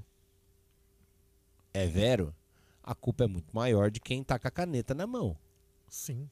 [1.73, 2.35] é vero,
[2.83, 5.35] a culpa é muito maior de quem tá com a caneta na mão.
[5.90, 6.30] Sim.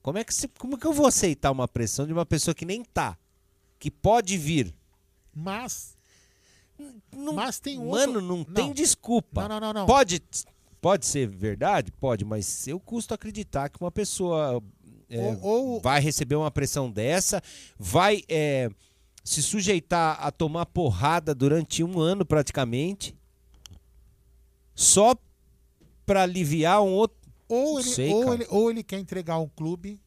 [0.00, 2.54] Como é que, se, como é que eu vou aceitar uma pressão de uma pessoa
[2.54, 3.18] que nem tá?
[3.78, 4.74] Que pode vir?
[5.38, 5.96] Mas.
[7.34, 9.42] mas tem um Mano, outro- não, tem desculpa.
[9.42, 9.86] Não, não, não, não.
[9.86, 10.20] Pode,
[10.80, 11.92] pode ser verdade?
[11.92, 14.62] Pode, mas eu custo acreditar que uma pessoa
[15.08, 17.42] é, Ou- ou- vai receber uma pressão dessa,
[17.78, 18.68] vai é,
[19.24, 23.14] se sujeitar a tomar porrada durante um ano praticamente,
[24.74, 25.14] só
[26.04, 27.16] pra aliviar um outro.
[27.48, 30.00] Ou Não ele, sei, ou, ele, ou ele quer entregar um clube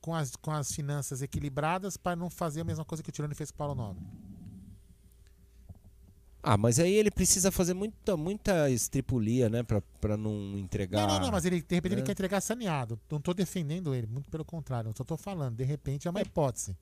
[0.00, 3.34] com as, com as finanças equilibradas para não fazer a mesma coisa que o Tirone
[3.34, 4.02] fez com o Paulo Nobre.
[6.42, 9.62] Ah, mas aí ele precisa fazer muita, muita estripulia, né?
[9.62, 11.06] Pra, pra não entregar.
[11.06, 12.06] Não, não, não, mas ele, de repente ele né?
[12.06, 12.98] quer entregar saneado.
[13.08, 14.88] Não tô defendendo ele, muito pelo contrário.
[14.88, 16.76] Eu só tô falando, de repente é uma hipótese.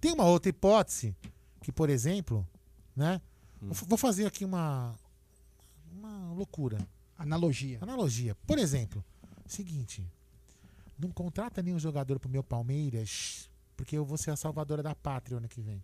[0.00, 1.16] Tem uma outra hipótese
[1.62, 2.46] que, por exemplo,
[2.94, 3.20] né?
[3.60, 3.70] Hum.
[3.70, 4.94] Vou, vou fazer aqui uma,
[5.92, 6.78] uma loucura.
[7.18, 7.78] Analogia.
[7.80, 8.36] Analogia.
[8.46, 9.04] Por exemplo,
[9.46, 10.06] seguinte,
[10.96, 15.38] não contrata nenhum jogador pro meu Palmeiras, porque eu vou ser a salvadora da pátria
[15.38, 15.82] ano que vem.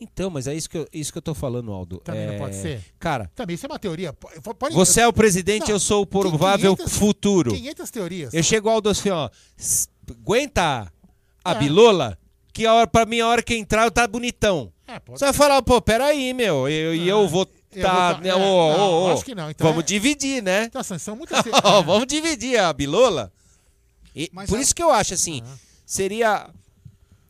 [0.00, 1.98] Então, mas é isso que eu, isso que eu tô falando, Aldo.
[2.04, 2.80] Também não É, pode ser?
[2.98, 4.12] Cara, Também isso é uma teoria.
[4.12, 7.52] Po- pode- você é o presidente, Não, eu sou o provável 500 futuro.
[7.52, 8.32] 500 teorias.
[8.34, 9.28] Eu chego ao Aldo assim, ó.
[9.58, 10.90] "S- Aguenta
[11.44, 11.54] a É.
[11.58, 12.18] bilola,
[12.52, 14.72] que a hora, pra mim, a hora que entrar, eu tá bonitão.
[14.86, 16.68] É, pode Você vai falar, pô, peraí, meu.
[16.68, 17.52] eu- E eu, vou tá.
[17.52, 20.64] vou tá- né, é, ô, não, ô, acho que não, então vamos é- dividir, né?
[20.64, 21.82] Então, assim, são muitas é.
[21.84, 23.30] Vamos dividir a bilola.
[24.16, 25.42] E Mas por a- isso que eu acho assim,
[25.84, 26.48] seria.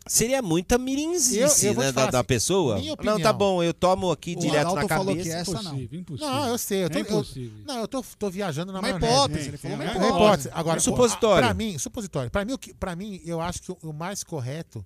[0.09, 2.81] Seria muita mirinzice, Eu- eu vou né, da, da assim, pessoa.
[3.05, 5.29] Não, tá bom, eu tomo aqui O direto Adalto na falou cabeça.
[5.31, 5.79] que essa não.
[5.79, 6.27] Impossível.
[6.27, 6.85] Não, eu sei.
[6.85, 7.65] Eu tô, É eu- impossível.
[7.67, 9.13] não, eu tô, tô viajando na Uma maionese.
[9.13, 10.09] hipótese, ele falou uma É hipótese.
[10.15, 10.51] hipótese.
[10.53, 11.45] Agora, Um supositório.
[11.47, 12.31] Pra mim, supositório.
[12.31, 14.85] Pra mim, o que, pra mim, eu acho que o, o mais correto,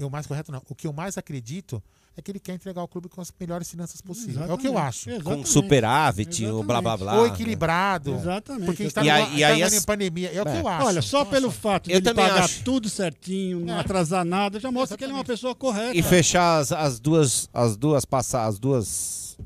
[0.00, 1.82] o mais correto não, o que eu mais acredito
[2.16, 4.36] é que ele quer entregar o clube com as melhores finanças possíveis.
[4.48, 4.88] É o que eu Exatamente.
[4.88, 5.10] acho.
[5.10, 5.40] Exatamente.
[5.40, 7.18] Com superávit, o blá blá blá.
[7.20, 8.14] Ou equilibrado.
[8.14, 8.66] Exatamente.
[8.66, 10.30] Porque a gente tá, E aí- numa- e tá aí andando as- em pandemia.
[10.32, 10.60] É o que É.
[10.60, 10.86] eu acho.
[10.86, 12.62] Olha, só Eu pelo fato de Eu ele também pagar acho.
[12.62, 13.80] tudo certinho, não É.
[13.80, 15.96] atrasar nada, já mostra que ele é uma pessoa correta.
[15.96, 19.36] E fechar as, as duas as duas passar as duas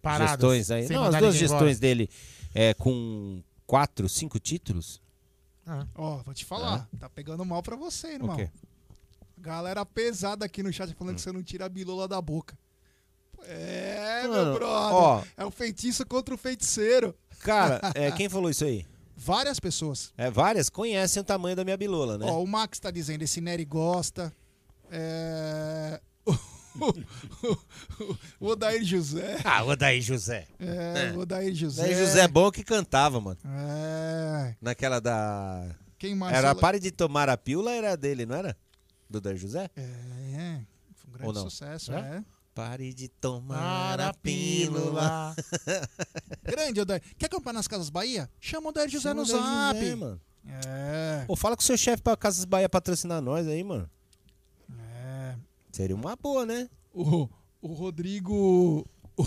[0.00, 0.88] Paradas, gestões aí.
[0.88, 1.74] Não, as duas gestões embora.
[1.80, 2.08] dele
[2.54, 5.00] é, com quatro, cinco títulos.
[5.66, 5.86] Ah.
[5.94, 8.34] Ó, vou te falar, tá pegando mal pra você, irmão.
[8.34, 8.48] O quê?
[9.42, 12.56] Galera pesada aqui no chat falando que você não tira a bilola da boca.
[13.44, 14.94] É, Mano, meu brother.
[14.94, 15.24] ó.
[15.36, 17.12] É o feitiço contra o feiticeiro.
[17.40, 18.86] Cara, é, quem falou isso aí?
[19.16, 20.12] Várias pessoas.
[20.16, 22.26] É, várias conhecem o tamanho da minha bilola, né?
[22.28, 24.32] Ó, o Max tá dizendo, esse Nery gosta.
[24.88, 26.00] É...
[28.38, 29.38] o Odair José.
[29.44, 30.46] Ah, o Odair José.
[30.60, 31.82] É, o Odair José.
[31.82, 33.38] Odair José é bom que cantava, mano.
[33.44, 34.54] É.
[34.60, 35.68] Naquela da.
[35.98, 36.32] Quem mais?
[36.32, 38.56] Era fala- Pare de Tomar a Pílula, era dele, não era?
[39.12, 39.70] Do Odair José?
[39.76, 40.60] É,
[40.94, 42.16] foi um grande Ou sucesso, É?
[42.16, 42.24] é.
[42.54, 45.34] Pare de tomar a pílula.
[46.44, 47.02] Grande, Odair.
[47.16, 48.28] Quer comprar nas Casas Bahia?
[48.40, 49.80] Chama o Odair José Chama no Odair zap.
[49.80, 50.20] José, mano.
[50.66, 51.24] É.
[51.26, 53.88] Pô, fala com o seu chefe pra Casas Bahia patrocinar nós aí, mano.
[54.94, 55.34] É.
[55.70, 56.68] Seria uma boa, né?
[56.92, 57.26] O,
[57.62, 58.86] o Rodrigo.
[59.16, 59.24] O,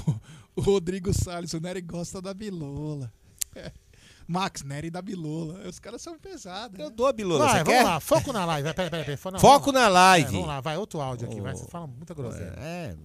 [0.55, 3.11] o Rodrigo Salles, o Nery gosta da bilola.
[3.55, 3.71] É.
[4.27, 5.67] Max, Nery da bilola.
[5.67, 6.79] Os caras são pesados.
[6.79, 7.83] Eu dou a bilola, Vai, vamos quer?
[7.83, 7.99] lá.
[7.99, 8.63] Foco na live.
[8.63, 9.33] Vai, Peraí, peraí, peraí.
[9.33, 10.27] Não, Foco vamos- na live.
[10.27, 10.77] É, vamos lá, vai.
[10.77, 11.39] Outro áudio aqui.
[11.41, 11.57] Vai, Ô.
[11.57, 12.53] você fala muita groselha.
[12.57, 12.95] É,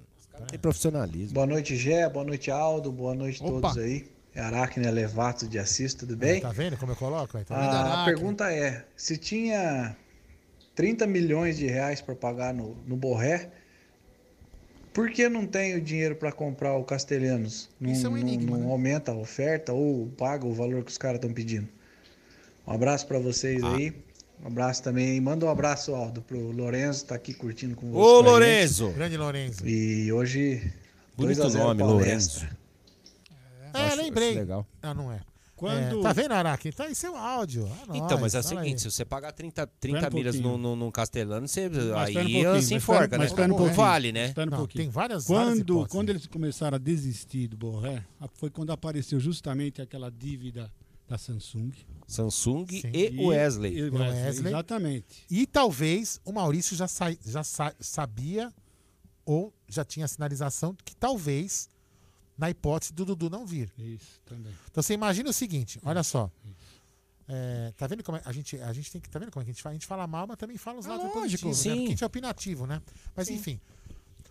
[0.49, 1.34] tem profissionalismo.
[1.34, 2.08] Boa noite, Gé.
[2.08, 2.90] Boa noite, Aldo.
[2.90, 4.10] Boa noite a todos aí.
[4.34, 6.40] É Aracne Elevato de Assis, tudo bem?
[6.40, 7.36] Tá vendo como eu coloco?
[7.36, 7.92] Aí, tá vendo?
[7.92, 9.97] A pergunta é: se tinha
[10.74, 13.50] 30 milhões de reais para pagar no, no Borré,
[14.93, 17.69] por que não tem o dinheiro para comprar o Castelhanos?
[17.81, 18.73] Não, Isso é um não- enigma, não né?
[18.73, 21.69] aumenta a oferta ou paga o valor que os caras estão pedindo?
[22.67, 23.93] Um abraço para vocês aí.
[24.43, 25.20] Um abraço também.
[25.20, 28.07] Manda um abraço, Aldo, pro Lorenzo, tá aqui curtindo com vocês.
[28.07, 28.91] Ô, Lorenzo!
[28.91, 29.67] Grande Lorenzo.
[29.69, 30.73] E hoje.
[31.17, 31.83] Bonito 2 a 0 nome.
[31.83, 32.47] Lorenzo.
[33.75, 34.31] É, Acho- lembrei.
[34.31, 34.67] acho legal.
[34.83, 35.20] Ah, não é.
[35.61, 36.73] Quando- É, tá vendo, Araki?
[36.73, 37.67] Tá aí seu áudio.
[37.67, 38.79] É Então, nóis, mas é o seguinte, aí.
[38.81, 40.63] se você pagar 30, 30 Espera um milhas no, pouquinho.
[40.69, 43.29] no, no Castelano, você, Mas um aí pouquinho, se mas enforca, espera- né?
[43.31, 43.75] mas um pouquinho.
[43.75, 44.35] vale, né?
[44.37, 44.85] Um Não, pouquinho.
[44.85, 45.93] tem várias- várias quando, hipóteses.
[45.93, 48.03] quando eles começaram a desistir do Borré,
[48.35, 50.73] foi quando apareceu justamente aquela dívida
[51.07, 51.73] da Samsung.
[52.07, 52.91] Samsung Sim.
[52.95, 53.77] e o Wesley.
[53.77, 54.53] e o O Wesley, Wesley.
[54.53, 55.27] Exatamente.
[55.31, 58.51] E talvez o Maurício já, sa- já sa- sabia
[59.27, 61.69] ou já tinha sinalização que talvez,
[62.41, 63.70] na hipótese do Dudu não vir.
[63.78, 64.52] Isso, também.
[64.70, 66.31] Então você imagina o seguinte, olha só.
[67.28, 69.09] É, tá vendo como é- a gente, a gente tem que.
[69.09, 69.73] Tá vendo como é que a gente fala?
[69.73, 71.20] A gente fala mal, mas também fala os lados lógico.
[71.20, 71.62] positivos, né?
[71.62, 71.70] Sim.
[71.70, 72.83] Porque a gente é opinativo, né?
[73.15, 73.60] Mas enfim.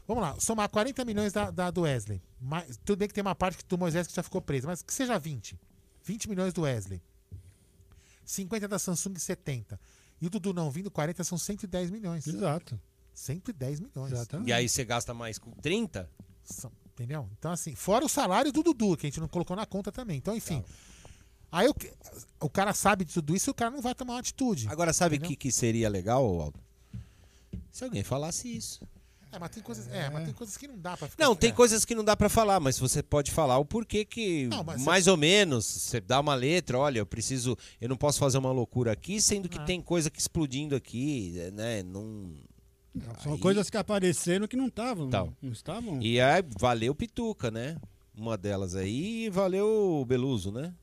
[0.07, 2.19] Vamos lá, somar 40 milhões da, da- do Wesley.
[2.41, 4.81] Mas, tudo bem que tem uma parte que do Moisés que já ficou preso, mas
[4.81, 5.57] que seja 20.
[6.03, 6.99] 20 milhões do Wesley.
[8.25, 9.79] 50 da Samsung 70.
[10.21, 12.27] E o Dudu não vindo, 40 são 110 milhões.
[12.27, 12.79] Exato.
[13.13, 14.11] 110 milhões.
[14.11, 14.49] Exatamente.
[14.49, 16.09] E aí você gasta mais com 30?
[16.43, 17.29] São- Entendeu?
[17.39, 20.17] Então, assim, fora o salário do Dudu, que a gente não colocou na conta também.
[20.17, 20.61] Então, enfim.
[21.49, 21.73] Aí o,
[22.41, 24.67] o cara sabe de tudo isso e o cara não vai tomar uma atitude.
[24.67, 26.59] Agora, sabe o que, que seria legal, Aldo?
[27.71, 28.81] Se alguém falasse isso.
[29.31, 31.23] É, mas tem coisas, é, mas tem coisas que não dá pra ficar.
[31.23, 31.53] Não, tem é.
[31.53, 35.07] coisas que não dá pra falar, mas você pode falar o porquê que, Não, mais
[35.07, 38.91] ou menos, você dá uma letra, olha, eu preciso, eu não posso fazer uma loucura
[38.91, 39.63] aqui, sendo que Ah.
[39.63, 41.81] tem coisa que explodindo aqui, né?
[41.81, 42.33] Não.
[43.23, 45.09] São Aí- coisas que apareceram que não estavam.
[45.41, 46.01] Não estavam.
[46.01, 47.77] E aí valeu Pituca, né?
[48.15, 49.67] Uma delas aí e valeu
[50.01, 50.73] o Beluso, né?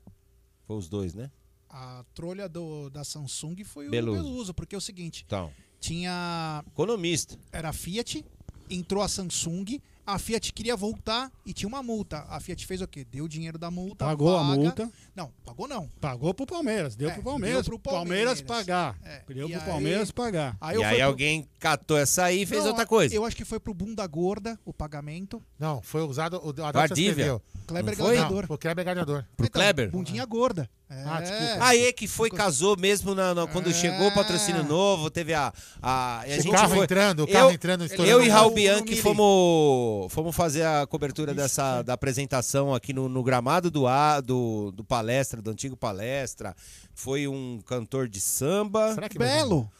[0.65, 1.29] Foi os dois, né?
[1.69, 4.19] A trolha do, da Samsung foi Beluso.
[4.19, 6.63] o Beluso, porque é o seguinte: Então, tinha.
[6.67, 7.37] economista.
[7.51, 8.25] Era a Fiat,
[8.69, 12.25] entrou a Samsung, a Fiat queria voltar e tinha uma multa.
[12.29, 13.03] A Fiat fez o quê?
[13.05, 14.05] Deu o dinheiro da multa.
[14.05, 14.91] Pagou a multa.
[15.17, 15.89] Não, pagou não.
[15.99, 16.95] Pagou pro Palmeiras.
[16.95, 17.65] Deu É, pro Palmeiras.
[17.65, 18.65] deu pro Palmeiras, Palmeiras.
[18.67, 18.95] pagar.
[19.03, 20.55] É, Deu e pro aí- Palmeiras pagar.
[20.61, 23.15] Aí e eu aí pro- alguém catou essa aí e fez Não, outra coisa.
[23.15, 25.41] Eu acho que foi pro bunda gorda o pagamento.
[25.57, 26.37] Não, foi usado.
[26.37, 27.09] O Vardívia.
[27.09, 27.41] escreveu.
[27.65, 28.05] Kleber Não?
[28.05, 28.45] Gladiador.
[28.47, 29.25] Não, o Kleber Gladiador.
[29.35, 29.89] Pro Então, Kleber?
[29.91, 30.69] Bundinha gorda.
[30.89, 31.03] É.
[31.05, 31.65] Ah, desculpa.
[31.65, 33.73] Aí que foi, casou mesmo na, na- quando É.
[33.73, 35.51] chegou o patrocínio novo, teve a.
[35.81, 38.51] a, a O gente carro foi- entrando, o carro eu, entrando, Eu e o Raul.
[38.53, 44.21] Bianchi fomos, fomos fazer a cobertura dessa, da apresentação aqui no, no gramado do, A-
[44.21, 46.55] do, do palestra, do antigo palestra.
[46.93, 48.93] Foi um cantor de samba.
[48.93, 49.71] Será que Belo.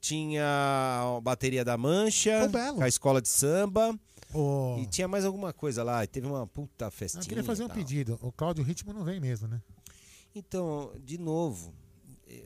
[0.00, 3.98] Tinha a bateria da Mancha, a escola de samba.
[4.32, 6.02] Ô, E tinha mais alguma coisa lá.
[6.02, 7.22] e Teve uma puta festinha.
[7.22, 7.76] eu queria fazer um tal.
[7.76, 8.18] pedido.
[8.20, 9.60] O Cláudio Ritmo não vem mesmo, né?
[10.34, 11.72] Então, de novo,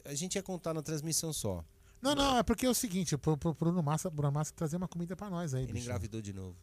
[0.05, 1.65] a gente ia contar na transmissão só.
[2.01, 4.87] Não, não, é porque é o seguinte, pro, pro Bruno Massa, Bruno Massa trazer uma
[4.87, 5.85] comida pra nós aí, Ele bicho.
[5.87, 6.55] engravidou de novo.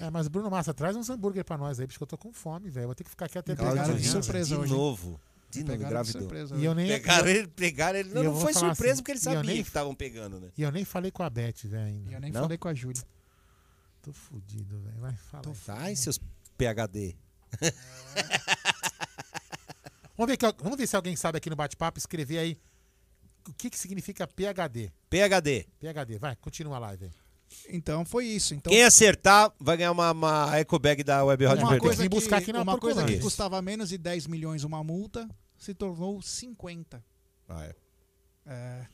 [0.00, 2.32] É, mas Bruno Massa, traz uns hambúrguer pra nós aí, bicho, que eu tô com
[2.32, 2.86] fome, velho.
[2.86, 5.20] Vou ter que ficar aqui até da de manhã, surpresa de hoje, novo.
[5.50, 6.28] De novo, engravidou.
[6.58, 8.10] E eu nem, Pegaram ele, pegaram ele.
[8.12, 10.50] Não, não foi surpresa assim, porque ele sabia nem- que estavam pegando, né?
[10.58, 12.10] e eu nem falei com a Beth, velho, ainda.
[12.10, 12.42] E eu nem Não?
[12.42, 13.02] falei com a Júlia.
[14.02, 14.98] Tô fudido, velho.
[15.00, 15.44] Vai falar.
[15.46, 15.84] aí.
[15.88, 16.20] Ai, seus
[16.58, 17.16] PHD.
[20.16, 22.58] Vamos ver, que- vamos ver se alguém sabe aqui no bate-papo escrever aí
[23.48, 24.90] o que, que significa PHD.
[25.10, 25.66] PHD.
[25.78, 27.10] PHD, vai, continua a live aí.
[27.68, 28.54] Então foi isso.
[28.54, 32.08] Então, Quem acertar vai ganhar uma, uma eco bag da Web Rádio uma coisa, que,
[32.08, 36.20] buscar aqui na uma coisa que custava menos de 10 milhões uma multa se tornou
[36.20, 37.04] 50.
[37.48, 37.74] Ah, é.
[38.46, 38.86] É.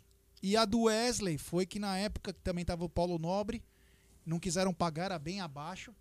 [0.42, 3.62] E a do Wesley foi que na época que também tava o Paulo Nobre,
[4.24, 5.94] não quiseram pagar, era bem abaixo.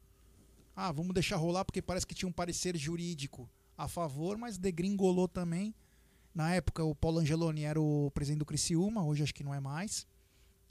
[0.75, 5.27] Ah, vamos deixar rolar porque parece que tinha um parecer jurídico a favor, mas degringolou
[5.27, 5.75] também.
[6.33, 9.59] Na época o Paulo Angeloni era o presidente do Criciúma, hoje acho que não é
[9.59, 10.07] mais.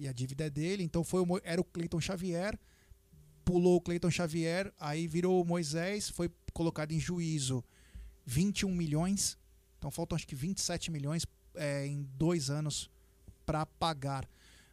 [0.01, 2.59] E a dívida é dele, então foi o, era o Cleiton Xavier,
[3.45, 7.63] pulou o Cleiton Xavier, aí virou o Moisés, foi colocado em juízo
[8.25, 9.37] 21 milhões.
[9.77, 12.91] Então faltam acho que 27 milhões é, em dois anos
[13.45, 14.27] para pagar.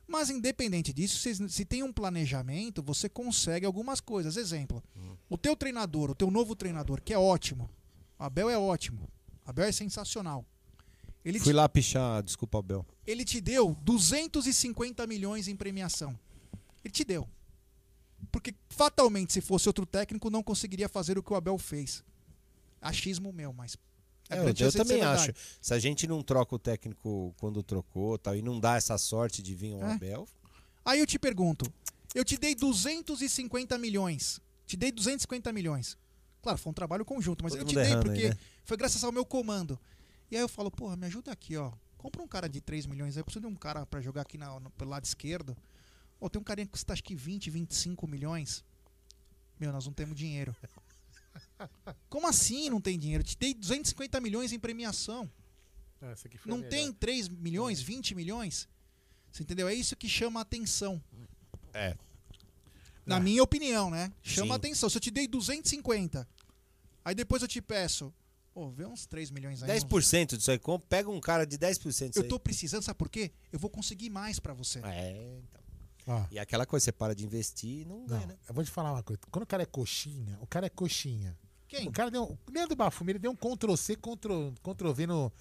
[0.08, 4.38] Mas independente disso, se, se tem um planejamento, você consegue algumas coisas.
[4.38, 4.82] Exemplo,
[5.30, 7.70] o teu treinador, o teu novo treinador, que é ótimo.
[8.18, 9.10] O Abel é ótimo.
[9.46, 10.46] O Abel é sensacional.
[11.28, 12.86] Ele Fui te, lá pichar, desculpa, Abel.
[13.06, 16.18] ele te deu 250 milhões em premiação.
[16.82, 17.28] Ele te deu.
[18.32, 22.02] Porque fatalmente, se fosse outro técnico, não conseguiria fazer o que o Abel fez.
[22.82, 23.76] Achismo meu, mas.
[24.30, 25.34] É, grande eu de também acho.
[25.62, 29.44] Se a gente não troca o técnico quando trocou tal, e não dá essa sorte
[29.44, 29.94] de vir um É.
[29.96, 30.26] Abel,
[30.86, 31.70] Aí eu te pergunto,
[32.16, 34.40] eu te dei 250 milhões.
[34.66, 35.98] Te dei 250 milhões.
[36.42, 38.38] Claro, foi um trabalho conjunto, mas Todo eu te dei porque aí, né?
[38.64, 39.78] foi graças ao meu comando.
[40.30, 41.72] E aí eu falo, porra, me ajuda aqui, ó.
[41.98, 44.38] Compra um cara de 3 milhões aí, eu preciso de um cara pra jogar aqui
[44.38, 45.58] na- no, pelo lado esquerdo.
[46.20, 48.64] Ó, tem um carinha que custa acho que 20, 25 milhões.
[49.60, 50.56] Meu, nós não temos dinheiro.
[52.10, 53.22] Como assim não tem dinheiro?
[53.22, 55.30] Eu te dei 250 milhões em premiação.
[56.02, 58.68] Essa aqui foi a Não tem 3 milhões, 20 milhões?
[59.32, 59.68] Você entendeu?
[59.68, 61.02] É isso que chama a atenção.
[61.74, 61.96] É.
[63.06, 64.12] Na minha opinião, né?
[64.22, 64.52] Chama Sim.
[64.54, 64.90] a atenção.
[64.90, 66.28] Se eu te dei 250,
[67.06, 68.14] aí depois eu te peço,
[68.58, 69.70] pô, vê uns 3 milhões aí.
[69.70, 70.60] uns- 10% disso aí.
[70.90, 73.32] Pega um cara de 10% disso Eu tô precisando, sabe por quê?
[73.52, 74.80] Eu vou conseguir mais pra você.
[74.84, 75.62] É, então.
[76.08, 76.26] Ó.
[76.32, 78.38] E aquela coisa, você para de investir e não ganha, Não, né?
[78.50, 79.22] eu vou te falar uma coisa.
[79.30, 81.38] Quando o cara é coxinha, o cara é coxinha.
[81.68, 81.88] Quem?
[81.88, 82.24] O cara deu.
[82.24, 85.32] O Leandro Bafumi, ele deu um Ctrl-C, Ctrl, Ctrl V no,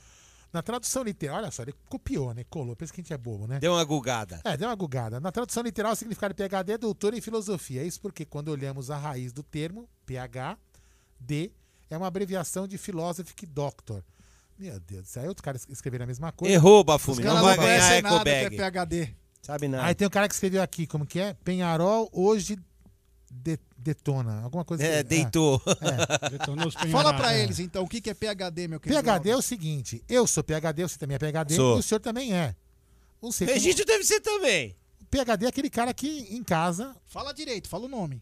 [0.53, 1.37] na tradução literal.
[1.39, 2.45] Olha só, ele copiou, né?
[2.51, 2.77] Colou.
[2.77, 3.61] Pensa que a gente é bobo, né?
[3.61, 4.43] Deu uma gugada.
[4.45, 5.21] É, deu uma gugada.
[5.21, 7.83] Na tradução literal, o significado de PhD é doutor em filosofia.
[7.85, 11.53] Isso porque quando olhamos a raiz do termo, PhD,
[11.91, 14.03] é uma abreviação de Philosophic Doctor.
[14.59, 15.23] Meu Deus do céu.
[15.23, 16.55] Aí outros caras escreveram a mesma coisa.
[16.55, 17.23] Errou, Bafumi.
[17.23, 18.51] Não vai ganhar conhecem nada que é.
[18.51, 19.15] PHD.
[19.43, 19.85] Sabe nada.
[19.85, 21.35] Aí tem um cara que escreveu aqui, como que é?
[21.45, 22.59] Penharol hoje
[23.31, 24.41] de- detona.
[24.43, 25.61] Alguma coisa É, que- deitou.
[25.67, 26.31] É.
[26.31, 27.43] Detonou os Fala pra É.
[27.45, 29.01] eles, então, o que que é PHD, meu querido?
[29.03, 31.77] PHD é o seguinte, eu sou PHD, você também é PHD, Sou.
[31.77, 32.57] e o senhor também é.
[33.23, 34.75] Não sei como- deve ser também.
[35.11, 38.21] PHD é aquele cara que em casa, Fala direito, fala o nome.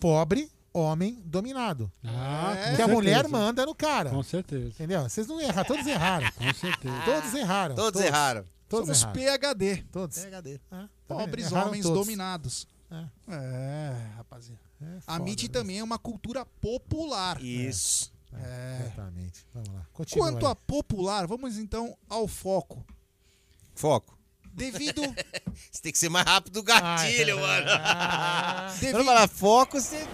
[0.00, 1.90] pobre, homem, dominado.
[2.04, 2.70] Ah, É.
[2.70, 4.10] com que a mulher manda no cara.
[4.10, 4.68] Com certeza.
[4.68, 5.02] Entendeu?
[5.02, 6.30] Vocês não erram, todos erraram.
[6.32, 7.02] Com certeza.
[7.04, 7.74] Todos erraram.
[7.74, 8.44] Todos erraram.
[8.68, 9.38] Todos Somos erraram.
[9.54, 9.76] PHD.
[9.92, 10.18] Todos.
[10.18, 10.54] PhD.
[10.54, 10.88] É, tá?
[11.06, 11.98] Pobres Erraram homens todos.
[11.98, 12.66] dominados.
[12.90, 13.04] É.
[13.28, 14.60] É, rapaziada.
[14.82, 15.52] É A MIT né?
[15.52, 17.40] também é uma cultura popular.
[17.42, 18.12] Isso.
[18.32, 18.80] É.
[18.86, 19.46] Exatamente.
[19.54, 19.86] Vamos lá.
[19.92, 20.52] Continua Quanto aí.
[20.52, 22.84] a popular, vamos então ao foco.
[23.74, 24.16] Foco.
[24.52, 25.00] Devido.
[25.70, 27.66] Você tem que ser mais rápido do gatilho, Ai, mano.
[27.70, 28.74] ah.
[28.80, 30.06] Quando falar foco, você.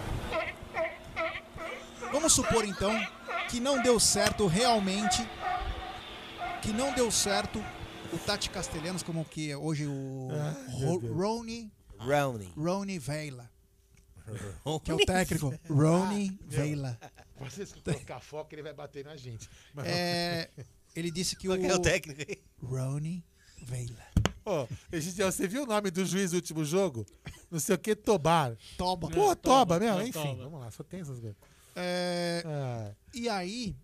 [2.13, 2.91] Vamos supor então
[3.49, 5.27] que não deu certo realmente.
[6.61, 7.59] Que não deu certo
[8.13, 11.11] o Tati Castelhanos, como que é hoje o Ai, Deus.
[11.11, 12.53] Rony, Rowney.
[12.55, 13.49] Rony Veila,
[14.83, 15.53] que é o técnico.
[15.67, 16.97] Rony Veila.
[17.39, 19.49] Vocês colocar foco, ele vai bater na gente.
[19.73, 20.49] Mas- É,
[20.95, 22.41] ele disse que Qual que é o o técnico aí?
[22.61, 23.25] Rony
[23.63, 24.05] Veila.
[24.45, 27.05] Ô, Egidiel, você viu o nome do juiz do último jogo?
[27.49, 28.55] Não sei o que, Tobar.
[28.77, 29.07] Toba.
[29.09, 30.21] Pô, Toba, Toba, meu, é enfim.
[30.21, 30.43] Toba.
[30.43, 31.35] Vamos lá, só tem essas coisas.
[31.75, 33.75] É, Ah, E aí,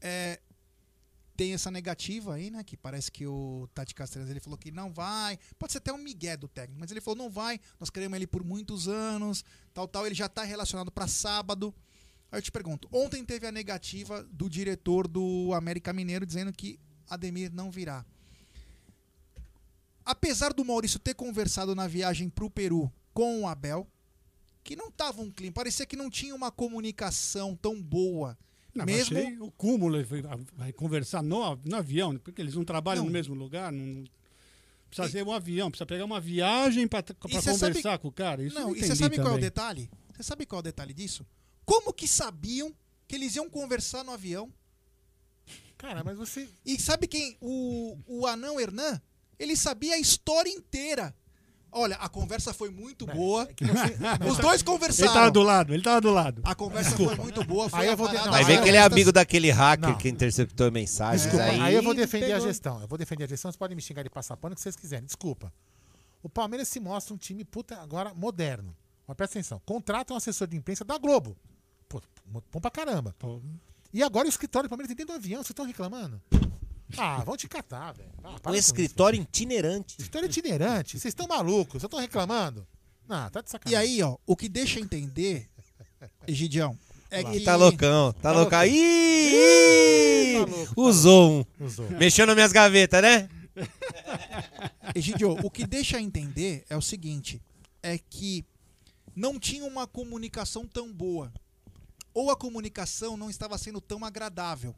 [0.00, 0.40] é,
[1.36, 2.64] tem essa negativa aí, né?
[2.64, 5.38] Que parece que o Tati Castellanos ele falou que não vai.
[5.56, 7.60] Pode ser até um migué do técnico, mas ele falou não vai.
[7.78, 10.04] Nós queremos ele por muitos anos, tal, tal.
[10.04, 11.72] Ele já tá relacionado para sábado.
[12.30, 16.78] Aí eu te pergunto, ontem teve a negativa do diretor do América Mineiro dizendo que
[17.08, 18.04] Ademir não virá.
[20.04, 23.86] Apesar do Maurício ter conversado na viagem pro Peru com o Abel,
[24.64, 28.36] que não tava um clima, parecia que não tinha uma comunicação tão boa.
[28.74, 30.22] Não, Mesmo- achei o cúmulo foi-
[30.54, 33.06] vai conversar no, no avião, porque eles não trabalham Não.
[33.06, 33.72] no mesmo lugar.
[33.72, 34.04] Não,
[34.90, 38.42] precisa ser um avião, precisa pegar uma viagem para E conversar sabe- com o cara.
[38.42, 39.40] Isso não, eu e você sabe qual é o também.
[39.40, 39.90] detalhe?
[40.14, 41.26] Você sabe qual é o detalhe disso?
[41.64, 42.74] Como que sabiam
[43.06, 44.52] que eles iam conversar no avião?
[45.76, 46.48] cara, mas você.
[46.64, 47.36] E sabe quem?
[47.40, 49.00] O, o anão Hernan,
[49.38, 51.14] ele sabia a história inteira.
[51.70, 53.46] Olha, a conversa foi muito boa.
[54.28, 55.12] Os dois Ele conversaram.
[55.12, 56.40] tava do lado, ele tava do lado.
[56.44, 57.68] A conversa foi muito boa.
[57.68, 59.50] Foi Aí eu a vou de- não, Vai aí ver que ele é amigo daquele
[59.50, 59.98] hacker Não.
[59.98, 61.60] que interceptou mensagens Desculpa, aí.
[61.60, 62.46] aí, eu vou defender a pegou.
[62.48, 62.80] gestão.
[62.80, 64.74] Eu vou defender a gestão, vocês podem me xingar de passar pano o que vocês
[64.76, 65.04] quiserem.
[65.04, 65.52] Desculpa.
[66.22, 68.74] O Palmeiras se mostra um time, puta, agora moderno.
[69.06, 69.60] Mas presta atenção.
[69.64, 71.36] Contrata um assessor de imprensa da Globo.
[71.88, 73.14] Pô, bom pra caramba.
[73.92, 76.20] E agora o escritório do Palmeiras tem dentro do avião, vocês estão reclamando?
[76.96, 78.08] Ah, vão te catar, velho.
[78.24, 78.58] Ah, Um com isso.
[78.60, 79.96] escritório itinerante.
[79.98, 80.98] Escritório itinerante.
[80.98, 81.82] Vocês estão malucos?
[81.82, 82.66] Eu tô reclamando?
[83.06, 83.78] Não, tá de E sacanagem.
[83.78, 85.48] aí, ó, o que deixa entender,
[86.26, 86.78] Egidião,
[87.10, 87.40] é Ih, que...
[87.40, 88.58] tá loucão, tá, Tá loucão.
[88.60, 88.74] loucão.
[88.74, 91.64] Ih, Tá louco, tá usou um.
[91.64, 91.90] Usou.
[91.92, 93.28] Mexeu nas minhas gavetas, né?
[94.94, 97.40] Egidio, o que deixa a entender é o seguinte:
[97.82, 98.44] é que
[99.14, 101.32] não tinha uma comunicação tão boa.
[102.14, 104.74] Ou a comunicação não estava sendo tão agradável.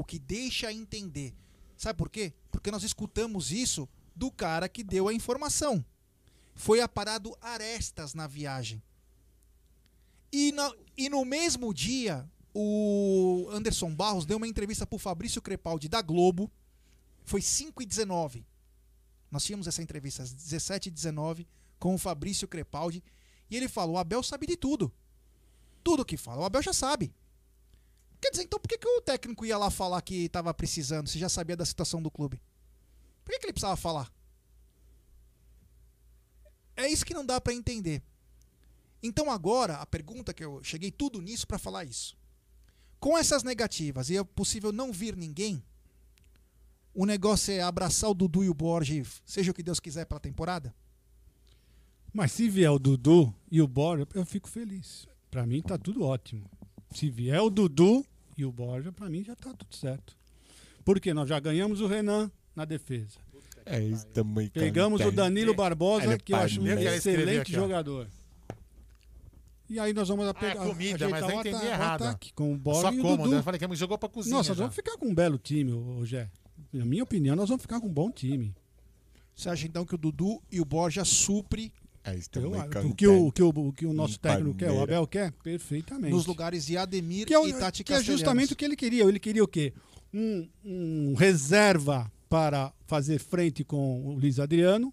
[0.00, 1.34] O que deixa entender.
[1.76, 2.32] Sabe por quê?
[2.50, 5.84] Porque nós escutamos isso do cara que deu a informação.
[6.54, 8.82] Foi aparado arestas na viagem.
[10.32, 10.54] E,
[10.96, 16.00] e no mesmo dia, o Anderson Barros deu uma entrevista para o Fabrício Crepaldi da
[16.00, 16.50] Globo.
[17.22, 18.46] Foi 5 e 19.
[19.30, 21.46] Nós tínhamos essa entrevista às 17 e 19
[21.78, 23.04] com o Fabrício Crepaldi.
[23.50, 24.90] E ele falou: o Abel sabe de tudo.
[25.84, 27.12] Tudo que fala, o Abel já sabe.
[28.20, 31.18] Quer dizer, então por que, que o técnico ia lá falar que estava precisando, se
[31.18, 32.40] já sabia da situação do clube?
[33.24, 34.12] Por que, que ele precisava falar?
[36.76, 38.02] É isso que não dá para entender.
[39.02, 42.16] Então agora, a pergunta que eu cheguei tudo nisso para falar isso.
[42.98, 45.62] Com essas negativas e é possível não vir ninguém,
[46.92, 50.20] o negócio é abraçar o Dudu e o Borges, seja o que Deus quiser pela
[50.20, 50.74] temporada?
[52.12, 55.06] Mas se vier o Dudu e o Borja, eu fico feliz.
[55.30, 56.50] Pra mim tá tudo ótimo.
[56.92, 58.04] Se vier o Dudu
[58.36, 60.16] e o Borja, pra mim já tá tudo certo.
[60.84, 63.18] Porque nós já ganhamos o Renan na defesa.
[63.66, 64.48] É isso também.
[64.48, 68.08] Pegamos o Danilo Barbosa, Olha, que eu acho um excelente jogador.
[69.68, 72.02] E aí nós vamos pegar, Ah, comida, mas eu o entendi ata- o errado.
[72.02, 73.36] ataque com o Só Bola e o cômodo, Dudu.
[73.36, 75.72] eu falei que jogou pra cozinha Nossa, nós vamos ficar com um belo time,
[76.04, 76.28] Gé.
[76.72, 78.52] Na minha opinião, nós vamos ficar com um bom time.
[79.34, 81.72] Você acha então que o Dudu e o Borja supre
[82.04, 82.90] É isso Eu, também.
[82.90, 84.80] o, que o, o que o, o que o nosso Um técnico quer, o.
[84.82, 85.32] Abel quer?
[85.42, 86.10] Perfeitamente.
[86.14, 88.76] nos lugares de Ademir que é, o- e Tati que é justamente o que ele
[88.76, 89.04] queria.
[89.04, 89.72] Ele queria o quê?
[90.12, 94.92] Um, um reserva para fazer frente com o Luiz Adriano,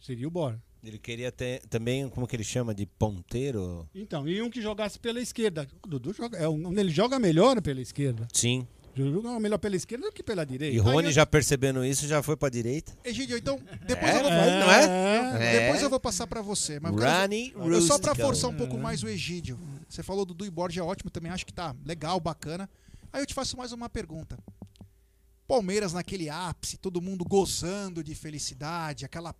[0.00, 0.60] seria o Bora.
[0.82, 3.86] Ele queria ter também, como que ele chama, de ponteiro?
[3.94, 5.68] Então, e um que jogasse pela esquerda.
[5.84, 8.26] O Dudu joga, é, um- ele joga melhor pela esquerda.
[8.32, 8.66] Sim.
[8.94, 10.74] Joga melhor pela esquerda do que pela direita.
[10.74, 12.92] E Rony eu- já percebendo isso, já foi pra direita.
[13.04, 14.38] Egidio, então, depois É, eu vou não
[14.72, 15.60] é?
[15.60, 15.84] Depois É.
[15.84, 16.80] eu vou passar pra você.
[16.80, 18.16] Mas quero- eu só pra Rustical.
[18.16, 19.58] forçar um pouco mais o Egídio.
[19.88, 22.68] Você falou do Dudu e Borja, é ótimo, também acho que tá legal, bacana.
[23.12, 24.38] Aí eu te faço mais uma pergunta.
[25.46, 29.34] Palmeiras naquele ápice, todo mundo gozando de felicidade, aquela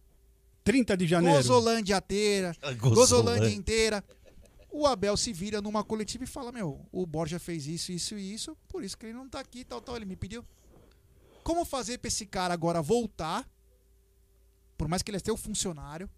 [0.64, 1.36] 30 de janeiro.
[1.36, 2.80] Gozolândia inteira, Gozolândia.
[2.94, 4.04] Gozolândia inteira.
[4.73, 8.32] O Abel se vira numa coletiva e fala: Meu, o Borja fez isso, isso e
[8.32, 9.97] isso, por isso que ele não tá aqui, tal, tal.
[9.97, 10.44] Ele me pediu.
[11.42, 13.49] Como fazer pra esse cara agora voltar,
[14.78, 16.08] por mais que ele seja o funcionário,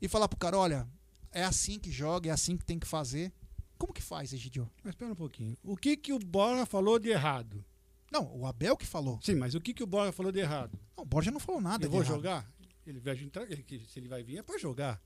[0.00, 0.88] e falar pro cara: Olha,
[1.30, 3.32] é assim que joga, é assim que tem que fazer.
[3.76, 4.68] Como que faz, Egidio?
[4.82, 5.56] Mas espera um pouquinho.
[5.62, 7.64] O que, que o Bora falou de errado?
[8.10, 9.20] Não, o Abel que falou.
[9.22, 10.76] Sim, mas o que, que o Bora falou de errado?
[10.96, 12.14] Não, o Borja não falou nada Eu vou errado.
[12.16, 12.52] jogar?
[12.86, 15.00] Ele vai entrar, se ele vai vir é pra jogar.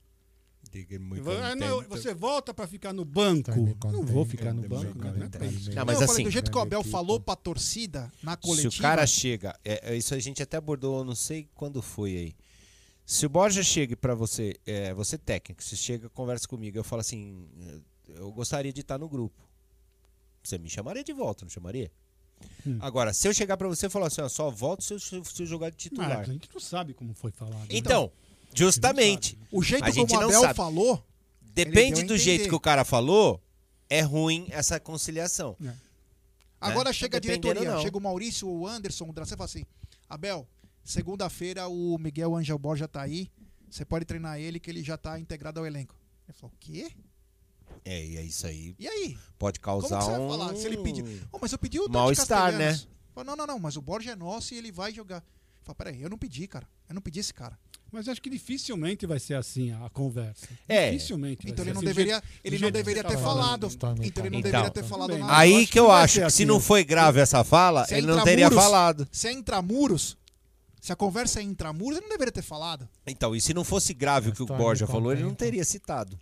[0.71, 3.51] Ah, você volta pra ficar no banco.
[3.91, 4.97] Não vou ficar no banco.
[4.97, 5.71] Não, é isso.
[5.73, 8.37] Não, mas eu falei, assim, do jeito que o Abel falou pra torcida na Se
[8.37, 8.73] coletiva.
[8.73, 12.35] o cara chega, é, é, isso a gente até abordou, não sei quando foi aí.
[13.05, 17.01] Se o Borja chega pra você, é, você técnico, você chega, conversa comigo, eu falo
[17.01, 17.47] assim,
[18.07, 19.41] eu gostaria de estar no grupo.
[20.41, 21.91] Você me chamaria de volta, não chamaria?
[22.65, 22.77] Hum.
[22.81, 25.41] Agora, se eu chegar pra você e falar assim, ó, só volto se eu, se
[25.41, 26.19] eu jogar de Ah, titular.
[26.19, 27.67] a gente não sabe como foi falado.
[27.69, 28.11] Então,
[28.53, 29.37] justamente.
[29.51, 30.53] O jeito a gente como o Abel sabe.
[30.55, 31.05] falou.
[31.41, 33.41] Depende do jeito que o cara falou,
[33.89, 35.55] é ruim essa conciliação.
[36.59, 36.93] Agora Né?
[36.93, 37.81] chega a diretoria, não.
[37.81, 39.65] chega o Maurício, o Anderson, o Dracê fala assim:
[40.09, 40.47] Abel,
[40.83, 43.29] segunda-feira o Miguel Angel Borja tá aí,
[43.69, 45.95] você pode treinar ele que ele já tá integrado ao elenco.
[46.27, 46.91] Ele falou: o quê?
[47.85, 48.75] É, e é isso aí.
[48.79, 49.17] E aí?
[49.37, 50.55] Pode causar Como que você um vai falar?
[50.55, 51.03] Se ele pedir.
[51.31, 52.69] Oh, mas eu pedi o mal-estar, né?
[52.69, 55.23] Castellanos." Fala, Não, não, não, mas o Borja é nosso e ele vai jogar.
[55.63, 56.67] Fala, peraí, eu não pedi, cara.
[56.89, 57.57] Eu não pedi esse cara.
[57.91, 60.47] Mas acho que dificilmente vai ser assim a conversa.
[60.67, 60.91] É.
[60.91, 61.43] Dificilmente.
[61.43, 61.85] vai Então ser ele não assim.
[61.87, 63.67] Deveria, ele não deveria ter falado.
[63.67, 63.91] Então
[64.25, 65.37] ele não Então, deveria ter falado nada.
[65.37, 68.07] Aí que que eu acho que se assim, não foi grave essa fala, Se ele
[68.07, 69.07] não teria intramuros- falado.
[69.11, 70.17] Se é intramuros,
[70.81, 72.89] se a conversa é intramuros, ele não deveria ter falado.
[73.05, 76.19] Então, e se não fosse grave o que o Borja falou, ele não teria citado.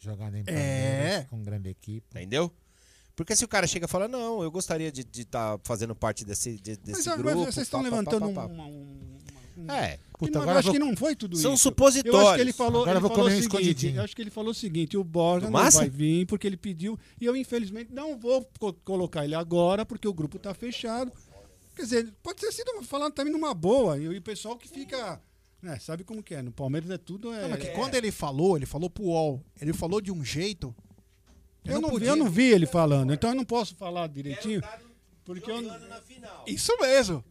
[0.00, 1.26] Jogada em É.
[1.30, 2.04] Com grande equipe.
[2.10, 2.52] Entendeu?
[3.16, 6.56] Porque se o cara chega e fala, não, eu gostaria de estar fazendo parte desse,
[6.58, 7.36] de- desse Mas, grupo.
[7.44, 8.64] mas vocês estão pá, pá, levantando pá, pá, um- pá.
[8.64, 9.98] um- É.
[10.18, 11.62] Puta, não, agora eu acho vou- que não foi tudo São isso.
[11.62, 12.20] supositórios.
[12.22, 13.96] Eu acho que ele falou, Agora eu ele vou falou o comer um seguinte, escondidinho.
[13.96, 16.98] eu acho que ele falou o seguinte, o Borja não vai vir porque ele pediu
[17.20, 21.12] e eu infelizmente não vou co- colocar ele agora porque o grupo tá fechado.
[21.76, 25.20] Quer dizer, pode ter sido falado também numa boa e o pessoal que fica,
[25.62, 27.94] né, sabe como que é, no Palmeiras é tudo é, Não, mas que é- quando
[27.94, 30.74] ele falou, ele falou pro UOL, ele falou de um jeito.
[31.64, 34.62] Eu, não, vi, podia- eu não vi ele falando, então eu não posso falar direitinho
[35.24, 35.62] porque eu
[36.46, 37.24] Isso mesmo.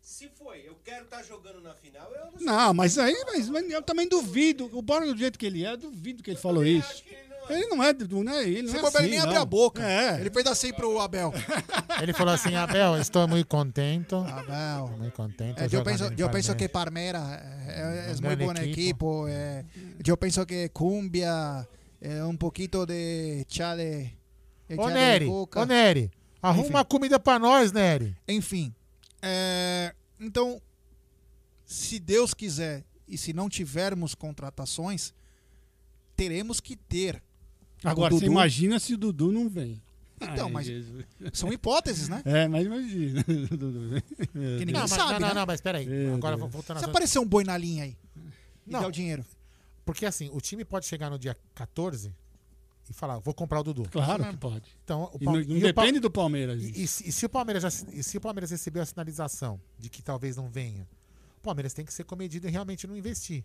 [0.00, 3.82] Se foi, eu quero estar jogando na final, eu Não, mas aí mas, mas eu
[3.82, 4.68] também duvido.
[4.72, 7.04] O Borja do jeito que ele é, eu duvido que ele falou isso.
[7.50, 9.24] Ele não é, não é ele, não é assim, ele nem não.
[9.26, 9.82] abre a boca.
[9.82, 10.20] É.
[10.20, 11.32] Ele fez assim pro Abel.
[12.02, 14.14] Ele falou assim, Abel, estou muito contente.
[14.14, 14.88] Abel.
[14.98, 15.58] Muito contente.
[15.62, 17.22] Yo, jogando penso, yo penso que Palmeiras
[18.18, 19.26] Un muy gran buen equipo.
[19.26, 19.28] equipo.
[19.28, 19.64] eh,
[20.04, 21.66] yo pienso que Cumbia,
[22.00, 24.14] eh, un poquito de chale.
[24.68, 25.60] de Ô, chale Nery, de coca.
[25.60, 26.10] ô, Nery,
[26.42, 26.70] arruma Enfim.
[26.74, 28.16] uma comida pra nós, Nery.
[28.26, 28.74] Enfim.
[29.22, 30.60] é, então,
[31.64, 35.12] se Deus quiser e se não tivermos contratações,
[36.16, 37.22] teremos que ter.
[37.84, 39.80] Agora, você imagina se o Dudu não vem.
[40.20, 41.04] Então, Ai, mas Jesus.
[41.32, 42.22] são hipóteses, né?
[42.24, 43.22] É, mas imagina.
[44.32, 45.34] Que ninguém Não, mas- sabe, não, não, né?
[45.34, 45.86] não, mas peraí.
[45.86, 46.50] Meu Agora Deus.
[46.50, 47.96] voltando Se aparecer um boi na linha aí
[48.66, 48.80] e Não.
[48.80, 49.24] der o dinheiro.
[49.88, 52.14] Porque assim, o time pode chegar no dia 14
[52.90, 53.88] e falar, vou comprar o Dudu.
[53.90, 54.70] Claro que pode.
[54.84, 56.62] Então, o E Palme- não, não e o depende do Palmeiras.
[56.62, 59.58] E, e se, e se o Palmeiras já, e se o Palmeiras receber a sinalização
[59.78, 60.86] de que talvez não venha,
[61.38, 63.42] o Palmeiras tem que ser comedido e realmente não investir.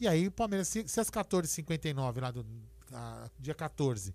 [0.00, 2.46] E aí o Palmeiras, se, se às 14h59 lá do
[2.90, 4.14] a- dia 14,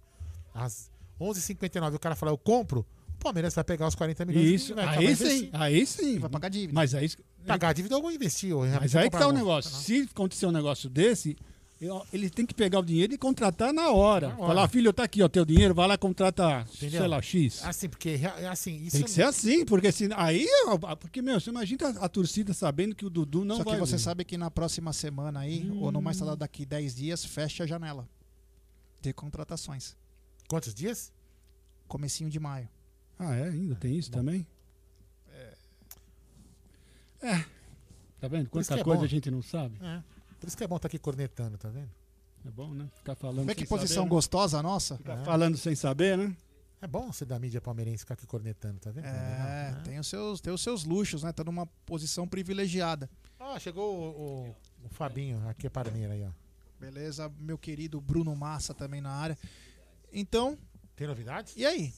[0.55, 2.83] às 11h59 o cara falar eu compro,
[3.15, 6.17] o Palmeiras vai pegar os 40 milhões Isso, e vai, aí sim, aí sim.
[6.17, 6.73] Vai pagar dívida.
[6.73, 7.07] Mas aí,
[7.45, 8.55] Pagar a dívida ou investir.
[8.55, 9.71] Ou mas aí que tá o um- negócio.
[9.71, 11.35] Se acontecer um negócio desse,
[12.13, 14.29] ele tem que pegar o dinheiro e contratar na hora.
[14.29, 14.47] Na hora.
[14.47, 16.99] Falar, filho, tá aqui, ó, teu dinheiro, vai lá contratar, Entendeu?
[16.99, 17.65] sei lá, X.
[17.65, 21.39] Assim, porque é assim, isso Tem que ser assim, porque se, aí, ó, porque, meu,
[21.39, 24.03] você imagina a, a torcida sabendo que o Dudu não Só vai que você vir.
[24.03, 27.67] sabe que na próxima semana aí, ou no mais tardar daqui 10 dias, fecha a
[27.67, 28.07] janela
[29.01, 29.95] de contratações.
[30.47, 31.11] Quantos dias?
[31.87, 32.69] Comecinho de maio.
[33.17, 33.49] Ah, é?
[33.49, 34.45] Ainda tem isso também?
[37.21, 37.45] É.
[38.19, 38.49] Tá vendo?
[38.49, 39.05] Quanta é coisa bom.
[39.05, 39.75] a gente não sabe.
[39.81, 40.03] É.
[40.41, 41.89] Por isso que é bom estar aqui cornetando, tá vendo?
[42.45, 42.89] É bom, né?
[42.97, 44.09] Ficar falando Vê que sem posição saber, né?
[44.09, 44.97] gostosa a nossa.
[44.97, 46.35] Ficar falando sem saber, né?
[46.81, 49.05] É bom ser da mídia palmeirense ficar aqui cornetando, tá vendo?
[49.05, 51.31] É, tem os, seus, tem os seus luxos, né?
[51.31, 53.07] Tá numa posição privilegiada.
[53.39, 54.55] Ah, chegou o, o-
[54.85, 56.31] o Fabinho, aqui é Parmeira aí, ó.
[56.79, 59.37] Beleza, meu querido Bruno Massa também na área.
[60.11, 60.57] Então.
[60.95, 61.53] Tem novidades?
[61.55, 61.93] E aí?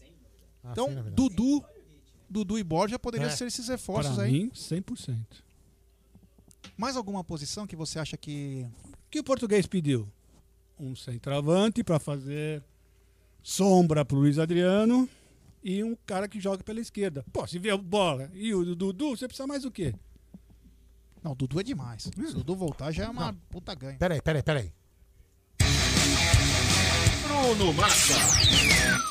[0.62, 0.90] Ah, então.
[1.14, 1.64] Dudu,
[2.30, 3.32] Dudu e Borja poderiam É.
[3.36, 4.32] ser esses reforços Pra aí.
[4.34, 5.26] mim, 100%.
[6.78, 8.66] Mais alguma posição que você acha que.
[9.06, 10.08] O que o português pediu?
[10.80, 12.64] Um centroavante para fazer
[13.42, 15.08] sombra pro Luiz Adriano
[15.64, 17.24] e um cara que joga pela esquerda.
[17.32, 19.94] Pô, se vier bola e o Dudu, você precisa mais o quê?
[21.22, 22.04] Não, o Dudu é demais.
[22.04, 23.98] Se o Dudu voltar já é uma puta ganha.
[23.98, 24.74] Peraí, peraí, peraí.
[27.42, 28.14] Bruno Massa.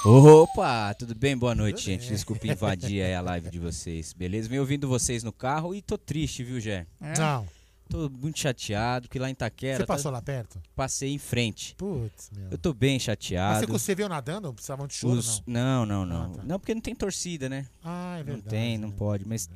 [0.08, 1.36] Opa, tudo bem?
[1.36, 2.08] Boa noite, gente.
[2.08, 4.48] Desculpa invadir aí a live de vocês, beleza?
[4.48, 6.86] Vim ouvindo vocês no carro e tô triste, viu, Gé?
[7.00, 7.18] É?
[7.18, 7.46] Não.
[7.88, 9.78] Tô muito chateado, que lá em Itaquera...
[9.78, 10.60] Você passou tá- lá perto?
[10.74, 11.74] Passei em frente.
[11.76, 12.48] Putz, meu.
[12.52, 13.60] Eu tô bem Mas chateado.
[13.66, 14.46] você, você viu nadando?
[14.48, 15.84] Não precisavam de choro, Os- não?
[15.84, 16.44] Não, não, não.
[16.44, 17.66] Não, porque não tem torcida, né?
[17.84, 18.48] Ah, é Não verdade.
[18.48, 19.26] tem, não pode.
[19.28, 19.50] Mas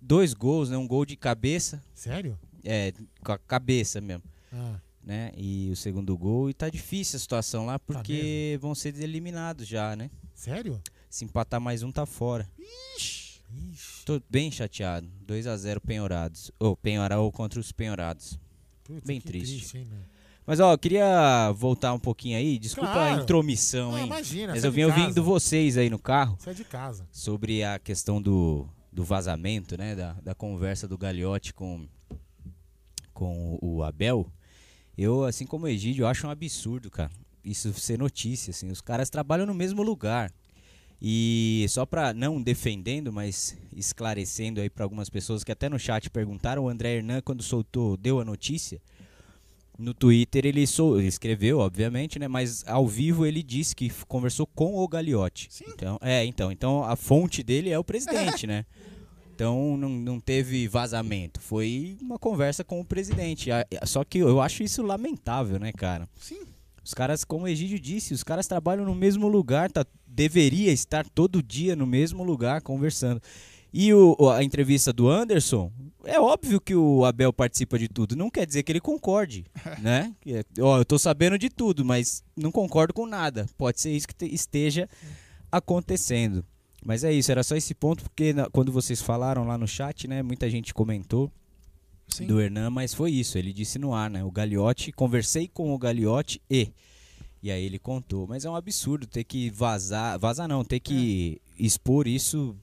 [0.00, 0.76] dois gols, né?
[0.76, 1.82] Um gol de cabeça.
[1.94, 2.36] Sério?
[2.64, 2.92] É,
[3.24, 4.24] com a cabeça mesmo.
[4.52, 4.74] Ah.
[5.06, 5.30] Né?
[5.36, 6.50] E o segundo gol.
[6.50, 10.10] E tá difícil a situação lá, Tá porque vão ser eliminados já, né?
[10.34, 10.82] Sério?
[11.08, 12.50] Se empatar mais um, tá fora.
[12.98, 13.40] Ixi.
[14.04, 15.08] Tô bem chateado.
[15.24, 16.50] 2 a 0 penhorados.
[16.58, 18.36] Ou penhoral contra os penhorados.
[18.82, 19.58] Putz, bem triste.
[19.58, 19.88] triste, hein?
[20.44, 22.58] Mas ó, eu queria voltar um pouquinho aí.
[22.58, 23.20] Desculpa Claro.
[23.20, 24.06] a intromissão, Não, hein?
[24.06, 27.06] imagina, Mas eu vim ouvindo vocês aí no carro Você é de casa.
[27.12, 29.94] sobre a questão do, do vazamento, né?
[29.94, 31.86] Da, da conversa do Gagliotti com,
[33.12, 34.30] com o Abel.
[34.96, 37.10] Eu, assim como o Egídio, eu acho um absurdo, cara.
[37.44, 38.70] Isso ser notícia, assim.
[38.70, 40.32] Os caras trabalham no mesmo lugar.
[41.00, 46.08] E só pra não defendendo, mas esclarecendo aí pra algumas pessoas que até no chat
[46.08, 48.80] perguntaram, o André Hernan, quando soltou, deu a notícia.
[49.78, 52.26] No Twitter ele, sou, ele escreveu, obviamente, né?
[52.26, 55.50] Mas ao vivo ele disse que conversou com o Gagliotti.
[55.68, 58.64] Então, é, então, então a fonte dele é o presidente, né?
[59.36, 61.38] Então não, não teve vazamento.
[61.42, 63.50] Foi uma conversa com o presidente.
[63.84, 66.08] Só que eu acho isso lamentável, né, cara?
[66.18, 66.40] Sim.
[66.82, 71.04] Os caras, como o Egídio disse, os caras trabalham no mesmo lugar, tá, deveria estar
[71.10, 73.20] todo dia no mesmo lugar conversando.
[73.74, 75.70] E o, a entrevista do Anderson,
[76.04, 78.16] é óbvio que o Abel participa de tudo.
[78.16, 79.44] Não quer dizer que ele concorde,
[79.82, 80.14] né?
[80.26, 83.46] É, Ó, eu tô sabendo de tudo, mas não concordo com nada.
[83.58, 84.88] Pode ser isso que te- esteja
[85.52, 86.44] acontecendo.
[86.86, 90.06] Mas é isso, era só esse ponto, porque na- quando vocês falaram lá no chat,
[90.06, 90.22] né?
[90.22, 91.32] Muita gente comentou
[92.06, 92.26] Sim.
[92.28, 93.36] do Hernan, mas foi isso.
[93.36, 94.22] Ele disse no ar, né?
[94.22, 96.70] O Gagliotti, conversei com o Gagliotti e.
[97.42, 98.28] E aí ele contou.
[98.28, 100.16] Mas é um absurdo ter que vazar.
[100.18, 102.56] Vazar não, ter que expor isso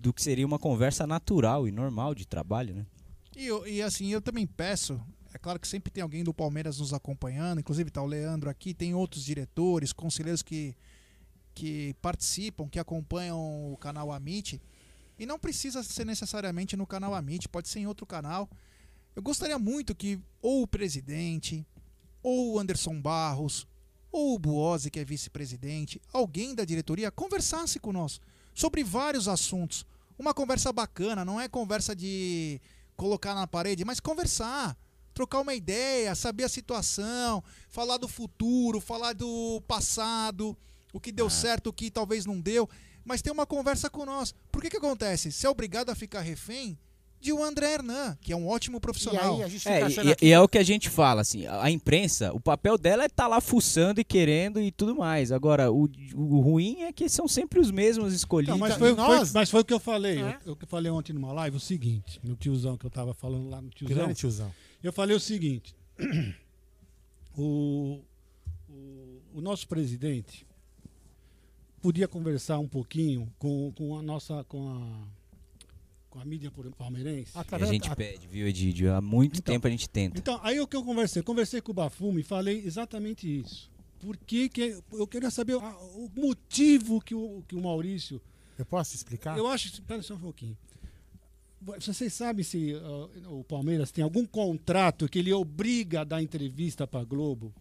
[0.00, 2.86] do que seria uma conversa natural e normal de trabalho, né?
[3.34, 5.00] E, e assim, eu também peço.
[5.32, 8.74] É claro que sempre tem alguém do Palmeiras nos acompanhando, inclusive tá o Leandro aqui,
[8.74, 10.74] tem outros diretores, conselheiros que,
[11.60, 13.38] que participam, que acompanham
[13.70, 14.58] o canal Amit.
[15.18, 18.48] E não precisa ser necessariamente no canal Amit, pode ser em outro canal.
[19.14, 21.66] Eu gostaria muito que ou o presidente,
[22.22, 23.68] ou o Anderson Barros,
[24.10, 28.24] ou o Buozzi, que é vice-presidente, alguém da diretoria, conversasse conosco
[28.54, 29.84] sobre vários assuntos.
[30.18, 32.58] Uma conversa bacana, não é conversa de
[32.96, 34.74] colocar na parede, mas conversar,
[35.12, 40.56] trocar uma ideia, saber a situação, falar do futuro, falar do passado,
[40.92, 42.68] o que deu certo, o que talvez não deu,
[43.04, 44.34] mas ter uma conversa com nós.
[44.50, 45.32] Por que que acontece?
[45.32, 46.78] Você é obrigado a ficar refém
[47.20, 49.38] de o André Hernan, que é um ótimo profissional.
[49.42, 52.78] É, e, e é o que a gente fala, assim, a a imprensa, o papel
[52.78, 55.30] dela é estar lá fuçando e querendo e tudo mais.
[55.30, 58.54] Agora, o, o ruim é que são sempre os mesmos escolhidos.
[58.54, 60.22] Não, mas, foi, E foi- mas foi o que eu falei.
[60.22, 60.38] É.
[60.46, 63.60] Eu, eu falei ontem numa live o seguinte, no tiozão que eu tava falando lá
[63.60, 63.96] no tiozão.
[63.96, 64.50] Grande tiozão.
[64.82, 65.74] Eu falei o seguinte.
[67.36, 68.00] o,
[68.68, 70.46] o, o nosso presidente
[71.80, 74.44] podia conversar um pouquinho com, com a nossa.
[74.44, 75.20] com a.
[76.08, 77.30] Com a mídia palmeirense.
[77.34, 78.92] a gente pede, viu, Edidio?
[78.92, 80.18] Há muito tempo a gente tenta.
[80.18, 81.22] Então, aí o que eu conversei?
[81.22, 83.70] Conversei com o Bafume e falei exatamente isso.
[84.00, 88.20] Por que que eu queria saber a- o motivo que o, que o Maurício.
[88.58, 89.38] Eu posso explicar?
[89.38, 89.68] Eu acho.
[89.68, 90.56] Espera só um pouquinho.
[91.60, 96.86] Vocês sabem se uh, o Palmeiras tem algum contrato que ele obriga a dar entrevista
[96.86, 97.52] para Globo?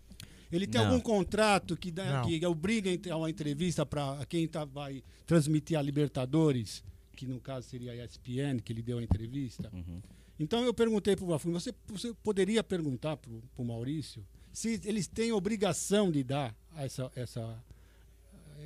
[0.51, 0.87] Ele tem Não.
[0.87, 5.81] algum contrato que, dá, que obriga a uma entrevista para quem tá, vai transmitir a
[5.81, 6.83] Libertadores,
[7.15, 9.69] que no caso seria a ESPN, que ele deu a entrevista?
[9.73, 10.01] Uhum.
[10.39, 15.07] Então eu perguntei para o Bafum, você, você poderia perguntar para o Maurício se eles
[15.07, 17.63] têm obrigação de dar essa, essa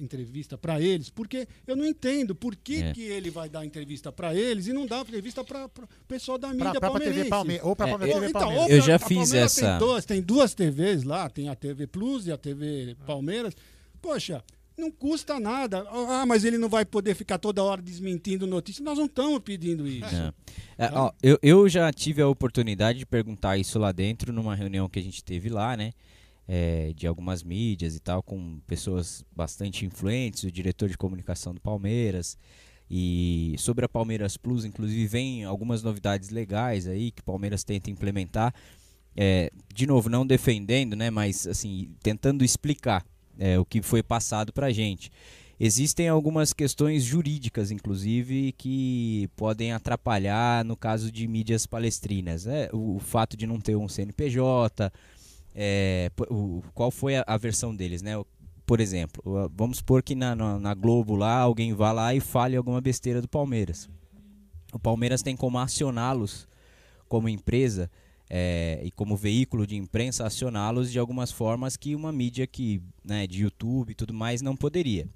[0.01, 1.09] entrevista para eles?
[1.09, 2.93] Porque eu não entendo por que, É.
[2.93, 6.49] que ele vai dar entrevista para eles e não dá entrevista para o pessoal da
[6.53, 7.17] mídia pra palmeirense.
[7.19, 8.63] TV Palme- ou pra É, TV então, Palmeiras.
[8.63, 11.49] ou Eu pra- já a fiz Palmeiras essa- Tem duas, tem duas TVs lá, tem
[11.49, 13.53] a TV Plus e a TV Palmeiras.
[14.01, 14.43] Poxa,
[14.77, 15.85] não custa nada.
[15.89, 18.83] Ah, mas ele não vai poder ficar toda hora desmentindo notícias.
[18.83, 20.13] Nós não estamos pedindo isso.
[20.13, 20.33] Não.
[20.77, 24.89] É, ó, eu, eu já tive a oportunidade de perguntar isso lá dentro, numa reunião
[24.89, 25.93] que a gente teve lá, né?
[26.47, 31.61] É, de algumas mídias e tal, com pessoas bastante influentes, o diretor de comunicação do
[31.61, 32.37] Palmeiras.
[32.89, 37.89] E sobre a Palmeiras Plus, inclusive, vem algumas novidades legais aí que o Palmeiras tenta
[37.89, 38.53] implementar.
[39.15, 43.05] É, de novo, não defendendo, né, mas assim, tentando explicar
[43.37, 45.11] é, o que foi passado pra gente.
[45.59, 52.45] Existem algumas questões jurídicas, inclusive, que podem atrapalhar no caso de mídias palestrinas.
[52.45, 52.67] né?
[52.73, 54.91] O, o fato de não ter um CNPJ,
[55.55, 58.13] é, o- qual foi a, a versão deles, né?
[58.65, 59.21] Por exemplo,
[59.53, 63.21] vamos supor que na, na, na Globo lá, alguém vá lá e fale alguma besteira
[63.21, 63.89] do Palmeiras.
[64.71, 66.47] O Palmeiras tem como acioná-los
[67.09, 67.91] como empresa
[68.29, 73.27] é, e como veículo de imprensa, acioná-los de algumas formas que uma mídia que, né,
[73.27, 75.07] de YouTube e tudo mais não poderia.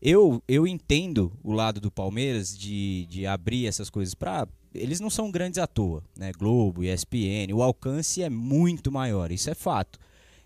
[0.00, 4.46] Eu, eu entendo o lado do Palmeiras de, de abrir essas coisas para.
[4.74, 6.32] Eles não são grandes à toa, né?
[6.32, 9.98] Globo, ESPN, o alcance é muito maior, isso é fato.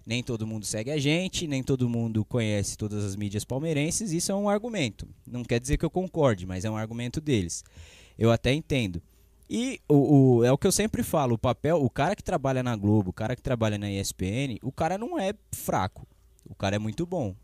[0.05, 4.31] Nem todo mundo segue a gente, nem todo mundo conhece todas as mídias palmeirenses, isso
[4.31, 5.07] é um argumento.
[5.27, 7.65] Não quer dizer que eu concorde, mas é um argumento deles.
[8.19, 9.03] Eu até entendo.
[9.51, 12.63] E o, o- é o que eu sempre falo, o papel, o cara que trabalha
[12.63, 16.07] na Globo, o cara que trabalha na ESPN, o cara não é fraco.
[16.49, 17.35] O cara é muito bom.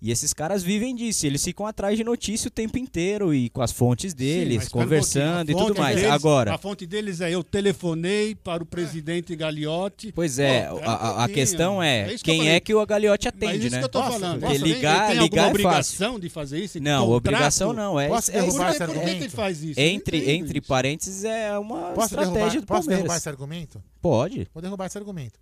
[0.00, 3.62] E esses caras vivem disso, eles ficam atrás de notícia o tempo inteiro e com
[3.62, 5.96] as fontes Sim, deles, mas espera um conversando e tudo mais.
[5.96, 10.12] deles- Agora, A fonte deles é eu telefonei para o presidente Gagliotti.
[10.12, 11.34] Pois é, Pô, a- a, a pouquinho.
[11.34, 13.78] questão é, isso eu quem é que o Gagliotti Mas atende, isso né?
[13.80, 14.40] que eu tô falando.
[14.40, 15.94] Porque ligar, ele tem ligar alguma é fácil.
[15.96, 16.78] obrigação de fazer isso?
[16.78, 17.16] Não, Contrato?
[17.16, 19.80] obrigação não, é, Posso é derrubar isso- esse Por que que ele faz isso?
[19.80, 23.16] entre, entre parênteses é uma Posso estratégia derrubar, do posso derrubar Palmeiras.
[23.22, 23.82] esse argumento?
[24.02, 24.46] Pode.
[24.52, 25.40] Vou derrubar esse argumento.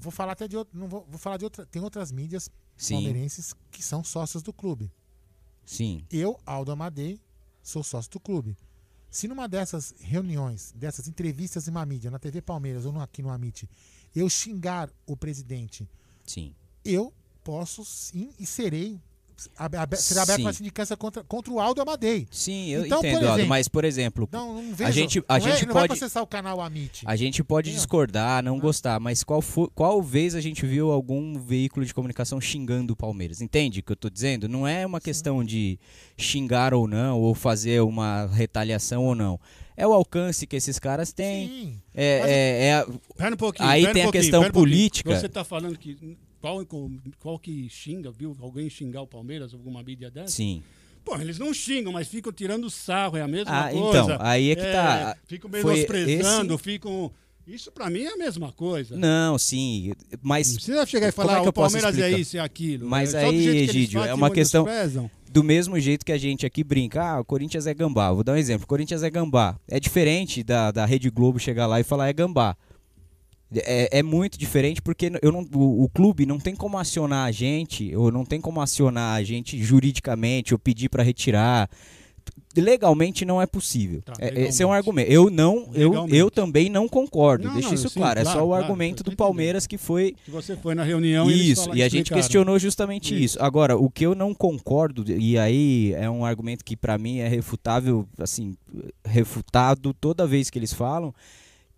[0.00, 2.94] Vou falar até de outro, não vou, vou falar de outra, tem outras mídias Sim.
[2.94, 4.90] palmeirenses que são sócios do clube.
[5.64, 6.04] Sim.
[6.10, 7.20] Eu, Aldo Amadei,
[7.62, 8.56] sou sócio do clube.
[9.10, 13.30] Se numa dessas reuniões, dessas entrevistas em uma mídia, na TV Palmeiras ou aqui no
[13.30, 13.68] Amit,
[14.14, 15.88] eu xingar o presidente,
[16.24, 16.54] Sim.
[16.84, 17.12] eu
[17.42, 19.00] posso sim e serei
[19.96, 20.42] será aberto Sim.
[20.42, 22.26] uma sindicância contra, contra o Aldo Amadei.
[22.30, 25.38] Sim, eu Então, entendo, Aldo, exemplo, mas por exemplo, Não, não a vejo- gente, a
[25.38, 27.02] não é- gente não vai pode processar o canal Amit.
[27.06, 31.38] A gente pode discordar, não gostar, mas qual, fo- qual vez a gente viu algum
[31.40, 33.40] veículo de comunicação xingando o Palmeiras?
[33.40, 34.48] Entende o que eu tô dizendo?
[34.48, 35.78] Não é uma questão de
[36.16, 39.38] xingar ou não, ou fazer uma retaliação ou não.
[39.76, 41.80] É o alcance que esses caras têm.
[41.94, 42.86] É, é, é a-
[43.16, 43.66] Pera um pouquinho.
[43.68, 45.16] Aí pera um tem a questão pera um política.
[45.18, 45.96] Você está falando que.
[46.40, 46.64] Qual,
[47.18, 48.36] qual que xinga, viu?
[48.40, 50.28] Alguém xingar o Palmeiras, alguma mídia dessa?
[50.32, 50.62] Sim.
[51.04, 54.02] Pô, eles não xingam, mas ficam tirando sarro, é a mesma Ah, coisa.
[54.04, 55.16] então, aí é que tá.
[55.26, 57.10] Ficam Foi menosprezando, esse- ficam.
[57.46, 58.96] Isso pra mim é a mesma coisa.
[58.96, 60.48] Não, sim, mas.
[60.48, 62.86] Não precisa chegar e falar, é que o Palmeiras é isso e aquilo.
[62.88, 64.66] Mas É aí, Egídio, é uma questão.
[65.32, 68.12] Do mesmo jeito que a gente aqui brinca, ah, o Corinthians é gambá.
[68.12, 69.58] Vou dar um exemplo: o Corinthians é gambá.
[69.68, 72.56] É diferente da, da Rede Globo chegar lá e falar é gambá.
[73.54, 77.32] É, é muito diferente porque eu não, o, o clube não tem como acionar a
[77.32, 81.68] gente, ou não tem como acionar a gente juridicamente, ou pedir para retirar.
[82.56, 84.02] Legalmente não é possível.
[84.02, 85.10] Tá, É- esse é um argumento.
[85.10, 86.16] Eu não, eu, Legalmente.
[86.16, 87.44] eu também não concordo.
[87.46, 88.18] Não, Deixa não, isso sim, claro.
[88.18, 91.30] é claro, só o claro, argumento do Palmeiras que foi Que você foi na reunião
[91.30, 93.38] e isso, falaram- e a gente questionou justamente isso.
[93.40, 97.28] Agora, o que eu não concordo, e aí é um argumento que pra mim é
[97.28, 98.54] refutável, assim,
[99.04, 101.14] refutado toda vez que eles falam,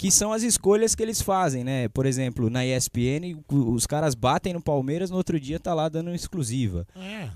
[0.02, 1.86] que são as escolhas que eles fazem, né?
[1.88, 6.12] Por exemplo, na ESPN, os caras batem no Palmeiras, no outro dia tá lá dando
[6.12, 6.84] exclusiva.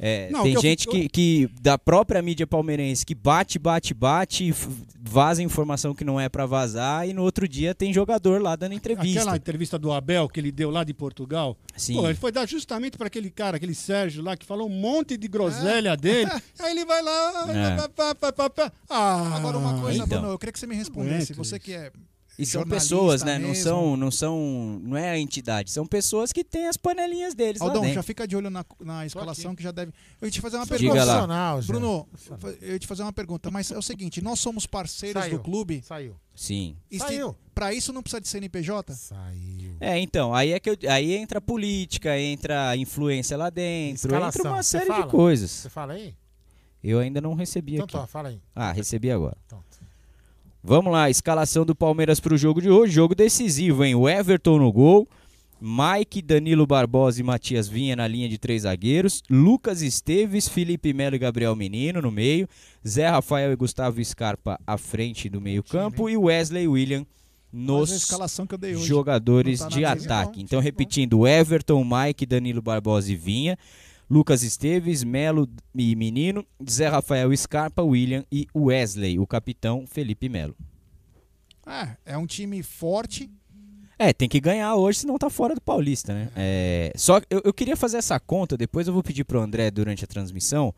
[0.01, 3.95] É, Não, tem que gente eu- que, que, da própria mídia palmeirense, que bate, bate,
[3.95, 4.53] bate,
[5.01, 8.73] vaza informação que não é pra vazar, e no outro dia tem jogador lá dando
[8.75, 9.21] entrevista.
[9.21, 11.57] Aquela entrevista do Abel que ele deu lá de Portugal.
[11.77, 11.95] Sim.
[11.95, 15.17] Pô, ele foi dar justamente para aquele cara, aquele Sérgio lá, que falou um monte
[15.17, 16.29] de groselha dele.
[16.59, 17.47] Aí ele vai lá.
[17.49, 17.77] É.
[17.77, 18.73] pá, pá, pá, pá, pá.
[18.91, 20.19] Ah, Agora uma coisa, então.
[20.19, 21.33] Bruno, eu queria que você me respondesse.
[21.33, 21.93] Você que é,
[22.39, 23.39] E são pessoas, né?
[23.39, 27.61] Não são, não são, não é a entidade, são pessoas que têm as panelinhas deles
[27.61, 29.93] lá Aldão, já fica de olho na, na escalação que já deve.
[30.21, 31.05] Eu ia te fazer uma Diga pergunta.
[31.05, 31.61] lá.
[31.63, 32.07] Bruno,
[32.61, 35.43] eu ia te fazer uma pergunta, mas é o seguinte: nós somos parceiros Saiu, do
[35.43, 35.83] clube.
[35.83, 36.15] Saiu.
[36.35, 36.77] Sim.
[36.99, 37.35] Saiu.
[37.55, 38.93] Pra isso não precisa de CNPJ?
[38.95, 39.77] Saiu.
[39.81, 44.09] É, então, aí é que eu- aí entra a política, entra a influência lá dentro,
[44.15, 44.53] entra Escalação.
[44.53, 45.51] uma Você série de coisas.
[45.51, 46.15] Você fala aí?
[46.85, 47.95] Eu ainda não recebi Então aqui.
[47.95, 48.41] tá, fala aí.
[48.55, 49.37] Ah, recebi agora.
[49.47, 49.65] Então.
[50.69, 52.93] Vamos lá, escalação do Palmeiras para o jogo de hoje.
[52.93, 53.95] Jogo decisivo, hein?
[53.95, 55.07] O Everton no gol.
[55.61, 59.23] Mike, Danilo Barbosa e Matias Vinha na linha de três zagueiros.
[59.31, 62.49] Lucas Esteves, Felipe Melo e Gabriel Menino no meio.
[62.85, 66.11] Zé Rafael e Gustavo Scarpa à frente do meio-campo.
[66.11, 67.07] E Wesley William
[67.53, 68.09] nos
[68.85, 70.43] jogadores tá de ataque.
[70.43, 73.57] Então, repetindo: Everton, Mike, Danilo Barbosa e Vinha.
[74.09, 80.57] Lucas Esteves, Melo e Menino, Zé Rafael Scarpa, William e Wesley, o capitão Felipe Melo.
[81.67, 83.29] É, é um time forte.
[83.99, 86.31] É, tem que ganhar hoje, senão tá fora do Paulista, né?
[86.37, 89.71] É, só que eu, eu queria fazer essa conta, depois eu vou pedir pro André
[89.71, 90.73] durante a transmissão.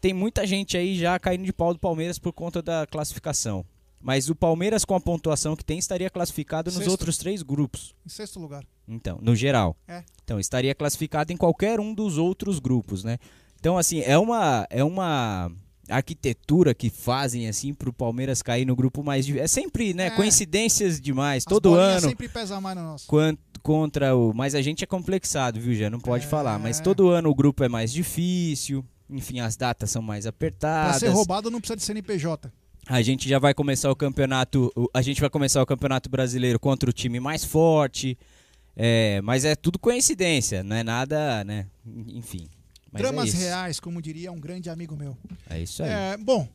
[0.00, 3.64] Tem muita gente aí já caindo de pau do Palmeiras por conta da classificação.
[4.02, 6.90] Mas o Palmeiras, com a pontuação que tem, estaria classificado nos Sexto.
[6.90, 7.94] outros três grupos.
[8.04, 8.64] Em sexto lugar.
[8.88, 9.76] Então, no geral.
[9.86, 10.02] É.
[10.24, 13.18] Então, estaria classificado em qualquer um dos outros grupos, né?
[13.60, 15.52] Então, assim, é uma, é uma
[15.88, 19.28] arquitetura que fazem, assim, pro Palmeiras cair no grupo mais...
[19.28, 20.06] É sempre, né?
[20.06, 20.10] É.
[20.10, 21.42] Coincidências demais.
[21.42, 23.06] As todo ano sempre pesa mais no nosso.
[23.06, 24.32] quan- contra o...
[24.34, 25.88] Mas a gente é complexado, viu, já?
[25.88, 26.58] Não pode falar.
[26.58, 28.84] Mas todo ano o grupo é mais difícil.
[29.08, 30.96] Enfim, as datas são mais Pra apertadas.
[31.00, 32.50] ser roubado não precisa de CNPJ.
[32.86, 34.72] A gente já vai começar o campeonato.
[34.92, 38.18] A gente vai começar o campeonato brasileiro contra o time mais forte.
[38.76, 41.66] É, mas é tudo coincidência, não é nada, né?
[41.86, 42.48] Enfim.
[42.90, 43.36] Mas é Dramas isso.
[43.38, 45.16] reais, como diria um grande amigo meu.
[45.48, 45.90] É isso aí.
[45.90, 46.48] É, bom,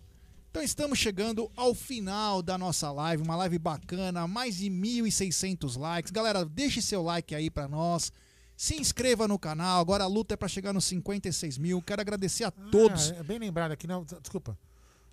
[0.49, 6.11] então estamos chegando ao final da nossa live, uma live bacana, mais de 1.600 likes.
[6.11, 8.11] Galera, deixe seu like aí pra nós.
[8.56, 9.80] Se inscreva no canal.
[9.80, 11.80] Agora a luta é pra chegar nos 56 mil.
[11.81, 13.11] Quero agradecer a todos.
[13.11, 14.57] Ah, é bem lembrado aqui, não, desculpa.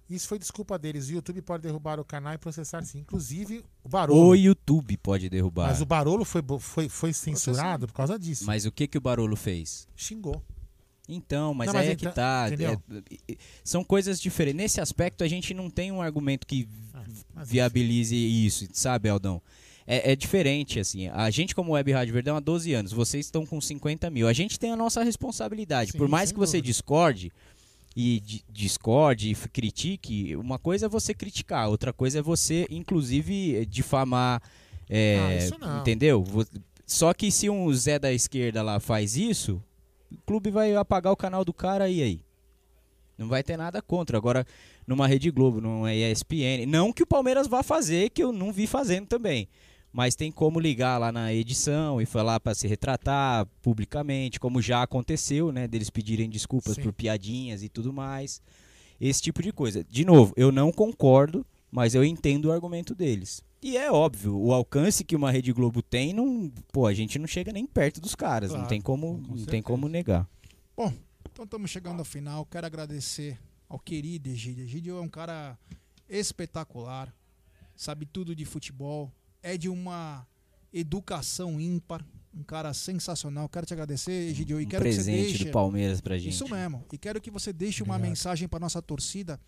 [0.09, 1.09] Isso foi desculpa deles.
[1.09, 2.99] O YouTube pode derrubar o canal e processar sim.
[2.99, 4.29] Inclusive, o Barolo.
[4.29, 5.69] O YouTube pode derrubar.
[5.69, 8.45] Mas o Barolo foi, foi, foi censurado por causa disso.
[8.45, 9.89] Mas o que, que o Barolo fez?
[9.97, 10.43] Xingou.
[11.09, 12.45] Então, mas Não, mas aí é então- que tá.
[12.49, 12.83] entendeu?
[13.29, 14.57] é- são coisas diferentes.
[14.57, 16.69] Nesse aspecto, a gente não tem um argumento que
[17.35, 19.41] mas viabilize isso, sabe, Aldão?
[19.87, 21.09] É, é diferente, assim.
[21.09, 22.91] A gente, como Web Rádio Verdão, há 12 anos.
[22.91, 24.27] Vocês estão com 50 mil.
[24.27, 25.93] A gente tem a nossa responsabilidade.
[25.93, 26.67] Sim, Por mais que você dúvida.
[26.69, 27.31] discorde
[27.97, 33.65] e di- discorde e critique, uma coisa é você criticar, outra coisa é você, inclusive,
[33.67, 34.43] difamar.
[34.91, 35.81] é, Ah, isso não.
[35.81, 36.25] Entendeu?
[36.87, 39.63] Só que se um Zé da esquerda lá faz isso,
[40.13, 42.21] o clube vai apagar o canal do cara e aí?
[43.17, 44.19] Não vai ter nada contra.
[44.19, 44.45] Agora,
[44.87, 46.67] numa Rede Globo, numa ESPN.
[46.67, 49.49] Não que o Palmeiras vá fazer, que eu não vi fazendo também.
[49.95, 54.83] Mas tem como ligar lá na edição e falar para se retratar publicamente, como já
[54.83, 55.69] aconteceu, né?
[55.69, 56.83] Deles pedirem desculpas Sim.
[56.83, 58.43] por piadinhas e tudo mais.
[59.01, 59.85] Esse tipo de coisa.
[59.85, 63.41] De novo, eu não concordo, mas eu entendo o argumento deles.
[63.63, 67.29] E é óbvio, o alcance que uma Rede Globo tem, não, pô, a gente não
[67.29, 68.51] chega nem perto dos caras.
[68.51, 70.29] não Claro, tem como, não tem como negar.
[70.77, 70.93] Bom,
[71.31, 72.45] então estamos chegando ao final.
[72.47, 74.65] Quero agradecer ao querido Egídio.
[74.65, 75.57] Egídio é um cara
[76.09, 77.15] espetacular,
[77.77, 79.13] sabe tudo de futebol,
[79.45, 80.27] é de uma
[80.73, 83.47] educação ímpar, um cara sensacional.
[83.49, 86.33] Quero te agradecer, Egídio, e Um quero que você presente deixe do Palmeiras pra gente.
[86.33, 86.83] Isso mesmo.
[86.91, 88.11] E quero que você deixe uma Obrigado.
[88.11, 89.39] mensagem para nossa torcida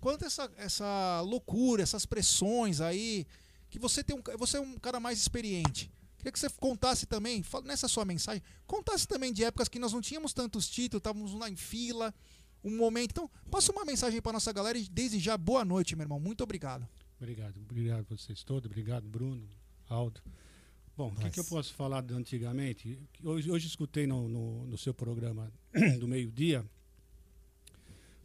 [0.00, 3.26] quanto a essa, essa loucura, essas pressões aí,
[3.70, 5.90] que você tem um, você é um cara mais experiente.
[6.18, 10.00] Queria que você contasse também, nessa sua mensagem, contasse também de épocas que nós não
[10.00, 12.14] tínhamos tantos títulos, estávamos lá em fila,
[12.62, 13.10] um momento.
[13.12, 16.20] Então, passa uma mensagem para nossa galera e desde já boa noite, meu irmão.
[16.20, 16.86] Muito obrigado.
[17.20, 19.42] Obrigado, obrigado a vocês todos, obrigado Bruno,
[19.88, 20.20] Aldo.
[20.96, 22.98] Bom, o que, que eu posso falar de antigamente?
[23.22, 25.52] Hoje, hoje escutei no, no, no seu programa
[25.98, 26.64] do meio-dia,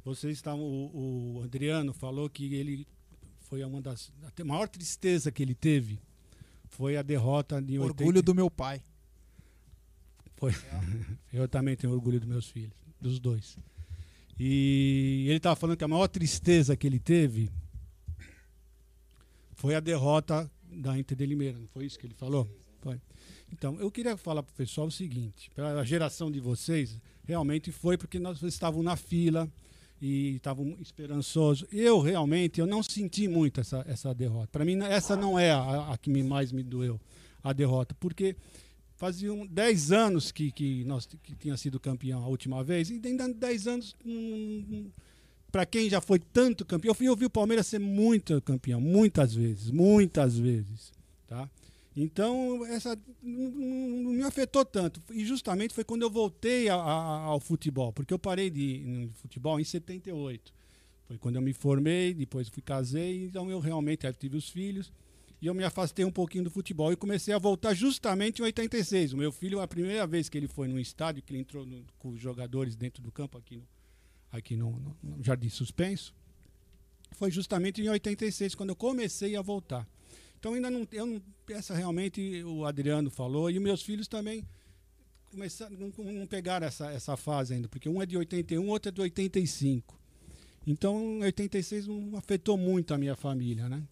[0.06, 2.88] vocês estavam, o, o Adriano falou que ele
[3.42, 6.00] foi uma das, a maior tristeza que ele teve
[6.68, 8.82] foi a derrota de Orgulho do meu pai.
[10.36, 10.52] Foi.
[11.32, 13.58] Eu também tenho orgulho dos meus filhos, dos dois.
[14.40, 17.50] E ele estava falando que a maior tristeza que ele teve
[19.64, 22.46] foi a derrota da Inter de Limeira, não foi isso que ele falou?
[22.82, 23.00] Foi.
[23.50, 27.72] Então, eu queria falar para o pessoal o seguinte: para a geração de vocês, realmente
[27.72, 29.50] foi porque nós estavam na fila
[30.02, 31.66] e estavam esperançosos.
[31.72, 34.50] Eu realmente eu não senti muito essa, essa derrota.
[34.52, 37.00] Para mim, essa não é a, a que me, mais me doeu,
[37.42, 38.36] a derrota, porque
[38.98, 43.34] faziam 10 anos que, que nós que tinha sido campeão a última vez, e ainda
[43.34, 44.92] 10 anos hum,
[45.54, 49.70] para quem já foi tanto campeão, eu ouvir o Palmeiras ser muito campeão, muitas vezes,
[49.70, 50.92] muitas vezes,
[51.28, 51.48] tá?
[51.96, 55.00] Então, essa não, me afetou tanto.
[55.12, 59.14] E justamente foi quando eu voltei a, a, ao futebol, porque eu parei de, de
[59.14, 60.52] futebol em 78.
[61.08, 64.92] Foi quando eu me formei, depois fui casei, então eu realmente tive os filhos
[65.40, 69.14] e eu me afastei um pouquinho do futebol e comecei a voltar justamente em 86.
[69.14, 71.86] O meu filho, a primeira vez que ele foi num estádio, que ele entrou no,
[72.00, 73.68] com os jogadores dentro do campo aqui no,
[74.34, 76.14] aqui no, no, no Jardim Suspenso,
[77.12, 79.88] foi justamente em 86 quando eu comecei a voltar.
[80.40, 84.46] Então ainda não, eu não, essa realmente o Adriano falou e meus filhos também
[85.32, 88.92] começaram, não, não pegaram essa, essa fase ainda, porque um é de 81, outro é
[88.92, 89.98] de 85.
[90.66, 93.84] Então, 86 não afetou muito a minha família, né?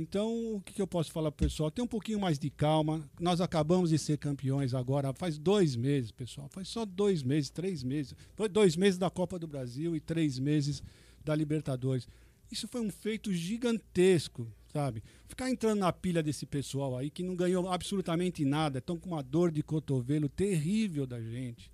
[0.00, 1.72] Então, o que, que eu posso falar pro pessoal?
[1.72, 3.02] Tem um pouquinho mais de calma.
[3.18, 6.48] Nós acabamos de ser campeões agora, faz dois meses, pessoal.
[6.52, 8.14] Faz só dois meses, três meses.
[8.36, 10.84] Foi dois meses da Copa do Brasil e três meses
[11.24, 12.06] da Libertadores.
[12.48, 15.02] Isso foi um feito gigantesco, sabe?
[15.26, 19.22] Ficar entrando na pilha desse pessoal aí que não ganhou absolutamente nada, estão com uma
[19.22, 21.72] dor de cotovelo terrível da gente.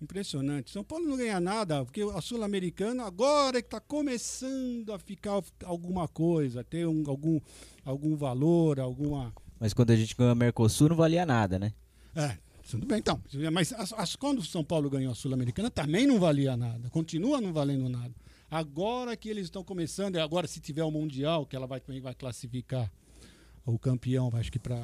[0.00, 0.70] Impressionante.
[0.70, 5.42] São Paulo não ganha nada, porque a Sul-Americana agora é que está começando a ficar
[5.64, 7.40] alguma coisa, ter um, algum,
[7.84, 9.32] algum valor, alguma.
[9.58, 11.72] Mas quando a gente ganhou a Mercosul não valia nada, né?
[12.14, 12.38] É,
[12.70, 13.20] tudo bem então.
[13.52, 16.88] Mas as, as, quando o São Paulo ganhou a Sul-Americana também não valia nada.
[16.90, 18.14] Continua não valendo nada.
[18.50, 22.14] Agora que eles estão começando, e agora se tiver o Mundial, que ela vai, vai
[22.14, 22.90] classificar
[23.72, 24.78] o campeão, acho que para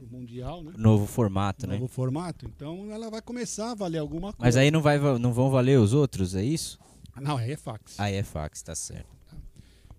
[0.00, 0.72] o Mundial, né?
[0.76, 1.80] Novo formato, Novo né?
[1.80, 2.46] Novo formato.
[2.46, 4.46] Então ela vai começar a valer alguma coisa.
[4.46, 6.78] Mas aí não, vai, não vão valer os outros, é isso?
[7.20, 7.98] Não, aí é fax.
[7.98, 9.16] Aí é fax, tá certo.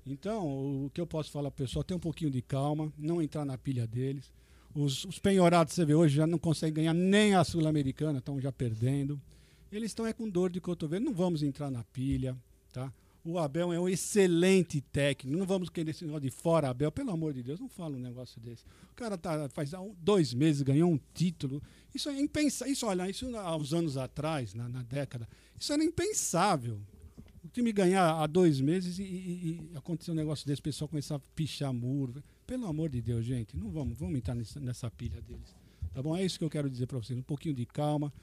[0.06, 3.44] Então, o que eu posso falar pro pessoal, ter um pouquinho de calma, não entrar
[3.44, 4.32] na pilha deles.
[4.74, 8.52] Os, os penhorados, você vê hoje, já não conseguem ganhar nem a Sul-Americana, estão já
[8.52, 9.20] perdendo.
[9.70, 12.38] Eles estão é com dor de cotovelo, não vamos entrar na pilha,
[12.72, 12.94] tá?
[13.30, 15.38] O Abel é um excelente técnico.
[15.38, 16.90] Não vamos querer esse negócio de fora, Abel.
[16.90, 18.64] Pelo amor de Deus, não fala um negócio desse.
[18.90, 21.62] O cara tá, faz dois meses ganhou um título.
[21.94, 22.72] Isso é impensável.
[22.72, 25.28] Isso, olha, isso há uns anos atrás, na, na década,
[25.60, 26.80] isso era impensável.
[27.44, 30.88] O time ganhar há dois meses e, e, e acontecer um negócio desse, o pessoal
[30.88, 32.24] começar a pichar muro.
[32.46, 35.54] Pelo amor de Deus, gente, não vamos, vamos entrar nessa, nessa pilha deles.
[35.94, 36.16] Tá bom?
[36.16, 37.20] É isso que eu quero dizer para vocês.
[37.20, 38.14] Um pouquinho de calma,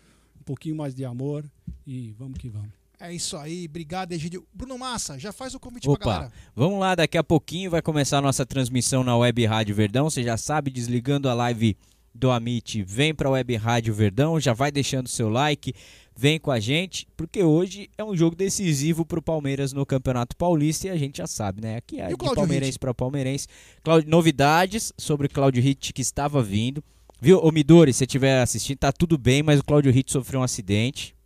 [0.41, 1.45] um pouquinho mais de amor
[1.87, 2.84] e vamos que vamos.
[3.01, 4.47] É isso aí, obrigado, Egidio.
[4.53, 6.33] Bruno Massa, já faz o convite Opa, pra galera.
[6.55, 10.09] Vamos lá, daqui a pouquinho vai começar a nossa transmissão na Web Rádio Verdão.
[10.09, 11.77] Você já sabe, desligando a live
[12.15, 15.75] do Amit, vem pra Web Rádio Verdão, já vai deixando seu like,
[16.17, 20.87] vem com a gente, porque hoje é um jogo decisivo pro Palmeiras no Campeonato Paulista
[20.87, 21.77] e a gente já sabe, né?
[21.77, 23.49] Aqui é de palmeirense para palmeirense.
[23.83, 26.83] Claudio, novidades sobre o Claudio Ritt que estava vindo.
[27.21, 30.41] Viu, ô Midori, se você estiver assistindo, tá tudo bem, mas o Claudio Ritt sofreu
[30.41, 31.17] um acidente.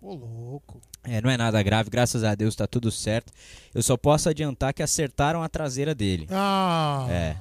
[0.00, 0.80] Ô, louco.
[1.08, 3.32] É, não é nada grave, graças a Deus tá tudo certo.
[3.74, 6.26] Eu só posso adiantar que acertaram a traseira dele.
[6.30, 7.06] Ah!
[7.08, 7.36] É.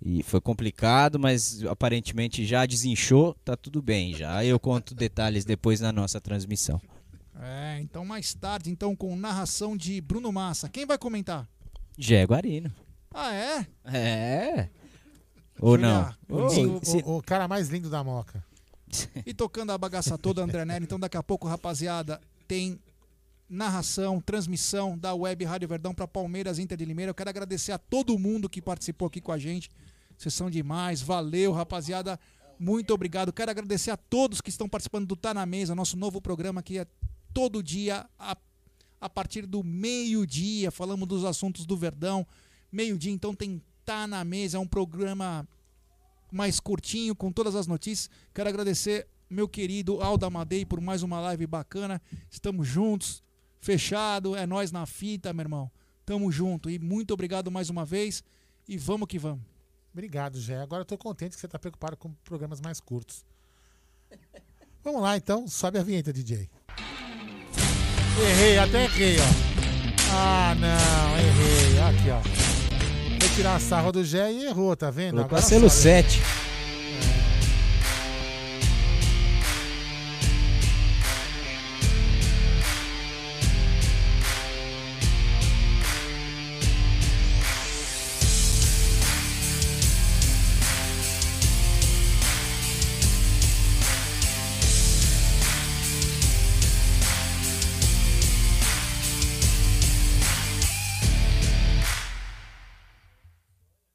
[0.00, 4.44] E foi complicado, mas aparentemente já desinchou, tá tudo bem já.
[4.44, 6.80] Eu conto detalhes depois na nossa transmissão.
[7.40, 10.68] É, então mais tarde, então com narração de Bruno Massa.
[10.68, 11.48] Quem vai comentar?
[11.96, 12.72] Gé Guarino.
[13.12, 13.66] Ah, é?
[13.84, 14.68] É.
[15.60, 16.14] Ou não?
[16.28, 18.44] O, o, o, o cara mais lindo da Moca.
[19.26, 20.84] E tocando a bagaça toda, André Nery.
[20.84, 22.80] Então daqui a pouco, rapaziada, tem
[23.48, 27.10] narração, transmissão da Web Rádio Verdão para Palmeiras Inter de Limeira.
[27.10, 29.70] Eu quero agradecer a todo mundo que participou aqui com a gente.
[30.16, 31.00] Vocês são demais.
[31.00, 32.18] Valeu, rapaziada.
[32.58, 33.32] Muito obrigado.
[33.32, 36.78] Quero agradecer a todos que estão participando do Tá na Mesa, nosso novo programa que
[36.78, 36.86] é
[37.32, 38.36] todo dia a,
[39.00, 40.70] a partir do meio-dia.
[40.70, 42.26] Falamos dos assuntos do Verdão.
[42.72, 45.48] Meio-dia, então tem Tá na Mesa, é um programa
[46.30, 48.10] mais curtinho, com todas as notícias.
[48.34, 52.00] Quero agradecer meu querido Aldo Amadei por mais uma live bacana.
[52.30, 53.22] Estamos juntos,
[53.60, 55.70] fechado, é nós na fita, meu irmão.
[56.04, 58.24] Tamo junto e muito obrigado mais uma vez
[58.66, 59.44] e vamos que vamos.
[59.92, 60.60] Obrigado, Jé.
[60.60, 63.24] Agora eu tô contente que você tá preocupado com programas mais curtos.
[64.84, 66.48] Vamos lá então, sobe a vinheta, DJ.
[68.20, 69.48] Errei, até errei, ó.
[70.12, 71.78] Ah, não, errei.
[71.80, 73.18] Aqui, ó.
[73.20, 75.16] Foi tirar a sarra do Gé e errou, tá vendo?
[75.16, 76.20] Colocou Agora selo 7.